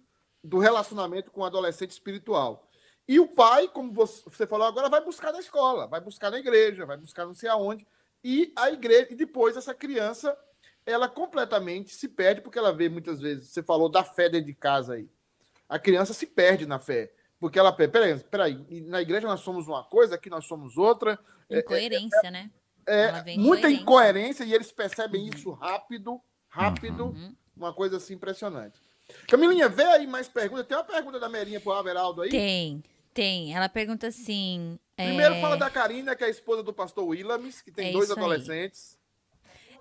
do 0.43 0.59
relacionamento 0.59 1.31
com 1.31 1.41
o 1.41 1.45
adolescente 1.45 1.91
espiritual. 1.91 2.69
E 3.07 3.19
o 3.19 3.27
pai, 3.27 3.67
como 3.67 3.91
você 3.93 4.47
falou 4.47 4.67
agora, 4.67 4.89
vai 4.89 5.03
buscar 5.03 5.31
na 5.31 5.39
escola, 5.39 5.87
vai 5.87 6.01
buscar 6.01 6.31
na 6.31 6.39
igreja, 6.39 6.85
vai 6.85 6.97
buscar 6.97 7.25
não 7.25 7.33
sei 7.33 7.49
aonde. 7.49 7.87
E 8.23 8.51
a 8.55 8.71
igreja, 8.71 9.07
e 9.11 9.15
depois 9.15 9.55
essa 9.55 9.73
criança, 9.73 10.35
ela 10.85 11.07
completamente 11.07 11.93
se 11.93 12.07
perde, 12.07 12.41
porque 12.41 12.57
ela 12.57 12.73
vê 12.73 12.89
muitas 12.89 13.21
vezes, 13.21 13.49
você 13.49 13.61
falou 13.61 13.89
da 13.89 14.03
fé 14.03 14.29
dentro 14.29 14.47
de 14.47 14.55
casa 14.55 14.95
aí. 14.95 15.07
A 15.69 15.77
criança 15.77 16.13
se 16.13 16.25
perde 16.25 16.65
na 16.65 16.79
fé. 16.79 17.11
Porque 17.39 17.59
ela 17.59 17.71
peraí, 17.71 18.17
peraí, 18.19 18.81
na 18.87 19.01
igreja 19.01 19.27
nós 19.27 19.41
somos 19.41 19.67
uma 19.67 19.83
coisa, 19.83 20.15
aqui 20.15 20.29
nós 20.29 20.45
somos 20.45 20.77
outra. 20.77 21.19
É, 21.49 21.57
é, 21.57 21.59
incoerência, 21.59 22.21
é, 22.23 22.27
é, 22.27 22.31
né? 22.31 22.51
É, 22.87 23.35
muita 23.37 23.69
incoerência 23.69 24.43
e 24.43 24.53
eles 24.53 24.71
percebem 24.71 25.27
isso 25.27 25.51
rápido, 25.51 26.21
rápido, 26.47 27.05
uhum. 27.05 27.35
uma 27.57 27.73
coisa 27.73 27.97
assim 27.97 28.13
impressionante. 28.13 28.79
Camilinha, 29.27 29.69
vê 29.69 29.83
aí 29.83 30.07
mais 30.07 30.27
perguntas. 30.27 30.65
Tem 30.65 30.77
uma 30.77 30.83
pergunta 30.83 31.19
da 31.19 31.29
Merinha 31.29 31.59
pro 31.59 31.73
Averaldo 31.73 32.21
aí? 32.21 32.29
Tem. 32.29 32.83
Tem. 33.13 33.55
Ela 33.55 33.69
pergunta 33.69 34.07
assim. 34.07 34.79
Primeiro 34.95 35.35
é... 35.35 35.41
fala 35.41 35.57
da 35.57 35.69
Karina, 35.69 36.15
que 36.15 36.23
é 36.23 36.27
a 36.27 36.29
esposa 36.29 36.63
do 36.63 36.73
pastor 36.73 37.05
Willamis, 37.05 37.61
que 37.61 37.71
tem 37.71 37.89
é 37.89 37.91
dois 37.91 38.09
adolescentes. 38.11 38.97
Aí. 38.99 39.05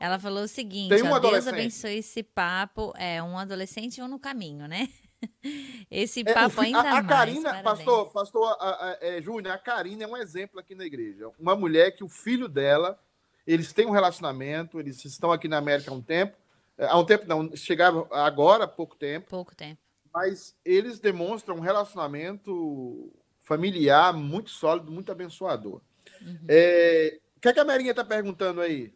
Ela 0.01 0.19
falou 0.19 0.45
o 0.45 0.49
seguinte: 0.49 0.91
tem 0.91 1.03
um 1.03 1.13
ó, 1.13 1.19
Deus 1.19 1.47
abençoe 1.47 1.99
esse 1.99 2.23
papo. 2.23 2.93
É 2.97 3.23
um 3.23 3.39
adolescente 3.39 3.99
e 3.99 4.03
um 4.03 4.09
no 4.09 4.19
caminho, 4.19 4.67
né? 4.69 4.89
Esse 5.91 6.21
é, 6.21 6.33
papo 6.33 6.63
é, 6.63 6.67
ainda 6.67 6.79
a, 6.79 6.99
a 6.99 7.03
mais. 7.03 7.07
Karina, 7.07 7.63
pastor, 7.63 8.11
pastor 8.11 8.57
a, 8.61 8.91
a, 8.91 8.99
é, 9.01 9.23
Júnior, 9.23 9.55
a 9.55 9.59
Karina 9.59 10.05
é 10.05 10.07
um 10.07 10.17
exemplo 10.17 10.61
aqui 10.61 10.75
na 10.75 10.85
igreja. 10.85 11.31
Uma 11.39 11.55
mulher 11.55 11.93
que 11.93 12.05
o 12.05 12.09
filho 12.09 12.49
dela, 12.49 12.99
eles 13.47 13.73
têm 13.73 13.87
um 13.87 13.91
relacionamento, 13.91 14.79
eles 14.81 15.05
estão 15.05 15.33
aqui 15.33 15.49
na 15.49 15.59
América 15.59 15.91
há 15.91 15.95
um 15.95 16.03
tempo. 16.03 16.37
É, 16.77 16.87
há 16.87 16.99
um 16.99 17.05
tempo 17.05 17.27
não, 17.27 17.55
chegaram 17.57 18.07
agora 18.11 18.65
há 18.65 18.69
pouco 18.69 18.97
tempo. 18.97 19.29
Pouco 19.29 19.55
tempo. 19.55 19.81
Mas 20.13 20.57
eles 20.65 21.01
demonstram 21.01 21.57
um 21.57 21.61
relacionamento 21.61 23.13
familiar 23.41 24.13
muito 24.13 24.51
sólido, 24.51 24.91
muito 24.91 25.11
abençoador. 25.13 25.81
Uhum. 26.21 26.39
É, 26.49 27.19
o 27.37 27.41
que, 27.41 27.49
é 27.49 27.53
que 27.53 27.61
a 27.61 27.65
Merinha 27.65 27.91
está 27.91 28.05
perguntando 28.05 28.61
aí? 28.61 28.93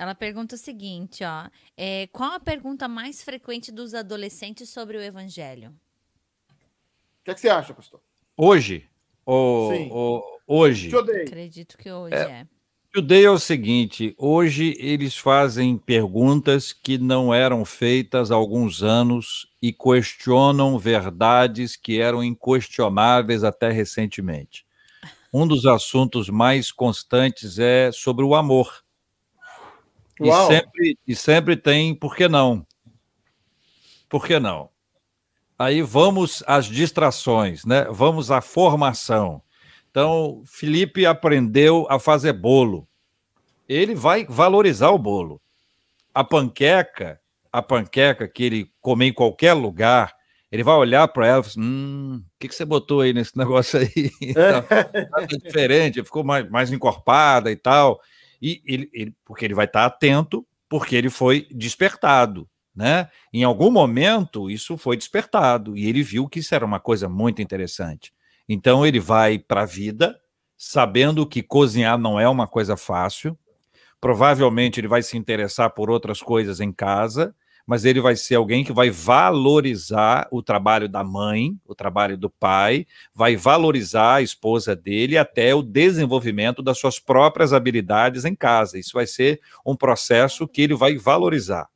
Ela 0.00 0.14
pergunta 0.14 0.54
o 0.54 0.58
seguinte, 0.58 1.22
ó. 1.22 1.46
É, 1.76 2.06
qual 2.06 2.32
a 2.32 2.40
pergunta 2.40 2.88
mais 2.88 3.22
frequente 3.22 3.70
dos 3.70 3.92
adolescentes 3.92 4.70
sobre 4.70 4.96
o 4.96 5.02
evangelho? 5.02 5.74
O 6.48 7.24
que, 7.24 7.30
é 7.30 7.34
que 7.34 7.40
você 7.40 7.50
acha, 7.50 7.74
pastor? 7.74 8.00
Hoje? 8.34 8.88
Ou, 9.26 9.70
Sim. 9.70 9.88
Ou, 9.92 10.24
hoje? 10.46 10.90
Acredito 10.96 11.76
que 11.76 11.92
hoje 11.92 12.14
é. 12.14 12.18
é. 12.18 12.46
Today 12.90 13.26
é 13.26 13.30
o 13.30 13.38
seguinte: 13.38 14.14
hoje 14.16 14.74
eles 14.78 15.18
fazem 15.18 15.76
perguntas 15.76 16.72
que 16.72 16.96
não 16.96 17.34
eram 17.34 17.62
feitas 17.66 18.30
há 18.30 18.34
alguns 18.36 18.82
anos 18.82 19.52
e 19.60 19.70
questionam 19.70 20.78
verdades 20.78 21.76
que 21.76 22.00
eram 22.00 22.24
inquestionáveis 22.24 23.44
até 23.44 23.70
recentemente. 23.70 24.64
Um 25.30 25.46
dos 25.46 25.66
assuntos 25.66 26.30
mais 26.30 26.72
constantes 26.72 27.58
é 27.58 27.92
sobre 27.92 28.24
o 28.24 28.34
amor. 28.34 28.82
E 30.20 30.46
sempre, 30.46 30.98
e 31.06 31.16
sempre 31.16 31.56
tem 31.56 31.94
por 31.94 32.14
que 32.14 32.28
não? 32.28 32.66
Por 34.08 34.26
que 34.26 34.38
não? 34.38 34.68
Aí 35.58 35.82
vamos 35.82 36.42
às 36.46 36.66
distrações, 36.66 37.64
né? 37.64 37.84
Vamos 37.90 38.30
à 38.30 38.40
formação. 38.40 39.42
Então, 39.90 40.42
Felipe 40.46 41.04
aprendeu 41.04 41.86
a 41.90 41.98
fazer 41.98 42.32
bolo. 42.32 42.88
Ele 43.68 43.94
vai 43.94 44.26
valorizar 44.28 44.90
o 44.90 44.98
bolo. 44.98 45.40
A 46.14 46.24
panqueca, 46.24 47.20
a 47.52 47.62
panqueca 47.62 48.26
que 48.26 48.42
ele 48.42 48.72
come 48.80 49.06
em 49.06 49.12
qualquer 49.12 49.52
lugar, 49.52 50.14
ele 50.50 50.64
vai 50.64 50.74
olhar 50.74 51.06
para 51.08 51.26
ela 51.26 51.40
e 51.40 51.44
falar 51.44 51.52
assim, 51.52 51.60
hum, 51.60 52.22
o 52.24 52.38
que, 52.38 52.48
que 52.48 52.54
você 52.54 52.64
botou 52.64 53.00
aí 53.00 53.12
nesse 53.12 53.36
negócio 53.38 53.78
aí? 53.78 54.10
então, 54.20 54.62
tá 54.62 55.26
diferente, 55.26 56.02
ficou 56.02 56.24
mais, 56.24 56.48
mais 56.50 56.72
encorpada 56.72 57.50
e 57.50 57.56
tal. 57.56 58.00
E 58.40 58.62
ele, 58.64 58.90
ele, 58.92 59.14
porque 59.24 59.44
ele 59.44 59.54
vai 59.54 59.66
estar 59.66 59.84
atento, 59.84 60.46
porque 60.68 60.96
ele 60.96 61.10
foi 61.10 61.46
despertado. 61.50 62.48
Né? 62.74 63.08
Em 63.32 63.42
algum 63.42 63.70
momento 63.70 64.48
isso 64.48 64.78
foi 64.78 64.96
despertado 64.96 65.76
e 65.76 65.88
ele 65.88 66.02
viu 66.02 66.28
que 66.28 66.38
isso 66.38 66.54
era 66.54 66.64
uma 66.64 66.78
coisa 66.78 67.08
muito 67.08 67.42
interessante. 67.42 68.12
Então 68.48 68.86
ele 68.86 69.00
vai 69.00 69.38
para 69.38 69.62
a 69.62 69.66
vida 69.66 70.18
sabendo 70.56 71.26
que 71.26 71.42
cozinhar 71.42 71.98
não 71.98 72.18
é 72.18 72.28
uma 72.28 72.46
coisa 72.46 72.76
fácil. 72.76 73.36
Provavelmente 74.00 74.78
ele 74.80 74.88
vai 74.88 75.02
se 75.02 75.16
interessar 75.16 75.70
por 75.70 75.90
outras 75.90 76.22
coisas 76.22 76.60
em 76.60 76.72
casa, 76.72 77.34
mas 77.70 77.84
ele 77.84 78.00
vai 78.00 78.16
ser 78.16 78.34
alguém 78.34 78.64
que 78.64 78.72
vai 78.72 78.90
valorizar 78.90 80.26
o 80.32 80.42
trabalho 80.42 80.88
da 80.88 81.04
mãe, 81.04 81.56
o 81.64 81.72
trabalho 81.72 82.18
do 82.18 82.28
pai, 82.28 82.84
vai 83.14 83.36
valorizar 83.36 84.14
a 84.14 84.22
esposa 84.22 84.74
dele 84.74 85.16
até 85.16 85.54
o 85.54 85.62
desenvolvimento 85.62 86.64
das 86.64 86.80
suas 86.80 86.98
próprias 86.98 87.52
habilidades 87.52 88.24
em 88.24 88.34
casa. 88.34 88.76
Isso 88.76 88.90
vai 88.94 89.06
ser 89.06 89.40
um 89.64 89.76
processo 89.76 90.48
que 90.48 90.62
ele 90.62 90.74
vai 90.74 90.96
valorizar. 90.96 91.68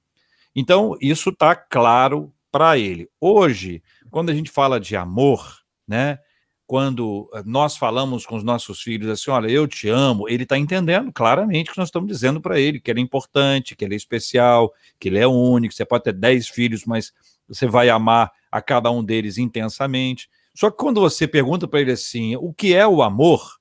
Então, 0.53 0.97
isso 1.01 1.31
está 1.31 1.55
claro 1.55 2.35
para 2.51 2.77
ele. 2.77 3.09
Hoje, 3.21 3.81
quando 4.11 4.31
a 4.31 4.35
gente 4.35 4.51
fala 4.51 4.81
de 4.81 4.97
amor, 4.97 5.61
né? 5.87 6.19
Quando 6.66 7.31
eh, 7.35 7.43
nós 7.45 7.77
falamos 7.77 8.24
com 8.24 8.36
os 8.36 8.43
nossos 8.43 8.81
filhos 8.81 9.11
assim, 9.11 9.31
olha, 9.31 9.49
eu 9.49 9.66
te 9.66 9.89
amo, 9.89 10.28
ele 10.28 10.45
está 10.45 10.59
entendendo 10.59 11.12
claramente 11.12 11.70
que 11.70 11.78
nós 11.78 11.89
estamos 11.89 12.09
dizendo 12.09 12.41
para 12.41 12.59
ele 12.59 12.81
que 12.81 12.91
ele 12.91 13.01
é 13.01 13.03
importante, 13.03 13.77
que 13.77 13.85
ele 13.85 13.95
é 13.95 13.97
especial, 13.97 14.73
que 14.99 15.09
ele 15.09 15.19
é 15.19 15.27
único. 15.27 15.74
Você 15.74 15.85
pode 15.85 16.05
ter 16.05 16.12
dez 16.12 16.49
filhos, 16.49 16.85
mas 16.85 17.12
você 17.47 17.66
vai 17.66 17.89
amar 17.89 18.32
a 18.51 18.62
cada 18.62 18.91
um 18.91 19.05
deles 19.05 19.36
intensamente. 19.36 20.28
Só 20.55 20.70
que 20.70 20.78
quando 20.78 21.01
você 21.01 21.28
pergunta 21.28 21.69
para 21.69 21.81
ele 21.81 21.93
assim, 21.93 22.36
o 22.36 22.53
que 22.53 22.74
é 22.74 22.86
o 22.86 23.03
amor? 23.03 23.59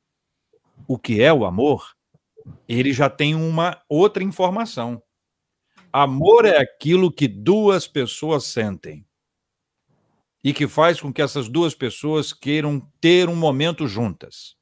O 0.87 0.97
que 0.97 1.21
é 1.21 1.33
o 1.33 1.45
amor? 1.45 1.95
Ele 2.67 2.93
já 2.93 3.09
tem 3.09 3.35
uma 3.35 3.81
outra 3.89 4.23
informação. 4.23 5.01
Amor 5.91 6.45
é 6.45 6.57
aquilo 6.57 7.11
que 7.11 7.27
duas 7.27 7.87
pessoas 7.87 8.45
sentem 8.45 9.05
e 10.43 10.53
que 10.53 10.67
faz 10.67 10.99
com 10.99 11.13
que 11.13 11.21
essas 11.21 11.47
duas 11.47 11.73
pessoas 11.73 12.33
queiram 12.33 12.79
ter 12.99 13.29
um 13.29 13.35
momento 13.35 13.87
juntas. 13.87 14.55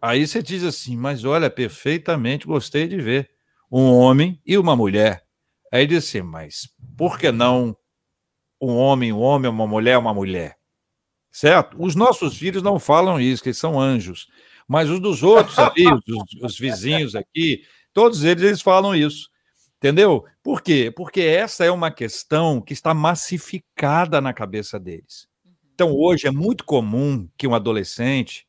Aí 0.00 0.26
você 0.26 0.42
diz 0.42 0.62
assim, 0.62 0.96
mas 0.96 1.24
olha, 1.24 1.48
perfeitamente 1.50 2.46
gostei 2.46 2.86
de 2.86 2.98
ver 2.98 3.30
um 3.70 3.90
homem 3.92 4.40
e 4.44 4.58
uma 4.58 4.76
mulher. 4.76 5.24
Aí 5.72 5.86
diz 5.86 6.08
assim, 6.08 6.22
mas 6.22 6.68
por 6.96 7.18
que 7.18 7.30
não 7.32 7.76
um 8.60 8.76
homem, 8.76 9.12
um 9.12 9.20
homem, 9.20 9.50
uma 9.50 9.66
mulher, 9.66 9.96
uma 9.96 10.12
mulher? 10.12 10.56
Certo? 11.30 11.76
Os 11.78 11.94
nossos 11.94 12.36
filhos 12.36 12.62
não 12.62 12.78
falam 12.78 13.20
isso, 13.20 13.42
que 13.42 13.50
eles 13.50 13.58
são 13.58 13.80
anjos. 13.80 14.28
Mas 14.66 14.90
os 14.90 15.00
dos 15.00 15.22
outros 15.22 15.58
ali, 15.58 15.86
os, 15.86 16.42
os 16.42 16.58
vizinhos 16.58 17.14
aqui, 17.14 17.62
todos 17.92 18.24
eles, 18.24 18.42
eles 18.42 18.62
falam 18.62 18.94
isso. 18.94 19.29
Entendeu? 19.80 20.26
Por 20.42 20.60
quê? 20.60 20.92
Porque 20.94 21.22
essa 21.22 21.64
é 21.64 21.70
uma 21.70 21.90
questão 21.90 22.60
que 22.60 22.74
está 22.74 22.92
massificada 22.92 24.20
na 24.20 24.34
cabeça 24.34 24.78
deles. 24.78 25.26
Então, 25.72 25.92
uhum. 25.92 26.02
hoje 26.02 26.26
é 26.26 26.30
muito 26.30 26.66
comum 26.66 27.26
que 27.34 27.46
um 27.46 27.54
adolescente, 27.54 28.46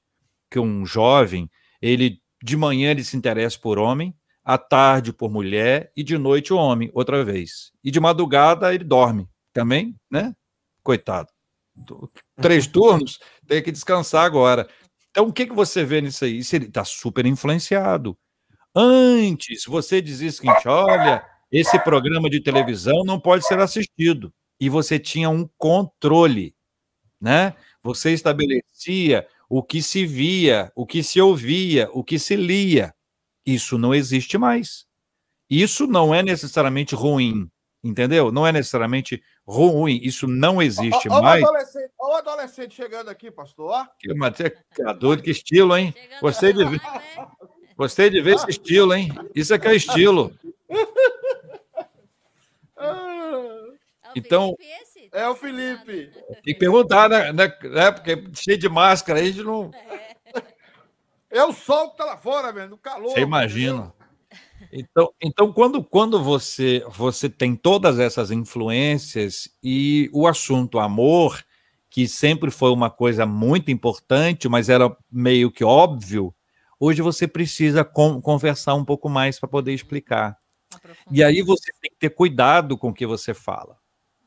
que 0.49 0.59
um 0.59 0.85
jovem, 0.85 1.49
ele 1.81 2.21
de 2.43 2.57
manhã 2.57 2.91
ele 2.91 3.03
se 3.03 3.15
interesse 3.15 3.57
por 3.57 3.79
homem, 3.79 4.13
à 4.43 4.57
tarde 4.57 5.13
por 5.13 5.31
mulher 5.31 5.91
e 5.95 6.03
de 6.03 6.17
noite 6.17 6.51
o 6.51 6.57
homem, 6.57 6.91
outra 6.93 7.23
vez. 7.23 7.71
E 7.81 7.89
de 7.89 7.99
madrugada 8.01 8.73
ele 8.73 8.83
dorme 8.83 9.29
também, 9.53 9.95
né? 10.09 10.35
Coitado. 10.83 11.29
Três 12.41 12.67
turnos, 12.67 13.19
tem 13.47 13.63
que 13.63 13.71
descansar 13.71 14.25
agora. 14.25 14.67
Então, 15.11 15.27
o 15.27 15.33
que, 15.33 15.45
que 15.45 15.53
você 15.53 15.85
vê 15.85 16.01
nisso 16.01 16.25
aí? 16.25 16.39
Isso 16.39 16.55
ele 16.57 16.65
está 16.65 16.83
super 16.83 17.25
influenciado. 17.25 18.17
Antes, 18.75 19.65
você 19.65 20.01
dizia 20.01 20.29
o 20.29 20.31
seguinte: 20.31 20.67
olha, 20.67 21.25
esse 21.51 21.77
programa 21.79 22.29
de 22.29 22.39
televisão 22.39 23.03
não 23.03 23.19
pode 23.19 23.45
ser 23.45 23.59
assistido. 23.59 24.33
E 24.59 24.69
você 24.69 24.99
tinha 24.99 25.29
um 25.29 25.49
controle, 25.57 26.55
né? 27.19 27.55
Você 27.83 28.11
estabelecia 28.11 29.27
o 29.49 29.61
que 29.61 29.81
se 29.81 30.05
via, 30.05 30.71
o 30.75 30.85
que 30.85 31.03
se 31.03 31.19
ouvia, 31.19 31.89
o 31.93 32.03
que 32.03 32.17
se 32.17 32.35
lia. 32.35 32.93
Isso 33.45 33.77
não 33.77 33.93
existe 33.93 34.37
mais. 34.37 34.85
Isso 35.49 35.87
não 35.87 36.15
é 36.15 36.23
necessariamente 36.23 36.95
ruim, 36.95 37.49
entendeu? 37.83 38.31
Não 38.31 38.47
é 38.47 38.51
necessariamente 38.51 39.21
ruim, 39.45 39.99
isso 40.01 40.27
não 40.27 40.61
existe 40.61 41.09
ó, 41.09 41.17
ó, 41.17 41.21
mais. 41.21 41.43
Olha 41.43 41.89
o 41.99 42.13
adolescente 42.15 42.75
chegando 42.75 43.09
aqui, 43.09 43.29
pastor. 43.29 43.85
Que, 43.99 44.13
mas, 44.13 44.37
que 44.37 44.93
doido, 44.99 45.23
que 45.23 45.31
estilo, 45.31 45.75
hein? 45.75 45.93
Gostei 46.21 46.53
de 46.53 46.63
ver. 46.63 46.81
Gostei 47.81 48.11
de 48.11 48.21
ver 48.21 48.35
esse 48.35 48.47
estilo, 48.47 48.93
hein? 48.93 49.11
Isso 49.33 49.51
é 49.55 49.57
que 49.57 49.67
é 49.67 49.75
estilo. 49.75 50.31
Então. 54.15 54.55
É 55.11 55.27
o 55.27 55.35
Felipe. 55.35 56.11
Tem 56.43 56.53
que 56.53 56.59
perguntar, 56.59 57.09
né? 57.09 57.33
né? 57.33 57.47
né 57.63 57.91
porque 57.91 58.23
cheio 58.35 58.59
de 58.59 58.69
máscara 58.69 59.17
aí, 59.17 59.29
a 59.29 59.31
gente 59.31 59.43
não. 59.43 59.71
É 61.31 61.43
o 61.43 61.51
sol 61.53 61.89
que 61.89 61.97
tá 61.97 62.05
lá 62.05 62.17
fora, 62.17 62.51
velho, 62.51 62.69
no 62.69 62.77
calor. 62.77 63.13
Você 63.13 63.21
imagina. 63.21 63.91
Então, 64.71 65.11
então 65.19 65.51
quando, 65.51 65.83
quando 65.83 66.21
você, 66.21 66.85
você 66.89 67.29
tem 67.29 67.55
todas 67.55 67.97
essas 67.97 68.29
influências 68.29 69.49
e 69.63 70.07
o 70.13 70.27
assunto 70.27 70.77
amor, 70.77 71.43
que 71.89 72.07
sempre 72.07 72.51
foi 72.51 72.69
uma 72.71 72.91
coisa 72.91 73.25
muito 73.25 73.71
importante, 73.71 74.47
mas 74.47 74.69
era 74.69 74.95
meio 75.11 75.49
que 75.49 75.63
óbvio, 75.63 76.31
Hoje 76.83 76.99
você 77.03 77.27
precisa 77.27 77.85
com, 77.85 78.19
conversar 78.19 78.73
um 78.73 78.83
pouco 78.83 79.07
mais 79.07 79.39
para 79.39 79.47
poder 79.47 79.71
explicar. 79.71 80.35
E 81.11 81.23
aí 81.23 81.43
você 81.43 81.71
tem 81.79 81.91
que 81.91 81.97
ter 81.99 82.09
cuidado 82.09 82.75
com 82.75 82.89
o 82.89 82.93
que 82.93 83.05
você 83.05 83.35
fala. 83.35 83.77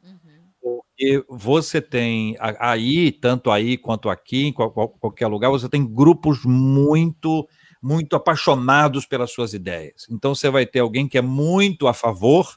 Uhum. 0.05 0.20
Porque 0.62 1.24
você 1.28 1.82
tem 1.82 2.36
aí, 2.39 3.10
tanto 3.10 3.51
aí 3.51 3.76
quanto 3.76 4.09
aqui, 4.09 4.47
em 4.47 4.52
qualquer 4.52 5.26
lugar, 5.26 5.51
você 5.51 5.68
tem 5.68 5.85
grupos 5.85 6.44
muito, 6.44 7.44
muito 7.82 8.14
apaixonados 8.14 9.05
pelas 9.05 9.32
suas 9.32 9.52
ideias. 9.52 10.06
Então 10.09 10.32
você 10.32 10.48
vai 10.48 10.64
ter 10.64 10.78
alguém 10.78 11.09
que 11.09 11.18
é 11.18 11.22
muito 11.22 11.89
a 11.89 11.93
favor 11.93 12.56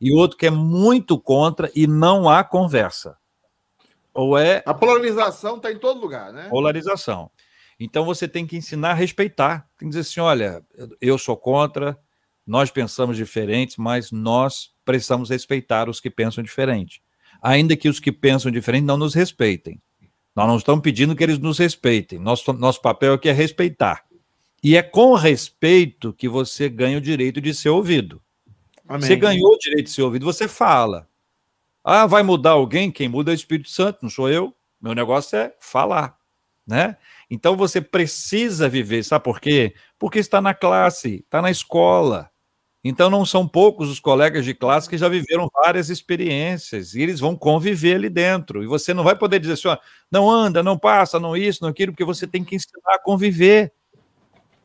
e 0.00 0.12
outro 0.14 0.38
que 0.38 0.46
é 0.46 0.50
muito 0.50 1.18
contra 1.18 1.68
e 1.74 1.88
não 1.88 2.28
há 2.28 2.44
conversa. 2.44 3.18
Ou 4.14 4.38
é. 4.38 4.62
A 4.64 4.72
polarização 4.72 5.56
está 5.56 5.72
em 5.72 5.78
todo 5.80 6.00
lugar, 6.00 6.32
né? 6.32 6.48
Polarização. 6.48 7.28
Então 7.78 8.04
você 8.04 8.26
tem 8.26 8.46
que 8.46 8.56
ensinar 8.56 8.92
a 8.92 8.94
respeitar. 8.94 9.68
Tem 9.78 9.88
que 9.88 9.96
dizer 9.96 10.00
assim: 10.00 10.20
olha, 10.20 10.62
eu 11.00 11.18
sou 11.18 11.36
contra, 11.36 11.98
nós 12.46 12.70
pensamos 12.70 13.16
diferentes, 13.16 13.76
mas 13.76 14.10
nós 14.10 14.70
precisamos 14.84 15.30
respeitar 15.30 15.88
os 15.88 16.00
que 16.00 16.10
pensam 16.10 16.42
diferente. 16.42 17.02
Ainda 17.42 17.76
que 17.76 17.88
os 17.88 18.00
que 18.00 18.12
pensam 18.12 18.50
diferente 18.50 18.84
não 18.84 18.96
nos 18.96 19.14
respeitem. 19.14 19.80
Nós 20.34 20.46
não 20.46 20.56
estamos 20.56 20.82
pedindo 20.82 21.16
que 21.16 21.22
eles 21.22 21.38
nos 21.38 21.58
respeitem. 21.58 22.18
Nosso, 22.18 22.52
nosso 22.52 22.80
papel 22.80 23.14
aqui 23.14 23.28
é 23.28 23.32
respeitar. 23.32 24.04
E 24.62 24.76
é 24.76 24.82
com 24.82 25.14
respeito 25.14 26.12
que 26.12 26.28
você 26.28 26.68
ganha 26.68 26.98
o 26.98 27.00
direito 27.00 27.40
de 27.40 27.54
ser 27.54 27.70
ouvido. 27.70 28.22
Amém. 28.86 29.02
Você 29.02 29.16
ganhou 29.16 29.54
o 29.54 29.58
direito 29.58 29.86
de 29.86 29.92
ser 29.92 30.02
ouvido, 30.02 30.24
você 30.24 30.46
fala. 30.46 31.08
Ah, 31.82 32.06
vai 32.06 32.22
mudar 32.22 32.50
alguém? 32.50 32.90
Quem 32.90 33.08
muda 33.08 33.30
é 33.30 33.34
o 33.34 33.34
Espírito 33.34 33.70
Santo, 33.70 34.00
não 34.02 34.10
sou 34.10 34.28
eu. 34.28 34.54
Meu 34.80 34.94
negócio 34.94 35.38
é 35.38 35.54
falar, 35.60 36.16
né? 36.66 36.96
Então 37.30 37.56
você 37.56 37.80
precisa 37.80 38.68
viver, 38.68 39.02
sabe 39.04 39.24
por 39.24 39.40
quê? 39.40 39.74
Porque 39.98 40.18
está 40.18 40.40
na 40.40 40.54
classe, 40.54 41.24
está 41.24 41.42
na 41.42 41.50
escola. 41.50 42.30
Então, 42.88 43.10
não 43.10 43.26
são 43.26 43.48
poucos 43.48 43.88
os 43.88 43.98
colegas 43.98 44.44
de 44.44 44.54
classe 44.54 44.88
que 44.88 44.96
já 44.96 45.08
viveram 45.08 45.48
várias 45.52 45.90
experiências 45.90 46.94
e 46.94 47.02
eles 47.02 47.18
vão 47.18 47.34
conviver 47.34 47.96
ali 47.96 48.08
dentro. 48.08 48.62
E 48.62 48.66
você 48.68 48.94
não 48.94 49.02
vai 49.02 49.16
poder 49.16 49.40
dizer 49.40 49.54
assim, 49.54 49.66
ó, 49.66 49.76
não 50.08 50.30
anda, 50.30 50.62
não 50.62 50.78
passa, 50.78 51.18
não 51.18 51.36
isso, 51.36 51.64
não 51.64 51.70
aquilo, 51.70 51.90
porque 51.90 52.04
você 52.04 52.28
tem 52.28 52.44
que 52.44 52.54
ensinar 52.54 52.94
a 52.94 53.02
conviver. 53.02 53.72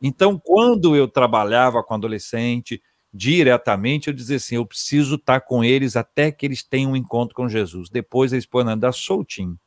Então, 0.00 0.38
quando 0.38 0.94
eu 0.94 1.08
trabalhava 1.08 1.82
com 1.82 1.94
adolescente, 1.94 2.80
diretamente, 3.12 4.06
eu 4.06 4.14
dizia 4.14 4.36
assim: 4.36 4.54
eu 4.54 4.66
preciso 4.66 5.16
estar 5.16 5.40
com 5.40 5.64
eles 5.64 5.96
até 5.96 6.30
que 6.30 6.46
eles 6.46 6.62
tenham 6.62 6.92
um 6.92 6.96
encontro 6.96 7.34
com 7.34 7.48
Jesus. 7.48 7.90
Depois 7.90 8.32
eles 8.32 8.46
podem 8.46 8.72
andar 8.72 8.92
soltinho. 8.92 9.58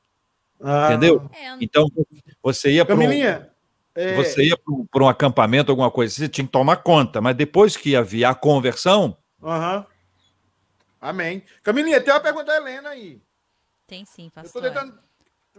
Ah. 0.61 0.87
Entendeu? 0.87 1.29
É, 1.33 1.57
então, 1.59 1.87
você 2.41 2.71
ia 2.71 2.85
para. 2.85 2.95
Um... 2.95 3.11
É... 3.95 4.15
Você 4.15 4.43
ia 4.43 4.57
para 4.91 5.03
um 5.03 5.07
acampamento, 5.07 5.71
alguma 5.71 5.89
coisa, 5.89 6.13
você 6.13 6.27
tinha 6.27 6.45
que 6.45 6.51
tomar 6.51 6.77
conta, 6.77 7.21
mas 7.21 7.35
depois 7.35 7.77
que 7.77 7.95
havia 7.95 8.29
a 8.29 8.35
conversão. 8.35 9.17
Uhum. 9.41 9.85
Amém. 10.99 11.43
Camilinha, 11.63 12.01
tem 12.01 12.13
uma 12.13 12.19
pergunta 12.19 12.45
da 12.45 12.57
Helena 12.57 12.89
aí. 12.89 13.21
Tem 13.87 14.03
sim, 14.03 14.29
pastor. 14.29 14.63
Eu 14.63 14.69
estou 14.69 14.83
tentando 14.83 14.99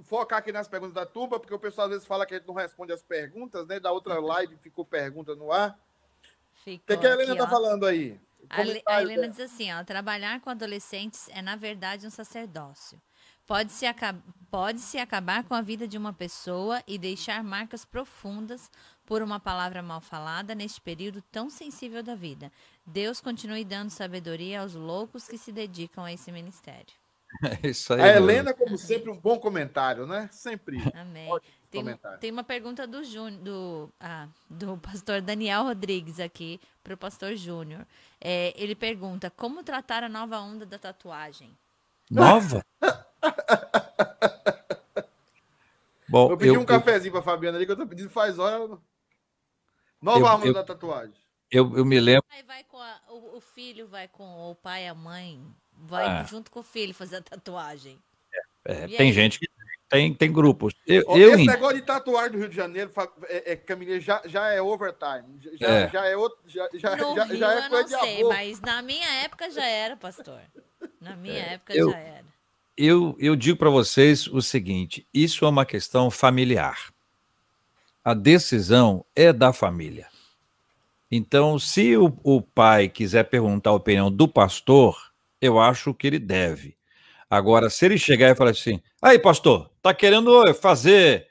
focar 0.02 0.38
aqui 0.38 0.52
nas 0.52 0.68
perguntas 0.68 0.94
da 0.94 1.06
turma, 1.06 1.38
porque 1.38 1.54
o 1.54 1.58
pessoal 1.58 1.86
às 1.86 1.92
vezes 1.92 2.06
fala 2.06 2.26
que 2.26 2.34
a 2.34 2.38
gente 2.38 2.46
não 2.46 2.54
responde 2.54 2.92
as 2.92 3.02
perguntas, 3.02 3.66
né? 3.66 3.80
Da 3.80 3.90
outra 3.90 4.20
live 4.20 4.56
ficou 4.58 4.84
pergunta 4.84 5.34
no 5.34 5.50
ar. 5.50 5.70
O 5.70 6.64
que, 6.64 6.78
que, 6.78 7.06
a 7.06 7.12
Helena 7.12 7.32
está 7.32 7.48
falando 7.48 7.86
aí? 7.86 8.20
A, 8.50 8.94
a 8.94 9.02
Helena 9.02 9.28
diz 9.28 9.40
assim: 9.40 9.72
ó, 9.72 9.84
trabalhar 9.84 10.40
com 10.40 10.50
adolescentes 10.50 11.28
é, 11.30 11.40
na 11.40 11.56
verdade, 11.56 12.06
um 12.06 12.10
sacerdócio. 12.10 13.00
Pode-se 13.46 13.86
pode 14.50 14.80
-se 14.80 14.98
acabar 14.98 15.44
com 15.44 15.54
a 15.54 15.60
vida 15.60 15.86
de 15.86 15.96
uma 15.96 16.12
pessoa 16.12 16.82
e 16.86 16.98
deixar 16.98 17.44
marcas 17.44 17.84
profundas 17.84 18.70
por 19.04 19.22
uma 19.22 19.38
palavra 19.38 19.82
mal 19.82 20.00
falada 20.00 20.54
neste 20.54 20.80
período 20.80 21.22
tão 21.30 21.48
sensível 21.48 22.02
da 22.02 22.14
vida. 22.14 22.50
Deus 22.84 23.20
continue 23.20 23.64
dando 23.64 23.90
sabedoria 23.90 24.60
aos 24.60 24.74
loucos 24.74 25.28
que 25.28 25.38
se 25.38 25.52
dedicam 25.52 26.04
a 26.04 26.12
esse 26.12 26.30
ministério. 26.32 26.94
É 27.62 27.68
isso 27.68 27.92
aí. 27.92 28.00
A 28.00 28.16
Helena, 28.16 28.54
como 28.54 28.78
sempre, 28.78 29.10
um 29.10 29.16
bom 29.16 29.38
comentário, 29.38 30.06
né? 30.06 30.28
Sempre. 30.32 30.78
Amém. 30.94 31.28
Tem, 31.70 31.82
tem, 32.20 32.30
uma 32.30 32.44
pergunta 32.44 32.86
do, 32.86 33.04
Júnior, 33.04 33.42
do, 33.42 33.90
ah, 34.00 34.28
do 34.48 34.78
pastor 34.78 35.20
Daniel 35.20 35.64
Rodrigues 35.64 36.20
aqui 36.20 36.60
para 36.82 36.94
o 36.94 36.96
pastor 36.96 37.34
Júnior. 37.34 37.84
É, 38.20 38.54
ele 38.56 38.74
pergunta: 38.74 39.28
como 39.28 39.62
tratar 39.62 40.04
a 40.04 40.08
nova 40.08 40.38
onda 40.38 40.64
da 40.64 40.78
tatuagem? 40.78 41.50
Nova? 42.10 42.64
Bom, 46.08 46.30
eu 46.30 46.36
pedi 46.36 46.54
eu, 46.54 46.60
um 46.60 46.64
cafezinho 46.64 47.12
para 47.12 47.22
Fabiana 47.22 47.58
ali 47.58 47.66
que 47.66 47.72
eu 47.72 47.76
tô 47.76 47.86
pedindo 47.86 48.08
faz 48.08 48.38
hora. 48.38 48.78
Nova 50.00 50.36
onda 50.36 50.52
da 50.52 50.62
tatuagem. 50.64 51.14
Eu, 51.50 51.76
eu 51.76 51.84
me 51.84 51.98
lembro. 52.00 52.24
Vai 52.46 52.64
com 52.64 52.78
a, 52.78 53.00
o, 53.08 53.36
o, 53.36 53.40
filho 53.40 53.86
vai 53.88 54.08
com 54.08 54.50
o 54.50 54.54
pai 54.54 54.84
e 54.84 54.88
a 54.88 54.94
mãe, 54.94 55.44
vai 55.72 56.04
ah. 56.04 56.22
junto 56.24 56.50
com 56.50 56.60
o 56.60 56.62
filho 56.62 56.94
fazer 56.94 57.16
a 57.16 57.22
tatuagem. 57.22 57.98
É, 58.64 58.84
é, 58.84 58.88
tem 58.88 59.08
aí? 59.08 59.12
gente 59.12 59.38
que 59.38 59.46
tem, 59.88 60.12
tem 60.12 60.32
grupos. 60.32 60.74
Eu, 60.86 61.02
Esse 61.16 61.20
eu... 61.20 61.46
negócio 61.46 61.76
de 61.76 61.82
tatuar 61.82 62.30
do 62.30 62.38
Rio 62.38 62.48
de 62.48 62.56
Janeiro, 62.56 62.90
é, 63.28 63.52
é, 63.52 64.00
já, 64.00 64.20
já 64.24 64.48
é 64.48 64.60
overtime. 64.60 65.40
Já 65.54 65.68
é, 65.68 65.88
já 65.88 66.06
é, 66.06 66.16
outro, 66.16 66.38
já, 66.46 66.68
já, 66.74 66.96
no 66.96 67.14
já, 67.14 67.24
Rio, 67.24 67.36
já 67.36 67.54
é 67.54 67.68
coisa 67.68 67.94
eu 67.94 67.98
não 67.98 68.04
sei, 68.04 68.24
mas 68.24 68.60
na 68.60 68.82
minha 68.82 69.08
época 69.22 69.50
já 69.50 69.64
era, 69.64 69.96
pastor. 69.96 70.40
Na 71.00 71.14
minha 71.14 71.38
é, 71.38 71.54
época 71.54 71.74
eu, 71.74 71.90
já 71.90 71.98
era. 71.98 72.24
Eu, 72.76 73.16
eu 73.18 73.34
digo 73.34 73.58
para 73.58 73.70
vocês 73.70 74.26
o 74.26 74.42
seguinte: 74.42 75.06
isso 75.12 75.44
é 75.44 75.48
uma 75.48 75.64
questão 75.64 76.10
familiar. 76.10 76.92
A 78.04 78.14
decisão 78.14 79.04
é 79.14 79.32
da 79.32 79.52
família. 79.52 80.08
Então, 81.10 81.58
se 81.58 81.96
o, 81.96 82.12
o 82.22 82.42
pai 82.42 82.88
quiser 82.88 83.24
perguntar 83.24 83.70
a 83.70 83.74
opinião 83.74 84.10
do 84.10 84.28
pastor, 84.28 84.96
eu 85.40 85.58
acho 85.58 85.94
que 85.94 86.06
ele 86.06 86.18
deve. 86.18 86.76
Agora, 87.30 87.70
se 87.70 87.84
ele 87.84 87.98
chegar 87.98 88.30
e 88.30 88.34
falar 88.34 88.50
assim, 88.50 88.80
aí, 89.00 89.18
pastor, 89.18 89.70
tá 89.82 89.94
querendo 89.94 90.54
fazer 90.54 91.26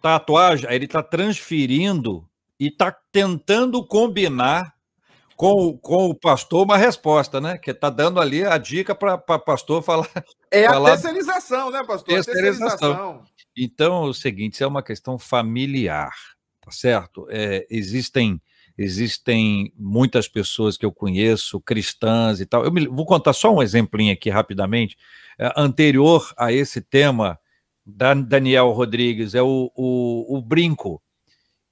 tatuagem, 0.00 0.68
aí 0.68 0.76
ele 0.76 0.88
tá 0.88 1.02
transferindo 1.02 2.28
e 2.58 2.70
tá 2.70 2.90
tentando 3.12 3.84
combinar 3.84 4.74
com, 5.38 5.78
com 5.78 6.06
o 6.06 6.14
pastor 6.16 6.64
uma 6.64 6.76
resposta, 6.76 7.40
né? 7.40 7.56
Que 7.56 7.72
tá 7.72 7.88
dando 7.88 8.20
ali 8.20 8.44
a 8.44 8.58
dica 8.58 8.92
para 8.92 9.14
o 9.14 9.38
pastor 9.38 9.84
falar. 9.84 10.10
É 10.50 10.66
falar... 10.66 10.88
a 10.88 10.92
terceirização, 10.92 11.70
né, 11.70 11.78
pastor? 11.84 12.14
Terceirização. 12.14 12.68
terceirização. 12.76 13.24
Então, 13.56 14.06
é 14.06 14.08
o 14.08 14.12
seguinte, 14.12 14.60
é 14.60 14.66
uma 14.66 14.82
questão 14.82 15.16
familiar, 15.16 16.10
tá 16.60 16.72
certo? 16.72 17.28
É, 17.30 17.64
existem 17.70 18.40
existem 18.76 19.72
muitas 19.76 20.26
pessoas 20.26 20.76
que 20.76 20.86
eu 20.86 20.92
conheço, 20.92 21.60
cristãs 21.60 22.40
e 22.40 22.46
tal. 22.46 22.64
Eu 22.64 22.72
me, 22.72 22.88
vou 22.88 23.06
contar 23.06 23.32
só 23.32 23.54
um 23.54 23.62
exemplinho 23.62 24.12
aqui 24.12 24.30
rapidamente. 24.30 24.96
É, 25.38 25.52
anterior 25.56 26.32
a 26.36 26.52
esse 26.52 26.80
tema, 26.80 27.38
da 27.86 28.12
Daniel 28.12 28.70
Rodrigues, 28.70 29.34
é 29.36 29.42
o, 29.42 29.70
o, 29.76 30.36
o 30.36 30.42
brinco. 30.42 31.00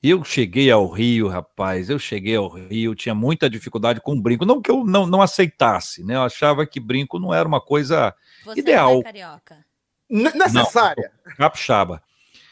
Eu 0.03 0.23
cheguei 0.23 0.71
ao 0.71 0.89
Rio, 0.89 1.27
rapaz, 1.27 1.89
eu 1.89 1.99
cheguei 1.99 2.37
ao 2.37 2.49
Rio, 2.49 2.95
tinha 2.95 3.15
muita 3.15 3.49
dificuldade 3.49 4.01
com 4.01 4.21
brinco. 4.21 4.45
Não 4.45 4.61
que 4.61 4.71
eu 4.71 4.85
não, 4.85 5.07
não 5.07 5.23
aceitasse, 5.23 6.05
né? 6.05 6.15
Eu 6.15 6.23
achava 6.23 6.67
que 6.67 6.79
brinco 6.79 7.19
não 7.19 7.33
era 7.33 7.49
uma 7.49 7.61
coisa 7.61 8.15
Você 8.45 8.61
ideal. 8.61 9.01
É 9.01 9.03
carioca. 9.03 9.65
necessária. 10.09 11.11
Não, 11.25 11.37
capixaba. 11.37 12.03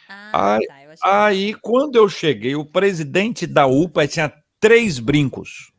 Ah, 0.08 0.56
aí, 0.56 0.66
tá, 0.66 1.26
aí, 1.26 1.54
quando 1.54 1.96
eu 1.96 2.08
cheguei, 2.08 2.54
o 2.54 2.64
presidente 2.64 3.46
da 3.46 3.66
UPA 3.66 4.06
tinha 4.06 4.32
três 4.58 4.98
brincos. 4.98 5.72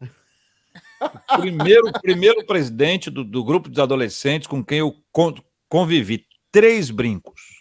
primeiro, 1.40 1.92
primeiro 2.00 2.44
presidente 2.44 3.10
do, 3.10 3.24
do 3.24 3.44
grupo 3.44 3.70
de 3.70 3.80
adolescentes 3.80 4.46
com 4.46 4.64
quem 4.64 4.78
eu 4.78 4.94
convivi, 5.68 6.26
três 6.50 6.90
brincos. 6.90 7.55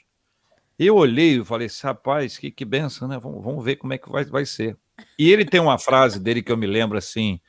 Eu 0.77 0.95
olhei 0.95 1.39
e 1.39 1.45
falei, 1.45 1.68
rapaz, 1.81 2.38
que, 2.38 2.52
que 2.52 2.65
benção, 2.65 3.07
né? 3.07 3.18
Vamos, 3.18 3.43
vamos 3.43 3.64
ver 3.64 3.77
como 3.77 3.93
é 3.93 3.97
que 3.97 4.10
vai, 4.10 4.26
vai 4.26 4.45
ser. 4.45 4.77
E 5.18 5.31
ele 5.31 5.45
tem 5.45 5.60
uma 5.60 5.77
frase 5.77 6.19
dele 6.19 6.41
que 6.41 6.52
eu 6.52 6.57
me 6.57 6.68
lembro 6.68 6.97
assim, 6.97 7.39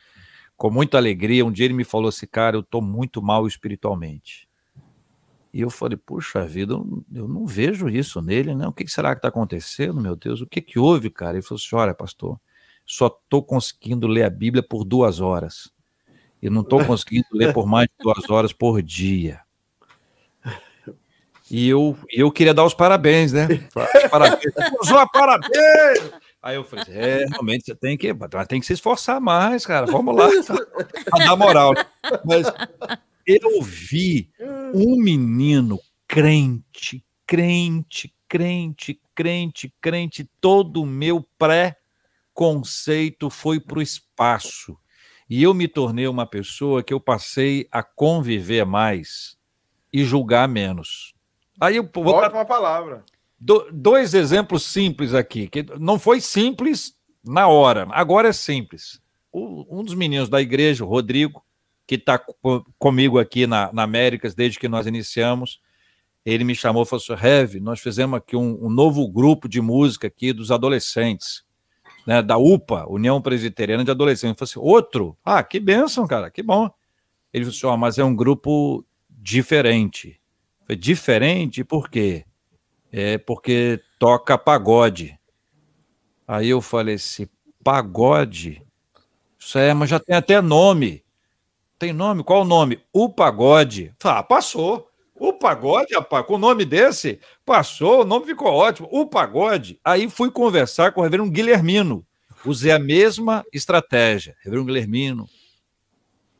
com 0.56 0.70
muita 0.70 0.96
alegria. 0.96 1.44
Um 1.44 1.50
dia 1.50 1.64
ele 1.64 1.74
me 1.74 1.84
falou 1.84 2.08
assim, 2.08 2.26
cara, 2.26 2.56
eu 2.56 2.62
tô 2.62 2.80
muito 2.80 3.20
mal 3.20 3.46
espiritualmente. 3.46 4.48
E 5.52 5.60
eu 5.60 5.70
falei, 5.70 5.96
puxa 5.96 6.46
vida, 6.46 6.74
eu, 6.74 7.04
eu 7.12 7.26
não 7.26 7.46
vejo 7.46 7.88
isso 7.88 8.20
nele, 8.20 8.54
né? 8.54 8.68
O 8.68 8.72
que 8.72 8.86
será 8.86 9.14
que 9.14 9.18
está 9.18 9.28
acontecendo, 9.28 10.00
meu 10.00 10.14
Deus? 10.14 10.40
O 10.40 10.46
que 10.46 10.60
que 10.60 10.78
houve, 10.78 11.10
cara? 11.10 11.36
Ele 11.36 11.42
falou 11.42 11.58
assim, 11.58 11.74
olha, 11.74 11.94
pastor, 11.94 12.38
só 12.84 13.06
estou 13.06 13.42
conseguindo 13.42 14.06
ler 14.06 14.24
a 14.24 14.30
Bíblia 14.30 14.62
por 14.62 14.84
duas 14.84 15.18
horas. 15.18 15.72
Eu 16.40 16.50
não 16.50 16.60
estou 16.60 16.78
conseguindo 16.86 17.26
ler 17.32 17.52
por 17.52 17.66
mais 17.66 17.88
de 17.88 17.94
duas 18.04 18.28
horas 18.30 18.52
por 18.52 18.82
dia. 18.82 19.45
E 21.50 21.68
eu, 21.68 21.96
eu 22.10 22.30
queria 22.30 22.52
dar 22.52 22.64
os 22.64 22.74
parabéns, 22.74 23.32
né? 23.32 23.46
Parabéns. 24.10 24.52
Usou 24.80 25.08
parabéns! 25.10 26.10
Aí 26.42 26.56
eu 26.56 26.64
falei, 26.64 26.84
é, 26.88 27.26
realmente 27.28 27.64
você 27.64 27.74
tem 27.74 27.96
que, 27.96 28.12
tem 28.48 28.60
que 28.60 28.66
se 28.66 28.72
esforçar 28.72 29.20
mais, 29.20 29.66
cara. 29.66 29.86
Vamos 29.86 30.14
lá. 30.14 30.28
Pra 31.04 31.24
dar 31.24 31.36
moral. 31.36 31.74
Mas 32.24 32.46
eu 33.26 33.60
vi 33.62 34.30
um 34.72 34.96
menino 34.96 35.80
crente, 36.06 37.04
crente, 37.26 38.14
crente, 38.28 39.00
crente, 39.14 39.74
crente, 39.80 40.30
todo 40.40 40.82
o 40.82 40.86
meu 40.86 41.26
pré 41.36 41.76
conceito 42.32 43.30
foi 43.30 43.58
para 43.58 43.78
o 43.78 43.82
espaço. 43.82 44.78
E 45.28 45.42
eu 45.42 45.52
me 45.52 45.66
tornei 45.66 46.06
uma 46.06 46.26
pessoa 46.26 46.82
que 46.82 46.94
eu 46.94 47.00
passei 47.00 47.66
a 47.72 47.82
conviver 47.82 48.64
mais 48.64 49.36
e 49.92 50.04
julgar 50.04 50.48
menos. 50.48 51.15
Aí 51.60 51.76
eu 51.76 51.88
vou 51.92 52.06
Ótima 52.06 52.38
dar 52.38 52.44
palavra. 52.44 53.04
Do, 53.38 53.68
dois 53.70 54.14
exemplos 54.14 54.64
simples 54.64 55.14
aqui, 55.14 55.48
que 55.48 55.64
não 55.78 55.98
foi 55.98 56.20
simples 56.20 56.94
na 57.24 57.48
hora, 57.48 57.86
agora 57.90 58.28
é 58.28 58.32
simples. 58.32 59.00
O, 59.32 59.80
um 59.80 59.84
dos 59.84 59.94
meninos 59.94 60.28
da 60.28 60.40
igreja, 60.40 60.84
o 60.84 60.88
Rodrigo, 60.88 61.44
que 61.86 61.96
está 61.96 62.20
comigo 62.78 63.18
aqui 63.18 63.46
na, 63.46 63.70
na 63.72 63.82
Américas 63.82 64.34
desde 64.34 64.58
que 64.58 64.68
nós 64.68 64.86
iniciamos, 64.86 65.60
ele 66.24 66.44
me 66.44 66.54
chamou 66.54 66.82
e 66.82 66.86
falou 66.86 67.02
assim: 67.02 67.14
Rev, 67.14 67.54
nós 67.60 67.80
fizemos 67.80 68.16
aqui 68.16 68.36
um, 68.36 68.66
um 68.66 68.70
novo 68.70 69.06
grupo 69.08 69.48
de 69.48 69.60
música 69.60 70.06
aqui 70.06 70.32
dos 70.32 70.50
adolescentes 70.50 71.46
né, 72.06 72.22
da 72.22 72.38
UPA, 72.38 72.86
União 72.88 73.20
Presbiteriana 73.20 73.84
de 73.84 73.90
Adolescentes. 73.90 74.40
Eu 74.40 74.46
falei 74.46 74.68
assim, 74.68 74.76
outro? 74.76 75.16
Ah, 75.24 75.42
que 75.42 75.58
bênção, 75.58 76.06
cara, 76.06 76.30
que 76.30 76.42
bom. 76.42 76.70
Ele 77.32 77.44
falou 77.44 77.56
assim, 77.56 77.66
oh, 77.66 77.76
mas 77.76 77.98
é 77.98 78.04
um 78.04 78.14
grupo 78.14 78.84
diferente. 79.10 80.20
Foi 80.66 80.74
diferente 80.74 81.62
por 81.62 81.88
quê? 81.88 82.24
É 82.92 83.18
porque 83.18 83.80
toca 83.98 84.36
pagode. 84.36 85.16
Aí 86.26 86.48
eu 86.48 86.60
falei 86.60 86.96
assim, 86.96 87.28
pagode? 87.62 88.62
Isso 89.38 89.58
é, 89.58 89.72
mas 89.72 89.88
já 89.88 90.00
tem 90.00 90.16
até 90.16 90.40
nome. 90.42 91.04
Tem 91.78 91.92
nome? 91.92 92.24
Qual 92.24 92.42
o 92.42 92.44
nome? 92.44 92.80
O 92.92 93.08
pagode. 93.08 93.94
Ah, 94.02 94.22
passou. 94.22 94.90
O 95.14 95.32
pagode, 95.32 95.94
rapaz, 95.94 96.26
com 96.26 96.34
o 96.34 96.38
nome 96.38 96.64
desse, 96.64 97.20
passou, 97.44 98.02
o 98.02 98.04
nome 98.04 98.26
ficou 98.26 98.52
ótimo. 98.52 98.88
O 98.90 99.06
pagode. 99.06 99.80
Aí 99.84 100.10
fui 100.10 100.30
conversar 100.30 100.92
com 100.92 101.00
o 101.00 101.04
reverendo 101.04 101.30
Guilhermino, 101.30 102.04
usei 102.44 102.72
a 102.72 102.78
mesma 102.78 103.44
estratégia. 103.52 104.36
Reverendo 104.42 104.66
Guilhermino, 104.66 105.26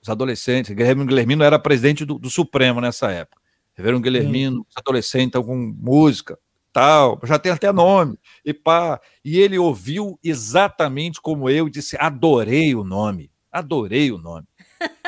os 0.02 0.08
adolescentes. 0.08 0.70
Reverendo 0.70 1.06
Guilhermino 1.06 1.42
era 1.42 1.58
presidente 1.58 2.04
do, 2.04 2.18
do 2.18 2.28
Supremo 2.28 2.80
nessa 2.80 3.10
época. 3.10 3.45
Reverendo 3.76 4.02
Guilhermino, 4.02 4.66
os 4.68 4.76
adolescentes 4.76 5.40
com 5.40 5.54
música, 5.78 6.38
tal, 6.72 7.20
já 7.24 7.38
tem 7.38 7.52
até 7.52 7.70
nome, 7.72 8.18
e 8.44 8.54
pá. 8.54 9.00
E 9.24 9.38
ele 9.38 9.58
ouviu 9.58 10.18
exatamente 10.24 11.20
como 11.20 11.48
eu, 11.50 11.68
disse: 11.68 11.96
adorei 11.98 12.74
o 12.74 12.82
nome, 12.82 13.30
adorei 13.52 14.10
o 14.10 14.18
nome. 14.18 14.46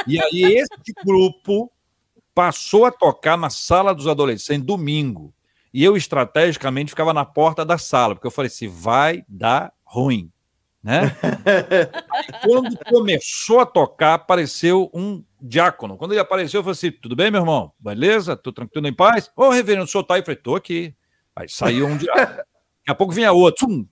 E 0.06 0.20
aí 0.20 0.44
esse 0.58 0.68
grupo 1.04 1.72
passou 2.34 2.84
a 2.84 2.92
tocar 2.92 3.36
na 3.36 3.50
sala 3.50 3.94
dos 3.94 4.06
adolescentes 4.06 4.66
domingo. 4.66 5.34
E 5.72 5.84
eu 5.84 5.96
estrategicamente 5.96 6.90
ficava 6.90 7.12
na 7.12 7.24
porta 7.24 7.64
da 7.64 7.76
sala, 7.76 8.14
porque 8.14 8.26
eu 8.26 8.30
falei 8.30 8.48
assim: 8.48 8.68
vai 8.68 9.24
dar 9.28 9.72
ruim. 9.84 10.30
Né? 10.82 11.14
Aí, 12.10 12.26
quando 12.44 12.78
começou 12.86 13.60
a 13.60 13.66
tocar, 13.66 14.14
apareceu 14.14 14.90
um 14.94 15.22
diácono. 15.40 15.96
Quando 15.96 16.12
ele 16.12 16.20
apareceu, 16.20 16.60
eu 16.60 16.64
falei 16.64 16.72
assim: 16.72 16.90
tudo 16.90 17.16
bem, 17.16 17.30
meu 17.30 17.40
irmão? 17.40 17.72
Beleza? 17.78 18.36
Tô 18.36 18.52
tranquilo 18.52 18.86
em 18.86 18.94
paz? 18.94 19.30
Ô, 19.36 19.50
reverendo, 19.50 19.84
o 19.84 19.88
senhor 19.88 20.04
tá 20.04 20.14
aí? 20.14 20.20
Eu 20.20 20.24
falei: 20.24 20.40
tô 20.40 20.56
aqui. 20.56 20.94
Aí 21.34 21.48
saiu 21.48 21.86
um 21.86 21.96
diácono. 21.96 22.26
Daqui 22.86 22.90
a 22.90 22.94
pouco 22.94 23.12
vinha 23.12 23.32
outro. 23.32 23.66
Tum. 23.66 23.86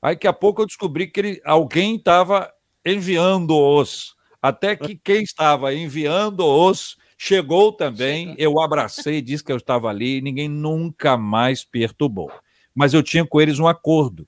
Aí 0.00 0.16
daqui 0.16 0.26
a 0.26 0.32
pouco 0.32 0.62
eu 0.62 0.66
descobri 0.66 1.06
que 1.06 1.20
ele, 1.20 1.42
alguém 1.44 1.94
estava 1.94 2.52
enviando-os. 2.84 4.16
Até 4.42 4.74
que 4.74 4.96
quem 4.96 5.22
estava 5.22 5.72
enviando-os 5.72 6.96
chegou 7.16 7.72
também. 7.72 8.34
Eu 8.36 8.60
abracei, 8.60 9.22
disse 9.22 9.44
que 9.44 9.52
eu 9.52 9.58
estava 9.58 9.88
ali. 9.88 10.20
Ninguém 10.20 10.48
nunca 10.48 11.16
mais 11.16 11.64
perturbou. 11.64 12.32
Mas 12.74 12.92
eu 12.92 13.02
tinha 13.02 13.24
com 13.24 13.40
eles 13.40 13.60
um 13.60 13.68
acordo 13.68 14.26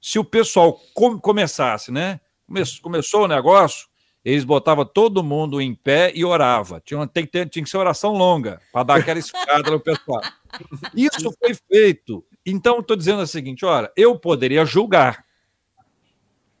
se 0.00 0.18
o 0.18 0.24
pessoal 0.24 0.80
com, 0.94 1.18
começasse, 1.18 1.92
né? 1.92 2.20
Come, 2.46 2.62
começou 2.80 3.24
o 3.24 3.28
negócio, 3.28 3.88
eles 4.24 4.44
botavam 4.44 4.84
todo 4.84 5.22
mundo 5.22 5.60
em 5.60 5.74
pé 5.74 6.12
e 6.14 6.24
orava. 6.24 6.80
Tinha, 6.84 7.06
tem, 7.06 7.24
tinha 7.26 7.64
que 7.64 7.70
ser 7.70 7.78
oração 7.78 8.12
longa, 8.12 8.60
para 8.72 8.82
dar 8.82 8.96
aquela 8.96 9.18
escada 9.18 9.70
no 9.70 9.80
pessoal. 9.80 10.20
Isso 10.94 11.32
foi 11.38 11.54
feito. 11.54 12.24
Então, 12.44 12.80
estou 12.80 12.96
dizendo 12.96 13.22
o 13.22 13.26
seguinte: 13.26 13.64
olha, 13.64 13.90
eu 13.96 14.18
poderia 14.18 14.64
julgar, 14.64 15.24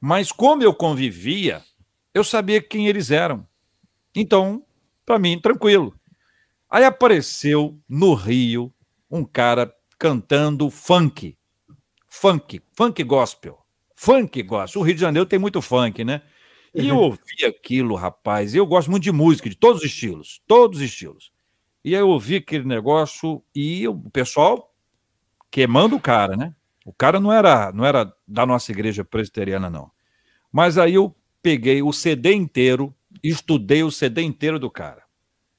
mas 0.00 0.32
como 0.32 0.62
eu 0.62 0.74
convivia, 0.74 1.62
eu 2.14 2.24
sabia 2.24 2.62
quem 2.62 2.88
eles 2.88 3.10
eram. 3.10 3.46
Então, 4.14 4.64
para 5.04 5.18
mim, 5.18 5.40
tranquilo. 5.40 5.94
Aí 6.68 6.84
apareceu 6.84 7.78
no 7.88 8.14
Rio 8.14 8.72
um 9.10 9.24
cara 9.24 9.74
cantando 9.98 10.70
funk 10.70 11.36
funk, 12.10 12.60
funk 12.72 13.02
gospel. 13.04 13.58
Funk 13.94 14.42
gospel. 14.42 14.82
O 14.82 14.84
Rio 14.84 14.94
de 14.94 15.00
Janeiro 15.00 15.26
tem 15.26 15.38
muito 15.38 15.62
funk, 15.62 16.04
né? 16.04 16.20
E 16.74 16.88
eu 16.88 16.96
ouvi 16.96 17.44
aquilo, 17.46 17.94
rapaz. 17.94 18.54
Eu 18.54 18.66
gosto 18.66 18.90
muito 18.90 19.02
de 19.02 19.12
música, 19.12 19.48
de 19.48 19.56
todos 19.56 19.80
os 19.82 19.86
estilos, 19.86 20.40
todos 20.46 20.78
os 20.78 20.84
estilos. 20.84 21.32
E 21.84 21.94
aí 21.94 22.00
eu 22.00 22.08
ouvi 22.08 22.36
aquele 22.36 22.64
negócio 22.64 23.42
e 23.54 23.88
o 23.88 23.98
pessoal 24.10 24.72
queimando 25.50 25.96
o 25.96 26.00
cara, 26.00 26.36
né? 26.36 26.54
O 26.84 26.92
cara 26.92 27.18
não 27.18 27.32
era, 27.32 27.72
não 27.72 27.84
era 27.84 28.12
da 28.26 28.46
nossa 28.46 28.70
igreja 28.70 29.04
presbiteriana, 29.04 29.68
não. 29.68 29.90
Mas 30.52 30.78
aí 30.78 30.94
eu 30.94 31.14
peguei 31.42 31.82
o 31.82 31.92
CD 31.92 32.34
inteiro, 32.34 32.94
estudei 33.22 33.82
o 33.82 33.90
CD 33.90 34.22
inteiro 34.22 34.58
do 34.58 34.70
cara. 34.70 35.02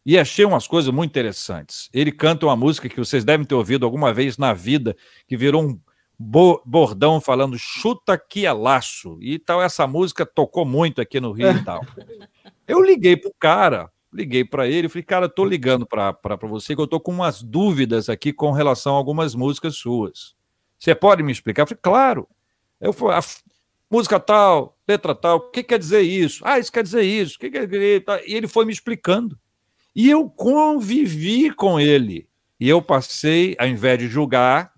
E 0.05 0.17
achei 0.17 0.45
umas 0.45 0.67
coisas 0.67 0.91
muito 0.91 1.11
interessantes. 1.11 1.89
Ele 1.93 2.11
canta 2.11 2.45
uma 2.45 2.55
música 2.55 2.89
que 2.89 2.97
vocês 2.97 3.23
devem 3.23 3.45
ter 3.45 3.53
ouvido 3.53 3.85
alguma 3.85 4.13
vez 4.13 4.38
na 4.38 4.53
vida, 4.53 4.95
que 5.27 5.38
virou 5.38 5.63
um, 5.63 5.79
bordão 6.22 7.19
falando 7.19 7.57
chuta 7.57 8.18
que 8.18 8.45
é 8.45 8.52
laço. 8.52 9.18
E 9.22 9.39
tal, 9.39 9.61
essa 9.61 9.88
música 9.88 10.26
tocou 10.26 10.65
muito 10.65 11.02
aqui 11.02 11.19
no 11.19 11.31
Rio 11.31 11.52
e 11.52 11.64
tal. 11.65 11.81
Eu 12.68 12.81
liguei 12.81 13.18
pro 13.18 13.34
cara, 13.39 13.89
liguei 14.14 14.45
para 14.45 14.68
ele, 14.68 14.89
falei, 14.89 15.03
cara, 15.03 15.30
tô 15.30 15.43
ligando 15.45 15.85
para 15.85 16.15
você 16.43 16.76
que 16.76 16.81
eu 16.81 16.88
tô 16.88 16.99
com 16.99 17.11
umas 17.11 17.41
dúvidas 17.41 18.10
aqui 18.10 18.31
com 18.31 18.52
relação 18.52 18.93
a 18.93 18.98
algumas 18.98 19.34
músicas 19.34 19.76
suas. 19.76 20.35
Você 20.77 20.93
pode 20.95 21.23
me 21.23 21.31
explicar? 21.31 21.64
Eu 21.64 21.68
falei, 21.68 21.80
claro. 21.81 22.27
Eu 22.80 22.93
falei, 22.93 23.19
música 23.89 24.19
tal, 24.19 24.77
letra 24.88 25.14
tal, 25.14 25.38
o 25.38 25.52
que 25.52 25.64
quer 25.64 25.77
dizer 25.77 26.02
isso? 26.02 26.43
Ah, 26.45 26.60
isso 26.60 26.72
quer 26.72 26.84
dizer 26.84 27.03
isso. 27.03 27.35
O 27.35 27.39
que 27.39 27.49
quer 27.49 27.68
dizer? 27.68 28.03
E 28.26 28.34
ele 28.34 28.48
foi 28.48 28.65
me 28.65 28.72
explicando. 28.72 29.38
E 29.95 30.10
eu 30.10 30.30
convivi 30.30 31.52
com 31.53 31.80
ele. 31.80 32.27
E 32.60 32.69
eu 32.69 32.81
passei, 32.81 33.56
ao 33.60 33.68
invés 33.68 33.99
de 33.99 34.07
julgar, 34.07 34.70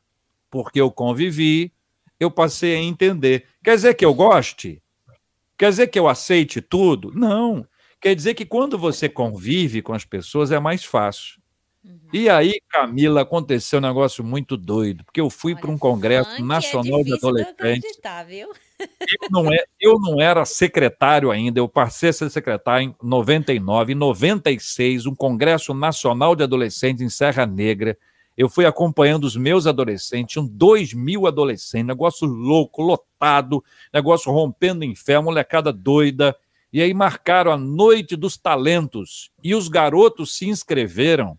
porque 0.54 0.80
eu 0.80 0.92
convivi, 0.92 1.74
eu 2.20 2.30
passei 2.30 2.76
a 2.76 2.80
entender. 2.80 3.48
Quer 3.64 3.74
dizer 3.74 3.96
que 3.96 4.06
eu 4.06 4.14
goste? 4.14 4.84
Quer 5.58 5.72
dizer 5.72 5.88
que 5.88 5.98
eu 5.98 6.08
aceite 6.08 6.62
tudo? 6.62 7.12
Não. 7.12 7.68
Quer 8.00 8.14
dizer 8.14 8.36
que 8.36 8.46
quando 8.46 8.78
você 8.78 9.10
convive 9.10 9.82
com 9.82 9.94
as 9.94 10.06
pessoas 10.06 10.52
é 10.52 10.60
mais 10.60 10.86
fácil. 10.86 11.42
Uhum. 11.84 11.98
E 12.14 12.30
aí, 12.30 12.62
Camila, 12.70 13.22
aconteceu 13.22 13.80
um 13.80 13.82
negócio 13.82 14.24
muito 14.24 14.56
doido, 14.56 15.04
porque 15.04 15.20
eu 15.20 15.28
fui 15.28 15.56
para 15.56 15.72
um 15.72 15.78
congresso 15.78 16.36
é 16.36 16.42
nacional 16.44 17.00
é 17.00 17.04
de 17.04 17.14
adolescentes. 17.16 18.00
Eu 18.80 19.30
não, 19.32 19.52
é, 19.52 19.64
eu 19.82 20.00
não 20.00 20.22
era 20.22 20.46
secretário 20.46 21.32
ainda, 21.32 21.60
eu 21.60 21.68
passei 21.68 22.10
a 22.10 22.14
ser 22.14 22.30
secretário 22.30 22.90
em 22.90 22.96
99, 23.02 23.94
em 23.94 23.96
96, 23.96 25.08
um 25.08 25.16
congresso 25.16 25.74
nacional 25.74 26.36
de 26.36 26.44
adolescentes 26.44 27.02
em 27.02 27.10
Serra 27.10 27.48
Negra. 27.48 27.98
Eu 28.36 28.50
fui 28.50 28.66
acompanhando 28.66 29.26
os 29.26 29.36
meus 29.36 29.68
adolescentes, 29.68 30.34
tinham 30.34 30.48
dois 30.48 30.94
mil 30.94 31.28
adolescentes, 31.28 31.86
negócio 31.86 32.28
louco, 32.28 32.82
lotado, 32.82 33.64
negócio 33.94 34.32
rompendo 34.32 34.84
em 34.84 34.96
fé, 34.96 35.20
molecada 35.20 35.72
doida. 35.72 36.36
E 36.72 36.82
aí 36.82 36.94
marcaram 36.94 37.52
a 37.52 37.58
Noite 37.58 38.16
dos 38.16 38.36
Talentos. 38.36 39.30
E 39.44 39.54
os 39.54 39.68
garotos 39.68 40.36
se 40.36 40.50
inscreveram 40.50 41.38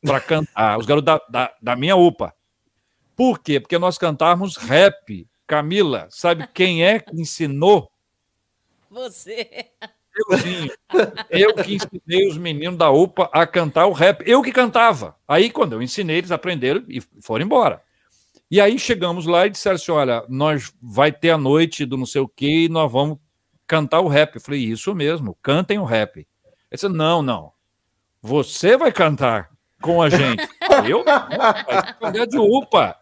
para 0.00 0.20
cantar, 0.22 0.78
os 0.78 0.86
garotos 0.86 1.06
da, 1.06 1.20
da, 1.28 1.54
da, 1.60 1.76
minha 1.76 1.96
UPA. 1.96 2.32
Por 3.16 3.40
quê? 3.40 3.58
Porque 3.58 3.78
nós 3.78 3.98
cantávamos 3.98 4.56
rap. 4.56 5.28
Camila, 5.44 6.06
sabe 6.10 6.46
quem 6.54 6.84
é 6.84 7.00
que 7.00 7.20
ensinou? 7.20 7.90
Você. 8.88 9.72
Euzinho. 10.16 10.70
Eu 11.30 11.54
que 11.54 11.74
ensinei 11.74 12.28
os 12.28 12.36
meninos 12.36 12.78
da 12.78 12.90
UPA 12.90 13.30
a 13.32 13.46
cantar 13.46 13.86
o 13.86 13.92
rap. 13.92 14.22
Eu 14.26 14.42
que 14.42 14.52
cantava. 14.52 15.16
Aí, 15.26 15.50
quando 15.50 15.74
eu 15.74 15.82
ensinei, 15.82 16.18
eles 16.18 16.30
aprenderam 16.30 16.84
e 16.88 17.00
foram 17.20 17.44
embora. 17.44 17.82
E 18.50 18.60
aí 18.60 18.78
chegamos 18.78 19.26
lá 19.26 19.46
e 19.46 19.50
disseram 19.50 19.76
assim: 19.76 19.92
olha, 19.92 20.24
nós 20.28 20.72
vai 20.82 21.12
ter 21.12 21.30
a 21.30 21.38
noite 21.38 21.86
do 21.86 21.96
não 21.96 22.06
sei 22.06 22.20
o 22.20 22.28
quê 22.28 22.64
e 22.64 22.68
nós 22.68 22.90
vamos 22.90 23.18
cantar 23.66 24.00
o 24.00 24.08
rap. 24.08 24.34
Eu 24.34 24.40
falei, 24.40 24.60
isso 24.60 24.92
mesmo, 24.94 25.38
cantem 25.40 25.78
o 25.78 25.84
rap. 25.84 26.26
Ele 26.70 26.92
não, 26.92 27.22
não. 27.22 27.52
Você 28.20 28.76
vai 28.76 28.90
cantar 28.90 29.50
com 29.80 30.02
a 30.02 30.08
gente. 30.10 30.46
eu? 30.88 31.04
Vai 32.00 32.26
de 32.26 32.38
UPA. 32.38 32.96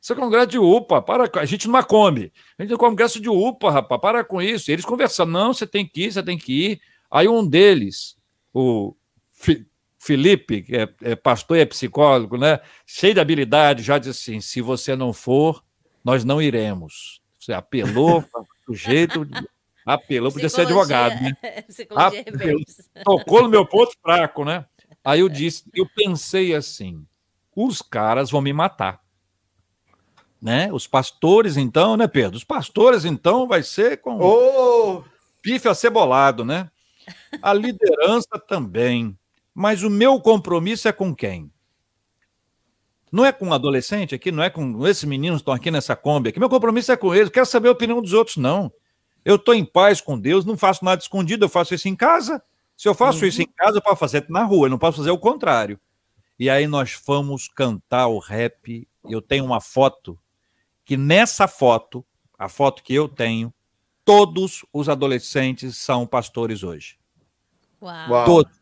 Isso 0.00 0.14
é 0.14 0.16
congresso 0.16 0.46
de 0.46 0.58
UPA, 0.58 1.02
para, 1.02 1.30
a 1.34 1.44
gente 1.44 1.68
não 1.68 1.82
come. 1.82 2.32
A 2.58 2.62
gente 2.62 2.72
é 2.72 2.76
congresso 2.76 3.20
de 3.20 3.28
UPA, 3.28 3.70
rapaz, 3.70 4.00
para 4.00 4.24
com 4.24 4.40
isso. 4.40 4.70
E 4.70 4.72
eles 4.72 4.84
conversando, 4.84 5.30
não, 5.30 5.52
você 5.52 5.66
tem 5.66 5.86
que 5.86 6.04
ir, 6.04 6.12
você 6.12 6.22
tem 6.22 6.38
que 6.38 6.70
ir. 6.70 6.80
Aí 7.10 7.28
um 7.28 7.46
deles, 7.46 8.16
o 8.54 8.96
Felipe, 9.98 10.62
que 10.62 10.76
é, 10.76 10.88
é 11.02 11.14
pastor 11.14 11.58
e 11.58 11.60
é 11.60 11.66
psicólogo, 11.66 12.38
né? 12.38 12.60
Cheio 12.86 13.12
de 13.12 13.20
habilidade, 13.20 13.82
já 13.82 13.98
disse 13.98 14.30
assim: 14.30 14.40
se 14.40 14.62
você 14.62 14.96
não 14.96 15.12
for, 15.12 15.62
nós 16.02 16.24
não 16.24 16.40
iremos. 16.40 17.20
Você 17.38 17.52
apelou 17.52 18.22
para 18.22 18.42
o 18.68 18.74
jeito. 18.74 19.28
Apelou, 19.84 20.32
podia 20.32 20.48
ser 20.48 20.62
advogado, 20.62 21.20
né? 21.20 21.32
Apelou, 21.94 22.62
tocou 23.04 23.42
no 23.42 23.48
meu 23.50 23.66
ponto 23.66 23.92
fraco, 24.00 24.44
né? 24.44 24.64
Aí 25.04 25.20
eu 25.20 25.28
disse, 25.28 25.64
eu 25.74 25.86
pensei 25.94 26.54
assim: 26.54 27.04
os 27.54 27.82
caras 27.82 28.30
vão 28.30 28.40
me 28.40 28.52
matar 28.52 28.99
né? 30.40 30.72
Os 30.72 30.86
pastores, 30.86 31.56
então, 31.56 31.96
né, 31.96 32.06
Pedro? 32.06 32.36
Os 32.36 32.44
pastores, 32.44 33.04
então, 33.04 33.46
vai 33.46 33.62
ser 33.62 34.00
com 34.00 34.18
oh! 34.20 35.04
pife 35.42 35.68
acebolado, 35.68 36.44
né? 36.44 36.70
A 37.42 37.52
liderança 37.52 38.38
também. 38.48 39.16
Mas 39.54 39.82
o 39.82 39.90
meu 39.90 40.20
compromisso 40.20 40.88
é 40.88 40.92
com 40.92 41.14
quem? 41.14 41.50
Não 43.12 43.24
é 43.26 43.32
com 43.32 43.46
um 43.46 43.52
adolescente 43.52 44.14
aqui, 44.14 44.30
não 44.30 44.42
é 44.42 44.48
com 44.48 44.86
esses 44.86 45.04
meninos 45.04 45.38
que 45.38 45.42
estão 45.42 45.54
aqui 45.54 45.70
nessa 45.70 45.96
Kombi 45.96 46.28
aqui. 46.28 46.38
Meu 46.38 46.48
compromisso 46.48 46.92
é 46.92 46.96
com 46.96 47.12
eles. 47.14 47.28
Quero 47.28 47.46
saber 47.46 47.68
a 47.68 47.72
opinião 47.72 48.00
dos 48.00 48.12
outros, 48.12 48.36
não. 48.36 48.72
Eu 49.24 49.36
estou 49.36 49.52
em 49.52 49.64
paz 49.64 50.00
com 50.00 50.18
Deus, 50.18 50.44
não 50.44 50.56
faço 50.56 50.84
nada 50.84 51.02
escondido, 51.02 51.44
eu 51.44 51.48
faço 51.48 51.74
isso 51.74 51.88
em 51.88 51.96
casa. 51.96 52.42
Se 52.76 52.88
eu 52.88 52.94
faço 52.94 53.20
uhum. 53.20 53.26
isso 53.26 53.42
em 53.42 53.46
casa, 53.46 53.78
eu 53.78 53.82
posso 53.82 53.96
fazer 53.96 54.24
na 54.28 54.44
rua, 54.44 54.66
eu 54.66 54.70
não 54.70 54.78
posso 54.78 54.98
fazer 54.98 55.10
o 55.10 55.18
contrário. 55.18 55.78
E 56.38 56.48
aí 56.48 56.66
nós 56.66 56.92
fomos 56.92 57.48
cantar 57.48 58.06
o 58.06 58.18
rap. 58.18 58.88
Eu 59.04 59.20
tenho 59.20 59.44
uma 59.44 59.60
foto 59.60 60.18
que 60.90 60.96
nessa 60.96 61.46
foto, 61.46 62.04
a 62.36 62.48
foto 62.48 62.82
que 62.82 62.92
eu 62.92 63.08
tenho, 63.08 63.54
todos 64.04 64.66
os 64.72 64.88
adolescentes 64.88 65.76
são 65.76 66.04
pastores 66.04 66.64
hoje. 66.64 66.98
Uau. 67.80 68.24
Todos 68.24 68.52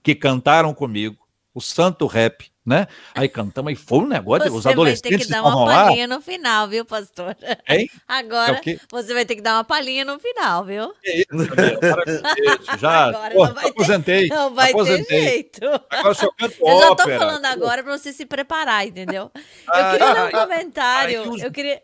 que 0.00 0.14
cantaram 0.14 0.72
comigo 0.72 1.26
o 1.52 1.60
santo 1.60 2.06
rap 2.06 2.51
né? 2.64 2.86
Aí 3.14 3.28
cantamos, 3.28 3.72
e 3.72 3.76
foi 3.76 3.98
um 3.98 4.06
negócio, 4.06 4.48
Você 4.50 4.56
os 4.58 4.66
adolescentes 4.66 5.10
vai 5.10 5.18
ter 5.18 5.24
que 5.24 5.30
dar 5.30 5.42
uma 5.42 5.64
lá. 5.64 5.84
palhinha 5.84 6.06
no 6.06 6.20
final, 6.20 6.68
viu, 6.68 6.84
pastor? 6.84 7.36
Hein? 7.68 7.90
Agora 8.06 8.60
É 8.64 8.78
você 8.90 9.12
vai 9.14 9.24
ter 9.24 9.34
que 9.36 9.40
dar 9.42 9.54
uma 9.56 9.64
palhinha 9.64 10.04
no 10.04 10.18
final, 10.20 10.64
viu? 10.64 10.92
Que 11.02 11.10
isso, 11.10 11.42
isso, 11.42 12.78
Já, 12.78 13.06
Agora 13.10 13.34
pô, 13.34 13.46
não 13.46 13.54
vai 13.54 13.64
ter- 13.64 13.70
aposentei. 13.70 14.28
Não 14.28 14.54
vai 14.54 14.70
aposentei. 14.70 15.04
ter 15.06 15.28
jeito. 15.30 15.60
Agora 15.90 16.14
só 16.14 16.28
canto 16.38 16.54
Eu 16.64 16.78
já 16.78 16.86
tô 16.86 16.92
ópera. 16.92 17.18
falando 17.18 17.44
agora 17.46 17.82
para 17.82 17.98
você 17.98 18.12
se 18.12 18.24
preparar, 18.26 18.86
entendeu? 18.86 19.30
Eu 19.34 19.40
Ah, 19.68 19.90
queria 19.92 20.14
dar 20.14 20.24
um 20.24 20.28
ah, 20.28 20.46
comentário. 20.46 21.22
aí 21.22 21.28
os- 21.28 21.42
Eu 21.42 21.50
queria. 21.50 21.80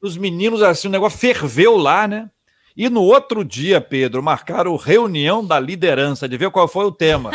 Os 0.00 0.16
meninos, 0.16 0.62
assim, 0.62 0.88
o 0.88 0.90
negócio 0.90 1.18
ferveu 1.18 1.76
lá, 1.76 2.06
né? 2.06 2.30
E 2.76 2.88
no 2.88 3.02
outro 3.02 3.44
dia, 3.44 3.80
Pedro, 3.82 4.22
marcaram 4.22 4.74
reunião 4.76 5.44
da 5.44 5.60
liderança, 5.60 6.26
de 6.28 6.36
ver 6.38 6.50
qual 6.50 6.66
foi 6.66 6.86
o 6.86 6.92
tema. 6.92 7.30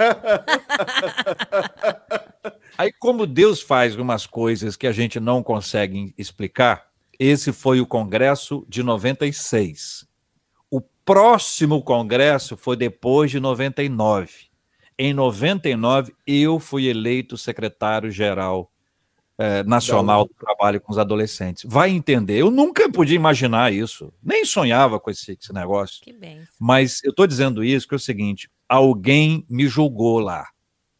Aí, 2.78 2.92
como 2.92 3.26
Deus 3.26 3.60
faz 3.60 3.96
umas 3.96 4.26
coisas 4.26 4.76
que 4.76 4.86
a 4.86 4.92
gente 4.92 5.20
não 5.20 5.42
consegue 5.42 6.14
explicar, 6.16 6.88
esse 7.18 7.52
foi 7.52 7.80
o 7.80 7.86
congresso 7.86 8.64
de 8.68 8.82
96. 8.82 10.08
O 10.70 10.80
próximo 10.80 11.82
congresso 11.82 12.56
foi 12.56 12.76
depois 12.76 13.30
de 13.30 13.38
99. 13.38 14.48
Em 14.98 15.12
99, 15.12 16.14
eu 16.26 16.58
fui 16.58 16.86
eleito 16.86 17.36
secretário-geral 17.36 18.70
eh, 19.42 19.64
nacional 19.64 20.26
do 20.26 20.34
trabalho 20.34 20.78
com 20.82 20.92
os 20.92 20.98
adolescentes. 20.98 21.64
Vai 21.66 21.88
entender. 21.88 22.38
Eu 22.38 22.50
nunca 22.50 22.92
podia 22.92 23.16
imaginar 23.16 23.72
isso. 23.72 24.12
Nem 24.22 24.44
sonhava 24.44 25.00
com 25.00 25.10
esse, 25.10 25.32
esse 25.32 25.50
negócio. 25.54 26.02
Que 26.02 26.12
bem. 26.12 26.46
Mas 26.58 27.02
eu 27.02 27.08
estou 27.08 27.26
dizendo 27.26 27.64
isso 27.64 27.88
que 27.88 27.94
é 27.94 27.96
o 27.96 27.98
seguinte: 27.98 28.50
alguém 28.70 29.44
me 29.50 29.66
julgou 29.66 30.20
lá. 30.20 30.46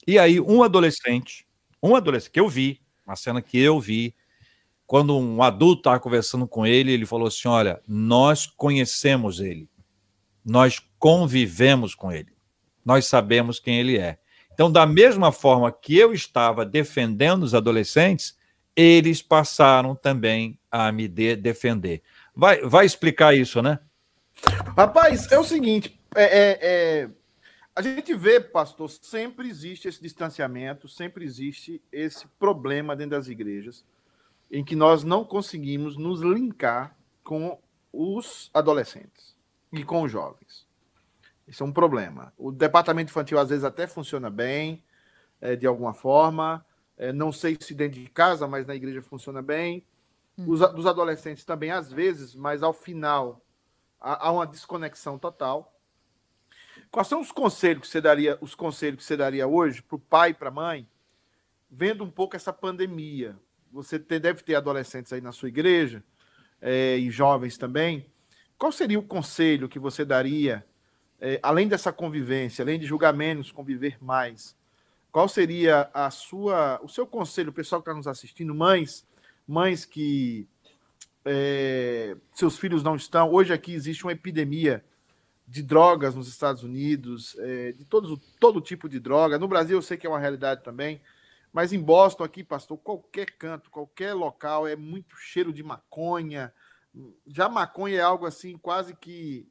E 0.05 0.19
aí, 0.19 0.41
um 0.41 0.65
adolescente, 0.65 1.47
um 1.81 1.95
adolescente 1.95 2.33
que 2.33 2.41
eu 2.41 2.49
vi, 2.49 2.81
uma 3.07 3.15
cena 3.15 3.41
que 3.41 3.57
eu 3.61 3.79
vi, 3.79 4.13
quando 4.85 5.17
um 5.17 5.41
adulto 5.41 5.83
estava 5.83 6.01
conversando 6.01 6.49
com 6.49 6.67
ele, 6.67 6.91
ele 6.91 7.07
falou 7.07 7.29
assim: 7.29 7.47
Olha, 7.47 7.81
nós 7.87 8.45
conhecemos 8.45 9.39
ele, 9.39 9.69
nós 10.45 10.83
convivemos 10.99 11.95
com 11.95 12.11
ele, 12.11 12.33
nós 12.85 13.07
sabemos 13.07 13.61
quem 13.61 13.79
ele 13.79 13.97
é. 13.97 14.19
Então, 14.53 14.71
da 14.71 14.85
mesma 14.85 15.31
forma 15.31 15.71
que 15.71 15.97
eu 15.97 16.13
estava 16.13 16.67
defendendo 16.67 17.45
os 17.45 17.55
adolescentes, 17.55 18.37
eles 18.75 19.23
passaram 19.23 19.95
também 19.95 20.59
a 20.71 20.91
me 20.91 21.07
de- 21.07 21.37
defender. 21.37 22.03
Vai, 22.35 22.61
vai 22.63 22.85
explicar 22.85 23.33
isso, 23.35 23.63
né? 23.63 23.79
Rapaz, 24.77 25.31
é 25.31 25.39
o 25.39 25.45
seguinte, 25.45 25.99
é, 26.17 26.25
é- 26.25 26.59
é, 26.63 27.11
a 27.81 27.82
gente 27.82 28.15
vê, 28.15 28.39
pastor, 28.40 28.89
sempre 28.90 29.48
existe 29.48 29.89
esse 29.89 30.02
distanciamento, 30.02 30.86
sempre 30.89 31.24
existe 31.24 31.82
esse 31.90 32.27
problema 32.39 32.94
dentro 32.94 33.12
das 33.16 33.28
igrejas, 33.28 33.85
em 34.51 34.65
que 34.65 34.77
nós 34.77 35.02
não 35.02 35.24
conseguimos 35.24 35.97
nos 35.97 36.20
linkar 36.20 36.97
com 37.24 37.59
os 37.93 38.51
adolescentes 38.52 39.35
e 39.73 39.82
com 39.85 40.02
os 40.02 40.12
jovens. 40.12 40.66
Isso 41.47 41.62
é 41.62 41.66
um 41.66 41.73
problema. 41.73 42.32
O 42.36 42.52
departamento 42.52 43.11
infantil 43.11 43.39
às 43.39 43.48
vezes 43.48 43.65
até 43.65 43.86
funciona 43.86 44.28
bem, 44.31 44.85
é, 45.40 45.57
de 45.57 45.66
alguma 45.66 45.94
forma. 45.94 46.65
É, 46.98 47.12
não 47.12 47.32
sei 47.32 47.57
se 47.59 47.74
dentro 47.74 47.98
de 47.98 48.09
casa, 48.11 48.47
mas 48.47 48.66
na 48.66 48.74
igreja 48.74 49.01
funciona 49.01 49.40
bem. 49.40 49.85
Os, 50.36 50.62
a- 50.62 50.69
dos 50.69 50.86
adolescentes 50.86 51.44
também 51.44 51.70
às 51.70 51.90
vezes, 51.90 52.35
mas 52.35 52.62
ao 52.62 52.73
final 52.73 53.40
há, 54.01 54.28
há 54.28 54.32
uma 54.32 54.47
desconexão 54.47 55.19
total. 55.19 55.74
Quais 56.91 57.07
são 57.07 57.21
os 57.21 57.31
conselhos 57.31 57.83
que 57.83 57.89
você 57.89 58.01
daria, 58.01 58.37
os 58.41 58.55
conselhos 58.55 58.99
que 58.99 59.05
você 59.05 59.17
daria 59.17 59.47
hoje 59.47 59.81
para 59.81 59.97
o 59.97 59.99
pai 59.99 60.35
para 60.35 60.49
a 60.49 60.53
mãe, 60.53 60.89
vendo 61.71 62.03
um 62.03 62.11
pouco 62.11 62.35
essa 62.35 62.53
pandemia? 62.53 63.39
Você 63.71 63.99
te- 63.99 64.19
deve 64.19 64.43
ter 64.43 64.57
adolescentes 64.57 65.12
aí 65.12 65.21
na 65.21 65.31
sua 65.31 65.49
igreja 65.49 66.03
é, 66.61 66.97
e 66.97 67.09
jovens 67.09 67.57
também. 67.57 68.07
Qual 68.59 68.73
seria 68.73 68.99
o 68.99 69.05
conselho 69.05 69.69
que 69.69 69.79
você 69.79 70.05
daria, 70.05 70.67
é, 71.21 71.39
além 71.43 71.69
dessa 71.69 71.93
convivência, 71.93 72.62
além 72.65 72.81
de 72.81 72.87
julgar 72.87 73.15
menos, 73.15 73.53
conviver 73.53 73.97
mais? 74.03 74.57
Qual 75.12 75.29
seria 75.29 75.89
a 75.95 76.11
sua, 76.11 76.81
o 76.83 76.89
seu 76.89 77.07
conselho, 77.07 77.51
o 77.51 77.55
pessoal 77.55 77.81
que 77.81 77.89
está 77.89 77.97
nos 77.97 78.09
assistindo, 78.09 78.53
mães, 78.53 79.07
mães 79.47 79.85
que 79.85 80.47
é, 81.25 82.17
seus 82.33 82.59
filhos 82.59 82.83
não 82.83 82.97
estão. 82.97 83.33
Hoje 83.33 83.53
aqui 83.53 83.73
existe 83.75 84.05
uma 84.05 84.12
epidemia 84.12 84.85
de 85.51 85.64
drogas 85.64 86.14
nos 86.14 86.28
Estados 86.28 86.62
Unidos, 86.62 87.36
é, 87.40 87.72
de 87.72 87.85
todos, 87.85 88.16
todo 88.39 88.60
tipo 88.60 88.89
de 88.89 89.01
droga. 89.01 89.36
No 89.36 89.48
Brasil 89.48 89.77
eu 89.77 89.82
sei 89.82 89.97
que 89.97 90.06
é 90.06 90.10
uma 90.10 90.20
realidade 90.20 90.62
também, 90.62 91.02
mas 91.52 91.72
em 91.72 91.82
Boston 91.82 92.22
aqui, 92.22 92.44
pastor, 92.44 92.78
qualquer 92.78 93.27
canto, 93.32 93.68
qualquer 93.68 94.14
local 94.14 94.68
é 94.68 94.77
muito 94.77 95.16
cheiro 95.16 95.52
de 95.52 95.64
maconha. 95.64 96.55
Já 97.27 97.48
maconha 97.48 97.97
é 97.98 98.01
algo 98.01 98.27
assim 98.27 98.56
quase 98.56 98.94
que 98.94 99.48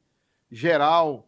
geral, 0.49 1.27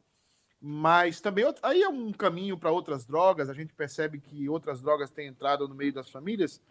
mas 0.62 1.20
também 1.20 1.44
aí 1.62 1.82
é 1.82 1.90
um 1.90 2.14
caminho 2.14 2.58
para 2.58 2.72
outras 2.72 3.04
drogas. 3.04 3.50
A 3.50 3.54
gente 3.54 3.74
percebe 3.74 4.22
que 4.22 4.48
outras 4.48 4.82
drogas 4.82 5.12
têm 5.12 5.28
entrado 5.28 5.68
no 5.68 5.76
meio 5.76 5.92
das 5.92 6.10
famílias. 6.10 6.62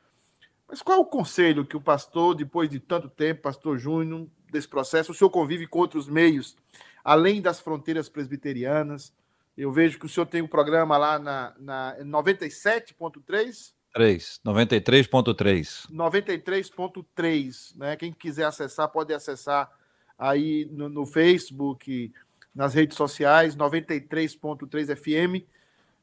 Mas 0.66 0.80
qual 0.80 0.96
é 0.96 1.00
o 1.02 1.04
conselho 1.04 1.66
que 1.66 1.76
o 1.76 1.82
pastor, 1.82 2.34
depois 2.34 2.70
de 2.70 2.80
tanto 2.80 3.10
tempo, 3.10 3.42
pastor 3.42 3.76
Júnior, 3.76 4.26
desse 4.50 4.68
processo, 4.68 5.12
o 5.12 5.14
senhor 5.14 5.28
convive 5.28 5.66
com 5.66 5.80
outros 5.80 6.08
meios, 6.08 6.56
além 7.04 7.40
das 7.40 7.60
fronteiras 7.60 8.08
presbiterianas? 8.08 9.12
Eu 9.56 9.72
vejo 9.72 9.98
que 9.98 10.06
o 10.06 10.08
senhor 10.08 10.26
tem 10.26 10.42
um 10.42 10.46
programa 10.46 10.96
lá 10.96 11.18
na, 11.18 11.54
na 11.58 11.96
97.3, 12.00 13.72
3, 13.92 14.40
93.3. 14.44 15.90
93.3, 15.90 17.76
né? 17.76 17.96
Quem 17.96 18.12
quiser 18.12 18.44
acessar, 18.44 18.88
pode 18.88 19.12
acessar 19.12 19.70
aí 20.18 20.68
no, 20.70 20.88
no 20.88 21.04
Facebook, 21.04 22.12
nas 22.54 22.74
redes 22.74 22.96
sociais, 22.96 23.56
93.3 23.56 24.96
FM, 24.96 25.44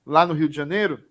lá 0.06 0.26
no 0.26 0.34
Rio 0.34 0.50
de 0.50 0.56
Janeiro. 0.56 1.04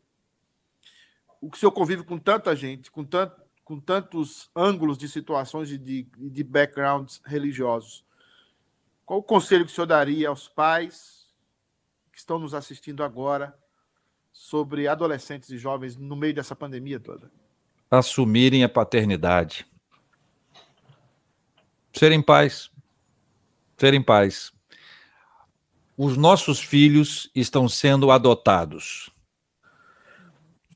O 1.41 1.51
que 1.51 1.57
o 1.57 1.61
senhor 1.61 1.73
convive 1.73 2.03
com 2.03 2.19
tanta 2.19 2.55
gente, 2.55 2.91
com, 2.91 3.05
tanto, 3.05 3.41
com 3.65 3.81
tantos 3.81 4.51
ângulos 4.55 4.99
de 4.99 5.09
situações 5.09 5.71
e 5.71 5.79
de, 5.79 6.07
de 6.17 6.45
backgrounds 6.45 7.23
religiosos. 7.25 8.05
Qual 9.07 9.21
o 9.21 9.23
conselho 9.23 9.65
que 9.65 9.73
o 9.73 9.75
senhor 9.75 9.87
daria 9.87 10.29
aos 10.29 10.49
pais 10.49 11.33
que 12.13 12.19
estão 12.19 12.39
nos 12.39 12.53
assistindo 12.53 13.03
agora 13.03 13.57
sobre 14.31 14.87
adolescentes 14.87 15.49
e 15.49 15.57
jovens 15.57 15.97
no 15.97 16.15
meio 16.15 16.35
dessa 16.35 16.55
pandemia 16.55 17.01
toda? 17.01 17.31
assumirem 17.91 18.65
a 18.65 18.69
paternidade. 18.69 19.67
Serem 21.93 22.21
pais. 22.21 22.71
Serem 23.79 24.03
pais. 24.03 24.53
Os 25.97 26.17
nossos 26.17 26.61
filhos 26.61 27.31
estão 27.35 27.69
sendo 27.69 28.11
adotados. 28.11 29.11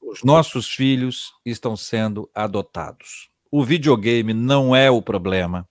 Os 0.00 0.24
nossos 0.24 0.68
filhos 0.68 1.34
estão 1.44 1.76
sendo 1.76 2.30
adotados. 2.34 3.28
O 3.50 3.64
videogame 3.64 4.32
não 4.32 4.74
é 4.74 4.90
o 4.90 5.02
problema. 5.02 5.68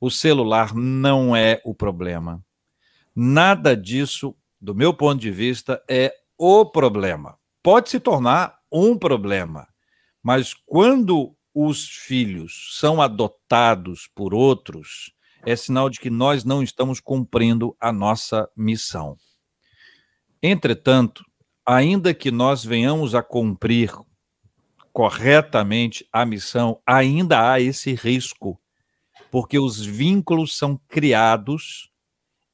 O 0.00 0.10
celular 0.10 0.74
não 0.74 1.34
é 1.34 1.60
o 1.64 1.74
problema. 1.74 2.44
Nada 3.14 3.76
disso, 3.76 4.34
do 4.60 4.74
meu 4.74 4.94
ponto 4.94 5.20
de 5.20 5.30
vista, 5.30 5.82
é 5.88 6.14
o 6.36 6.64
problema. 6.64 7.36
Pode 7.62 7.90
se 7.90 7.98
tornar 7.98 8.58
um 8.70 8.96
problema, 8.96 9.66
mas 10.22 10.54
quando 10.54 11.34
os 11.52 11.88
filhos 11.88 12.76
são 12.78 13.02
adotados 13.02 14.08
por 14.14 14.32
outros, 14.32 15.12
é 15.44 15.56
sinal 15.56 15.90
de 15.90 15.98
que 15.98 16.10
nós 16.10 16.44
não 16.44 16.62
estamos 16.62 17.00
cumprindo 17.00 17.76
a 17.80 17.92
nossa 17.92 18.48
missão. 18.56 19.16
Entretanto, 20.40 21.24
ainda 21.66 22.14
que 22.14 22.30
nós 22.30 22.64
venhamos 22.64 23.14
a 23.14 23.22
cumprir 23.22 23.92
corretamente 24.92 26.06
a 26.12 26.24
missão, 26.24 26.80
ainda 26.86 27.50
há 27.50 27.60
esse 27.60 27.94
risco, 27.94 28.60
porque 29.30 29.58
os 29.58 29.84
vínculos 29.84 30.56
são 30.56 30.80
criados 30.88 31.90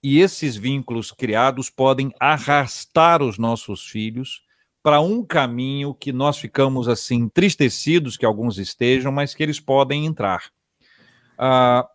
e 0.02 0.20
esses 0.20 0.56
vínculos 0.56 1.10
criados 1.10 1.70
podem 1.70 2.12
arrastar 2.20 3.22
os 3.22 3.38
nossos 3.38 3.86
filhos 3.86 4.42
para 4.82 5.00
um 5.00 5.24
caminho 5.24 5.94
que 5.94 6.12
nós 6.12 6.36
ficamos 6.36 6.88
assim 6.88 7.16
entristecidos 7.16 8.18
que 8.18 8.26
alguns 8.26 8.58
estejam, 8.58 9.10
mas 9.10 9.34
que 9.34 9.42
eles 9.42 9.58
podem 9.58 10.04
entrar. 10.04 10.50
Ah, 11.38 11.88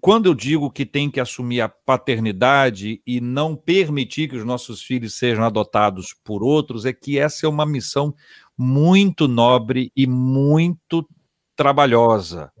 quando 0.00 0.26
eu 0.26 0.34
digo 0.34 0.70
que 0.70 0.84
tem 0.84 1.10
que 1.10 1.18
assumir 1.18 1.62
a 1.62 1.68
paternidade 1.68 3.00
e 3.06 3.20
não 3.20 3.56
permitir 3.56 4.28
que 4.28 4.36
os 4.36 4.44
nossos 4.44 4.82
filhos 4.82 5.14
sejam 5.14 5.42
adotados 5.42 6.14
por 6.22 6.42
outros, 6.42 6.84
é 6.84 6.92
que 6.92 7.18
essa 7.18 7.46
é 7.46 7.48
uma 7.48 7.64
missão 7.64 8.14
muito 8.56 9.26
nobre 9.26 9.90
e 9.96 10.06
muito 10.06 11.08
trabalhosa. 11.56 12.52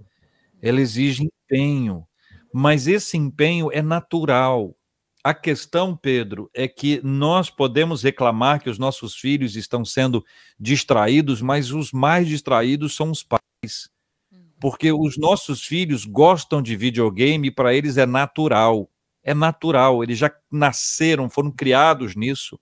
Ela 0.62 0.80
exige 0.80 1.28
empenho, 1.48 2.06
mas 2.52 2.86
esse 2.86 3.16
empenho 3.16 3.70
é 3.72 3.82
natural. 3.82 4.74
A 5.22 5.34
questão, 5.34 5.96
Pedro, 5.96 6.50
é 6.54 6.68
que 6.68 7.00
nós 7.02 7.50
podemos 7.50 8.02
reclamar 8.02 8.62
que 8.62 8.70
os 8.70 8.78
nossos 8.78 9.14
filhos 9.14 9.56
estão 9.56 9.84
sendo 9.84 10.24
distraídos, 10.58 11.42
mas 11.42 11.72
os 11.72 11.92
mais 11.92 12.28
distraídos 12.28 12.94
são 12.94 13.10
os 13.10 13.22
pais. 13.22 13.90
Uhum. 14.30 14.38
Porque 14.60 14.92
os 14.92 15.18
nossos 15.18 15.64
filhos 15.64 16.04
gostam 16.04 16.62
de 16.62 16.76
videogame 16.76 17.48
e 17.48 17.50
para 17.50 17.74
eles 17.74 17.96
é 17.96 18.06
natural. 18.06 18.88
É 19.22 19.34
natural, 19.34 20.02
eles 20.02 20.18
já 20.18 20.32
nasceram, 20.50 21.28
foram 21.28 21.50
criados 21.50 22.14
nisso. 22.14 22.58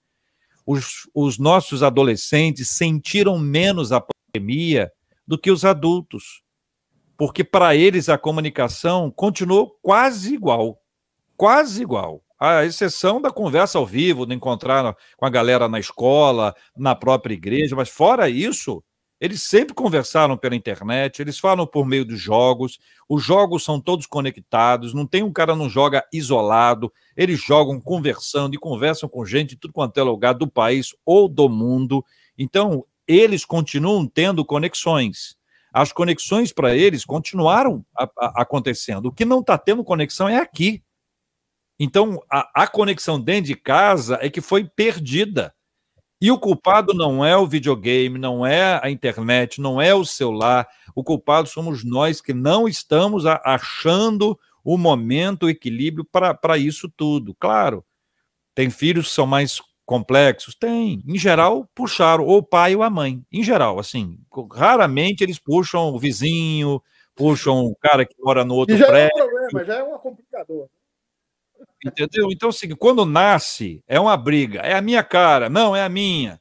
Os, 0.64 1.08
os 1.14 1.38
nossos 1.38 1.82
adolescentes 1.82 2.70
sentiram 2.70 3.38
menos 3.38 3.92
a 3.92 4.00
pandemia 4.00 4.90
do 5.26 5.38
que 5.38 5.50
os 5.50 5.64
adultos. 5.64 6.42
Porque 7.16 7.42
para 7.42 7.74
eles 7.74 8.08
a 8.08 8.18
comunicação 8.18 9.10
continuou 9.10 9.78
quase 9.82 10.34
igual. 10.34 10.78
Quase 11.36 11.82
igual 11.82 12.22
à 12.38 12.64
exceção 12.64 13.20
da 13.20 13.30
conversa 13.30 13.78
ao 13.78 13.86
vivo, 13.86 14.26
de 14.26 14.34
encontrar 14.34 14.94
com 15.16 15.26
a 15.26 15.30
galera 15.30 15.68
na 15.68 15.80
escola, 15.80 16.54
na 16.76 16.94
própria 16.94 17.34
igreja, 17.34 17.74
mas 17.74 17.88
fora 17.88 18.28
isso, 18.28 18.82
eles 19.18 19.42
sempre 19.42 19.74
conversaram 19.74 20.36
pela 20.36 20.54
internet, 20.54 21.20
eles 21.20 21.38
falam 21.38 21.66
por 21.66 21.86
meio 21.86 22.04
dos 22.04 22.20
jogos, 22.20 22.78
os 23.08 23.22
jogos 23.24 23.64
são 23.64 23.80
todos 23.80 24.06
conectados, 24.06 24.92
não 24.92 25.06
tem 25.06 25.22
um 25.22 25.32
cara 25.32 25.56
não 25.56 25.70
joga 25.70 26.04
isolado, 26.12 26.92
eles 27.16 27.42
jogam 27.42 27.80
conversando 27.80 28.54
e 28.54 28.58
conversam 28.58 29.08
com 29.08 29.24
gente 29.24 29.50
de 29.50 29.56
tudo 29.56 29.72
quanto 29.72 29.98
é 29.98 30.02
lugar 30.02 30.34
do 30.34 30.46
país 30.46 30.94
ou 31.04 31.28
do 31.28 31.48
mundo. 31.48 32.04
Então, 32.36 32.84
eles 33.08 33.44
continuam 33.44 34.06
tendo 34.06 34.44
conexões. 34.44 35.35
As 35.76 35.92
conexões 35.92 36.54
para 36.54 36.74
eles 36.74 37.04
continuaram 37.04 37.84
a, 37.94 38.04
a, 38.18 38.40
acontecendo. 38.40 39.06
O 39.06 39.12
que 39.12 39.26
não 39.26 39.40
está 39.40 39.58
tendo 39.58 39.84
conexão 39.84 40.26
é 40.26 40.38
aqui. 40.38 40.82
Então, 41.78 42.18
a, 42.32 42.62
a, 42.62 42.66
conexão 42.66 43.20
dentro 43.20 43.48
de 43.48 43.54
casa 43.54 44.18
é 44.22 44.30
que 44.30 44.40
foi 44.40 44.64
perdida. 44.64 45.54
E 46.18 46.30
o 46.30 46.38
culpado 46.38 46.94
não 46.94 47.22
é 47.22 47.36
o 47.36 47.46
videogame, 47.46 48.18
não 48.18 48.46
é 48.46 48.80
a 48.82 48.88
internet, 48.88 49.60
não 49.60 49.78
é 49.78 49.94
o 49.94 50.02
celular. 50.02 50.66
O 50.94 51.04
culpado 51.04 51.46
somos 51.46 51.84
nós 51.84 52.22
que 52.22 52.32
não 52.32 52.66
estamos 52.66 53.26
achando 53.26 54.34
o 54.64 54.78
momento, 54.78 55.42
o 55.42 55.50
equilíbrio 55.50 56.06
para 56.10 56.56
isso 56.56 56.90
tudo. 56.96 57.36
Claro, 57.38 57.84
tem 58.54 58.70
filhos 58.70 59.08
que 59.08 59.14
são 59.14 59.26
mais 59.26 59.60
complexos? 59.86 60.54
Tem. 60.54 61.02
Em 61.06 61.18
geral, 61.18 61.66
puxaram 61.74 62.24
ou 62.24 62.38
o 62.38 62.42
pai 62.42 62.76
ou 62.76 62.82
a 62.82 62.90
mãe. 62.90 63.24
Em 63.32 63.42
geral, 63.42 63.78
assim. 63.78 64.18
Raramente 64.52 65.22
eles 65.22 65.38
puxam 65.38 65.94
o 65.94 65.98
vizinho, 65.98 66.82
puxam 67.14 67.64
o 67.64 67.76
cara 67.76 68.04
que 68.04 68.14
mora 68.20 68.44
no 68.44 68.54
outro 68.54 68.74
e 68.74 68.78
já 68.78 68.86
prédio. 68.86 69.18
É 69.18 69.24
um 69.24 69.28
problema, 69.28 69.64
já 69.64 69.74
é 69.76 69.82
um 69.84 69.98
complicador. 69.98 70.68
Entendeu? 71.84 72.28
Então, 72.32 72.48
assim, 72.48 72.68
quando 72.74 73.06
nasce, 73.06 73.82
é 73.86 73.98
uma 73.98 74.16
briga. 74.16 74.60
É 74.60 74.74
a 74.74 74.82
minha 74.82 75.02
cara, 75.02 75.48
não, 75.48 75.74
é 75.74 75.82
a 75.82 75.88
minha. 75.88 76.40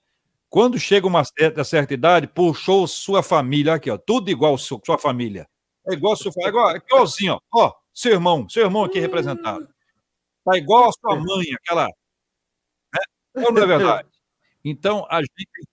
Quando 0.49 0.79
chega 0.79 1.05
uma 1.05 1.23
certa, 1.23 1.63
certa 1.63 1.93
idade, 1.93 2.27
puxou 2.27 2.87
sua 2.87 3.21
família, 3.21 3.73
aqui, 3.73 3.91
ó, 3.91 3.97
tudo 3.97 4.29
igual 4.31 4.57
sua, 4.57 4.79
sua 4.85 4.97
família. 4.97 5.47
É 5.87 5.93
igual 5.93 6.13
a 6.13 6.15
sua 6.15 6.31
família, 6.31 6.47
é 6.47 6.51
igual, 6.51 6.71
é 6.71 6.77
igualzinho, 6.77 7.33
ó, 7.33 7.65
ó, 7.65 7.73
seu 7.93 8.13
irmão, 8.13 8.47
seu 8.49 8.63
irmão 8.63 8.83
aqui 8.85 8.99
representado. 8.99 9.67
Tá 10.45 10.57
igual 10.57 10.89
a 10.89 10.91
sua 10.93 11.15
mãe, 11.15 11.45
aquela. 11.55 11.89
Ou 13.35 13.51
não 13.51 13.63
é 13.63 13.67
verdade? 13.67 14.09
Então, 14.63 15.05
a 15.09 15.21
gente, 15.21 15.67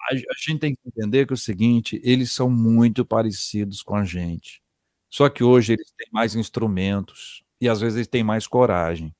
a, 0.00 0.14
a 0.14 0.34
gente 0.38 0.58
tem 0.58 0.74
que 0.74 0.80
entender 0.86 1.26
que 1.26 1.32
é 1.32 1.34
o 1.34 1.36
seguinte: 1.36 2.00
eles 2.04 2.32
são 2.32 2.50
muito 2.50 3.04
parecidos 3.04 3.82
com 3.82 3.94
a 3.94 4.04
gente. 4.04 4.62
Só 5.10 5.28
que 5.28 5.42
hoje 5.42 5.72
eles 5.72 5.90
têm 5.96 6.08
mais 6.12 6.34
instrumentos, 6.34 7.42
e 7.60 7.68
às 7.68 7.80
vezes 7.80 7.96
eles 7.96 8.08
têm 8.08 8.22
mais 8.22 8.46
coragem. 8.46 9.14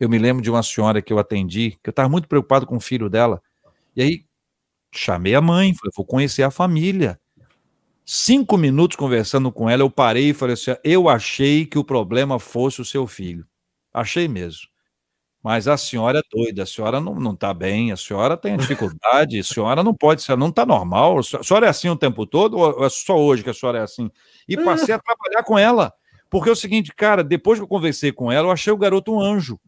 Eu 0.00 0.08
me 0.08 0.18
lembro 0.18 0.42
de 0.42 0.50
uma 0.50 0.62
senhora 0.62 1.02
que 1.02 1.12
eu 1.12 1.18
atendi, 1.18 1.72
que 1.82 1.88
eu 1.88 1.90
estava 1.90 2.08
muito 2.08 2.28
preocupado 2.28 2.66
com 2.66 2.76
o 2.76 2.80
filho 2.80 3.10
dela, 3.10 3.42
e 3.94 4.02
aí 4.02 4.24
chamei 4.94 5.34
a 5.34 5.40
mãe, 5.40 5.74
falei, 5.74 5.92
vou 5.96 6.06
conhecer 6.06 6.42
a 6.42 6.50
família. 6.50 7.20
Cinco 8.04 8.56
minutos 8.56 8.96
conversando 8.96 9.52
com 9.52 9.68
ela, 9.68 9.82
eu 9.82 9.90
parei 9.90 10.30
e 10.30 10.34
falei 10.34 10.54
assim: 10.54 10.74
eu 10.82 11.08
achei 11.08 11.66
que 11.66 11.78
o 11.78 11.84
problema 11.84 12.38
fosse 12.38 12.80
o 12.80 12.84
seu 12.84 13.06
filho. 13.06 13.46
Achei 13.92 14.26
mesmo. 14.28 14.68
Mas 15.42 15.68
a 15.68 15.76
senhora 15.76 16.18
é 16.18 16.22
doida, 16.30 16.64
a 16.64 16.66
senhora 16.66 17.00
não 17.00 17.32
está 17.32 17.54
bem, 17.54 17.92
a 17.92 17.96
senhora 17.96 18.36
tem 18.36 18.56
dificuldade, 18.56 19.38
a 19.38 19.44
senhora 19.44 19.84
não 19.84 19.94
pode 19.94 20.22
ser, 20.22 20.36
não 20.36 20.48
está 20.48 20.66
normal. 20.66 21.18
A 21.18 21.22
senhora 21.22 21.66
é 21.66 21.68
assim 21.68 21.88
o 21.88 21.96
tempo 21.96 22.26
todo 22.26 22.58
ou 22.58 22.84
é 22.84 22.88
só 22.88 23.16
hoje 23.16 23.44
que 23.44 23.50
a 23.50 23.54
senhora 23.54 23.78
é 23.78 23.82
assim? 23.82 24.10
E 24.48 24.56
passei 24.56 24.94
a 24.94 24.98
trabalhar 24.98 25.44
com 25.44 25.56
ela. 25.56 25.92
Porque 26.28 26.48
é 26.48 26.52
o 26.52 26.56
seguinte, 26.56 26.92
cara, 26.94 27.22
depois 27.22 27.58
que 27.58 27.62
eu 27.62 27.68
conversei 27.68 28.12
com 28.12 28.30
ela, 28.30 28.48
eu 28.48 28.52
achei 28.52 28.72
o 28.72 28.76
garoto 28.76 29.12
um 29.14 29.20
anjo. 29.20 29.58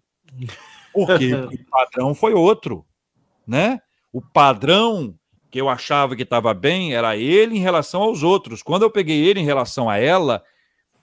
Porque 0.92 1.32
o 1.34 1.50
padrão 1.70 2.14
foi 2.14 2.34
outro, 2.34 2.84
né? 3.46 3.80
O 4.12 4.20
padrão 4.20 5.14
que 5.50 5.60
eu 5.60 5.68
achava 5.68 6.14
que 6.14 6.22
estava 6.22 6.52
bem 6.52 6.94
era 6.94 7.16
ele 7.16 7.56
em 7.56 7.60
relação 7.60 8.02
aos 8.02 8.22
outros. 8.22 8.62
Quando 8.62 8.82
eu 8.82 8.90
peguei 8.90 9.24
ele 9.24 9.40
em 9.40 9.44
relação 9.44 9.88
a 9.88 9.98
ela, 9.98 10.42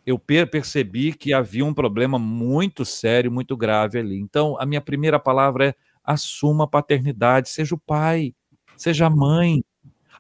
eu 0.07 0.17
percebi 0.17 1.11
que 1.11 1.34
havia 1.34 1.65
um 1.65 1.73
problema 1.73 2.17
muito 2.17 2.85
sério, 2.85 3.29
muito 3.29 3.57
grave 3.57 3.99
ali. 3.99 4.17
Então, 4.17 4.57
a 4.57 4.65
minha 4.65 4.79
primeira 4.79 5.19
palavra 5.19 5.67
é 5.67 5.75
assuma 6.01 6.63
a 6.63 6.67
paternidade, 6.67 7.49
seja 7.49 7.75
o 7.75 7.77
pai, 7.77 8.34
seja 8.77 9.07
a 9.07 9.09
mãe, 9.09 9.61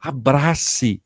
abrace, 0.01 1.01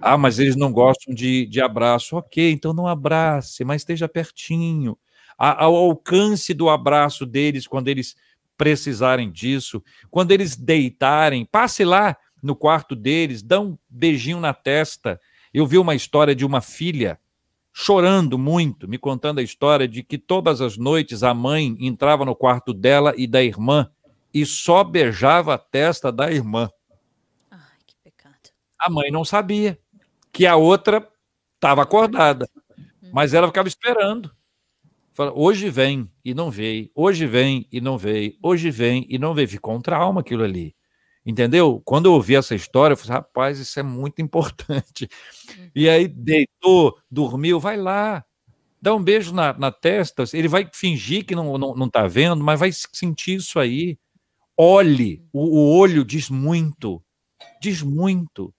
ah, 0.00 0.16
mas 0.16 0.38
eles 0.38 0.56
não 0.56 0.72
gostam 0.72 1.14
de, 1.14 1.44
de 1.44 1.60
abraço. 1.60 2.16
Ok, 2.16 2.50
então 2.50 2.72
não 2.72 2.86
abrace, 2.86 3.64
mas 3.64 3.82
esteja 3.82 4.08
pertinho. 4.08 4.96
Ao 5.36 5.74
alcance 5.76 6.54
do 6.54 6.70
abraço 6.70 7.26
deles 7.26 7.66
quando 7.66 7.88
eles 7.88 8.16
precisarem 8.56 9.30
disso. 9.30 9.82
Quando 10.10 10.32
eles 10.32 10.56
deitarem, 10.56 11.44
passe 11.44 11.84
lá 11.84 12.16
no 12.42 12.56
quarto 12.56 12.96
deles, 12.96 13.42
dá 13.42 13.60
um 13.60 13.76
beijinho 13.90 14.40
na 14.40 14.54
testa. 14.54 15.20
Eu 15.52 15.66
vi 15.66 15.76
uma 15.76 15.94
história 15.94 16.34
de 16.34 16.46
uma 16.46 16.62
filha 16.62 17.18
chorando 17.72 18.38
muito, 18.38 18.86
me 18.86 18.98
contando 18.98 19.38
a 19.38 19.42
história 19.42 19.88
de 19.88 20.02
que 20.02 20.18
todas 20.18 20.60
as 20.60 20.76
noites 20.76 21.22
a 21.22 21.32
mãe 21.32 21.74
entrava 21.80 22.24
no 22.24 22.36
quarto 22.36 22.74
dela 22.74 23.14
e 23.16 23.26
da 23.26 23.42
irmã 23.42 23.90
e 24.32 24.44
só 24.44 24.84
beijava 24.84 25.54
a 25.54 25.58
testa 25.58 26.12
da 26.12 26.30
irmã. 26.30 26.68
Ai, 27.50 27.60
que 27.86 27.96
pecado. 28.02 28.50
A 28.78 28.90
mãe 28.90 29.10
não 29.10 29.24
sabia 29.24 29.78
que 30.32 30.46
a 30.46 30.56
outra 30.56 31.08
estava 31.54 31.82
acordada, 31.82 32.48
mas 33.12 33.34
ela 33.34 33.46
ficava 33.46 33.68
esperando. 33.68 34.30
Fala, 35.14 35.32
hoje 35.34 35.68
vem 35.68 36.10
e 36.24 36.32
não 36.34 36.50
veio, 36.50 36.90
hoje 36.94 37.26
vem 37.26 37.68
e 37.70 37.80
não 37.80 37.98
veio, 37.98 38.34
hoje 38.42 38.70
vem 38.70 39.06
e 39.08 39.18
não 39.18 39.34
veio. 39.34 39.48
Ficou 39.48 39.74
um 39.74 39.80
trauma 39.80 40.20
aquilo 40.22 40.42
ali. 40.42 40.74
Entendeu? 41.24 41.80
Quando 41.84 42.06
eu 42.06 42.14
ouvi 42.14 42.34
essa 42.34 42.54
história, 42.54 42.94
eu 42.94 42.96
falei, 42.96 43.12
rapaz, 43.18 43.58
isso 43.58 43.78
é 43.78 43.82
muito 43.82 44.20
importante. 44.20 45.08
E 45.74 45.88
aí 45.88 46.08
deitou, 46.08 46.98
dormiu, 47.08 47.60
vai 47.60 47.76
lá, 47.76 48.24
dá 48.80 48.92
um 48.94 49.02
beijo 49.02 49.32
na, 49.32 49.52
na 49.52 49.70
testa. 49.70 50.24
Ele 50.32 50.48
vai 50.48 50.68
fingir 50.72 51.24
que 51.24 51.36
não, 51.36 51.56
não, 51.56 51.74
não 51.76 51.88
tá 51.88 52.08
vendo, 52.08 52.42
mas 52.42 52.58
vai 52.58 52.70
sentir 52.72 53.36
isso 53.36 53.60
aí. 53.60 53.96
Olhe, 54.56 55.24
o, 55.32 55.58
o 55.58 55.78
olho 55.78 56.04
diz 56.04 56.28
muito, 56.28 57.00
diz 57.60 57.82
muito. 57.82 58.52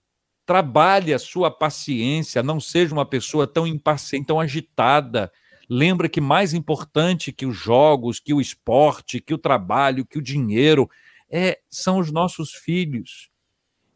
Trabalhe 0.45 1.13
a 1.13 1.19
sua 1.19 1.51
paciência, 1.51 2.41
não 2.41 2.59
seja 2.59 2.93
uma 2.93 3.05
pessoa 3.05 3.45
tão 3.45 3.67
impaciente, 3.67 4.27
tão 4.27 4.39
agitada. 4.39 5.31
Lembra 5.69 6.09
que 6.09 6.21
mais 6.21 6.53
importante 6.53 7.31
que 7.31 7.45
os 7.45 7.57
jogos, 7.57 8.19
que 8.19 8.33
o 8.33 8.41
esporte, 8.41 9.21
que 9.21 9.33
o 9.33 9.37
trabalho, 9.37 10.05
que 10.05 10.17
o 10.17 10.21
dinheiro, 10.21 10.89
é, 11.33 11.59
são 11.67 11.97
os 11.97 12.11
nossos 12.11 12.51
filhos. 12.51 13.31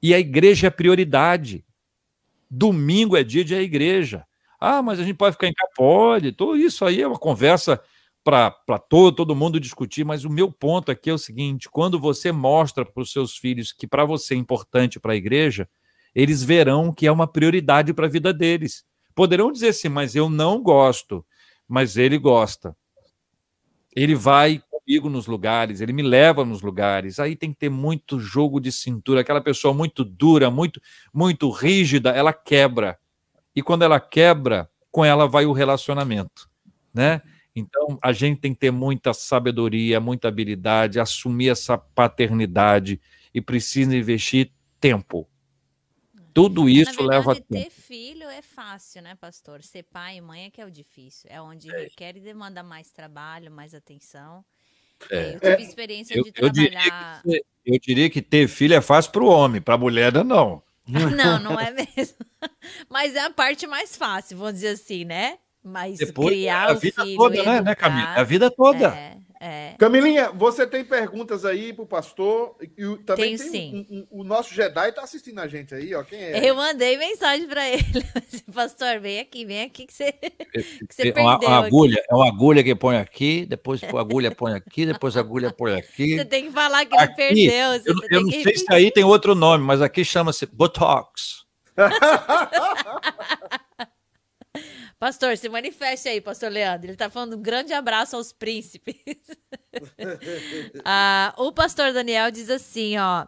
E 0.02 0.12
a 0.12 0.20
igreja 0.20 0.68
é 0.68 0.72
prioridade. 0.72 1.64
Domingo 2.50 3.16
é 3.16 3.24
dia 3.24 3.46
de 3.46 3.54
a 3.54 3.62
igreja. 3.62 4.26
Ah, 4.60 4.82
mas 4.82 5.00
a 5.00 5.04
gente 5.04 5.18
pode 5.18 5.34
ficar 5.36 5.48
em 5.48 5.54
casa? 5.54 6.32
Tudo 6.36 6.58
isso 6.58 6.84
aí 6.84 7.00
é 7.00 7.08
uma 7.08 7.20
conversa 7.20 7.80
para 8.24 8.80
todo, 8.80 9.16
todo 9.16 9.36
mundo 9.36 9.60
discutir, 9.60 10.04
mas 10.04 10.26
o 10.26 10.30
meu 10.32 10.52
ponto 10.52 10.92
aqui 10.92 11.12
é 11.12 11.14
o 11.14 11.18
seguinte: 11.18 11.70
quando 11.70 12.00
você 12.00 12.32
mostra 12.32 12.84
para 12.84 13.04
os 13.04 13.12
seus 13.12 13.38
filhos 13.38 13.72
que 13.72 13.86
para 13.86 14.04
você 14.04 14.34
é 14.34 14.38
importante 14.38 15.00
para 15.00 15.14
a 15.14 15.16
igreja, 15.16 15.70
eles 16.16 16.44
verão 16.44 16.92
que 16.92 17.06
é 17.06 17.12
uma 17.12 17.28
prioridade 17.28 17.94
para 17.94 18.08
a 18.08 18.10
vida 18.10 18.34
deles. 18.34 18.84
Poderão 19.14 19.52
dizer 19.52 19.70
assim, 19.70 19.90
mas 19.90 20.16
eu 20.16 20.28
não 20.28 20.62
gosto, 20.62 21.24
mas 21.68 21.98
ele 21.98 22.18
gosta. 22.18 22.76
Ele 23.96 24.16
vai 24.16 24.62
comigo 24.88 25.10
nos 25.10 25.28
lugares, 25.28 25.82
ele 25.82 25.92
me 25.92 26.02
leva 26.02 26.46
nos 26.46 26.62
lugares. 26.62 27.20
Aí 27.20 27.36
tem 27.36 27.52
que 27.52 27.60
ter 27.60 27.70
muito 27.70 28.20
jogo 28.20 28.62
de 28.62 28.72
cintura, 28.72 29.20
aquela 29.20 29.42
pessoa 29.42 29.74
muito 29.74 30.06
dura, 30.06 30.50
muito 30.50 30.82
muito 31.14 31.50
rígida, 31.50 32.12
ela 32.12 32.32
quebra. 32.32 32.98
E 33.54 33.62
quando 33.62 33.84
ela 33.84 34.00
quebra, 34.00 34.70
com 34.92 35.04
ela 35.04 35.28
vai 35.28 35.46
o 35.46 35.52
relacionamento, 35.52 36.50
né? 36.94 37.22
Então, 37.56 37.98
a 38.04 38.14
gente 38.14 38.40
tem 38.40 38.54
que 38.54 38.60
ter 38.60 38.72
muita 38.72 39.14
sabedoria, 39.14 40.00
muita 40.00 40.28
habilidade, 40.28 41.00
assumir 41.00 41.50
essa 41.50 41.78
paternidade 41.78 43.02
e 43.34 43.42
precisa 43.42 43.96
investir 43.98 44.52
tempo 44.80 45.28
tudo 46.38 46.70
isso 46.70 46.92
Na 46.92 46.98
verdade, 47.00 47.10
leva 47.18 47.36
tempo. 47.36 47.48
ter 47.48 47.72
filho 47.72 48.30
é 48.30 48.44
fácil, 48.44 49.02
né, 49.02 49.16
pastor? 49.16 49.64
Ser 49.64 49.82
pai 49.82 50.18
e 50.18 50.22
mãe 50.22 50.46
é 50.46 50.52
que 50.52 50.62
é 50.62 50.66
o 50.68 50.70
difícil. 50.70 51.28
É 51.34 51.42
onde 51.42 51.68
requer 51.68 52.16
e 52.16 52.20
demanda 52.20 52.62
mais 52.62 52.92
trabalho, 52.92 53.50
mais 53.50 53.74
atenção. 53.74 54.46
É. 55.12 55.36
Eu 55.42 55.52
tive 55.58 55.64
experiência 55.70 56.18
Eu, 56.18 56.24
de 56.24 56.34
eu 56.36 56.50
diria 56.50 56.72
trabalhar. 56.82 57.22
que, 57.24 57.44
eu 57.66 57.80
diria 57.80 58.10
que 58.10 58.22
ter 58.22 58.48
filho 58.48 58.74
é 58.74 58.82
fácil 58.82 59.12
para 59.12 59.24
o 59.24 59.28
homem, 59.28 59.62
para 59.62 59.76
a 59.76 59.78
mulher 59.78 60.14
não. 60.24 60.62
Não, 60.88 61.38
não 61.40 61.60
é 61.60 61.70
mesmo. 61.70 62.16
Mas 62.90 63.14
é 63.14 63.20
a 63.20 63.30
parte 63.30 63.68
mais 63.68 63.98
fácil, 63.98 64.38
vamos 64.38 64.54
dizer 64.54 64.70
assim, 64.70 65.04
né? 65.04 65.38
Mas 65.62 65.98
Depois, 66.00 66.30
criar 66.30 66.70
a 66.70 66.74
o 66.74 66.80
vida 66.80 67.04
filho, 67.04 67.18
toda, 67.18 67.44
né, 67.44 67.62
né, 67.62 67.76
Camila? 67.76 68.02
educar, 68.04 68.20
A 68.22 68.24
vida 68.24 68.50
toda. 68.50 68.88
É, 68.96 69.18
é. 69.40 69.76
Camilinha, 69.78 70.32
você 70.32 70.66
tem 70.68 70.84
perguntas 70.84 71.46
aí 71.46 71.72
pro 71.74 71.86
pastor? 71.86 72.56
E 72.78 72.86
o- 72.86 72.98
também 72.98 73.36
Tenho 73.38 73.52
tem 73.52 73.62
sim. 73.62 73.88
um- 73.90 73.98
um- 73.98 74.08
o 74.22 74.24
nosso 74.24 74.54
Jedi 74.54 74.92
tá 74.92 75.04
assistindo 75.04 75.40
a 75.40 75.48
gente 75.48 75.74
aí, 75.76 75.94
ó. 75.94 76.04
Quem 76.04 76.20
é? 76.20 76.50
Eu 76.50 76.56
mandei 76.56 76.98
mensagem 76.98 77.48
pra 77.48 77.70
ele. 77.70 77.84
Pastor, 78.54 79.00
vem 79.00 79.20
aqui, 79.20 79.46
vem 79.46 79.62
aqui 79.64 79.86
que 79.86 79.94
você, 79.94 80.12
que 80.90 80.94
você 80.94 81.10
É 81.10 81.22
uma, 81.22 81.38
perdeu. 81.38 81.50
uma 81.50 81.60
aqui. 81.60 81.68
agulha, 81.68 82.04
é 82.10 82.16
uma 82.16 82.28
agulha 82.28 82.64
que 82.64 82.76
põe 82.76 82.98
aqui, 82.98 83.46
depois 83.46 83.84
a 83.84 84.00
agulha 84.00 84.32
põe 84.34 84.54
aqui, 84.54 84.86
depois 84.86 85.16
a 85.16 85.20
agulha 85.20 85.52
põe 85.52 85.76
aqui. 85.76 86.16
Você 86.18 86.26
tem 86.26 86.46
que 86.46 86.52
falar 86.52 86.86
que 86.86 86.96
ele 86.96 87.04
Aqui, 87.04 87.16
perdeu. 87.16 87.72
Você 87.80 87.90
Eu, 87.92 87.96
eu 87.96 88.08
tem 88.10 88.24
não 88.24 88.32
sei 88.44 88.56
se 88.58 88.66
aí 88.74 88.92
tem 88.92 89.04
outro 89.04 89.36
nome, 89.36 89.64
mas 89.64 89.82
aqui 89.82 90.04
chama-se 90.06 90.46
Botox. 90.46 91.46
Pastor, 95.00 95.38
se 95.38 95.48
manifeste 95.48 96.10
aí, 96.10 96.20
pastor 96.20 96.52
Leandro. 96.52 96.90
Ele 96.90 96.98
tá 96.98 97.10
falando 97.10 97.36
um 97.36 97.42
grande 97.42 97.72
abraço 97.74 98.16
aos 98.16 98.32
príncipes. 98.34 98.96
Ah, 100.84 101.34
o 101.38 101.52
pastor 101.52 101.94
Daniel 101.94 102.32
diz 102.32 102.50
assim, 102.50 102.98
ó. 102.98 103.28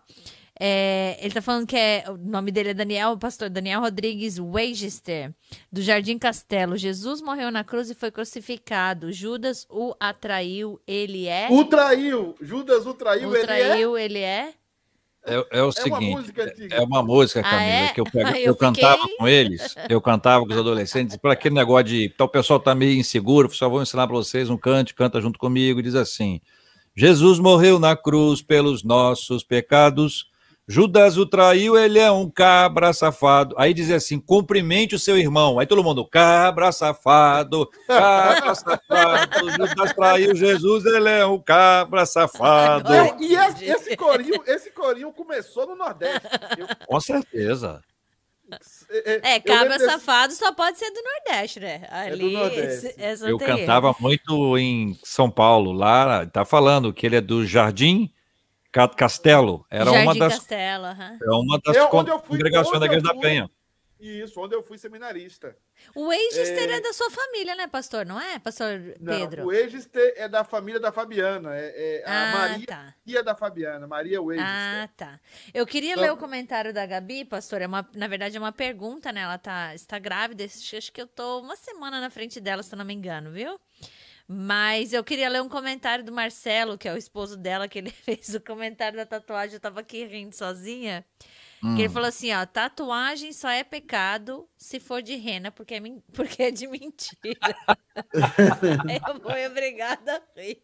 é, 0.59 1.15
ele 1.21 1.33
tá 1.33 1.41
falando 1.43 1.67
que 1.67 1.77
é, 1.77 2.03
o 2.07 2.17
nome 2.17 2.51
dele 2.51 2.69
é 2.69 2.73
Daniel, 2.73 3.11
o 3.11 3.17
pastor 3.19 3.49
Daniel 3.49 3.81
Rodrigues 3.81 4.39
Weigister, 4.39 5.31
do 5.71 5.81
Jardim 5.81 6.17
Castelo. 6.17 6.75
Jesus 6.75 7.21
morreu 7.21 7.51
na 7.51 7.63
cruz 7.63 7.89
e 7.89 7.95
foi 7.95 8.09
crucificado. 8.11 9.11
Judas 9.11 9.67
o 9.69 9.93
atraiu, 9.99 10.81
ele 10.87 11.27
é. 11.27 11.47
O 11.51 11.65
traiu. 11.65 12.35
Judas 12.41 12.87
o 12.87 12.93
traiu, 12.95 13.29
O 13.29 13.35
ele 13.35 13.43
é. 13.43 13.45
traiu, 13.45 13.97
ele 13.97 14.19
é. 14.19 14.53
É, 15.25 15.33
é 15.35 15.39
o 15.39 15.45
É 15.51 15.61
uma 15.63 15.71
seguinte, 15.73 16.33
antiga. 16.41 16.75
é 16.75 16.81
uma 16.81 17.03
música, 17.03 17.41
Ah, 17.41 17.43
Camila, 17.43 17.71
é? 17.71 17.87
que 17.89 17.99
eu, 18.01 18.05
pega- 18.05 18.31
Eu 18.39 18.45
eu 18.47 18.55
cantava 18.55 18.97
fiquei- 19.01 19.17
com 19.17 19.27
eles, 19.27 19.75
eu 19.89 20.01
cantava 20.01 20.45
com 20.45 20.51
os 20.53 20.57
adolescentes, 20.57 21.17
para 21.17 21.33
aquele 21.33 21.55
negócio 21.55 21.83
de. 21.85 22.05
Então 22.05 22.25
o 22.25 22.29
pessoal 22.29 22.59
tá 22.59 22.73
meio 22.73 22.97
inseguro, 22.97 23.53
só 23.53 23.67
vou 23.69 23.81
ensinar 23.81 24.07
para 24.07 24.15
vocês 24.15 24.49
um 24.49 24.57
cante, 24.57 24.93
canta 24.95 25.19
junto 25.21 25.37
comigo, 25.37 25.83
diz 25.83 25.93
assim: 25.95 26.39
Jesus 26.95 27.37
morreu 27.39 27.77
na 27.79 27.95
cruz 27.95 28.41
pelos 28.41 28.83
nossos 28.83 29.43
pecados. 29.43 30.28
Judas 30.71 31.17
o 31.17 31.25
traiu, 31.25 31.75
ele 31.75 31.97
é 31.97 32.11
um 32.11 32.29
cabra 32.29 32.93
safado. 32.93 33.55
Aí 33.57 33.73
dizia 33.73 33.95
assim: 33.95 34.19
cumprimente 34.19 34.93
o 34.93 34.99
seu 34.99 35.17
irmão. 35.17 35.57
Aí 35.57 35.65
todo 35.65 35.83
mundo, 35.83 36.05
cabra 36.05 36.71
safado, 36.71 37.67
cabra 37.87 38.53
safado. 38.53 39.49
Judas 39.51 39.93
traiu 39.93 40.35
Jesus, 40.35 40.85
ele 40.85 41.09
é 41.09 41.25
um 41.25 41.39
cabra 41.39 42.05
safado. 42.05 42.91
E 43.19 43.33
esse, 43.35 43.65
esse 43.65 43.97
corinho, 43.97 44.43
esse 44.45 44.69
corinho 44.69 45.11
começou 45.11 45.65
no 45.65 45.75
Nordeste. 45.75 46.27
Eu- 46.55 46.67
Com 46.87 46.99
certeza. 46.99 47.81
É, 48.91 49.37
eu 49.37 49.41
cabra 49.41 49.63
lembro 49.63 49.77
desse- 49.77 49.85
safado 49.91 50.33
só 50.33 50.51
pode 50.51 50.77
ser 50.79 50.91
do 50.91 51.01
Nordeste, 51.03 51.59
né? 51.59 51.81
Ali, 51.91 52.33
Nordeste. 52.33 52.87
esse- 52.87 52.95
essa 53.01 53.27
Eu 53.29 53.37
cantava 53.37 53.95
muito 53.99 54.57
em 54.57 54.97
São 55.03 55.29
Paulo, 55.31 55.71
lá, 55.71 56.25
tá 56.25 56.43
falando 56.45 56.91
que 56.93 57.05
ele 57.05 57.15
é 57.15 57.21
do 57.21 57.45
Jardim 57.45 58.11
Castelo. 58.71 59.65
Era 59.69 59.85
Jardim 59.85 60.03
uma 60.03 60.15
das, 60.15 60.33
Castelo, 60.35 60.85
é 60.85 61.31
uma 61.31 61.59
das 61.63 61.75
É 61.75 61.83
onde 61.83 62.11
eu 62.11 62.19
fui- 62.19 62.29
congregações 62.37 62.77
onde 62.77 62.79
da 62.79 62.85
eu 62.85 62.97
Igreja 62.97 63.13
da. 63.13 63.19
Penha. 63.19 63.49
Isso, 63.99 64.39
onde 64.39 64.55
eu 64.55 64.63
fui 64.63 64.77
seminarista. 64.77 65.57
O 65.93 66.11
Eigister 66.11 66.69
é... 66.69 66.77
É. 66.77 66.81
da 66.81 66.93
sua 66.93 67.11
família, 67.11 67.53
né, 67.53 67.67
pastor? 67.67 68.05
Não 68.05 68.19
é, 68.19 68.39
pastor 68.39 68.95
Não, 68.97 69.13
Pedro? 69.13 69.45
o 69.47 69.51
Egister 69.51 70.13
é 70.15 70.29
da 70.29 70.45
família 70.45 70.79
da 70.79 70.89
Fabiana. 70.89 71.53
É, 71.53 72.01
é 72.01 72.03
a 72.05 72.29
ah, 72.29 72.31
Maria 72.37 72.65
tá. 72.65 72.95
tia 73.05 73.21
da 73.21 73.35
Fabiana, 73.35 73.85
Maria 73.87 74.19
Egister. 74.19 74.39
Ah, 74.41 74.89
tá. 74.95 75.19
Eu 75.53 75.67
queria 75.67 75.95
Só- 75.95 76.01
ler 76.01 76.13
o 76.13 76.17
comentário 76.17 76.73
da 76.73 76.85
Gabi, 76.85 77.25
pastor. 77.25 77.61
É 77.61 77.67
uma, 77.67 77.85
na 77.93 78.07
verdade, 78.07 78.37
é 78.37 78.39
uma 78.39 78.53
pergunta, 78.53 79.11
né? 79.11 79.21
Ela 79.21 79.37
tá, 79.37 79.75
está 79.75 79.99
grávida. 79.99 80.45
Acho 80.45 80.77
acho 80.77 80.93
que 80.93 81.01
eu 81.01 81.07
tô 81.07 81.41
uma 81.41 81.57
semana 81.57 81.99
na 81.99 82.09
frente 82.09 82.39
dela, 82.39 82.63
se 82.63 82.73
eu 82.73 82.77
não 82.77 82.85
me 82.85 82.93
engano, 82.93 83.31
viu? 83.31 83.59
Mas 84.31 84.93
eu 84.93 85.03
queria 85.03 85.27
ler 85.27 85.41
um 85.41 85.49
comentário 85.49 86.05
do 86.05 86.11
Marcelo, 86.11 86.77
que 86.77 86.87
é 86.87 86.93
o 86.93 86.97
esposo 86.97 87.35
dela, 87.35 87.67
que 87.67 87.79
ele 87.79 87.89
fez 88.05 88.35
o 88.35 88.39
comentário 88.39 88.95
da 88.95 89.05
tatuagem. 89.05 89.55
Eu 89.55 89.59
tava 89.59 89.79
aqui 89.79 90.05
rindo 90.05 90.35
sozinha. 90.35 91.03
Que 91.75 91.81
ele 91.81 91.89
falou 91.89 92.07
assim, 92.07 92.31
ó, 92.31 92.45
tatuagem 92.45 93.33
só 93.33 93.49
é 93.49 93.65
pecado 93.65 94.47
se 94.55 94.79
for 94.79 95.01
de 95.01 95.15
rena, 95.15 95.51
porque 95.51 95.73
é, 95.73 95.81
porque 96.13 96.43
é 96.43 96.51
de 96.51 96.67
mentira. 96.67 97.17
eu 99.07 99.19
vou 99.19 99.33
obrigada 99.47 100.15
a 100.15 100.39
rir. 100.39 100.61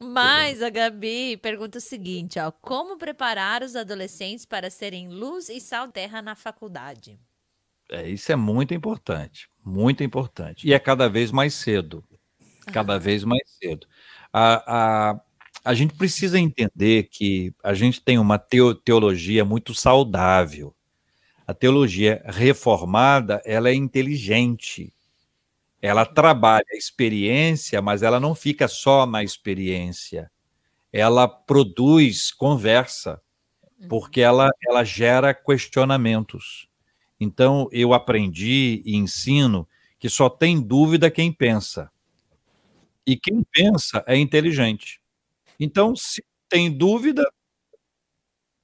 Mas 0.00 0.62
a 0.62 0.70
Gabi 0.70 1.36
pergunta 1.36 1.78
o 1.78 1.82
seguinte, 1.82 2.38
ó, 2.38 2.50
como 2.50 2.96
preparar 2.96 3.62
os 3.62 3.76
adolescentes 3.76 4.46
para 4.46 4.70
serem 4.70 5.08
luz 5.08 5.48
e 5.48 5.60
sal 5.60 5.88
terra 5.88 6.22
na 6.22 6.34
faculdade? 6.34 7.18
É, 7.90 8.08
isso 8.08 8.32
é 8.32 8.36
muito 8.36 8.72
importante, 8.72 9.50
muito 9.64 10.02
importante. 10.02 10.66
E 10.66 10.72
é 10.72 10.78
cada 10.78 11.08
vez 11.08 11.30
mais 11.30 11.54
cedo. 11.54 12.04
Cada 12.72 12.98
vez 12.98 13.24
mais 13.24 13.42
cedo. 13.60 13.86
A, 14.32 15.10
a, 15.10 15.20
a 15.64 15.74
gente 15.74 15.94
precisa 15.94 16.38
entender 16.38 17.08
que 17.10 17.52
a 17.62 17.74
gente 17.74 18.00
tem 18.00 18.18
uma 18.18 18.38
teo- 18.38 18.74
teologia 18.74 19.44
muito 19.44 19.74
saudável. 19.74 20.74
A 21.46 21.52
teologia 21.52 22.22
reformada, 22.26 23.42
ela 23.44 23.68
é 23.68 23.74
inteligente. 23.74 24.92
Ela 25.80 26.06
trabalha 26.06 26.64
a 26.72 26.76
experiência, 26.76 27.82
mas 27.82 28.02
ela 28.02 28.20
não 28.20 28.34
fica 28.34 28.68
só 28.68 29.04
na 29.04 29.24
experiência. 29.24 30.30
Ela 30.92 31.26
produz 31.26 32.30
conversa, 32.30 33.20
porque 33.88 34.20
ela, 34.20 34.48
ela 34.68 34.84
gera 34.84 35.34
questionamentos. 35.34 36.68
Então, 37.22 37.68
eu 37.72 37.94
aprendi 37.94 38.82
e 38.84 38.96
ensino 38.96 39.68
que 39.98 40.08
só 40.08 40.28
tem 40.28 40.60
dúvida 40.60 41.10
quem 41.10 41.32
pensa. 41.32 41.90
E 43.06 43.16
quem 43.16 43.42
pensa 43.52 44.04
é 44.06 44.16
inteligente. 44.16 45.00
Então, 45.60 45.96
se 45.96 46.24
tem 46.48 46.70
dúvida, 46.70 47.24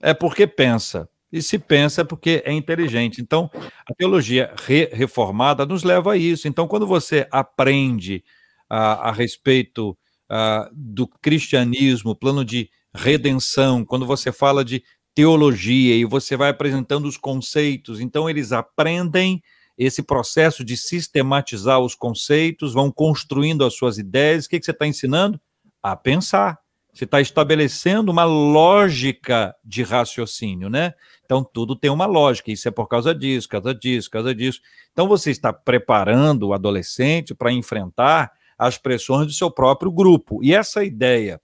é 0.00 0.14
porque 0.14 0.46
pensa. 0.46 1.08
E 1.30 1.42
se 1.42 1.58
pensa 1.58 2.00
é 2.00 2.04
porque 2.04 2.42
é 2.44 2.52
inteligente. 2.52 3.20
Então, 3.20 3.50
a 3.86 3.94
teologia 3.94 4.54
re- 4.64 4.88
reformada 4.92 5.66
nos 5.66 5.82
leva 5.82 6.12
a 6.12 6.16
isso. 6.16 6.48
Então, 6.48 6.66
quando 6.66 6.86
você 6.86 7.26
aprende 7.30 8.24
a, 8.68 9.08
a 9.10 9.12
respeito 9.12 9.96
ah, 10.28 10.70
do 10.72 11.06
cristianismo, 11.06 12.14
plano 12.16 12.44
de 12.44 12.70
redenção, 12.94 13.84
quando 13.84 14.06
você 14.06 14.32
fala 14.32 14.64
de 14.64 14.82
teologia 15.18 15.96
e 15.96 16.04
você 16.04 16.36
vai 16.36 16.48
apresentando 16.48 17.06
os 17.06 17.16
conceitos, 17.16 17.98
então 17.98 18.30
eles 18.30 18.52
aprendem 18.52 19.42
esse 19.76 20.00
processo 20.00 20.64
de 20.64 20.76
sistematizar 20.76 21.80
os 21.80 21.92
conceitos, 21.92 22.72
vão 22.72 22.88
construindo 22.88 23.64
as 23.64 23.74
suas 23.74 23.98
ideias. 23.98 24.46
O 24.46 24.48
que, 24.48 24.60
que 24.60 24.64
você 24.64 24.70
está 24.70 24.86
ensinando? 24.86 25.40
A 25.82 25.96
pensar. 25.96 26.60
Você 26.94 27.02
está 27.02 27.20
estabelecendo 27.20 28.12
uma 28.12 28.22
lógica 28.22 29.52
de 29.64 29.82
raciocínio, 29.82 30.70
né? 30.70 30.94
Então, 31.24 31.42
tudo 31.42 31.74
tem 31.74 31.90
uma 31.90 32.06
lógica. 32.06 32.52
Isso 32.52 32.68
é 32.68 32.70
por 32.70 32.86
causa 32.86 33.12
disso, 33.12 33.48
causa 33.48 33.74
disso, 33.74 34.08
causa 34.08 34.32
disso. 34.32 34.60
Então, 34.92 35.08
você 35.08 35.32
está 35.32 35.52
preparando 35.52 36.46
o 36.46 36.52
adolescente 36.52 37.34
para 37.34 37.50
enfrentar 37.50 38.30
as 38.56 38.78
pressões 38.78 39.26
do 39.26 39.32
seu 39.32 39.50
próprio 39.50 39.90
grupo. 39.90 40.38
E 40.44 40.54
essa 40.54 40.84
ideia 40.84 41.40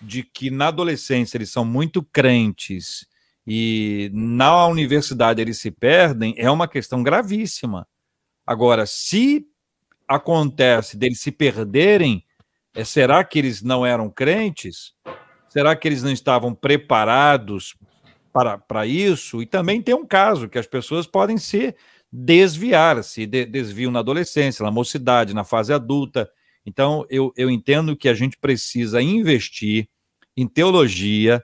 de 0.00 0.22
que 0.22 0.50
na 0.50 0.68
adolescência 0.68 1.36
eles 1.36 1.50
são 1.50 1.64
muito 1.64 2.02
crentes 2.02 3.06
e 3.46 4.10
na 4.12 4.66
universidade 4.66 5.40
eles 5.40 5.58
se 5.58 5.70
perdem 5.70 6.34
é 6.36 6.50
uma 6.50 6.66
questão 6.66 7.02
gravíssima. 7.02 7.86
Agora, 8.46 8.86
se 8.86 9.46
acontece 10.08 10.96
deles 10.96 11.20
se 11.20 11.32
perderem, 11.32 12.24
é, 12.74 12.84
será 12.84 13.22
que 13.24 13.38
eles 13.38 13.62
não 13.62 13.84
eram 13.84 14.10
crentes? 14.10 14.92
Será 15.48 15.76
que 15.76 15.86
eles 15.86 16.02
não 16.02 16.10
estavam 16.10 16.54
preparados 16.54 17.76
para, 18.32 18.58
para 18.58 18.86
isso? 18.86 19.40
E 19.40 19.46
também 19.46 19.80
tem 19.80 19.94
um 19.94 20.06
caso 20.06 20.48
que 20.48 20.58
as 20.58 20.66
pessoas 20.66 21.06
podem 21.06 21.38
se 21.38 21.74
desviar, 22.12 23.02
se 23.04 23.26
de, 23.26 23.44
desviam 23.46 23.92
na 23.92 24.00
adolescência, 24.00 24.64
na 24.64 24.70
mocidade, 24.70 25.34
na 25.34 25.44
fase 25.44 25.72
adulta. 25.72 26.30
Então, 26.66 27.04
eu, 27.10 27.32
eu 27.36 27.50
entendo 27.50 27.96
que 27.96 28.08
a 28.08 28.14
gente 28.14 28.38
precisa 28.38 29.00
investir 29.02 29.88
em 30.36 30.46
teologia 30.46 31.42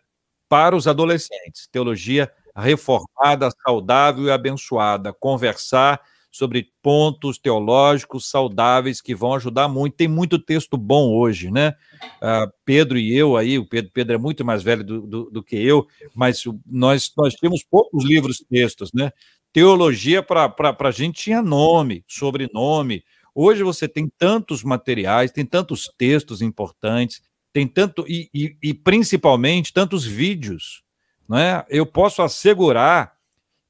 para 0.49 0.75
os 0.75 0.89
adolescentes, 0.89 1.69
teologia 1.71 2.31
reformada, 2.57 3.51
saudável 3.65 4.25
e 4.25 4.31
abençoada, 4.31 5.13
conversar 5.13 6.01
sobre 6.31 6.69
pontos 6.81 7.39
teológicos 7.39 8.31
saudáveis 8.31 9.01
que 9.01 9.15
vão 9.15 9.35
ajudar 9.35 9.69
muito. 9.69 9.97
Tem 9.97 10.09
muito 10.09 10.39
texto 10.39 10.77
bom 10.77 11.13
hoje, 11.13 11.51
né? 11.51 11.75
Uh, 12.23 12.51
Pedro 12.65 12.99
e 12.99 13.17
eu 13.17 13.37
aí, 13.37 13.59
o 13.59 13.69
Pedro, 13.69 13.91
Pedro 13.93 14.15
é 14.15 14.19
muito 14.19 14.45
mais 14.45 14.63
velho 14.63 14.85
do, 14.85 15.07
do, 15.07 15.31
do 15.31 15.43
que 15.43 15.57
eu, 15.57 15.87
mas 16.15 16.45
nós, 16.65 17.13
nós 17.17 17.35
temos 17.35 17.65
poucos 17.69 18.05
livros 18.05 18.45
textos, 18.49 18.93
né? 18.93 19.11
Teologia 19.53 20.23
para 20.23 20.55
a 20.79 20.91
gente 20.93 21.23
tinha 21.25 21.43
nome, 21.43 22.05
sobrenome. 22.07 23.03
Hoje 23.35 23.62
você 23.62 23.89
tem 23.89 24.11
tantos 24.19 24.62
materiais, 24.62 25.31
tem 25.31 25.47
tantos 25.47 25.90
textos 25.97 26.43
importantes, 26.43 27.23
tem 27.52 27.66
tanto 27.66 28.05
e, 28.07 28.28
e, 28.35 28.57
e 28.62 28.74
principalmente 28.74 29.73
tantos 29.73 30.05
vídeos, 30.05 30.82
né? 31.28 31.65
Eu 31.69 31.86
posso 31.86 32.23
assegurar 32.23 33.15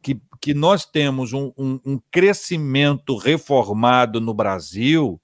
que, 0.03 0.21
que 0.41 0.55
nós 0.55 0.85
temos 0.85 1.33
um, 1.33 1.53
um, 1.57 1.81
um 1.85 2.01
crescimento 2.11 3.17
reformado 3.17 4.21
no 4.21 4.35
Brasil, 4.35 5.21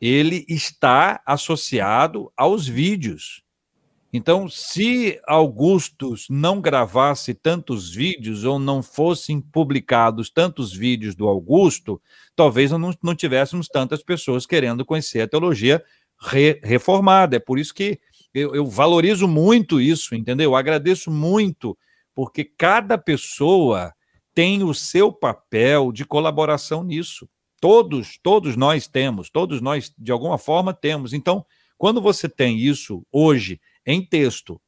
ele 0.00 0.44
está 0.48 1.22
associado 1.26 2.32
aos 2.36 2.66
vídeos. 2.66 3.42
Então, 4.16 4.48
se 4.48 5.20
Augustus 5.26 6.26
não 6.30 6.58
gravasse 6.58 7.34
tantos 7.34 7.92
vídeos 7.94 8.44
ou 8.44 8.58
não 8.58 8.82
fossem 8.82 9.42
publicados 9.42 10.30
tantos 10.30 10.72
vídeos 10.72 11.14
do 11.14 11.28
Augusto, 11.28 12.00
talvez 12.34 12.70
não, 12.70 12.94
não 13.02 13.14
tivéssemos 13.14 13.68
tantas 13.68 14.02
pessoas 14.02 14.46
querendo 14.46 14.86
conhecer 14.86 15.20
a 15.20 15.28
teologia 15.28 15.84
re, 16.18 16.58
reformada. 16.64 17.36
É 17.36 17.38
por 17.38 17.58
isso 17.58 17.74
que 17.74 18.00
eu, 18.32 18.54
eu 18.54 18.64
valorizo 18.64 19.28
muito 19.28 19.78
isso, 19.78 20.14
entendeu? 20.14 20.50
Eu 20.50 20.56
agradeço 20.56 21.10
muito, 21.10 21.76
porque 22.14 22.42
cada 22.42 22.96
pessoa 22.96 23.92
tem 24.34 24.62
o 24.62 24.72
seu 24.72 25.12
papel 25.12 25.92
de 25.92 26.06
colaboração 26.06 26.82
nisso. 26.82 27.28
Todos, 27.60 28.18
todos 28.22 28.56
nós 28.56 28.86
temos, 28.86 29.28
todos 29.28 29.60
nós 29.60 29.92
de 29.98 30.10
alguma 30.10 30.38
forma 30.38 30.72
temos. 30.72 31.12
Então, 31.12 31.44
quando 31.76 32.00
você 32.00 32.30
tem 32.30 32.58
isso 32.58 33.06
hoje 33.12 33.60
em 33.86 34.04
texto, 34.04 34.60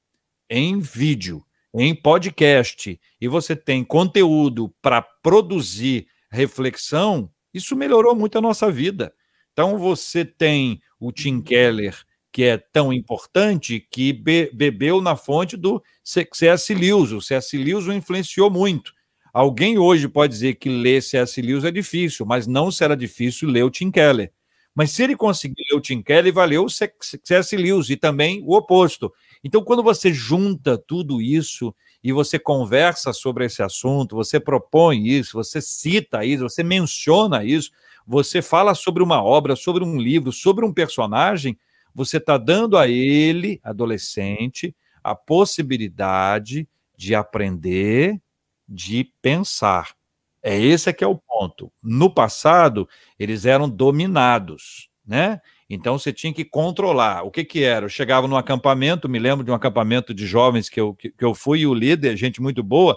em 0.49 0.78
vídeo, 0.78 1.45
em 1.74 1.95
podcast, 1.95 2.99
e 3.20 3.28
você 3.28 3.55
tem 3.55 3.85
conteúdo 3.85 4.74
para 4.81 5.03
produzir 5.03 6.07
reflexão, 6.31 7.31
isso 7.53 7.77
melhorou 7.77 8.15
muito 8.15 8.39
a 8.39 8.40
nossa 8.40 8.70
vida. 8.70 9.12
Então, 9.53 9.78
você 9.78 10.24
tem 10.24 10.81
o 11.01 11.11
Tim 11.11 11.40
Keller, 11.40 11.97
que 12.32 12.45
é 12.45 12.57
tão 12.57 12.93
importante, 12.93 13.81
que 13.90 14.12
be 14.12 14.51
bebeu 14.53 15.01
na 15.01 15.16
fonte 15.16 15.57
do 15.57 15.82
C.S. 16.05 16.74
Lewis. 16.74 17.12
O 17.12 17.20
C.S. 17.20 17.57
Lewis 17.57 17.86
o 17.86 17.93
influenciou 17.93 18.51
muito. 18.51 18.93
Alguém 19.32 19.78
hoje 19.78 20.09
pode 20.09 20.32
dizer 20.32 20.55
que 20.55 20.69
ler 20.69 21.03
C.S. 21.03 21.40
Lewis 21.40 21.65
é 21.65 21.70
difícil, 21.70 22.24
mas 22.24 22.47
não 22.47 22.70
será 22.70 22.95
difícil 22.95 23.49
ler 23.49 23.65
o 23.65 23.70
Tim 23.70 23.90
Keller. 23.90 24.32
Mas 24.78 24.92
se 24.92 25.02
ele 25.02 25.16
conseguir 25.16 25.64
ler 25.68 25.76
o 25.76 25.80
Tim 25.80 26.00
Keller, 26.00 26.32
valeu 26.32 26.66
o 26.66 26.70
C.S. 26.70 27.56
Lewis 27.56 27.90
e 27.90 27.96
também 27.96 28.44
o 28.46 28.55
oposto. 28.55 29.12
Então, 29.42 29.60
quando 29.64 29.82
você 29.82 30.14
junta 30.14 30.78
tudo 30.78 31.20
isso 31.20 31.74
e 32.00 32.12
você 32.12 32.38
conversa 32.38 33.12
sobre 33.12 33.44
esse 33.44 33.60
assunto, 33.60 34.14
você 34.14 34.38
propõe 34.38 35.05
isso, 35.09 35.32
você 35.32 35.60
cita 35.60 36.24
isso, 36.24 36.44
você 36.44 36.62
menciona 36.62 37.44
isso, 37.44 37.72
você 38.06 38.40
fala 38.40 38.72
sobre 38.72 39.02
uma 39.02 39.20
obra, 39.20 39.56
sobre 39.56 39.82
um 39.82 39.98
livro, 39.98 40.30
sobre 40.30 40.64
um 40.64 40.72
personagem, 40.72 41.59
você 41.92 42.18
está 42.18 42.38
dando 42.38 42.78
a 42.78 42.86
ele, 42.86 43.59
adolescente, 43.64 44.72
a 45.02 45.12
possibilidade 45.12 46.68
de 46.96 47.16
aprender 47.16 48.20
de 48.68 49.10
pensar. 49.20 49.98
É 50.43 50.59
esse 50.59 50.93
que 50.93 51.05
é 51.05 51.06
o 51.06 51.16
ponto. 51.16 51.73
No 51.82 52.09
passado, 52.12 52.89
eles 53.19 53.44
eram 53.44 53.69
dominados, 53.69 54.89
né? 55.06 55.40
Então 55.69 55.98
você 55.98 56.12
tinha 56.12 56.32
que 56.32 56.44
controlar. 56.44 57.23
O 57.24 57.31
que 57.31 57.44
que 57.44 57.62
era? 57.62 57.85
Eu 57.85 57.90
chegava 57.90 58.27
num 58.27 58.36
acampamento, 58.36 59.09
me 59.09 59.19
lembro 59.19 59.44
de 59.44 59.51
um 59.51 59.55
acampamento 59.55 60.15
de 60.15 60.27
jovens 60.27 60.69
que 60.69 60.81
eu, 60.81 60.94
que, 60.94 61.10
que 61.10 61.24
eu 61.24 61.35
fui, 61.35 61.60
e 61.60 61.66
o 61.66 61.74
líder, 61.74 62.16
gente 62.16 62.40
muito 62.40 62.62
boa, 62.62 62.97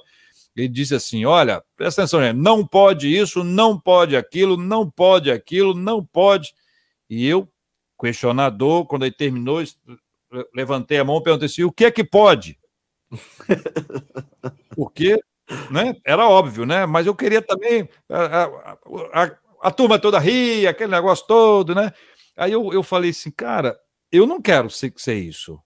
ele 0.56 0.68
disse 0.68 0.96
assim: 0.96 1.26
Olha, 1.26 1.62
presta 1.76 2.02
atenção, 2.02 2.22
não 2.34 2.66
pode 2.66 3.14
isso, 3.14 3.44
não 3.44 3.80
pode 3.80 4.16
aquilo, 4.16 4.56
não 4.56 4.90
pode 4.90 5.32
aquilo, 5.32 5.74
não 5.74 6.06
pode. 6.06 6.54
E 7.10 7.28
eu, 7.28 7.48
questionador, 8.00 8.86
quando 8.86 9.04
ele 9.04 9.16
terminou, 9.16 9.62
levantei 10.54 11.00
a 11.00 11.04
mão 11.04 11.18
e 11.18 11.24
perguntei 11.24 11.48
assim: 11.48 11.64
o 11.64 11.72
que 11.72 11.86
é 11.86 11.92
que 11.92 12.04
pode? 12.04 12.58
Porque 14.76 15.20
né? 15.70 15.96
Era 16.06 16.28
óbvio, 16.28 16.66
né? 16.66 16.86
Mas 16.86 17.08
eu 17.08 17.16
queria 17.16 17.42
também 17.42 17.88
a, 18.10 18.44
a, 18.44 19.24
a, 19.24 19.32
a, 19.64 19.72
turma 19.72 20.00
toda 20.00 20.20
rir, 20.20 20.68
aquele 20.68 20.92
negócio 20.92 21.26
todo, 21.28 21.76
né? 21.76 21.92
Aí 22.36 22.52
eu, 22.52 22.72
eu 22.74 22.84
falei 22.84 23.12
assim, 23.12 23.32
cara, 23.32 23.78
eu 24.12 24.26
não 24.26 24.42
quero 24.42 24.70
ser, 24.70 24.94
ser 24.98 25.16
isso. 25.16 25.60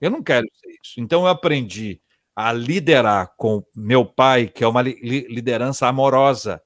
Eu 0.00 0.10
não 0.10 0.22
quero 0.22 0.46
ser 0.54 0.70
isso. 0.82 0.94
Então 0.98 1.22
eu 1.22 1.28
aprendi 1.28 2.00
a 2.34 2.52
liderar 2.52 3.34
com 3.36 3.62
meu 3.74 4.04
pai, 4.04 4.48
que 4.48 4.64
é 4.64 4.66
uma 4.66 4.82
li, 4.82 4.98
liderança 5.28 5.86
amorosa, 5.86 6.62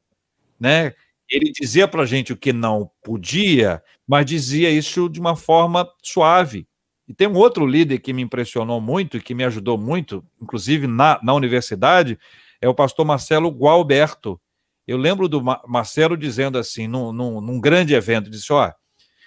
né? 0.59 0.95
Ele 1.29 1.51
dizia 1.53 1.89
para 1.89 2.07
gente 2.07 2.33
o 2.33 2.37
que 2.37 2.53
não 2.53 2.91
podia, 3.03 3.83
mas 4.07 4.27
dizia 4.27 4.71
isso 4.71 5.09
de 5.09 5.19
uma 5.19 5.35
forma 5.35 5.89
suave. 6.03 6.69
E 7.09 7.15
tem 7.15 7.29
um 7.29 7.37
outro 7.37 7.67
líder 7.67 7.99
que 8.01 8.13
me 8.13 8.23
impressionou 8.23 8.81
muito 8.81 9.17
e 9.17 9.21
que 9.21 9.35
me 9.35 9.45
ajudou 9.45 9.79
muito, 9.79 10.25
inclusive 10.41 10.87
na, 10.87 11.21
na 11.23 11.35
universidade, 11.35 12.19
é 12.61 12.69
o 12.69 12.75
pastor 12.75 13.05
Marcelo 13.05 13.51
Gualberto. 13.51 14.41
Eu 14.87 14.97
lembro 14.97 15.29
do 15.29 15.43
Marcelo 15.67 16.17
dizendo 16.17 16.59
assim, 16.59 16.87
num, 16.87 17.13
num, 17.13 17.41
num 17.41 17.61
grande 17.61 17.95
evento, 17.95 18.31
disse, 18.31 18.53
ó, 18.53 18.73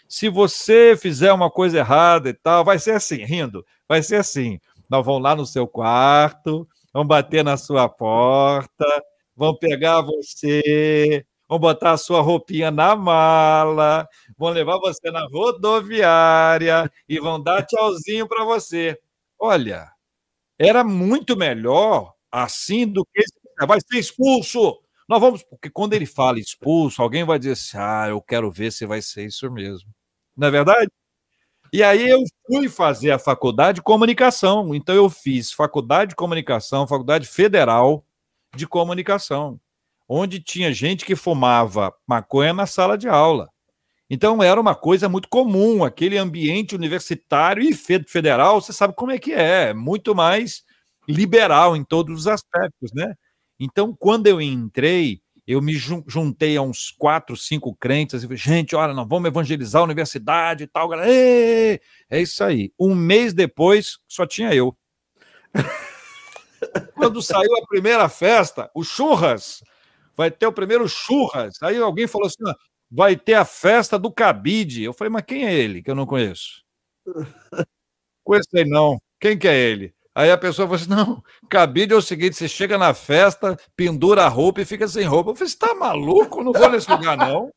se 0.08 0.28
você 0.28 0.98
fizer 0.98 1.32
uma 1.32 1.52
coisa 1.52 1.78
errada 1.78 2.30
e 2.30 2.34
tal, 2.34 2.66
vai 2.66 2.80
ser 2.80 2.92
assim, 2.92 3.24
rindo, 3.24 3.66
vai 3.88 4.02
ser 4.02 4.16
assim, 4.16 4.60
nós 4.90 5.06
vamos 5.06 5.22
lá 5.22 5.36
no 5.36 5.46
seu 5.46 5.68
quarto, 5.68 6.68
vamos 6.92 7.08
bater 7.08 7.44
na 7.44 7.58
sua 7.58 7.88
porta, 7.88 8.86
vamos 9.36 9.60
pegar 9.60 10.02
você, 10.02 11.26
vão 11.50 11.58
botar 11.60 11.94
a 11.94 11.98
sua 11.98 12.22
roupinha 12.22 12.70
na 12.70 12.96
mala, 12.96 14.08
vão 14.38 14.52
levar 14.52 14.78
você 14.78 15.10
na 15.12 15.26
rodoviária 15.28 16.90
e 17.08 17.20
vão 17.20 17.42
dar 17.42 17.66
tchauzinho 17.66 18.28
para 18.28 18.46
você. 18.46 18.98
Olha, 19.40 19.92
era 20.60 20.84
muito 20.84 21.38
melhor 21.38 22.14
assim 22.32 22.88
do 22.88 23.06
que 23.06 23.24
vai 23.68 23.80
ser 23.82 24.00
expulso. 24.00 24.80
Nós 25.08 25.20
vamos, 25.22 25.44
porque 25.44 25.70
quando 25.72 25.94
ele 25.94 26.06
fala 26.06 26.40
expulso, 26.40 27.02
alguém 27.02 27.24
vai 27.26 27.40
dizer 27.40 27.54
assim: 27.54 27.78
ah, 27.80 28.08
eu 28.10 28.22
quero 28.22 28.52
ver 28.52 28.72
se 28.72 28.86
vai 28.86 29.02
ser 29.02 29.26
isso 29.26 29.52
mesmo. 29.52 29.90
Não 30.38 30.48
é 30.50 30.52
verdade? 30.52 30.92
E 31.74 31.84
aí 31.84 32.10
eu 32.10 32.22
fui 32.48 32.70
fazer 32.70 33.12
a 33.12 33.20
faculdade 33.20 33.78
de 33.78 33.84
comunicação. 33.84 34.76
Então 34.76 34.96
eu 34.96 35.10
fiz 35.10 35.52
faculdade 35.54 36.12
de 36.12 36.16
comunicação, 36.16 36.88
faculdade 36.88 37.28
federal 37.28 38.06
de 38.56 38.68
comunicação 38.68 39.60
onde 40.10 40.42
tinha 40.42 40.74
gente 40.74 41.06
que 41.06 41.16
fumava 41.16 41.94
maconha 42.08 42.52
na 42.52 42.66
sala 42.66 42.98
de 42.98 43.08
aula. 43.08 43.48
Então 44.10 44.42
era 44.42 44.60
uma 44.60 44.74
coisa 44.74 45.08
muito 45.08 45.30
comum, 45.30 45.84
aquele 45.84 46.18
ambiente 46.18 46.76
universitário 46.76 47.62
e 47.62 47.74
federal, 47.74 48.60
você 48.60 48.74
sabe 48.74 48.96
como 48.96 49.12
é 49.12 49.20
que 49.20 49.32
é, 49.32 49.72
muito 49.72 50.16
mais 50.16 50.64
liberal 51.08 51.76
em 51.76 51.84
todos 51.84 52.22
os 52.22 52.28
aspectos, 52.28 52.92
né? 52.92 53.14
Então, 53.60 53.96
quando 53.98 54.28
eu 54.28 54.42
entrei, 54.42 55.22
eu 55.46 55.62
me 55.62 55.74
juntei 56.08 56.56
a 56.56 56.62
uns 56.62 56.92
quatro, 56.98 57.36
cinco 57.36 57.76
crentes, 57.76 58.24
e 58.24 58.26
falei, 58.26 58.38
gente, 58.38 58.76
olha, 58.76 58.94
nós 58.94 59.08
vamos 59.08 59.28
evangelizar 59.28 59.82
a 59.82 59.86
universidade 59.86 60.64
e 60.64 60.68
tal, 60.68 60.88
galera. 60.88 61.12
É 61.12 62.22
isso 62.22 62.44
aí. 62.44 62.72
Um 62.80 62.96
mês 62.96 63.34
depois, 63.34 63.98
só 64.08 64.26
tinha 64.26 64.54
eu. 64.54 64.76
quando 66.96 67.22
saiu 67.22 67.54
a 67.58 67.68
primeira 67.68 68.08
festa, 68.08 68.70
o 68.74 68.84
churras, 68.84 69.64
vai 70.20 70.30
ter 70.30 70.46
o 70.48 70.52
primeiro 70.52 70.86
churras. 70.86 71.56
Aí 71.62 71.78
alguém 71.78 72.06
falou 72.06 72.28
assim: 72.28 72.44
vai 72.92 73.16
ter 73.16 73.36
a 73.36 73.46
festa 73.46 73.98
do 73.98 74.12
cabide. 74.12 74.84
Eu 74.84 74.94
falei, 74.94 75.10
mas 75.10 75.24
quem 75.24 75.46
é 75.48 75.54
ele 75.54 75.82
que 75.82 75.90
eu 75.90 75.96
não 75.96 76.06
conheço? 76.06 76.62
Conheço 78.22 78.50
ele 78.54 78.70
não. 78.70 79.02
Quem 79.20 79.40
que 79.40 79.48
é 79.48 79.58
ele? 79.58 79.96
Aí 80.14 80.30
a 80.30 80.38
pessoa 80.38 80.68
falou 80.68 80.76
assim: 80.76 80.90
não, 80.90 81.24
cabide 81.50 81.94
é 81.94 81.96
o 81.96 82.02
seguinte: 82.02 82.36
você 82.36 82.50
chega 82.50 82.78
na 82.78 82.94
festa, 82.94 83.58
pendura 83.78 84.26
a 84.26 84.28
roupa 84.28 84.60
e 84.60 84.66
fica 84.66 84.90
sem 84.90 85.06
roupa. 85.06 85.32
Eu 85.32 85.36
falei: 85.36 85.48
você 85.50 85.56
está 85.56 85.74
maluco? 85.74 86.44
Não 86.44 86.52
vou 86.52 86.70
nesse 86.70 86.92
lugar, 86.92 87.16
não. 87.16 87.50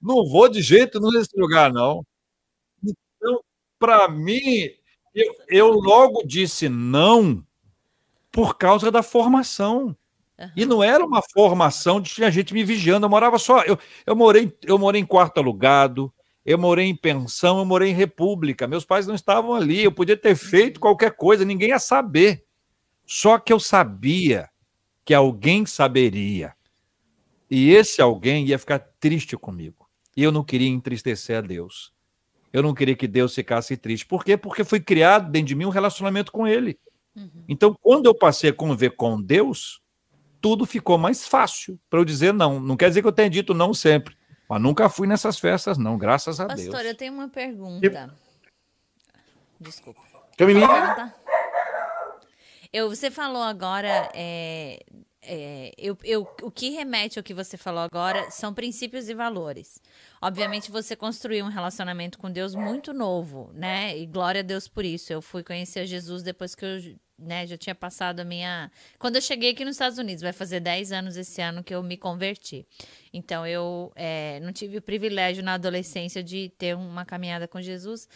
Não 0.00 0.26
vou 0.26 0.48
de 0.48 0.62
jeito 0.62 0.98
nenhum 0.98 1.12
nesse 1.12 1.38
lugar, 1.38 1.70
não. 1.70 2.02
Então, 2.82 3.44
para 3.78 4.08
mim, 4.08 4.40
eu, 5.14 5.34
eu 5.48 5.68
logo 5.68 6.22
disse 6.26 6.66
não 6.70 7.44
por 8.32 8.56
causa 8.56 8.90
da 8.90 9.02
formação. 9.02 9.94
E 10.56 10.64
não 10.64 10.82
era 10.82 11.04
uma 11.04 11.22
formação 11.34 12.00
de 12.00 12.10
tinha 12.10 12.30
gente 12.30 12.54
me 12.54 12.64
vigiando, 12.64 13.06
eu 13.06 13.10
morava 13.10 13.38
só. 13.38 13.62
Eu, 13.62 13.78
eu, 14.06 14.16
morei, 14.16 14.52
eu 14.64 14.78
morei 14.78 15.00
em 15.00 15.06
quarto 15.06 15.38
alugado, 15.38 16.12
eu 16.44 16.58
morei 16.58 16.86
em 16.86 16.96
pensão, 16.96 17.58
eu 17.58 17.64
morei 17.64 17.90
em 17.90 17.94
república. 17.94 18.66
Meus 18.66 18.84
pais 18.84 19.06
não 19.06 19.14
estavam 19.14 19.54
ali, 19.54 19.84
eu 19.84 19.92
podia 19.92 20.16
ter 20.16 20.34
feito 20.34 20.80
qualquer 20.80 21.12
coisa, 21.12 21.44
ninguém 21.44 21.70
ia 21.70 21.78
saber. 21.78 22.44
Só 23.06 23.38
que 23.38 23.52
eu 23.52 23.60
sabia 23.60 24.48
que 25.04 25.12
alguém 25.12 25.66
saberia. 25.66 26.54
E 27.50 27.70
esse 27.70 28.00
alguém 28.00 28.46
ia 28.46 28.58
ficar 28.58 28.78
triste 28.78 29.36
comigo. 29.36 29.88
E 30.16 30.22
eu 30.22 30.30
não 30.30 30.44
queria 30.44 30.68
entristecer 30.68 31.38
a 31.38 31.40
Deus. 31.40 31.92
Eu 32.52 32.62
não 32.62 32.74
queria 32.74 32.96
que 32.96 33.06
Deus 33.06 33.34
ficasse 33.34 33.76
triste. 33.76 34.06
Por 34.06 34.24
quê? 34.24 34.36
Porque 34.36 34.64
foi 34.64 34.80
criado 34.80 35.30
dentro 35.30 35.48
de 35.48 35.54
mim 35.54 35.64
um 35.64 35.70
relacionamento 35.70 36.32
com 36.32 36.46
Ele. 36.46 36.78
Uhum. 37.16 37.44
Então, 37.48 37.76
quando 37.80 38.06
eu 38.06 38.14
passei 38.14 38.50
a 38.50 38.54
conviver 38.54 38.90
com 38.90 39.20
Deus, 39.20 39.80
tudo 40.40 40.66
ficou 40.66 40.98
mais 40.98 41.26
fácil 41.26 41.78
para 41.88 42.00
eu 42.00 42.04
dizer 42.04 42.32
não. 42.32 42.60
Não 42.60 42.76
quer 42.76 42.88
dizer 42.88 43.02
que 43.02 43.08
eu 43.08 43.12
tenha 43.12 43.30
dito 43.30 43.54
não 43.54 43.74
sempre, 43.74 44.16
mas 44.48 44.60
nunca 44.60 44.88
fui 44.88 45.06
nessas 45.06 45.38
festas, 45.38 45.78
não, 45.78 45.98
graças 45.98 46.40
a 46.40 46.46
Pastor, 46.46 46.62
Deus. 46.62 46.74
Pastor, 46.74 46.90
eu 46.90 46.94
tenho 46.96 47.12
uma 47.12 47.28
pergunta. 47.28 48.14
Desculpa. 49.60 50.00
Camilinha? 50.36 51.14
Eu, 52.72 52.88
você 52.88 53.10
falou 53.10 53.42
agora 53.42 54.08
é, 54.14 54.80
é, 55.22 55.72
eu, 55.76 55.96
eu, 56.02 56.26
o 56.42 56.50
que 56.50 56.70
remete 56.70 57.18
ao 57.18 57.22
que 57.22 57.34
você 57.34 57.56
falou 57.56 57.82
agora 57.82 58.30
são 58.30 58.54
princípios 58.54 59.08
e 59.08 59.14
valores. 59.14 59.80
Obviamente, 60.20 60.70
você 60.70 60.96
construiu 60.96 61.44
um 61.44 61.48
relacionamento 61.48 62.18
com 62.18 62.30
Deus 62.30 62.54
muito 62.54 62.92
novo, 62.92 63.50
né? 63.52 63.96
E 63.98 64.06
glória 64.06 64.40
a 64.40 64.44
Deus 64.44 64.66
por 64.66 64.84
isso. 64.84 65.12
Eu 65.12 65.20
fui 65.20 65.42
conhecer 65.42 65.86
Jesus 65.86 66.22
depois 66.22 66.54
que 66.54 66.64
eu 66.64 66.80
né, 67.20 67.46
já 67.46 67.56
tinha 67.56 67.74
passado 67.74 68.20
a 68.20 68.24
minha. 68.24 68.70
Quando 68.98 69.16
eu 69.16 69.22
cheguei 69.22 69.50
aqui 69.50 69.64
nos 69.64 69.76
Estados 69.76 69.98
Unidos, 69.98 70.22
vai 70.22 70.32
fazer 70.32 70.60
10 70.60 70.92
anos 70.92 71.16
esse 71.16 71.40
ano 71.40 71.62
que 71.62 71.74
eu 71.74 71.82
me 71.82 71.96
converti. 71.96 72.66
Então, 73.12 73.46
eu 73.46 73.92
é, 73.94 74.40
não 74.40 74.52
tive 74.52 74.78
o 74.78 74.82
privilégio 74.82 75.42
na 75.42 75.54
adolescência 75.54 76.22
de 76.22 76.50
ter 76.58 76.74
uma 76.74 77.04
caminhada 77.04 77.46
com 77.46 77.60
Jesus. 77.60 78.08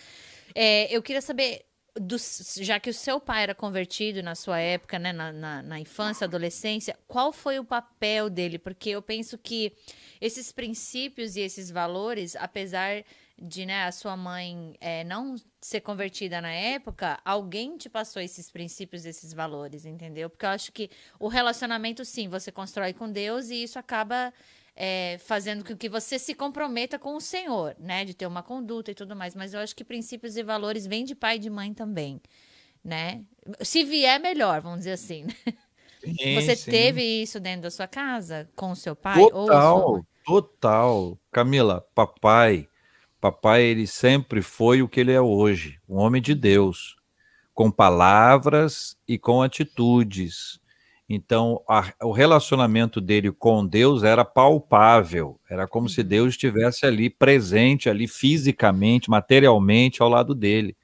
É, 0.54 0.94
eu 0.94 1.02
queria 1.02 1.20
saber 1.20 1.64
do, 1.94 2.16
já 2.60 2.80
que 2.80 2.90
o 2.90 2.94
seu 2.94 3.20
pai 3.20 3.44
era 3.44 3.54
convertido 3.54 4.22
na 4.22 4.34
sua 4.34 4.58
época, 4.58 4.98
né, 4.98 5.12
na, 5.12 5.32
na, 5.32 5.62
na, 5.62 5.78
infância, 5.78 6.24
adolescência, 6.24 6.96
qual 7.06 7.32
foi 7.32 7.58
o 7.58 7.64
papel 7.64 8.28
dele? 8.28 8.58
Porque 8.58 8.90
eu 8.90 9.00
penso 9.00 9.38
que 9.38 9.72
esses 10.20 10.50
princípios 10.50 11.36
e 11.36 11.40
esses 11.40 11.70
valores, 11.70 12.34
apesar 12.36 13.04
de 13.40 13.66
né, 13.66 13.84
a 13.84 13.92
sua 13.92 14.16
mãe 14.16 14.76
é, 14.80 15.02
não 15.04 15.34
ser 15.60 15.80
convertida 15.80 16.40
na 16.40 16.52
época, 16.52 17.18
alguém 17.24 17.76
te 17.76 17.88
passou 17.88 18.22
esses 18.22 18.50
princípios, 18.50 19.04
esses 19.04 19.32
valores, 19.32 19.84
entendeu? 19.84 20.30
Porque 20.30 20.46
eu 20.46 20.50
acho 20.50 20.72
que 20.72 20.88
o 21.18 21.26
relacionamento, 21.26 22.04
sim, 22.04 22.28
você 22.28 22.52
constrói 22.52 22.92
com 22.92 23.10
Deus 23.10 23.50
e 23.50 23.62
isso 23.62 23.78
acaba 23.78 24.32
é, 24.76 25.18
fazendo 25.18 25.64
com 25.64 25.76
que 25.76 25.88
você 25.88 26.18
se 26.18 26.34
comprometa 26.34 26.98
com 26.98 27.16
o 27.16 27.20
Senhor, 27.20 27.74
né? 27.78 28.04
De 28.04 28.14
ter 28.14 28.26
uma 28.26 28.42
conduta 28.42 28.90
e 28.90 28.94
tudo 28.94 29.16
mais. 29.16 29.34
Mas 29.34 29.54
eu 29.54 29.60
acho 29.60 29.74
que 29.74 29.84
princípios 29.84 30.36
e 30.36 30.42
valores 30.42 30.86
vêm 30.86 31.04
de 31.04 31.14
pai 31.14 31.36
e 31.36 31.40
de 31.40 31.50
mãe 31.50 31.74
também, 31.74 32.20
né? 32.84 33.24
Se 33.60 33.84
vier, 33.84 34.20
melhor, 34.20 34.60
vamos 34.60 34.78
dizer 34.78 34.92
assim. 34.92 35.24
Né? 35.24 35.34
Sim, 36.04 36.34
você 36.34 36.54
sim. 36.54 36.70
teve 36.70 37.02
isso 37.02 37.40
dentro 37.40 37.62
da 37.62 37.70
sua 37.70 37.88
casa 37.88 38.48
com 38.54 38.72
o 38.72 38.76
seu 38.76 38.94
pai? 38.94 39.26
Total, 39.30 40.06
total. 40.24 41.18
Camila, 41.32 41.80
papai, 41.94 42.68
papai, 43.32 43.62
ele 43.62 43.86
sempre 43.86 44.42
foi 44.42 44.82
o 44.82 44.88
que 44.88 45.00
ele 45.00 45.12
é 45.12 45.20
hoje, 45.20 45.78
um 45.88 45.96
homem 45.96 46.20
de 46.20 46.34
Deus, 46.34 46.96
com 47.52 47.70
palavras 47.70 48.96
e 49.06 49.18
com 49.18 49.42
atitudes 49.42 50.60
então, 51.08 51.60
a, 51.68 51.92
o 52.02 52.12
relacionamento 52.12 53.00
dele 53.00 53.30
com 53.30 53.66
Deus 53.66 54.02
era 54.02 54.24
palpável, 54.24 55.38
era 55.50 55.68
como 55.68 55.88
se 55.88 56.00
uhum. 56.00 56.06
Deus 56.06 56.28
estivesse 56.30 56.86
ali 56.86 57.10
presente, 57.10 57.90
ali 57.90 58.08
fisicamente, 58.08 59.10
materialmente 59.10 60.02
ao 60.02 60.08
lado 60.08 60.34
dele. 60.34 60.74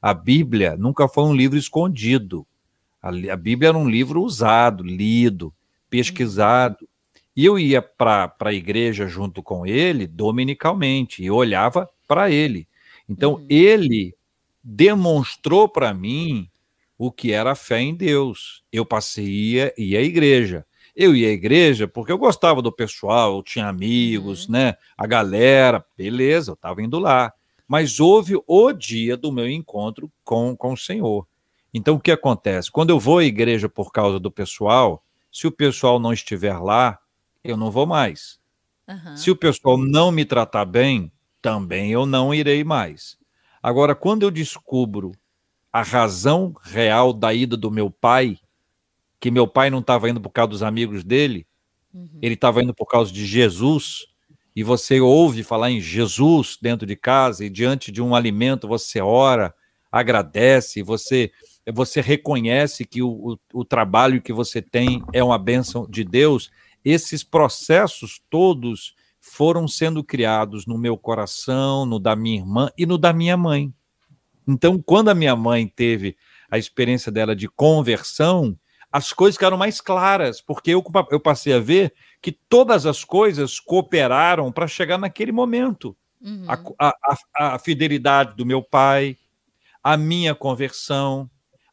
A 0.00 0.12
Bíblia 0.12 0.76
nunca 0.76 1.08
foi 1.08 1.24
um 1.24 1.34
livro 1.34 1.58
escondido. 1.58 2.46
A, 3.02 3.08
a 3.08 3.36
Bíblia 3.36 3.70
era 3.70 3.78
um 3.78 3.88
livro 3.88 4.22
usado, 4.22 4.84
lido, 4.84 5.52
pesquisado. 5.88 6.86
E 7.40 7.44
eu 7.46 7.58
ia 7.58 7.80
para 7.80 8.30
a 8.38 8.52
igreja 8.52 9.08
junto 9.08 9.42
com 9.42 9.64
ele 9.64 10.06
dominicalmente 10.06 11.22
e 11.22 11.30
olhava 11.30 11.88
para 12.06 12.30
ele. 12.30 12.68
Então, 13.08 13.36
uhum. 13.36 13.46
ele 13.48 14.14
demonstrou 14.62 15.66
para 15.66 15.94
mim 15.94 16.50
o 16.98 17.10
que 17.10 17.32
era 17.32 17.52
a 17.52 17.54
fé 17.54 17.80
em 17.80 17.94
Deus. 17.94 18.62
Eu 18.70 18.84
passei 18.84 19.24
ia, 19.24 19.72
ia 19.78 20.00
à 20.00 20.02
igreja. 20.02 20.66
Eu 20.94 21.16
ia 21.16 21.28
à 21.28 21.30
igreja 21.30 21.88
porque 21.88 22.12
eu 22.12 22.18
gostava 22.18 22.60
do 22.60 22.70
pessoal, 22.70 23.34
eu 23.36 23.42
tinha 23.42 23.68
amigos, 23.68 24.44
uhum. 24.44 24.52
né? 24.52 24.74
A 24.94 25.06
galera, 25.06 25.82
beleza, 25.96 26.50
eu 26.50 26.54
estava 26.54 26.82
indo 26.82 26.98
lá. 26.98 27.32
Mas 27.66 28.00
houve 28.00 28.34
o 28.46 28.70
dia 28.70 29.16
do 29.16 29.32
meu 29.32 29.48
encontro 29.48 30.12
com, 30.22 30.54
com 30.54 30.74
o 30.74 30.76
Senhor. 30.76 31.26
Então, 31.72 31.94
o 31.94 32.00
que 32.00 32.12
acontece? 32.12 32.70
Quando 32.70 32.90
eu 32.90 33.00
vou 33.00 33.16
à 33.16 33.24
igreja 33.24 33.66
por 33.66 33.90
causa 33.90 34.20
do 34.20 34.30
pessoal, 34.30 35.02
se 35.32 35.46
o 35.46 35.50
pessoal 35.50 35.98
não 35.98 36.12
estiver 36.12 36.58
lá, 36.58 36.99
eu 37.42 37.56
não 37.56 37.70
vou 37.70 37.86
mais. 37.86 38.38
Uhum. 38.88 39.16
Se 39.16 39.30
o 39.30 39.36
pessoal 39.36 39.78
não 39.78 40.10
me 40.10 40.24
tratar 40.24 40.64
bem, 40.64 41.12
também 41.40 41.92
eu 41.92 42.06
não 42.06 42.34
irei 42.34 42.64
mais. 42.64 43.16
Agora, 43.62 43.94
quando 43.94 44.22
eu 44.22 44.30
descubro 44.30 45.12
a 45.72 45.82
razão 45.82 46.54
real 46.62 47.12
da 47.12 47.32
ida 47.32 47.56
do 47.56 47.70
meu 47.70 47.90
pai, 47.90 48.38
que 49.20 49.30
meu 49.30 49.46
pai 49.46 49.70
não 49.70 49.80
estava 49.80 50.08
indo 50.08 50.20
por 50.20 50.30
causa 50.30 50.50
dos 50.50 50.62
amigos 50.62 51.04
dele, 51.04 51.46
uhum. 51.94 52.18
ele 52.20 52.34
estava 52.34 52.62
indo 52.62 52.74
por 52.74 52.86
causa 52.86 53.12
de 53.12 53.24
Jesus, 53.26 54.06
e 54.56 54.64
você 54.64 55.00
ouve 55.00 55.42
falar 55.42 55.70
em 55.70 55.80
Jesus 55.80 56.58
dentro 56.60 56.86
de 56.86 56.96
casa, 56.96 57.44
e 57.44 57.50
diante 57.50 57.92
de 57.92 58.02
um 58.02 58.14
alimento 58.14 58.66
você 58.66 59.00
ora, 59.00 59.54
agradece, 59.92 60.82
você 60.82 61.30
você 61.72 62.00
reconhece 62.00 62.84
que 62.84 63.02
o, 63.02 63.36
o, 63.52 63.60
o 63.60 63.64
trabalho 63.64 64.22
que 64.22 64.32
você 64.32 64.62
tem 64.62 65.04
é 65.12 65.22
uma 65.22 65.38
bênção 65.38 65.86
de 65.88 66.02
Deus, 66.02 66.50
esses 66.84 67.22
processos 67.22 68.20
todos 68.30 68.94
foram 69.20 69.68
sendo 69.68 70.02
criados 70.02 70.66
no 70.66 70.78
meu 70.78 70.96
coração, 70.96 71.84
no 71.84 71.98
da 71.98 72.16
minha 72.16 72.38
irmã 72.38 72.70
e 72.76 72.86
no 72.86 72.96
da 72.96 73.12
minha 73.12 73.36
mãe. 73.36 73.72
Então, 74.48 74.80
quando 74.80 75.10
a 75.10 75.14
minha 75.14 75.36
mãe 75.36 75.66
teve 75.66 76.16
a 76.50 76.58
experiência 76.58 77.12
dela 77.12 77.36
de 77.36 77.48
conversão, 77.48 78.58
as 78.90 79.12
coisas 79.12 79.36
ficaram 79.36 79.56
mais 79.56 79.80
claras, 79.80 80.40
porque 80.40 80.70
eu, 80.72 80.82
eu 81.10 81.20
passei 81.20 81.52
a 81.52 81.60
ver 81.60 81.94
que 82.20 82.32
todas 82.32 82.86
as 82.86 83.04
coisas 83.04 83.60
cooperaram 83.60 84.50
para 84.50 84.66
chegar 84.66 84.98
naquele 84.98 85.30
momento. 85.30 85.96
Uhum. 86.20 86.44
A, 86.48 86.92
a, 87.38 87.54
a, 87.54 87.58
fidelidade 87.58 88.36
do 88.36 88.44
meu 88.44 88.62
pai, 88.62 89.16
a 89.82 89.96
minha 89.96 90.34
conversão, 90.34 91.30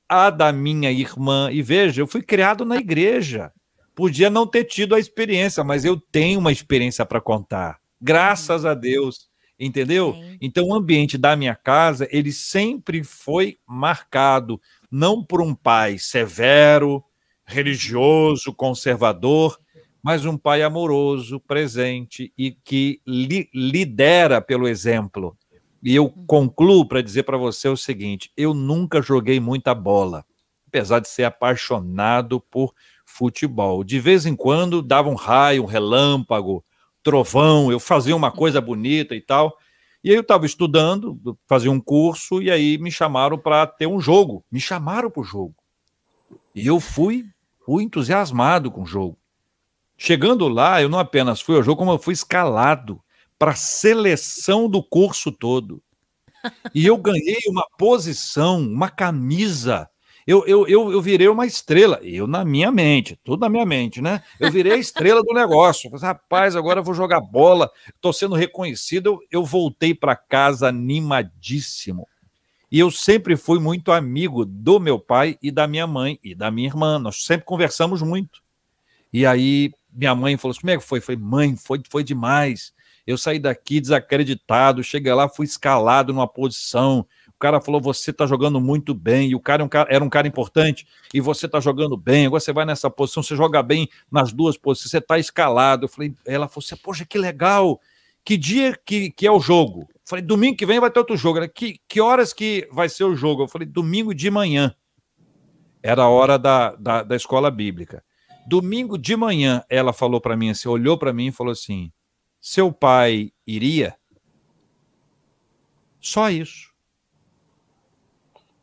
a 0.07 0.29
da 0.29 0.51
minha 0.53 0.91
irmã. 0.91 1.49
E 1.51 1.61
veja, 1.61 2.01
eu 2.01 2.07
fui 2.07 2.21
criado 2.21 2.63
na 2.63 2.77
igreja. 2.77 3.51
Podia 3.97 4.29
não 4.29 4.45
ter 4.45 4.63
tido 4.65 4.93
a 4.93 4.99
experiência, 4.99 5.63
mas 5.63 5.83
eu 5.83 5.99
tenho 5.99 6.39
uma 6.39 6.51
experiência 6.51 7.03
para 7.03 7.19
contar. 7.19 7.79
Graças 7.99 8.63
uhum. 8.63 8.69
a 8.69 8.73
Deus 8.75 9.27
entendeu? 9.59 10.13
Sim. 10.13 10.37
Então 10.39 10.67
o 10.67 10.75
ambiente 10.75 11.17
da 11.17 11.35
minha 11.35 11.55
casa, 11.55 12.07
ele 12.11 12.31
sempre 12.31 13.03
foi 13.03 13.57
marcado 13.65 14.61
não 14.91 15.23
por 15.23 15.41
um 15.41 15.55
pai 15.55 15.97
severo, 15.97 17.03
religioso, 17.45 18.53
conservador, 18.53 19.59
mas 20.03 20.25
um 20.25 20.37
pai 20.37 20.61
amoroso, 20.61 21.39
presente 21.39 22.31
e 22.37 22.51
que 22.51 23.01
li 23.05 23.49
lidera 23.53 24.41
pelo 24.41 24.67
exemplo. 24.67 25.35
E 25.81 25.95
eu 25.95 26.05
uhum. 26.05 26.25
concluo 26.25 26.87
para 26.87 27.01
dizer 27.01 27.23
para 27.23 27.37
você 27.37 27.67
o 27.67 27.77
seguinte: 27.77 28.31
eu 28.37 28.53
nunca 28.53 29.01
joguei 29.01 29.39
muita 29.39 29.73
bola, 29.73 30.23
apesar 30.67 30.99
de 30.99 31.07
ser 31.07 31.23
apaixonado 31.23 32.39
por 32.39 32.73
futebol. 33.07 33.83
De 33.83 33.99
vez 33.99 34.25
em 34.25 34.35
quando 34.35 34.81
dava 34.81 35.09
um 35.09 35.15
raio, 35.15 35.63
um 35.63 35.65
relâmpago, 35.65 36.63
trovão, 37.01 37.71
eu 37.71 37.79
fazia 37.79 38.15
uma 38.15 38.29
coisa 38.29 38.59
bonita 38.59 39.15
e 39.15 39.21
tal. 39.21 39.57
E 40.03 40.09
aí 40.09 40.15
eu 40.15 40.21
estava 40.21 40.45
estudando, 40.45 41.19
fazia 41.47 41.71
um 41.71 41.79
curso, 41.79 42.41
e 42.41 42.51
aí 42.51 42.77
me 42.77 42.91
chamaram 42.91 43.37
para 43.37 43.65
ter 43.65 43.87
um 43.87 43.99
jogo. 43.99 44.45
Me 44.51 44.59
chamaram 44.59 45.09
para 45.09 45.21
o 45.21 45.23
jogo. 45.23 45.55
E 46.53 46.67
eu 46.67 46.79
fui, 46.79 47.25
fui 47.65 47.83
entusiasmado 47.83 48.69
com 48.69 48.83
o 48.83 48.85
jogo. 48.85 49.17
Chegando 49.97 50.47
lá, 50.47 50.81
eu 50.81 50.89
não 50.89 50.99
apenas 50.99 51.41
fui 51.41 51.55
ao 51.55 51.63
jogo, 51.63 51.79
como 51.79 51.91
eu 51.91 51.97
fui 51.97 52.13
escalado 52.13 53.01
para 53.39 53.51
a 53.51 53.55
seleção 53.55 54.69
do 54.69 54.83
curso 54.83 55.31
todo. 55.31 55.81
E 56.73 56.85
eu 56.85 56.97
ganhei 56.97 57.39
uma 57.47 57.65
posição, 57.77 58.59
uma 58.59 58.89
camisa 58.89 59.89
eu, 60.27 60.45
eu, 60.45 60.67
eu, 60.67 60.91
eu 60.91 61.01
virei 61.01 61.29
uma 61.29 61.45
estrela. 61.45 62.01
Eu 62.03 62.27
na 62.27 62.43
minha 62.43 62.69
mente, 62.69 63.17
tudo 63.23 63.39
na 63.39 63.49
minha 63.49 63.65
mente, 63.65 64.01
né? 64.01 64.21
Eu 64.37 64.51
virei 64.51 64.73
a 64.73 64.77
estrela 64.77 65.23
do 65.23 65.33
negócio. 65.33 65.89
Falei, 65.89 66.05
Rapaz, 66.05 66.53
agora 66.53 66.81
eu 66.81 66.83
vou 66.83 66.93
jogar 66.93 67.21
bola, 67.21 67.71
estou 67.87 68.11
sendo 68.11 68.35
reconhecido. 68.35 69.19
Eu, 69.31 69.45
voltei 69.45 69.95
para 69.95 70.17
casa 70.17 70.67
animadíssimo. 70.67 72.05
E 72.69 72.77
eu 72.77 72.91
sempre 72.91 73.37
fui 73.37 73.57
muito 73.57 73.89
amigo 73.89 74.43
do 74.43 74.81
meu 74.81 74.99
pai 74.99 75.37
e 75.41 75.49
da 75.49 75.65
minha 75.65 75.87
mãe 75.87 76.19
e 76.21 76.35
da 76.35 76.51
minha 76.51 76.67
irmã. 76.67 76.99
Nós 76.99 77.23
sempre 77.23 77.45
conversamos 77.45 78.01
muito. 78.01 78.43
E 79.13 79.25
aí 79.25 79.71
minha 79.93 80.13
mãe 80.13 80.35
falou 80.35 80.51
assim: 80.51 80.59
como 80.59 80.71
é 80.71 80.77
que 80.77 80.83
foi? 80.83 80.99
Falei, 80.99 81.21
mãe, 81.21 81.55
foi, 81.55 81.81
foi 81.89 82.03
demais. 82.03 82.73
Eu 83.05 83.17
saí 83.17 83.39
daqui 83.39 83.79
desacreditado, 83.79 84.83
cheguei 84.83 85.13
lá, 85.13 85.29
fui 85.29 85.45
escalado 85.45 86.11
numa 86.11 86.27
posição, 86.27 87.07
cara 87.39 87.61
falou: 87.61 87.79
você 87.79 88.11
está 88.11 88.25
jogando 88.25 88.59
muito 88.59 88.93
bem, 88.93 89.29
e 89.29 89.35
o 89.35 89.39
cara, 89.39 89.61
é 89.61 89.65
um 89.65 89.69
cara, 89.69 89.87
era 89.93 90.03
um 90.03 90.09
cara 90.09 90.27
importante, 90.27 90.87
e 91.13 91.21
você 91.21 91.45
está 91.45 91.59
jogando 91.59 91.95
bem, 91.95 92.25
agora 92.25 92.39
você 92.39 92.53
vai 92.53 92.65
nessa 92.65 92.89
posição, 92.89 93.23
você 93.23 93.35
joga 93.35 93.61
bem 93.61 93.89
nas 94.11 94.33
duas 94.33 94.57
posições, 94.57 94.91
você 94.91 94.97
está 94.97 95.17
escalado. 95.17 95.85
Eu 95.85 95.89
falei, 95.89 96.13
ela 96.25 96.47
falou 96.47 96.63
assim: 96.65 96.75
poxa, 96.77 97.05
que 97.05 97.17
legal! 97.17 97.79
Que 98.23 98.35
dia 98.35 98.77
que, 98.85 99.09
que 99.09 99.25
é 99.25 99.31
o 99.31 99.39
jogo? 99.39 99.87
Eu 99.89 100.01
falei, 100.03 100.25
domingo 100.25 100.57
que 100.57 100.65
vem 100.65 100.81
vai 100.81 100.91
ter 100.91 100.99
outro 100.99 101.15
jogo. 101.15 101.37
Ela, 101.37 101.47
que, 101.47 101.79
que 101.87 102.01
horas 102.01 102.33
que 102.33 102.67
vai 102.73 102.89
ser 102.89 103.05
o 103.05 103.15
jogo? 103.15 103.43
Eu 103.43 103.47
falei, 103.47 103.65
domingo 103.65 104.13
de 104.13 104.29
manhã. 104.29 104.75
Era 105.81 106.03
a 106.03 106.09
hora 106.09 106.37
da, 106.37 106.75
da, 106.75 107.03
da 107.03 107.15
escola 107.15 107.49
bíblica. 107.49 108.03
Domingo 108.45 108.97
de 108.97 109.15
manhã, 109.15 109.63
ela 109.69 109.93
falou 109.93 110.19
para 110.19 110.35
mim 110.35 110.49
assim, 110.49 110.67
olhou 110.67 110.97
para 110.97 111.13
mim 111.13 111.27
e 111.27 111.31
falou 111.31 111.53
assim: 111.53 111.89
seu 112.41 112.71
pai 112.71 113.31
iria? 113.45 113.95
Só 115.99 116.29
isso. 116.29 116.66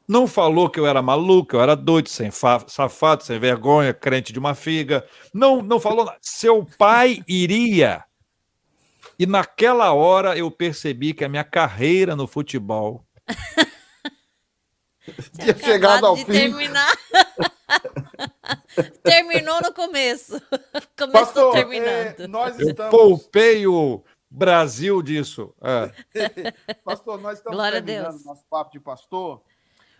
Não 0.07 0.27
falou 0.27 0.69
que 0.69 0.79
eu 0.79 0.87
era 0.87 1.01
maluco, 1.01 1.57
eu 1.57 1.61
era 1.61 1.75
doido, 1.75 2.09
sem 2.09 2.31
safado, 2.31 3.25
sem 3.25 3.39
vergonha, 3.39 3.95
crente 3.95 4.33
de 4.33 4.39
uma 4.39 4.55
figa. 4.55 5.07
Não, 5.33 5.63
não 5.63 5.81
falou 5.81 6.05
nada. 6.05 6.19
Seu 6.21 6.67
pai 6.79 7.23
iria. 7.27 8.05
E 9.19 9.27
naquela 9.27 9.93
hora 9.93 10.37
eu 10.37 10.51
percebi 10.51 11.15
que 11.15 11.25
a 11.25 11.29
minha 11.29 11.45
carreira 11.45 12.15
no 12.15 12.27
futebol 12.27 13.05
tinha 15.41 15.57
chegado 15.57 16.07
ao 16.07 16.17
fim. 16.17 16.25
Terminar. 16.25 16.93
Terminou 19.03 19.61
no 19.63 19.73
começo. 19.73 20.41
Começou 20.99 21.13
Pastor, 21.13 21.53
terminando. 21.53 22.21
É, 22.21 22.27
nós 22.27 22.59
estamos... 22.59 22.93
Eu 22.93 22.99
poupei 22.99 23.67
o 23.67 24.03
Brasil 24.31 25.01
disso. 25.01 25.55
É. 25.63 25.91
pastor, 26.85 27.21
nós 27.21 27.39
estamos 27.39 27.57
Glória 27.57 27.83
terminando 27.83 28.23
nosso 28.25 28.45
papo 28.51 28.73
de 28.73 28.81
pastor, 28.81 29.43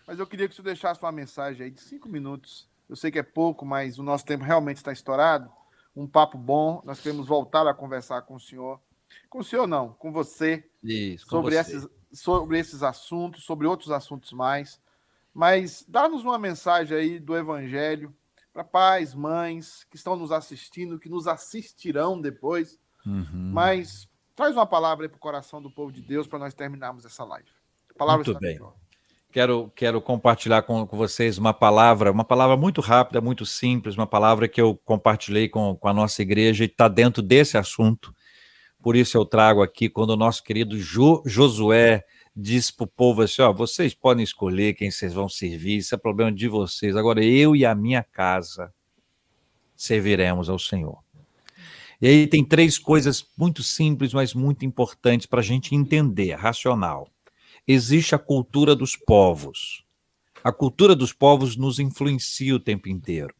mas 0.07 0.19
eu 0.19 0.27
queria 0.27 0.47
que 0.47 0.55
você 0.55 0.61
deixasse 0.61 1.01
uma 1.01 1.11
mensagem 1.11 1.65
aí 1.65 1.71
de 1.71 1.79
cinco 1.79 2.07
minutos. 2.07 2.69
Eu 2.87 2.95
sei 2.95 3.11
que 3.11 3.19
é 3.19 3.23
pouco, 3.23 3.65
mas 3.65 3.97
o 3.97 4.03
nosso 4.03 4.25
tempo 4.25 4.43
realmente 4.43 4.77
está 4.77 4.91
estourado. 4.91 5.51
Um 5.95 6.07
papo 6.07 6.37
bom. 6.37 6.81
Nós 6.85 6.99
queremos 6.99 7.27
voltar 7.27 7.67
a 7.67 7.73
conversar 7.73 8.21
com 8.23 8.35
o 8.35 8.39
senhor. 8.39 8.79
Com 9.29 9.39
o 9.39 9.43
senhor, 9.43 9.65
não, 9.65 9.93
com 9.93 10.11
você. 10.11 10.63
Isso, 10.83 11.25
com 11.25 11.31
sobre, 11.31 11.55
você. 11.55 11.59
Esses, 11.59 11.89
sobre 12.11 12.59
esses 12.59 12.83
assuntos, 12.83 13.43
sobre 13.43 13.65
outros 13.65 13.91
assuntos 13.91 14.31
mais. 14.31 14.79
Mas 15.33 15.83
dá-nos 15.87 16.23
uma 16.23 16.37
mensagem 16.37 16.95
aí 16.95 17.19
do 17.19 17.35
Evangelho 17.35 18.15
para 18.53 18.63
pais, 18.63 19.13
mães 19.13 19.83
que 19.89 19.97
estão 19.97 20.15
nos 20.15 20.31
assistindo, 20.31 20.99
que 20.99 21.09
nos 21.09 21.27
assistirão 21.27 22.21
depois. 22.21 22.79
Uhum. 23.05 23.51
Mas 23.51 24.07
traz 24.35 24.55
uma 24.55 24.65
palavra 24.65 25.05
aí 25.05 25.09
para 25.09 25.17
o 25.17 25.19
coração 25.19 25.61
do 25.61 25.69
povo 25.69 25.91
de 25.91 26.01
Deus 26.01 26.27
para 26.27 26.39
nós 26.39 26.53
terminarmos 26.53 27.05
essa 27.05 27.23
live. 27.23 27.49
palavra 27.97 28.23
muito 28.23 28.39
bem. 28.39 28.59
Quero, 29.35 29.69
quero 29.75 30.01
compartilhar 30.01 30.61
com, 30.61 30.87
com, 30.87 30.95
vocês 30.95 31.37
uma 31.37 31.53
palavra, 31.53 32.09
uma 32.09 32.23
palavra 32.23 32.55
muito 32.55 32.79
rápida, 32.79 33.19
muito 33.19 33.45
simples, 33.45 33.97
uma 33.97 34.07
palavra 34.07 34.47
que 34.47 34.61
eu 34.61 34.79
compartilhei 34.85 35.49
com, 35.49 35.75
com 35.75 35.89
a 35.89 35.93
nossa 35.93 36.21
igreja 36.21 36.63
e 36.63 36.67
está 36.67 36.87
dentro 36.87 37.21
desse 37.21 37.57
assunto. 37.57 38.15
Por 38.81 38.95
isso 38.95 39.17
eu 39.17 39.25
trago 39.25 39.61
aqui 39.61 39.89
quando 39.89 40.11
o 40.11 40.15
nosso 40.15 40.41
querido 40.41 40.79
jo, 40.79 41.21
Josué 41.25 42.05
diz 42.33 42.71
para 42.71 42.85
o 42.85 42.87
povo 42.87 43.23
assim: 43.23 43.41
ó, 43.41 43.51
vocês 43.51 43.93
podem 43.93 44.23
escolher 44.23 44.73
quem 44.73 44.89
vocês 44.89 45.11
vão 45.13 45.27
servir, 45.27 45.79
isso 45.79 45.93
é 45.93 45.97
problema 45.97 46.31
de 46.31 46.47
vocês. 46.47 46.95
Agora, 46.95 47.21
eu 47.21 47.57
e 47.57 47.65
a 47.65 47.75
minha 47.75 48.03
casa 48.03 48.73
serviremos 49.75 50.49
ao 50.49 50.57
Senhor. 50.57 50.97
E 52.01 52.07
aí 52.07 52.25
tem 52.25 52.41
três 52.41 52.79
coisas 52.79 53.25
muito 53.37 53.61
simples, 53.61 54.13
mas 54.13 54.33
muito 54.33 54.65
importantes 54.65 55.27
para 55.27 55.41
a 55.41 55.43
gente 55.43 55.75
entender, 55.75 56.35
racional. 56.35 57.09
Existe 57.67 58.15
a 58.15 58.19
cultura 58.19 58.75
dos 58.75 58.95
povos. 58.95 59.83
A 60.43 60.51
cultura 60.51 60.95
dos 60.95 61.11
povos 61.11 61.55
nos 61.55 61.79
influencia 61.79 62.55
o 62.55 62.59
tempo 62.59 62.87
inteiro. 62.87 63.33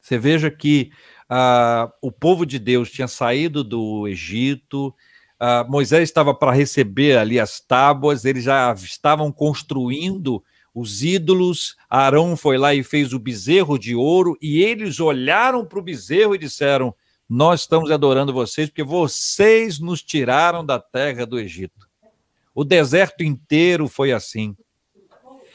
Você 0.00 0.18
veja 0.18 0.50
que 0.50 0.90
uh, 1.30 1.92
o 2.00 2.10
povo 2.10 2.44
de 2.44 2.58
Deus 2.58 2.90
tinha 2.90 3.08
saído 3.08 3.62
do 3.64 4.06
Egito, 4.06 4.94
Uh, 5.42 5.68
Moisés 5.68 6.08
estava 6.08 6.32
para 6.32 6.52
receber 6.52 7.18
ali 7.18 7.40
as 7.40 7.58
tábuas, 7.58 8.24
eles 8.24 8.44
já 8.44 8.72
estavam 8.74 9.32
construindo 9.32 10.40
os 10.72 11.02
ídolos. 11.02 11.76
Arão 11.90 12.36
foi 12.36 12.56
lá 12.56 12.72
e 12.72 12.84
fez 12.84 13.12
o 13.12 13.18
bezerro 13.18 13.76
de 13.76 13.92
ouro, 13.92 14.38
e 14.40 14.62
eles 14.62 15.00
olharam 15.00 15.66
para 15.66 15.80
o 15.80 15.82
bezerro 15.82 16.36
e 16.36 16.38
disseram: 16.38 16.94
Nós 17.28 17.62
estamos 17.62 17.90
adorando 17.90 18.32
vocês 18.32 18.68
porque 18.68 18.84
vocês 18.84 19.80
nos 19.80 20.00
tiraram 20.00 20.64
da 20.64 20.78
terra 20.78 21.26
do 21.26 21.40
Egito. 21.40 21.90
O 22.54 22.64
deserto 22.64 23.22
inteiro 23.22 23.88
foi 23.88 24.12
assim. 24.12 24.56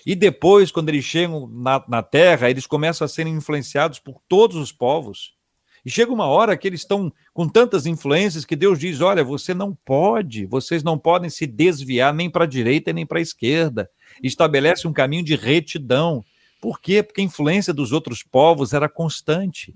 E 0.05 0.15
depois, 0.15 0.71
quando 0.71 0.89
eles 0.89 1.03
chegam 1.03 1.47
na, 1.47 1.83
na 1.87 2.01
terra, 2.01 2.49
eles 2.49 2.65
começam 2.65 3.03
a 3.03 3.09
ser 3.09 3.27
influenciados 3.27 3.99
por 3.99 4.21
todos 4.27 4.55
os 4.55 4.71
povos. 4.71 5.35
E 5.85 5.89
chega 5.89 6.11
uma 6.11 6.25
hora 6.25 6.57
que 6.57 6.67
eles 6.67 6.81
estão 6.81 7.11
com 7.33 7.47
tantas 7.47 7.85
influências 7.85 8.45
que 8.45 8.55
Deus 8.55 8.79
diz: 8.79 9.01
olha, 9.01 9.23
você 9.23 9.53
não 9.53 9.73
pode, 9.85 10.45
vocês 10.45 10.83
não 10.83 10.97
podem 10.97 11.29
se 11.29 11.45
desviar 11.45 12.13
nem 12.13 12.29
para 12.29 12.45
a 12.45 12.47
direita 12.47 12.91
nem 12.93 13.05
para 13.05 13.19
a 13.19 13.21
esquerda. 13.21 13.89
Estabelece 14.23 14.87
um 14.87 14.93
caminho 14.93 15.23
de 15.23 15.35
retidão. 15.35 16.23
Por 16.59 16.79
quê? 16.81 17.03
Porque 17.03 17.21
a 17.21 17.23
influência 17.23 17.73
dos 17.73 17.91
outros 17.91 18.23
povos 18.23 18.73
era 18.73 18.89
constante. 18.89 19.75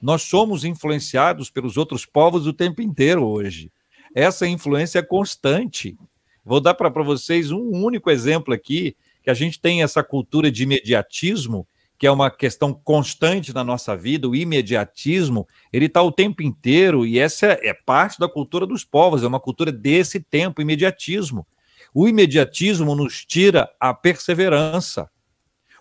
Nós 0.00 0.22
somos 0.22 0.64
influenciados 0.64 1.50
pelos 1.50 1.76
outros 1.76 2.04
povos 2.04 2.46
o 2.46 2.52
tempo 2.52 2.82
inteiro 2.82 3.24
hoje. 3.24 3.70
Essa 4.14 4.46
influência 4.46 4.98
é 4.98 5.02
constante. 5.02 5.96
Vou 6.44 6.60
dar 6.60 6.74
para 6.74 6.88
vocês 7.02 7.50
um 7.50 7.70
único 7.70 8.10
exemplo 8.10 8.52
aqui, 8.52 8.96
que 9.22 9.30
a 9.30 9.34
gente 9.34 9.60
tem 9.60 9.82
essa 9.82 10.02
cultura 10.02 10.50
de 10.50 10.64
imediatismo 10.64 11.66
que 12.02 12.06
é 12.08 12.10
uma 12.10 12.32
questão 12.32 12.74
constante 12.74 13.54
na 13.54 13.62
nossa 13.62 13.96
vida, 13.96 14.28
o 14.28 14.34
imediatismo, 14.34 15.46
ele 15.72 15.86
está 15.86 16.02
o 16.02 16.10
tempo 16.10 16.42
inteiro, 16.42 17.06
e 17.06 17.16
essa 17.16 17.46
é, 17.46 17.72
parte 17.72 18.18
da 18.18 18.28
cultura 18.28 18.66
dos 18.66 18.84
povos, 18.84 19.22
é 19.22 19.26
uma 19.28 19.38
cultura 19.38 19.70
desse 19.70 20.18
tempo, 20.18 20.60
imediatismo. 20.60 21.46
O 21.94 22.08
imediatismo 22.08 22.96
nos 22.96 23.24
tira 23.24 23.70
a 23.78 23.94
perseverança. 23.94 25.08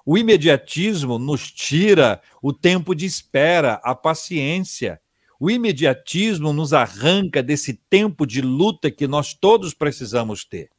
O 0.06 0.16
imediatismo 0.16 1.18
nos 1.18 1.52
tira 1.52 2.22
o 2.40 2.54
tempo 2.54 2.94
de 2.94 3.08
espera, 3.08 3.82
a 3.84 3.96
paciência. 3.96 5.02
O 5.44 5.50
imediatismo 5.50 6.54
nos 6.54 6.72
arranca 6.72 7.42
desse 7.42 7.74
tempo 7.74 8.28
de 8.28 8.44
luta 8.44 8.92
que 8.92 9.08
nós 9.08 9.34
todos 9.34 9.74
precisamos 9.74 10.46
ter. 10.46 10.70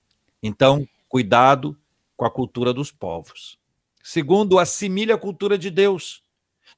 Então, 0.41 0.87
cuidado 1.09 1.77
com 2.17 2.25
a 2.25 2.31
cultura 2.31 2.73
dos 2.73 2.93
povos. 2.93 3.59
Segundo, 4.05 4.61
assimile 4.61 5.11
a 5.11 5.19
cultura 5.19 5.59
de 5.59 5.69
Deus. 5.69 6.23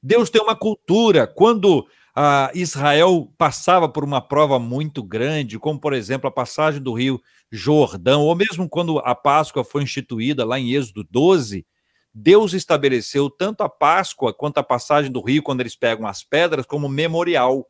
Deus 0.01 0.31
tem 0.31 0.41
uma 0.41 0.55
cultura. 0.55 1.27
Quando 1.27 1.85
ah, 2.15 2.49
Israel 2.55 3.31
passava 3.37 3.87
por 3.87 4.03
uma 4.03 4.19
prova 4.19 4.57
muito 4.57 5.03
grande, 5.03 5.59
como 5.59 5.79
por 5.79 5.93
exemplo 5.93 6.27
a 6.27 6.31
passagem 6.31 6.81
do 6.81 6.91
rio 6.91 7.21
Jordão, 7.51 8.23
ou 8.23 8.35
mesmo 8.35 8.67
quando 8.67 8.97
a 8.97 9.13
Páscoa 9.13 9.63
foi 9.63 9.83
instituída 9.83 10.43
lá 10.43 10.59
em 10.59 10.73
Êxodo 10.73 11.03
12, 11.03 11.63
Deus 12.11 12.53
estabeleceu 12.53 13.29
tanto 13.29 13.61
a 13.61 13.69
Páscoa 13.69 14.33
quanto 14.33 14.57
a 14.57 14.63
passagem 14.63 15.11
do 15.11 15.21
rio, 15.21 15.43
quando 15.43 15.61
eles 15.61 15.75
pegam 15.75 16.07
as 16.07 16.23
pedras, 16.23 16.65
como 16.65 16.89
memorial. 16.89 17.69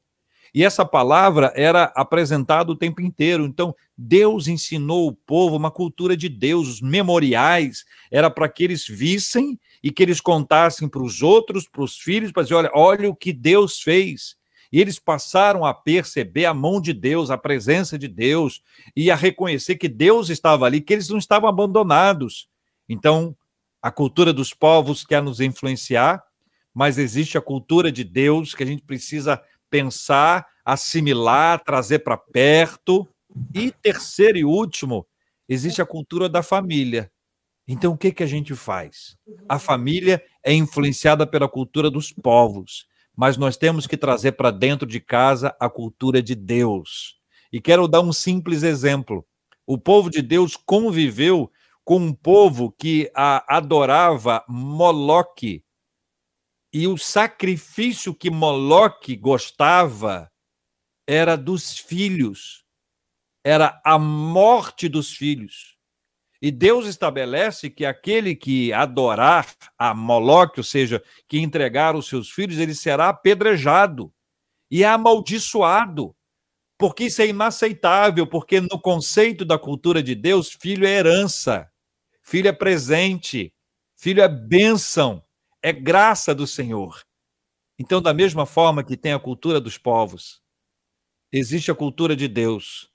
E 0.56 0.64
essa 0.64 0.86
palavra 0.86 1.52
era 1.54 1.92
apresentada 1.94 2.72
o 2.72 2.78
tempo 2.78 3.02
inteiro. 3.02 3.46
Então, 3.46 3.76
Deus 3.98 4.48
ensinou 4.48 5.06
o 5.06 5.14
povo 5.14 5.58
uma 5.58 5.70
cultura 5.70 6.16
de 6.16 6.30
Deus, 6.30 6.70
os 6.70 6.82
memoriais, 6.82 7.84
era 8.10 8.30
para 8.30 8.48
que 8.48 8.64
eles 8.64 8.88
vissem 8.88 9.60
e 9.84 9.92
que 9.92 10.02
eles 10.02 10.22
contassem 10.22 10.88
para 10.88 11.04
os 11.04 11.22
outros, 11.22 11.68
para 11.68 11.84
os 11.84 11.98
filhos, 11.98 12.32
para 12.32 12.44
dizer: 12.44 12.56
olha, 12.56 12.72
olha 12.74 13.10
o 13.10 13.16
que 13.16 13.34
Deus 13.34 13.82
fez. 13.82 14.38
E 14.72 14.80
eles 14.80 14.98
passaram 14.98 15.66
a 15.66 15.74
perceber 15.74 16.46
a 16.46 16.54
mão 16.54 16.80
de 16.80 16.94
Deus, 16.94 17.30
a 17.30 17.38
presença 17.38 18.00
de 18.00 18.08
Deus, 18.08 18.64
e 18.96 19.12
a 19.12 19.16
reconhecer 19.16 19.76
que 19.76 19.90
Deus 19.90 20.30
estava 20.30 20.66
ali, 20.66 20.80
que 20.80 20.94
eles 20.94 21.10
não 21.10 21.18
estavam 21.18 21.50
abandonados. 21.50 22.48
Então, 22.88 23.36
a 23.82 23.92
cultura 23.92 24.32
dos 24.32 24.54
povos 24.54 25.04
quer 25.04 25.22
nos 25.22 25.42
influenciar, 25.42 26.24
mas 26.74 26.98
existe 26.98 27.38
a 27.38 27.42
cultura 27.42 27.92
de 27.92 28.06
Deus 28.06 28.56
que 28.56 28.64
a 28.64 28.66
gente 28.66 28.84
precisa 28.84 29.42
pensar, 29.76 30.48
assimilar, 30.64 31.62
trazer 31.62 32.00
para 32.00 32.16
perto. 32.16 33.06
E 33.54 33.72
terceiro 33.72 34.38
e 34.38 34.46
último, 34.46 35.06
existe 35.50 35.82
a 35.82 35.86
cultura 35.86 36.30
da 36.30 36.42
família. 36.42 37.12
Então, 37.68 37.92
o 37.92 37.98
que, 37.98 38.14
que 38.14 38.24
a 38.24 38.28
gente 38.28 38.56
faz? 38.56 39.18
A 39.50 39.60
família 39.60 40.24
é 40.46 40.54
influenciada 40.54 41.28
pela 41.28 41.50
cultura 41.50 41.92
dos 41.92 42.14
povos, 42.14 42.86
mas 43.18 43.36
nós 43.36 43.58
temos 43.58 43.86
que 43.86 43.98
trazer 43.98 44.34
para 44.34 44.50
dentro 44.50 44.88
de 44.88 45.02
casa 45.02 45.54
a 45.60 45.70
cultura 45.70 46.22
de 46.22 46.36
Deus. 46.36 47.16
E 47.52 47.60
quero 47.60 47.86
dar 47.86 48.00
um 48.00 48.14
simples 48.14 48.64
exemplo. 48.64 49.26
O 49.68 49.78
povo 49.78 50.10
de 50.10 50.22
Deus 50.22 50.56
conviveu 50.56 51.52
com 51.84 51.98
um 51.98 52.14
povo 52.14 52.72
que 52.72 53.12
adorava 53.14 54.42
Moloque, 54.48 55.65
e 56.78 56.90
o 56.90 56.98
sacrifício 56.98 58.14
que 58.14 58.30
Moloque 58.30 59.16
gostava 59.16 60.30
era 61.08 61.38
dos 61.38 61.80
filhos, 61.80 62.66
era 63.46 63.82
a 63.82 63.98
morte 63.98 64.90
dos 64.90 65.14
filhos. 65.14 65.78
E 66.42 66.52
Deus 66.52 66.86
estabelece 66.86 67.70
que 67.70 67.86
aquele 67.86 68.36
que 68.36 68.74
adorar 68.74 69.56
a 69.78 69.94
Moloque, 69.94 70.60
ou 70.60 70.66
seja, 70.66 71.02
que 71.30 71.40
entregar 71.40 71.96
os 71.96 72.08
seus 72.08 72.30
filhos, 72.30 72.58
ele 72.58 72.76
será 72.76 73.08
apedrejado 73.08 74.14
e 74.70 74.84
amaldiçoado. 74.84 76.14
Porque 76.78 77.06
isso 77.06 77.22
é 77.22 77.28
inaceitável, 77.28 78.28
porque 78.28 78.60
no 78.60 78.82
conceito 78.82 79.46
da 79.46 79.58
cultura 79.58 80.04
de 80.04 80.14
Deus, 80.14 80.52
filho 80.52 80.86
é 80.86 80.92
herança, 80.92 81.72
filho 82.22 82.50
é 82.50 82.52
presente, 82.52 83.54
filho 83.96 84.22
é 84.22 84.28
bênção, 84.28 85.25
é 85.66 85.74
graça 85.74 86.36
do 86.36 86.46
Senhor. 86.46 87.04
Então, 87.80 88.00
da 88.00 88.14
mesma 88.14 88.46
forma 88.46 88.84
que 88.84 88.96
tem 88.96 89.14
a 89.14 89.20
cultura 89.20 89.60
dos 89.60 89.80
povos, 89.80 90.40
existe 91.32 91.72
a 91.72 91.76
cultura 91.76 92.16
de 92.16 92.28
Deus. 92.28 92.92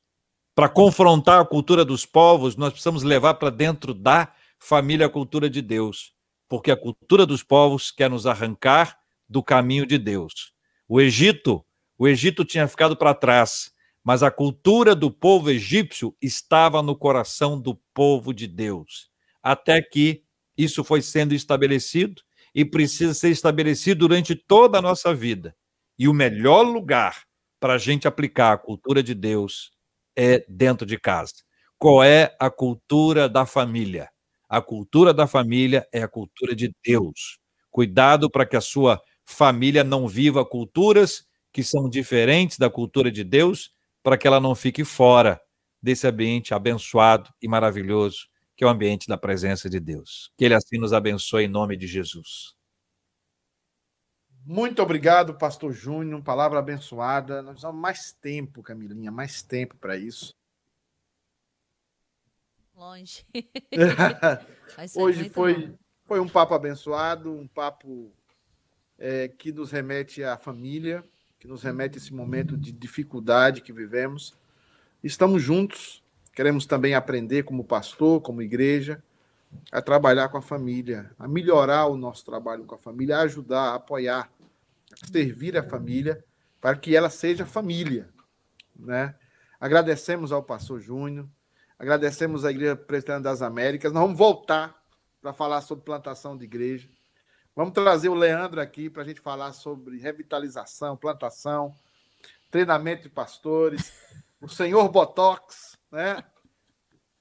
Para 0.54 0.68
confrontar 0.68 1.40
a 1.40 1.44
cultura 1.44 1.84
dos 1.84 2.06
povos, 2.06 2.54
nós 2.54 2.70
precisamos 2.70 3.02
levar 3.02 3.34
para 3.34 3.50
dentro 3.50 3.92
da 3.92 4.32
família 4.56 5.06
a 5.06 5.10
cultura 5.10 5.50
de 5.50 5.60
Deus, 5.60 6.12
porque 6.48 6.70
a 6.70 6.76
cultura 6.76 7.26
dos 7.26 7.42
povos 7.42 7.90
quer 7.90 8.08
nos 8.08 8.24
arrancar 8.24 8.96
do 9.28 9.42
caminho 9.42 9.84
de 9.84 9.98
Deus. 9.98 10.52
O 10.86 11.00
Egito, 11.00 11.66
o 11.98 12.06
Egito 12.06 12.44
tinha 12.44 12.68
ficado 12.68 12.96
para 12.96 13.14
trás, 13.14 13.72
mas 14.04 14.22
a 14.22 14.30
cultura 14.30 14.94
do 14.94 15.10
povo 15.10 15.50
egípcio 15.50 16.16
estava 16.22 16.84
no 16.84 16.94
coração 16.94 17.60
do 17.60 17.74
povo 17.92 18.32
de 18.32 18.46
Deus, 18.46 19.10
até 19.42 19.82
que 19.82 20.22
isso 20.56 20.84
foi 20.84 21.02
sendo 21.02 21.34
estabelecido 21.34 22.22
e 22.60 22.64
precisa 22.64 23.14
ser 23.14 23.30
estabelecido 23.30 24.00
durante 24.00 24.34
toda 24.34 24.78
a 24.78 24.82
nossa 24.82 25.14
vida. 25.14 25.56
E 25.98 26.06
o 26.06 26.12
melhor 26.12 26.60
lugar 26.60 27.24
para 27.58 27.72
a 27.72 27.78
gente 27.78 28.06
aplicar 28.06 28.52
a 28.52 28.58
cultura 28.58 29.02
de 29.02 29.14
Deus 29.14 29.70
é 30.14 30.44
dentro 30.46 30.86
de 30.86 30.98
casa. 30.98 31.32
Qual 31.78 32.04
é 32.04 32.36
a 32.38 32.50
cultura 32.50 33.30
da 33.30 33.46
família? 33.46 34.10
A 34.46 34.60
cultura 34.60 35.14
da 35.14 35.26
família 35.26 35.88
é 35.90 36.02
a 36.02 36.08
cultura 36.08 36.54
de 36.54 36.70
Deus. 36.84 37.38
Cuidado 37.70 38.28
para 38.28 38.44
que 38.44 38.56
a 38.56 38.60
sua 38.60 39.00
família 39.24 39.82
não 39.82 40.06
viva 40.06 40.44
culturas 40.44 41.24
que 41.54 41.64
são 41.64 41.88
diferentes 41.88 42.58
da 42.58 42.68
cultura 42.68 43.10
de 43.10 43.24
Deus, 43.24 43.70
para 44.02 44.18
que 44.18 44.26
ela 44.26 44.38
não 44.38 44.54
fique 44.54 44.84
fora 44.84 45.40
desse 45.82 46.06
ambiente 46.06 46.52
abençoado 46.52 47.30
e 47.40 47.48
maravilhoso 47.48 48.29
que 48.60 48.64
é 48.64 48.66
o 48.66 48.70
ambiente 48.70 49.08
da 49.08 49.16
presença 49.16 49.70
de 49.70 49.80
Deus. 49.80 50.30
Que 50.36 50.44
Ele 50.44 50.52
assim 50.52 50.76
nos 50.76 50.92
abençoe 50.92 51.44
em 51.44 51.48
nome 51.48 51.78
de 51.78 51.86
Jesus. 51.86 52.54
Muito 54.44 54.82
obrigado, 54.82 55.32
Pastor 55.32 55.72
Júnior. 55.72 56.22
Palavra 56.22 56.58
abençoada. 56.58 57.40
Nós 57.40 57.52
precisamos 57.52 57.80
mais 57.80 58.12
tempo, 58.12 58.62
Camilinha, 58.62 59.10
mais 59.10 59.40
tempo 59.40 59.78
para 59.78 59.96
isso. 59.96 60.34
Longe. 62.74 63.24
Hoje 64.94 65.30
foi, 65.30 65.74
foi 66.04 66.20
um 66.20 66.28
papo 66.28 66.52
abençoado, 66.52 67.32
um 67.32 67.48
papo 67.48 68.12
é, 68.98 69.28
que 69.28 69.52
nos 69.52 69.70
remete 69.70 70.22
à 70.22 70.36
família, 70.36 71.02
que 71.38 71.48
nos 71.48 71.62
remete 71.62 71.96
a 71.96 71.98
esse 71.98 72.12
momento 72.12 72.58
de 72.58 72.72
dificuldade 72.72 73.62
que 73.62 73.72
vivemos. 73.72 74.36
Estamos 75.02 75.42
juntos, 75.42 76.04
queremos 76.32 76.66
também 76.66 76.94
aprender 76.94 77.42
como 77.42 77.64
pastor, 77.64 78.20
como 78.20 78.42
igreja, 78.42 79.02
a 79.70 79.82
trabalhar 79.82 80.28
com 80.28 80.38
a 80.38 80.42
família, 80.42 81.10
a 81.18 81.26
melhorar 81.26 81.86
o 81.86 81.96
nosso 81.96 82.24
trabalho 82.24 82.64
com 82.64 82.74
a 82.74 82.78
família, 82.78 83.18
a 83.18 83.22
ajudar, 83.22 83.72
a 83.72 83.74
apoiar, 83.74 84.30
a 85.02 85.06
servir 85.06 85.56
a 85.56 85.62
família 85.62 86.24
para 86.60 86.76
que 86.76 86.94
ela 86.94 87.10
seja 87.10 87.46
família, 87.46 88.08
né? 88.76 89.14
Agradecemos 89.58 90.32
ao 90.32 90.42
pastor 90.42 90.80
Júnior, 90.80 91.28
agradecemos 91.78 92.44
à 92.44 92.50
Igreja 92.50 92.76
Presbiteriana 92.76 93.24
das 93.24 93.42
Américas. 93.42 93.92
Nós 93.92 94.02
vamos 94.02 94.16
voltar 94.16 94.80
para 95.20 95.32
falar 95.32 95.60
sobre 95.60 95.84
plantação 95.84 96.36
de 96.36 96.44
igreja. 96.44 96.88
Vamos 97.54 97.74
trazer 97.74 98.08
o 98.08 98.14
Leandro 98.14 98.60
aqui 98.60 98.88
para 98.88 99.02
a 99.02 99.04
gente 99.04 99.20
falar 99.20 99.52
sobre 99.52 99.98
revitalização, 99.98 100.96
plantação, 100.96 101.74
treinamento 102.50 103.02
de 103.02 103.08
pastores, 103.10 103.92
o 104.40 104.48
senhor 104.48 104.88
Botox, 104.88 105.69
né? 105.90 106.24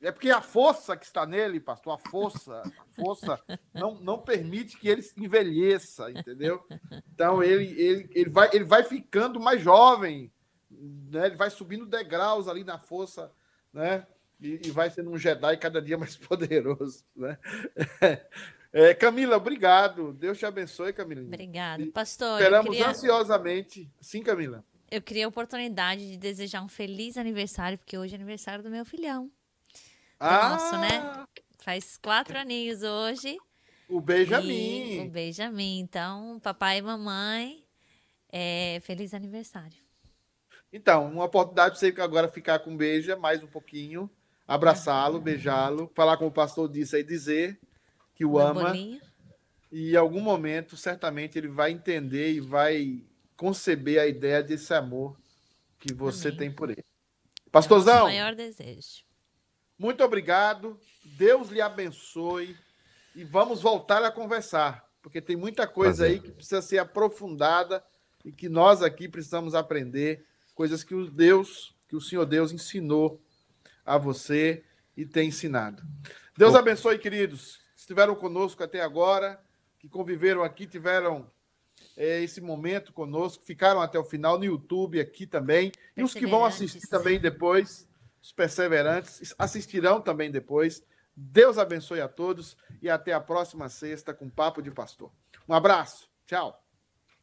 É 0.01 0.11
porque 0.11 0.29
a 0.29 0.41
força 0.41 0.95
que 0.95 1.05
está 1.05 1.25
nele, 1.25 1.59
pastor, 1.59 1.93
a 1.93 1.97
força, 1.97 2.61
a 2.61 3.01
força 3.01 3.39
não, 3.73 3.99
não 3.99 4.17
permite 4.17 4.77
que 4.77 4.87
ele 4.87 5.03
envelheça, 5.17 6.09
entendeu? 6.09 6.65
Então 7.13 7.43
ele, 7.43 7.65
ele, 7.79 8.09
ele, 8.13 8.29
vai, 8.29 8.49
ele 8.53 8.63
vai 8.63 8.83
ficando 8.83 9.41
mais 9.41 9.61
jovem, 9.61 10.31
né? 10.71 11.25
ele 11.25 11.35
vai 11.35 11.49
subindo 11.49 11.85
degraus 11.85 12.47
ali 12.47 12.63
na 12.63 12.79
força, 12.79 13.29
né? 13.73 14.07
E, 14.39 14.67
e 14.67 14.71
vai 14.71 14.89
sendo 14.89 15.11
um 15.11 15.17
Jedi 15.17 15.57
cada 15.57 15.81
dia 15.81 15.97
mais 15.97 16.15
poderoso, 16.17 17.03
né? 17.13 17.37
É, 18.71 18.93
Camila, 18.93 19.35
obrigado. 19.35 20.13
Deus 20.13 20.37
te 20.37 20.45
abençoe, 20.45 20.93
Camila. 20.93 21.23
Obrigado, 21.23 21.87
pastor. 21.87 22.39
Esperamos 22.39 22.69
queria... 22.69 22.89
ansiosamente. 22.89 23.91
Sim, 23.99 24.21
Camila. 24.21 24.63
Eu 24.91 25.01
queria 25.03 25.25
a 25.25 25.29
oportunidade 25.29 26.09
de 26.09 26.17
desejar 26.17 26.63
um 26.63 26.67
feliz 26.67 27.15
aniversário, 27.15 27.77
porque 27.77 27.95
hoje 27.95 28.13
é 28.13 28.15
aniversário 28.15 28.63
do 28.63 28.71
meu 28.71 28.83
filhão. 28.83 29.29
Ah! 30.19 30.49
Nosso, 30.49 30.77
né? 30.79 31.25
Faz 31.59 31.95
quatro 31.97 32.37
aninhos 32.37 32.81
hoje. 32.81 33.37
O 33.87 34.01
Benjamin. 34.01 35.01
o 35.01 35.09
Benjamin. 35.09 35.79
Então, 35.79 36.39
papai 36.39 36.79
e 36.79 36.81
mamãe, 36.81 37.63
é, 38.31 38.79
feliz 38.81 39.13
aniversário. 39.13 39.77
Então, 40.73 41.11
uma 41.11 41.25
oportunidade 41.25 41.71
para 41.71 41.79
você 41.79 42.01
agora 42.01 42.27
ficar 42.27 42.59
com 42.59 42.73
o 42.73 42.77
Beija 42.77 43.15
mais 43.15 43.43
um 43.43 43.47
pouquinho, 43.47 44.09
abraçá-lo, 44.47 45.19
beijá-lo, 45.19 45.91
falar 45.93 46.17
como 46.17 46.29
o 46.29 46.33
pastor 46.33 46.67
disse 46.67 46.95
aí, 46.95 47.03
dizer 47.03 47.59
que 48.15 48.25
o 48.25 48.39
ama. 48.39 48.65
Bolinha. 48.65 49.01
E 49.71 49.93
em 49.93 49.95
algum 49.95 50.21
momento, 50.21 50.75
certamente, 50.75 51.37
ele 51.37 51.47
vai 51.47 51.71
entender 51.71 52.33
e 52.33 52.39
vai 52.39 53.03
conceber 53.39 54.01
a 54.01 54.05
ideia 54.05 54.43
desse 54.43 54.73
amor 54.73 55.17
que 55.79 55.93
você 55.93 56.27
Amém. 56.27 56.37
tem 56.37 56.51
por 56.51 56.69
ele. 56.69 56.83
Pastorzão. 57.49 57.99
É 57.99 58.01
o 58.01 58.05
maior 58.05 58.35
desejo. 58.35 59.05
Muito 59.77 60.03
obrigado. 60.03 60.77
Deus 61.17 61.47
lhe 61.47 61.61
abençoe. 61.61 62.53
E 63.15 63.23
vamos 63.23 63.61
voltar 63.61 64.03
a 64.03 64.11
conversar, 64.11 64.85
porque 65.01 65.21
tem 65.21 65.37
muita 65.37 65.65
coisa 65.65 66.03
Prazer. 66.03 66.17
aí 66.17 66.19
que 66.19 66.31
precisa 66.31 66.61
ser 66.61 66.79
aprofundada 66.79 67.83
e 68.25 68.31
que 68.31 68.49
nós 68.49 68.83
aqui 68.83 69.07
precisamos 69.07 69.55
aprender, 69.55 70.25
coisas 70.53 70.83
que 70.83 70.93
o 70.93 71.09
Deus, 71.09 71.73
que 71.87 71.95
o 71.95 72.01
Senhor 72.01 72.25
Deus 72.25 72.51
ensinou 72.51 73.21
a 73.85 73.97
você 73.97 74.63
e 74.97 75.05
tem 75.05 75.29
ensinado. 75.29 75.81
Deus 76.37 76.53
abençoe, 76.55 76.99
queridos 76.99 77.59
estiveram 77.89 78.13
conosco 78.13 78.63
até 78.63 78.81
agora, 78.81 79.41
que 79.79 79.89
conviveram 79.89 80.43
aqui, 80.43 80.67
tiveram 80.67 81.25
é, 81.99 82.21
esse 82.23 82.39
momento 82.39 82.93
conosco, 82.93 83.43
ficaram 83.43 83.81
até 83.81 83.99
o 83.99 84.05
final 84.05 84.39
no 84.39 84.45
YouTube 84.45 85.01
aqui 85.01 85.27
também, 85.27 85.69
e 85.97 86.01
os 86.01 86.13
que 86.13 86.25
vão 86.25 86.45
assistir 86.45 86.87
também 86.87 87.19
depois, 87.19 87.85
os 88.21 88.31
perseverantes, 88.31 89.35
assistirão 89.37 89.99
também 89.99 90.31
depois. 90.31 90.81
Deus 91.13 91.57
abençoe 91.57 91.99
a 91.99 92.07
todos 92.07 92.55
e 92.81 92.89
até 92.89 93.11
a 93.11 93.19
próxima 93.19 93.67
sexta 93.67 94.13
com 94.13 94.29
Papo 94.29 94.61
de 94.61 94.71
Pastor. 94.71 95.11
Um 95.45 95.53
abraço, 95.53 96.09
tchau. 96.25 96.63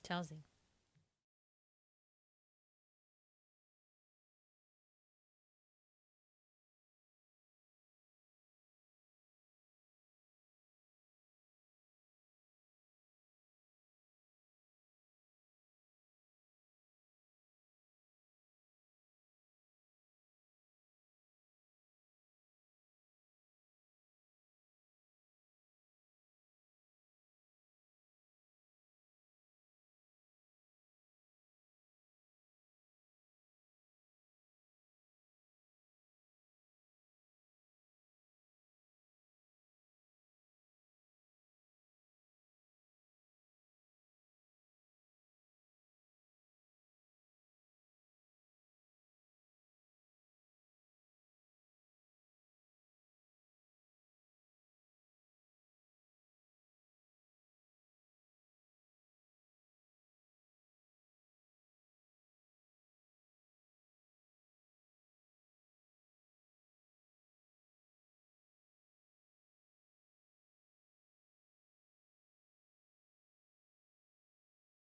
Tchauzinho. 0.02 0.45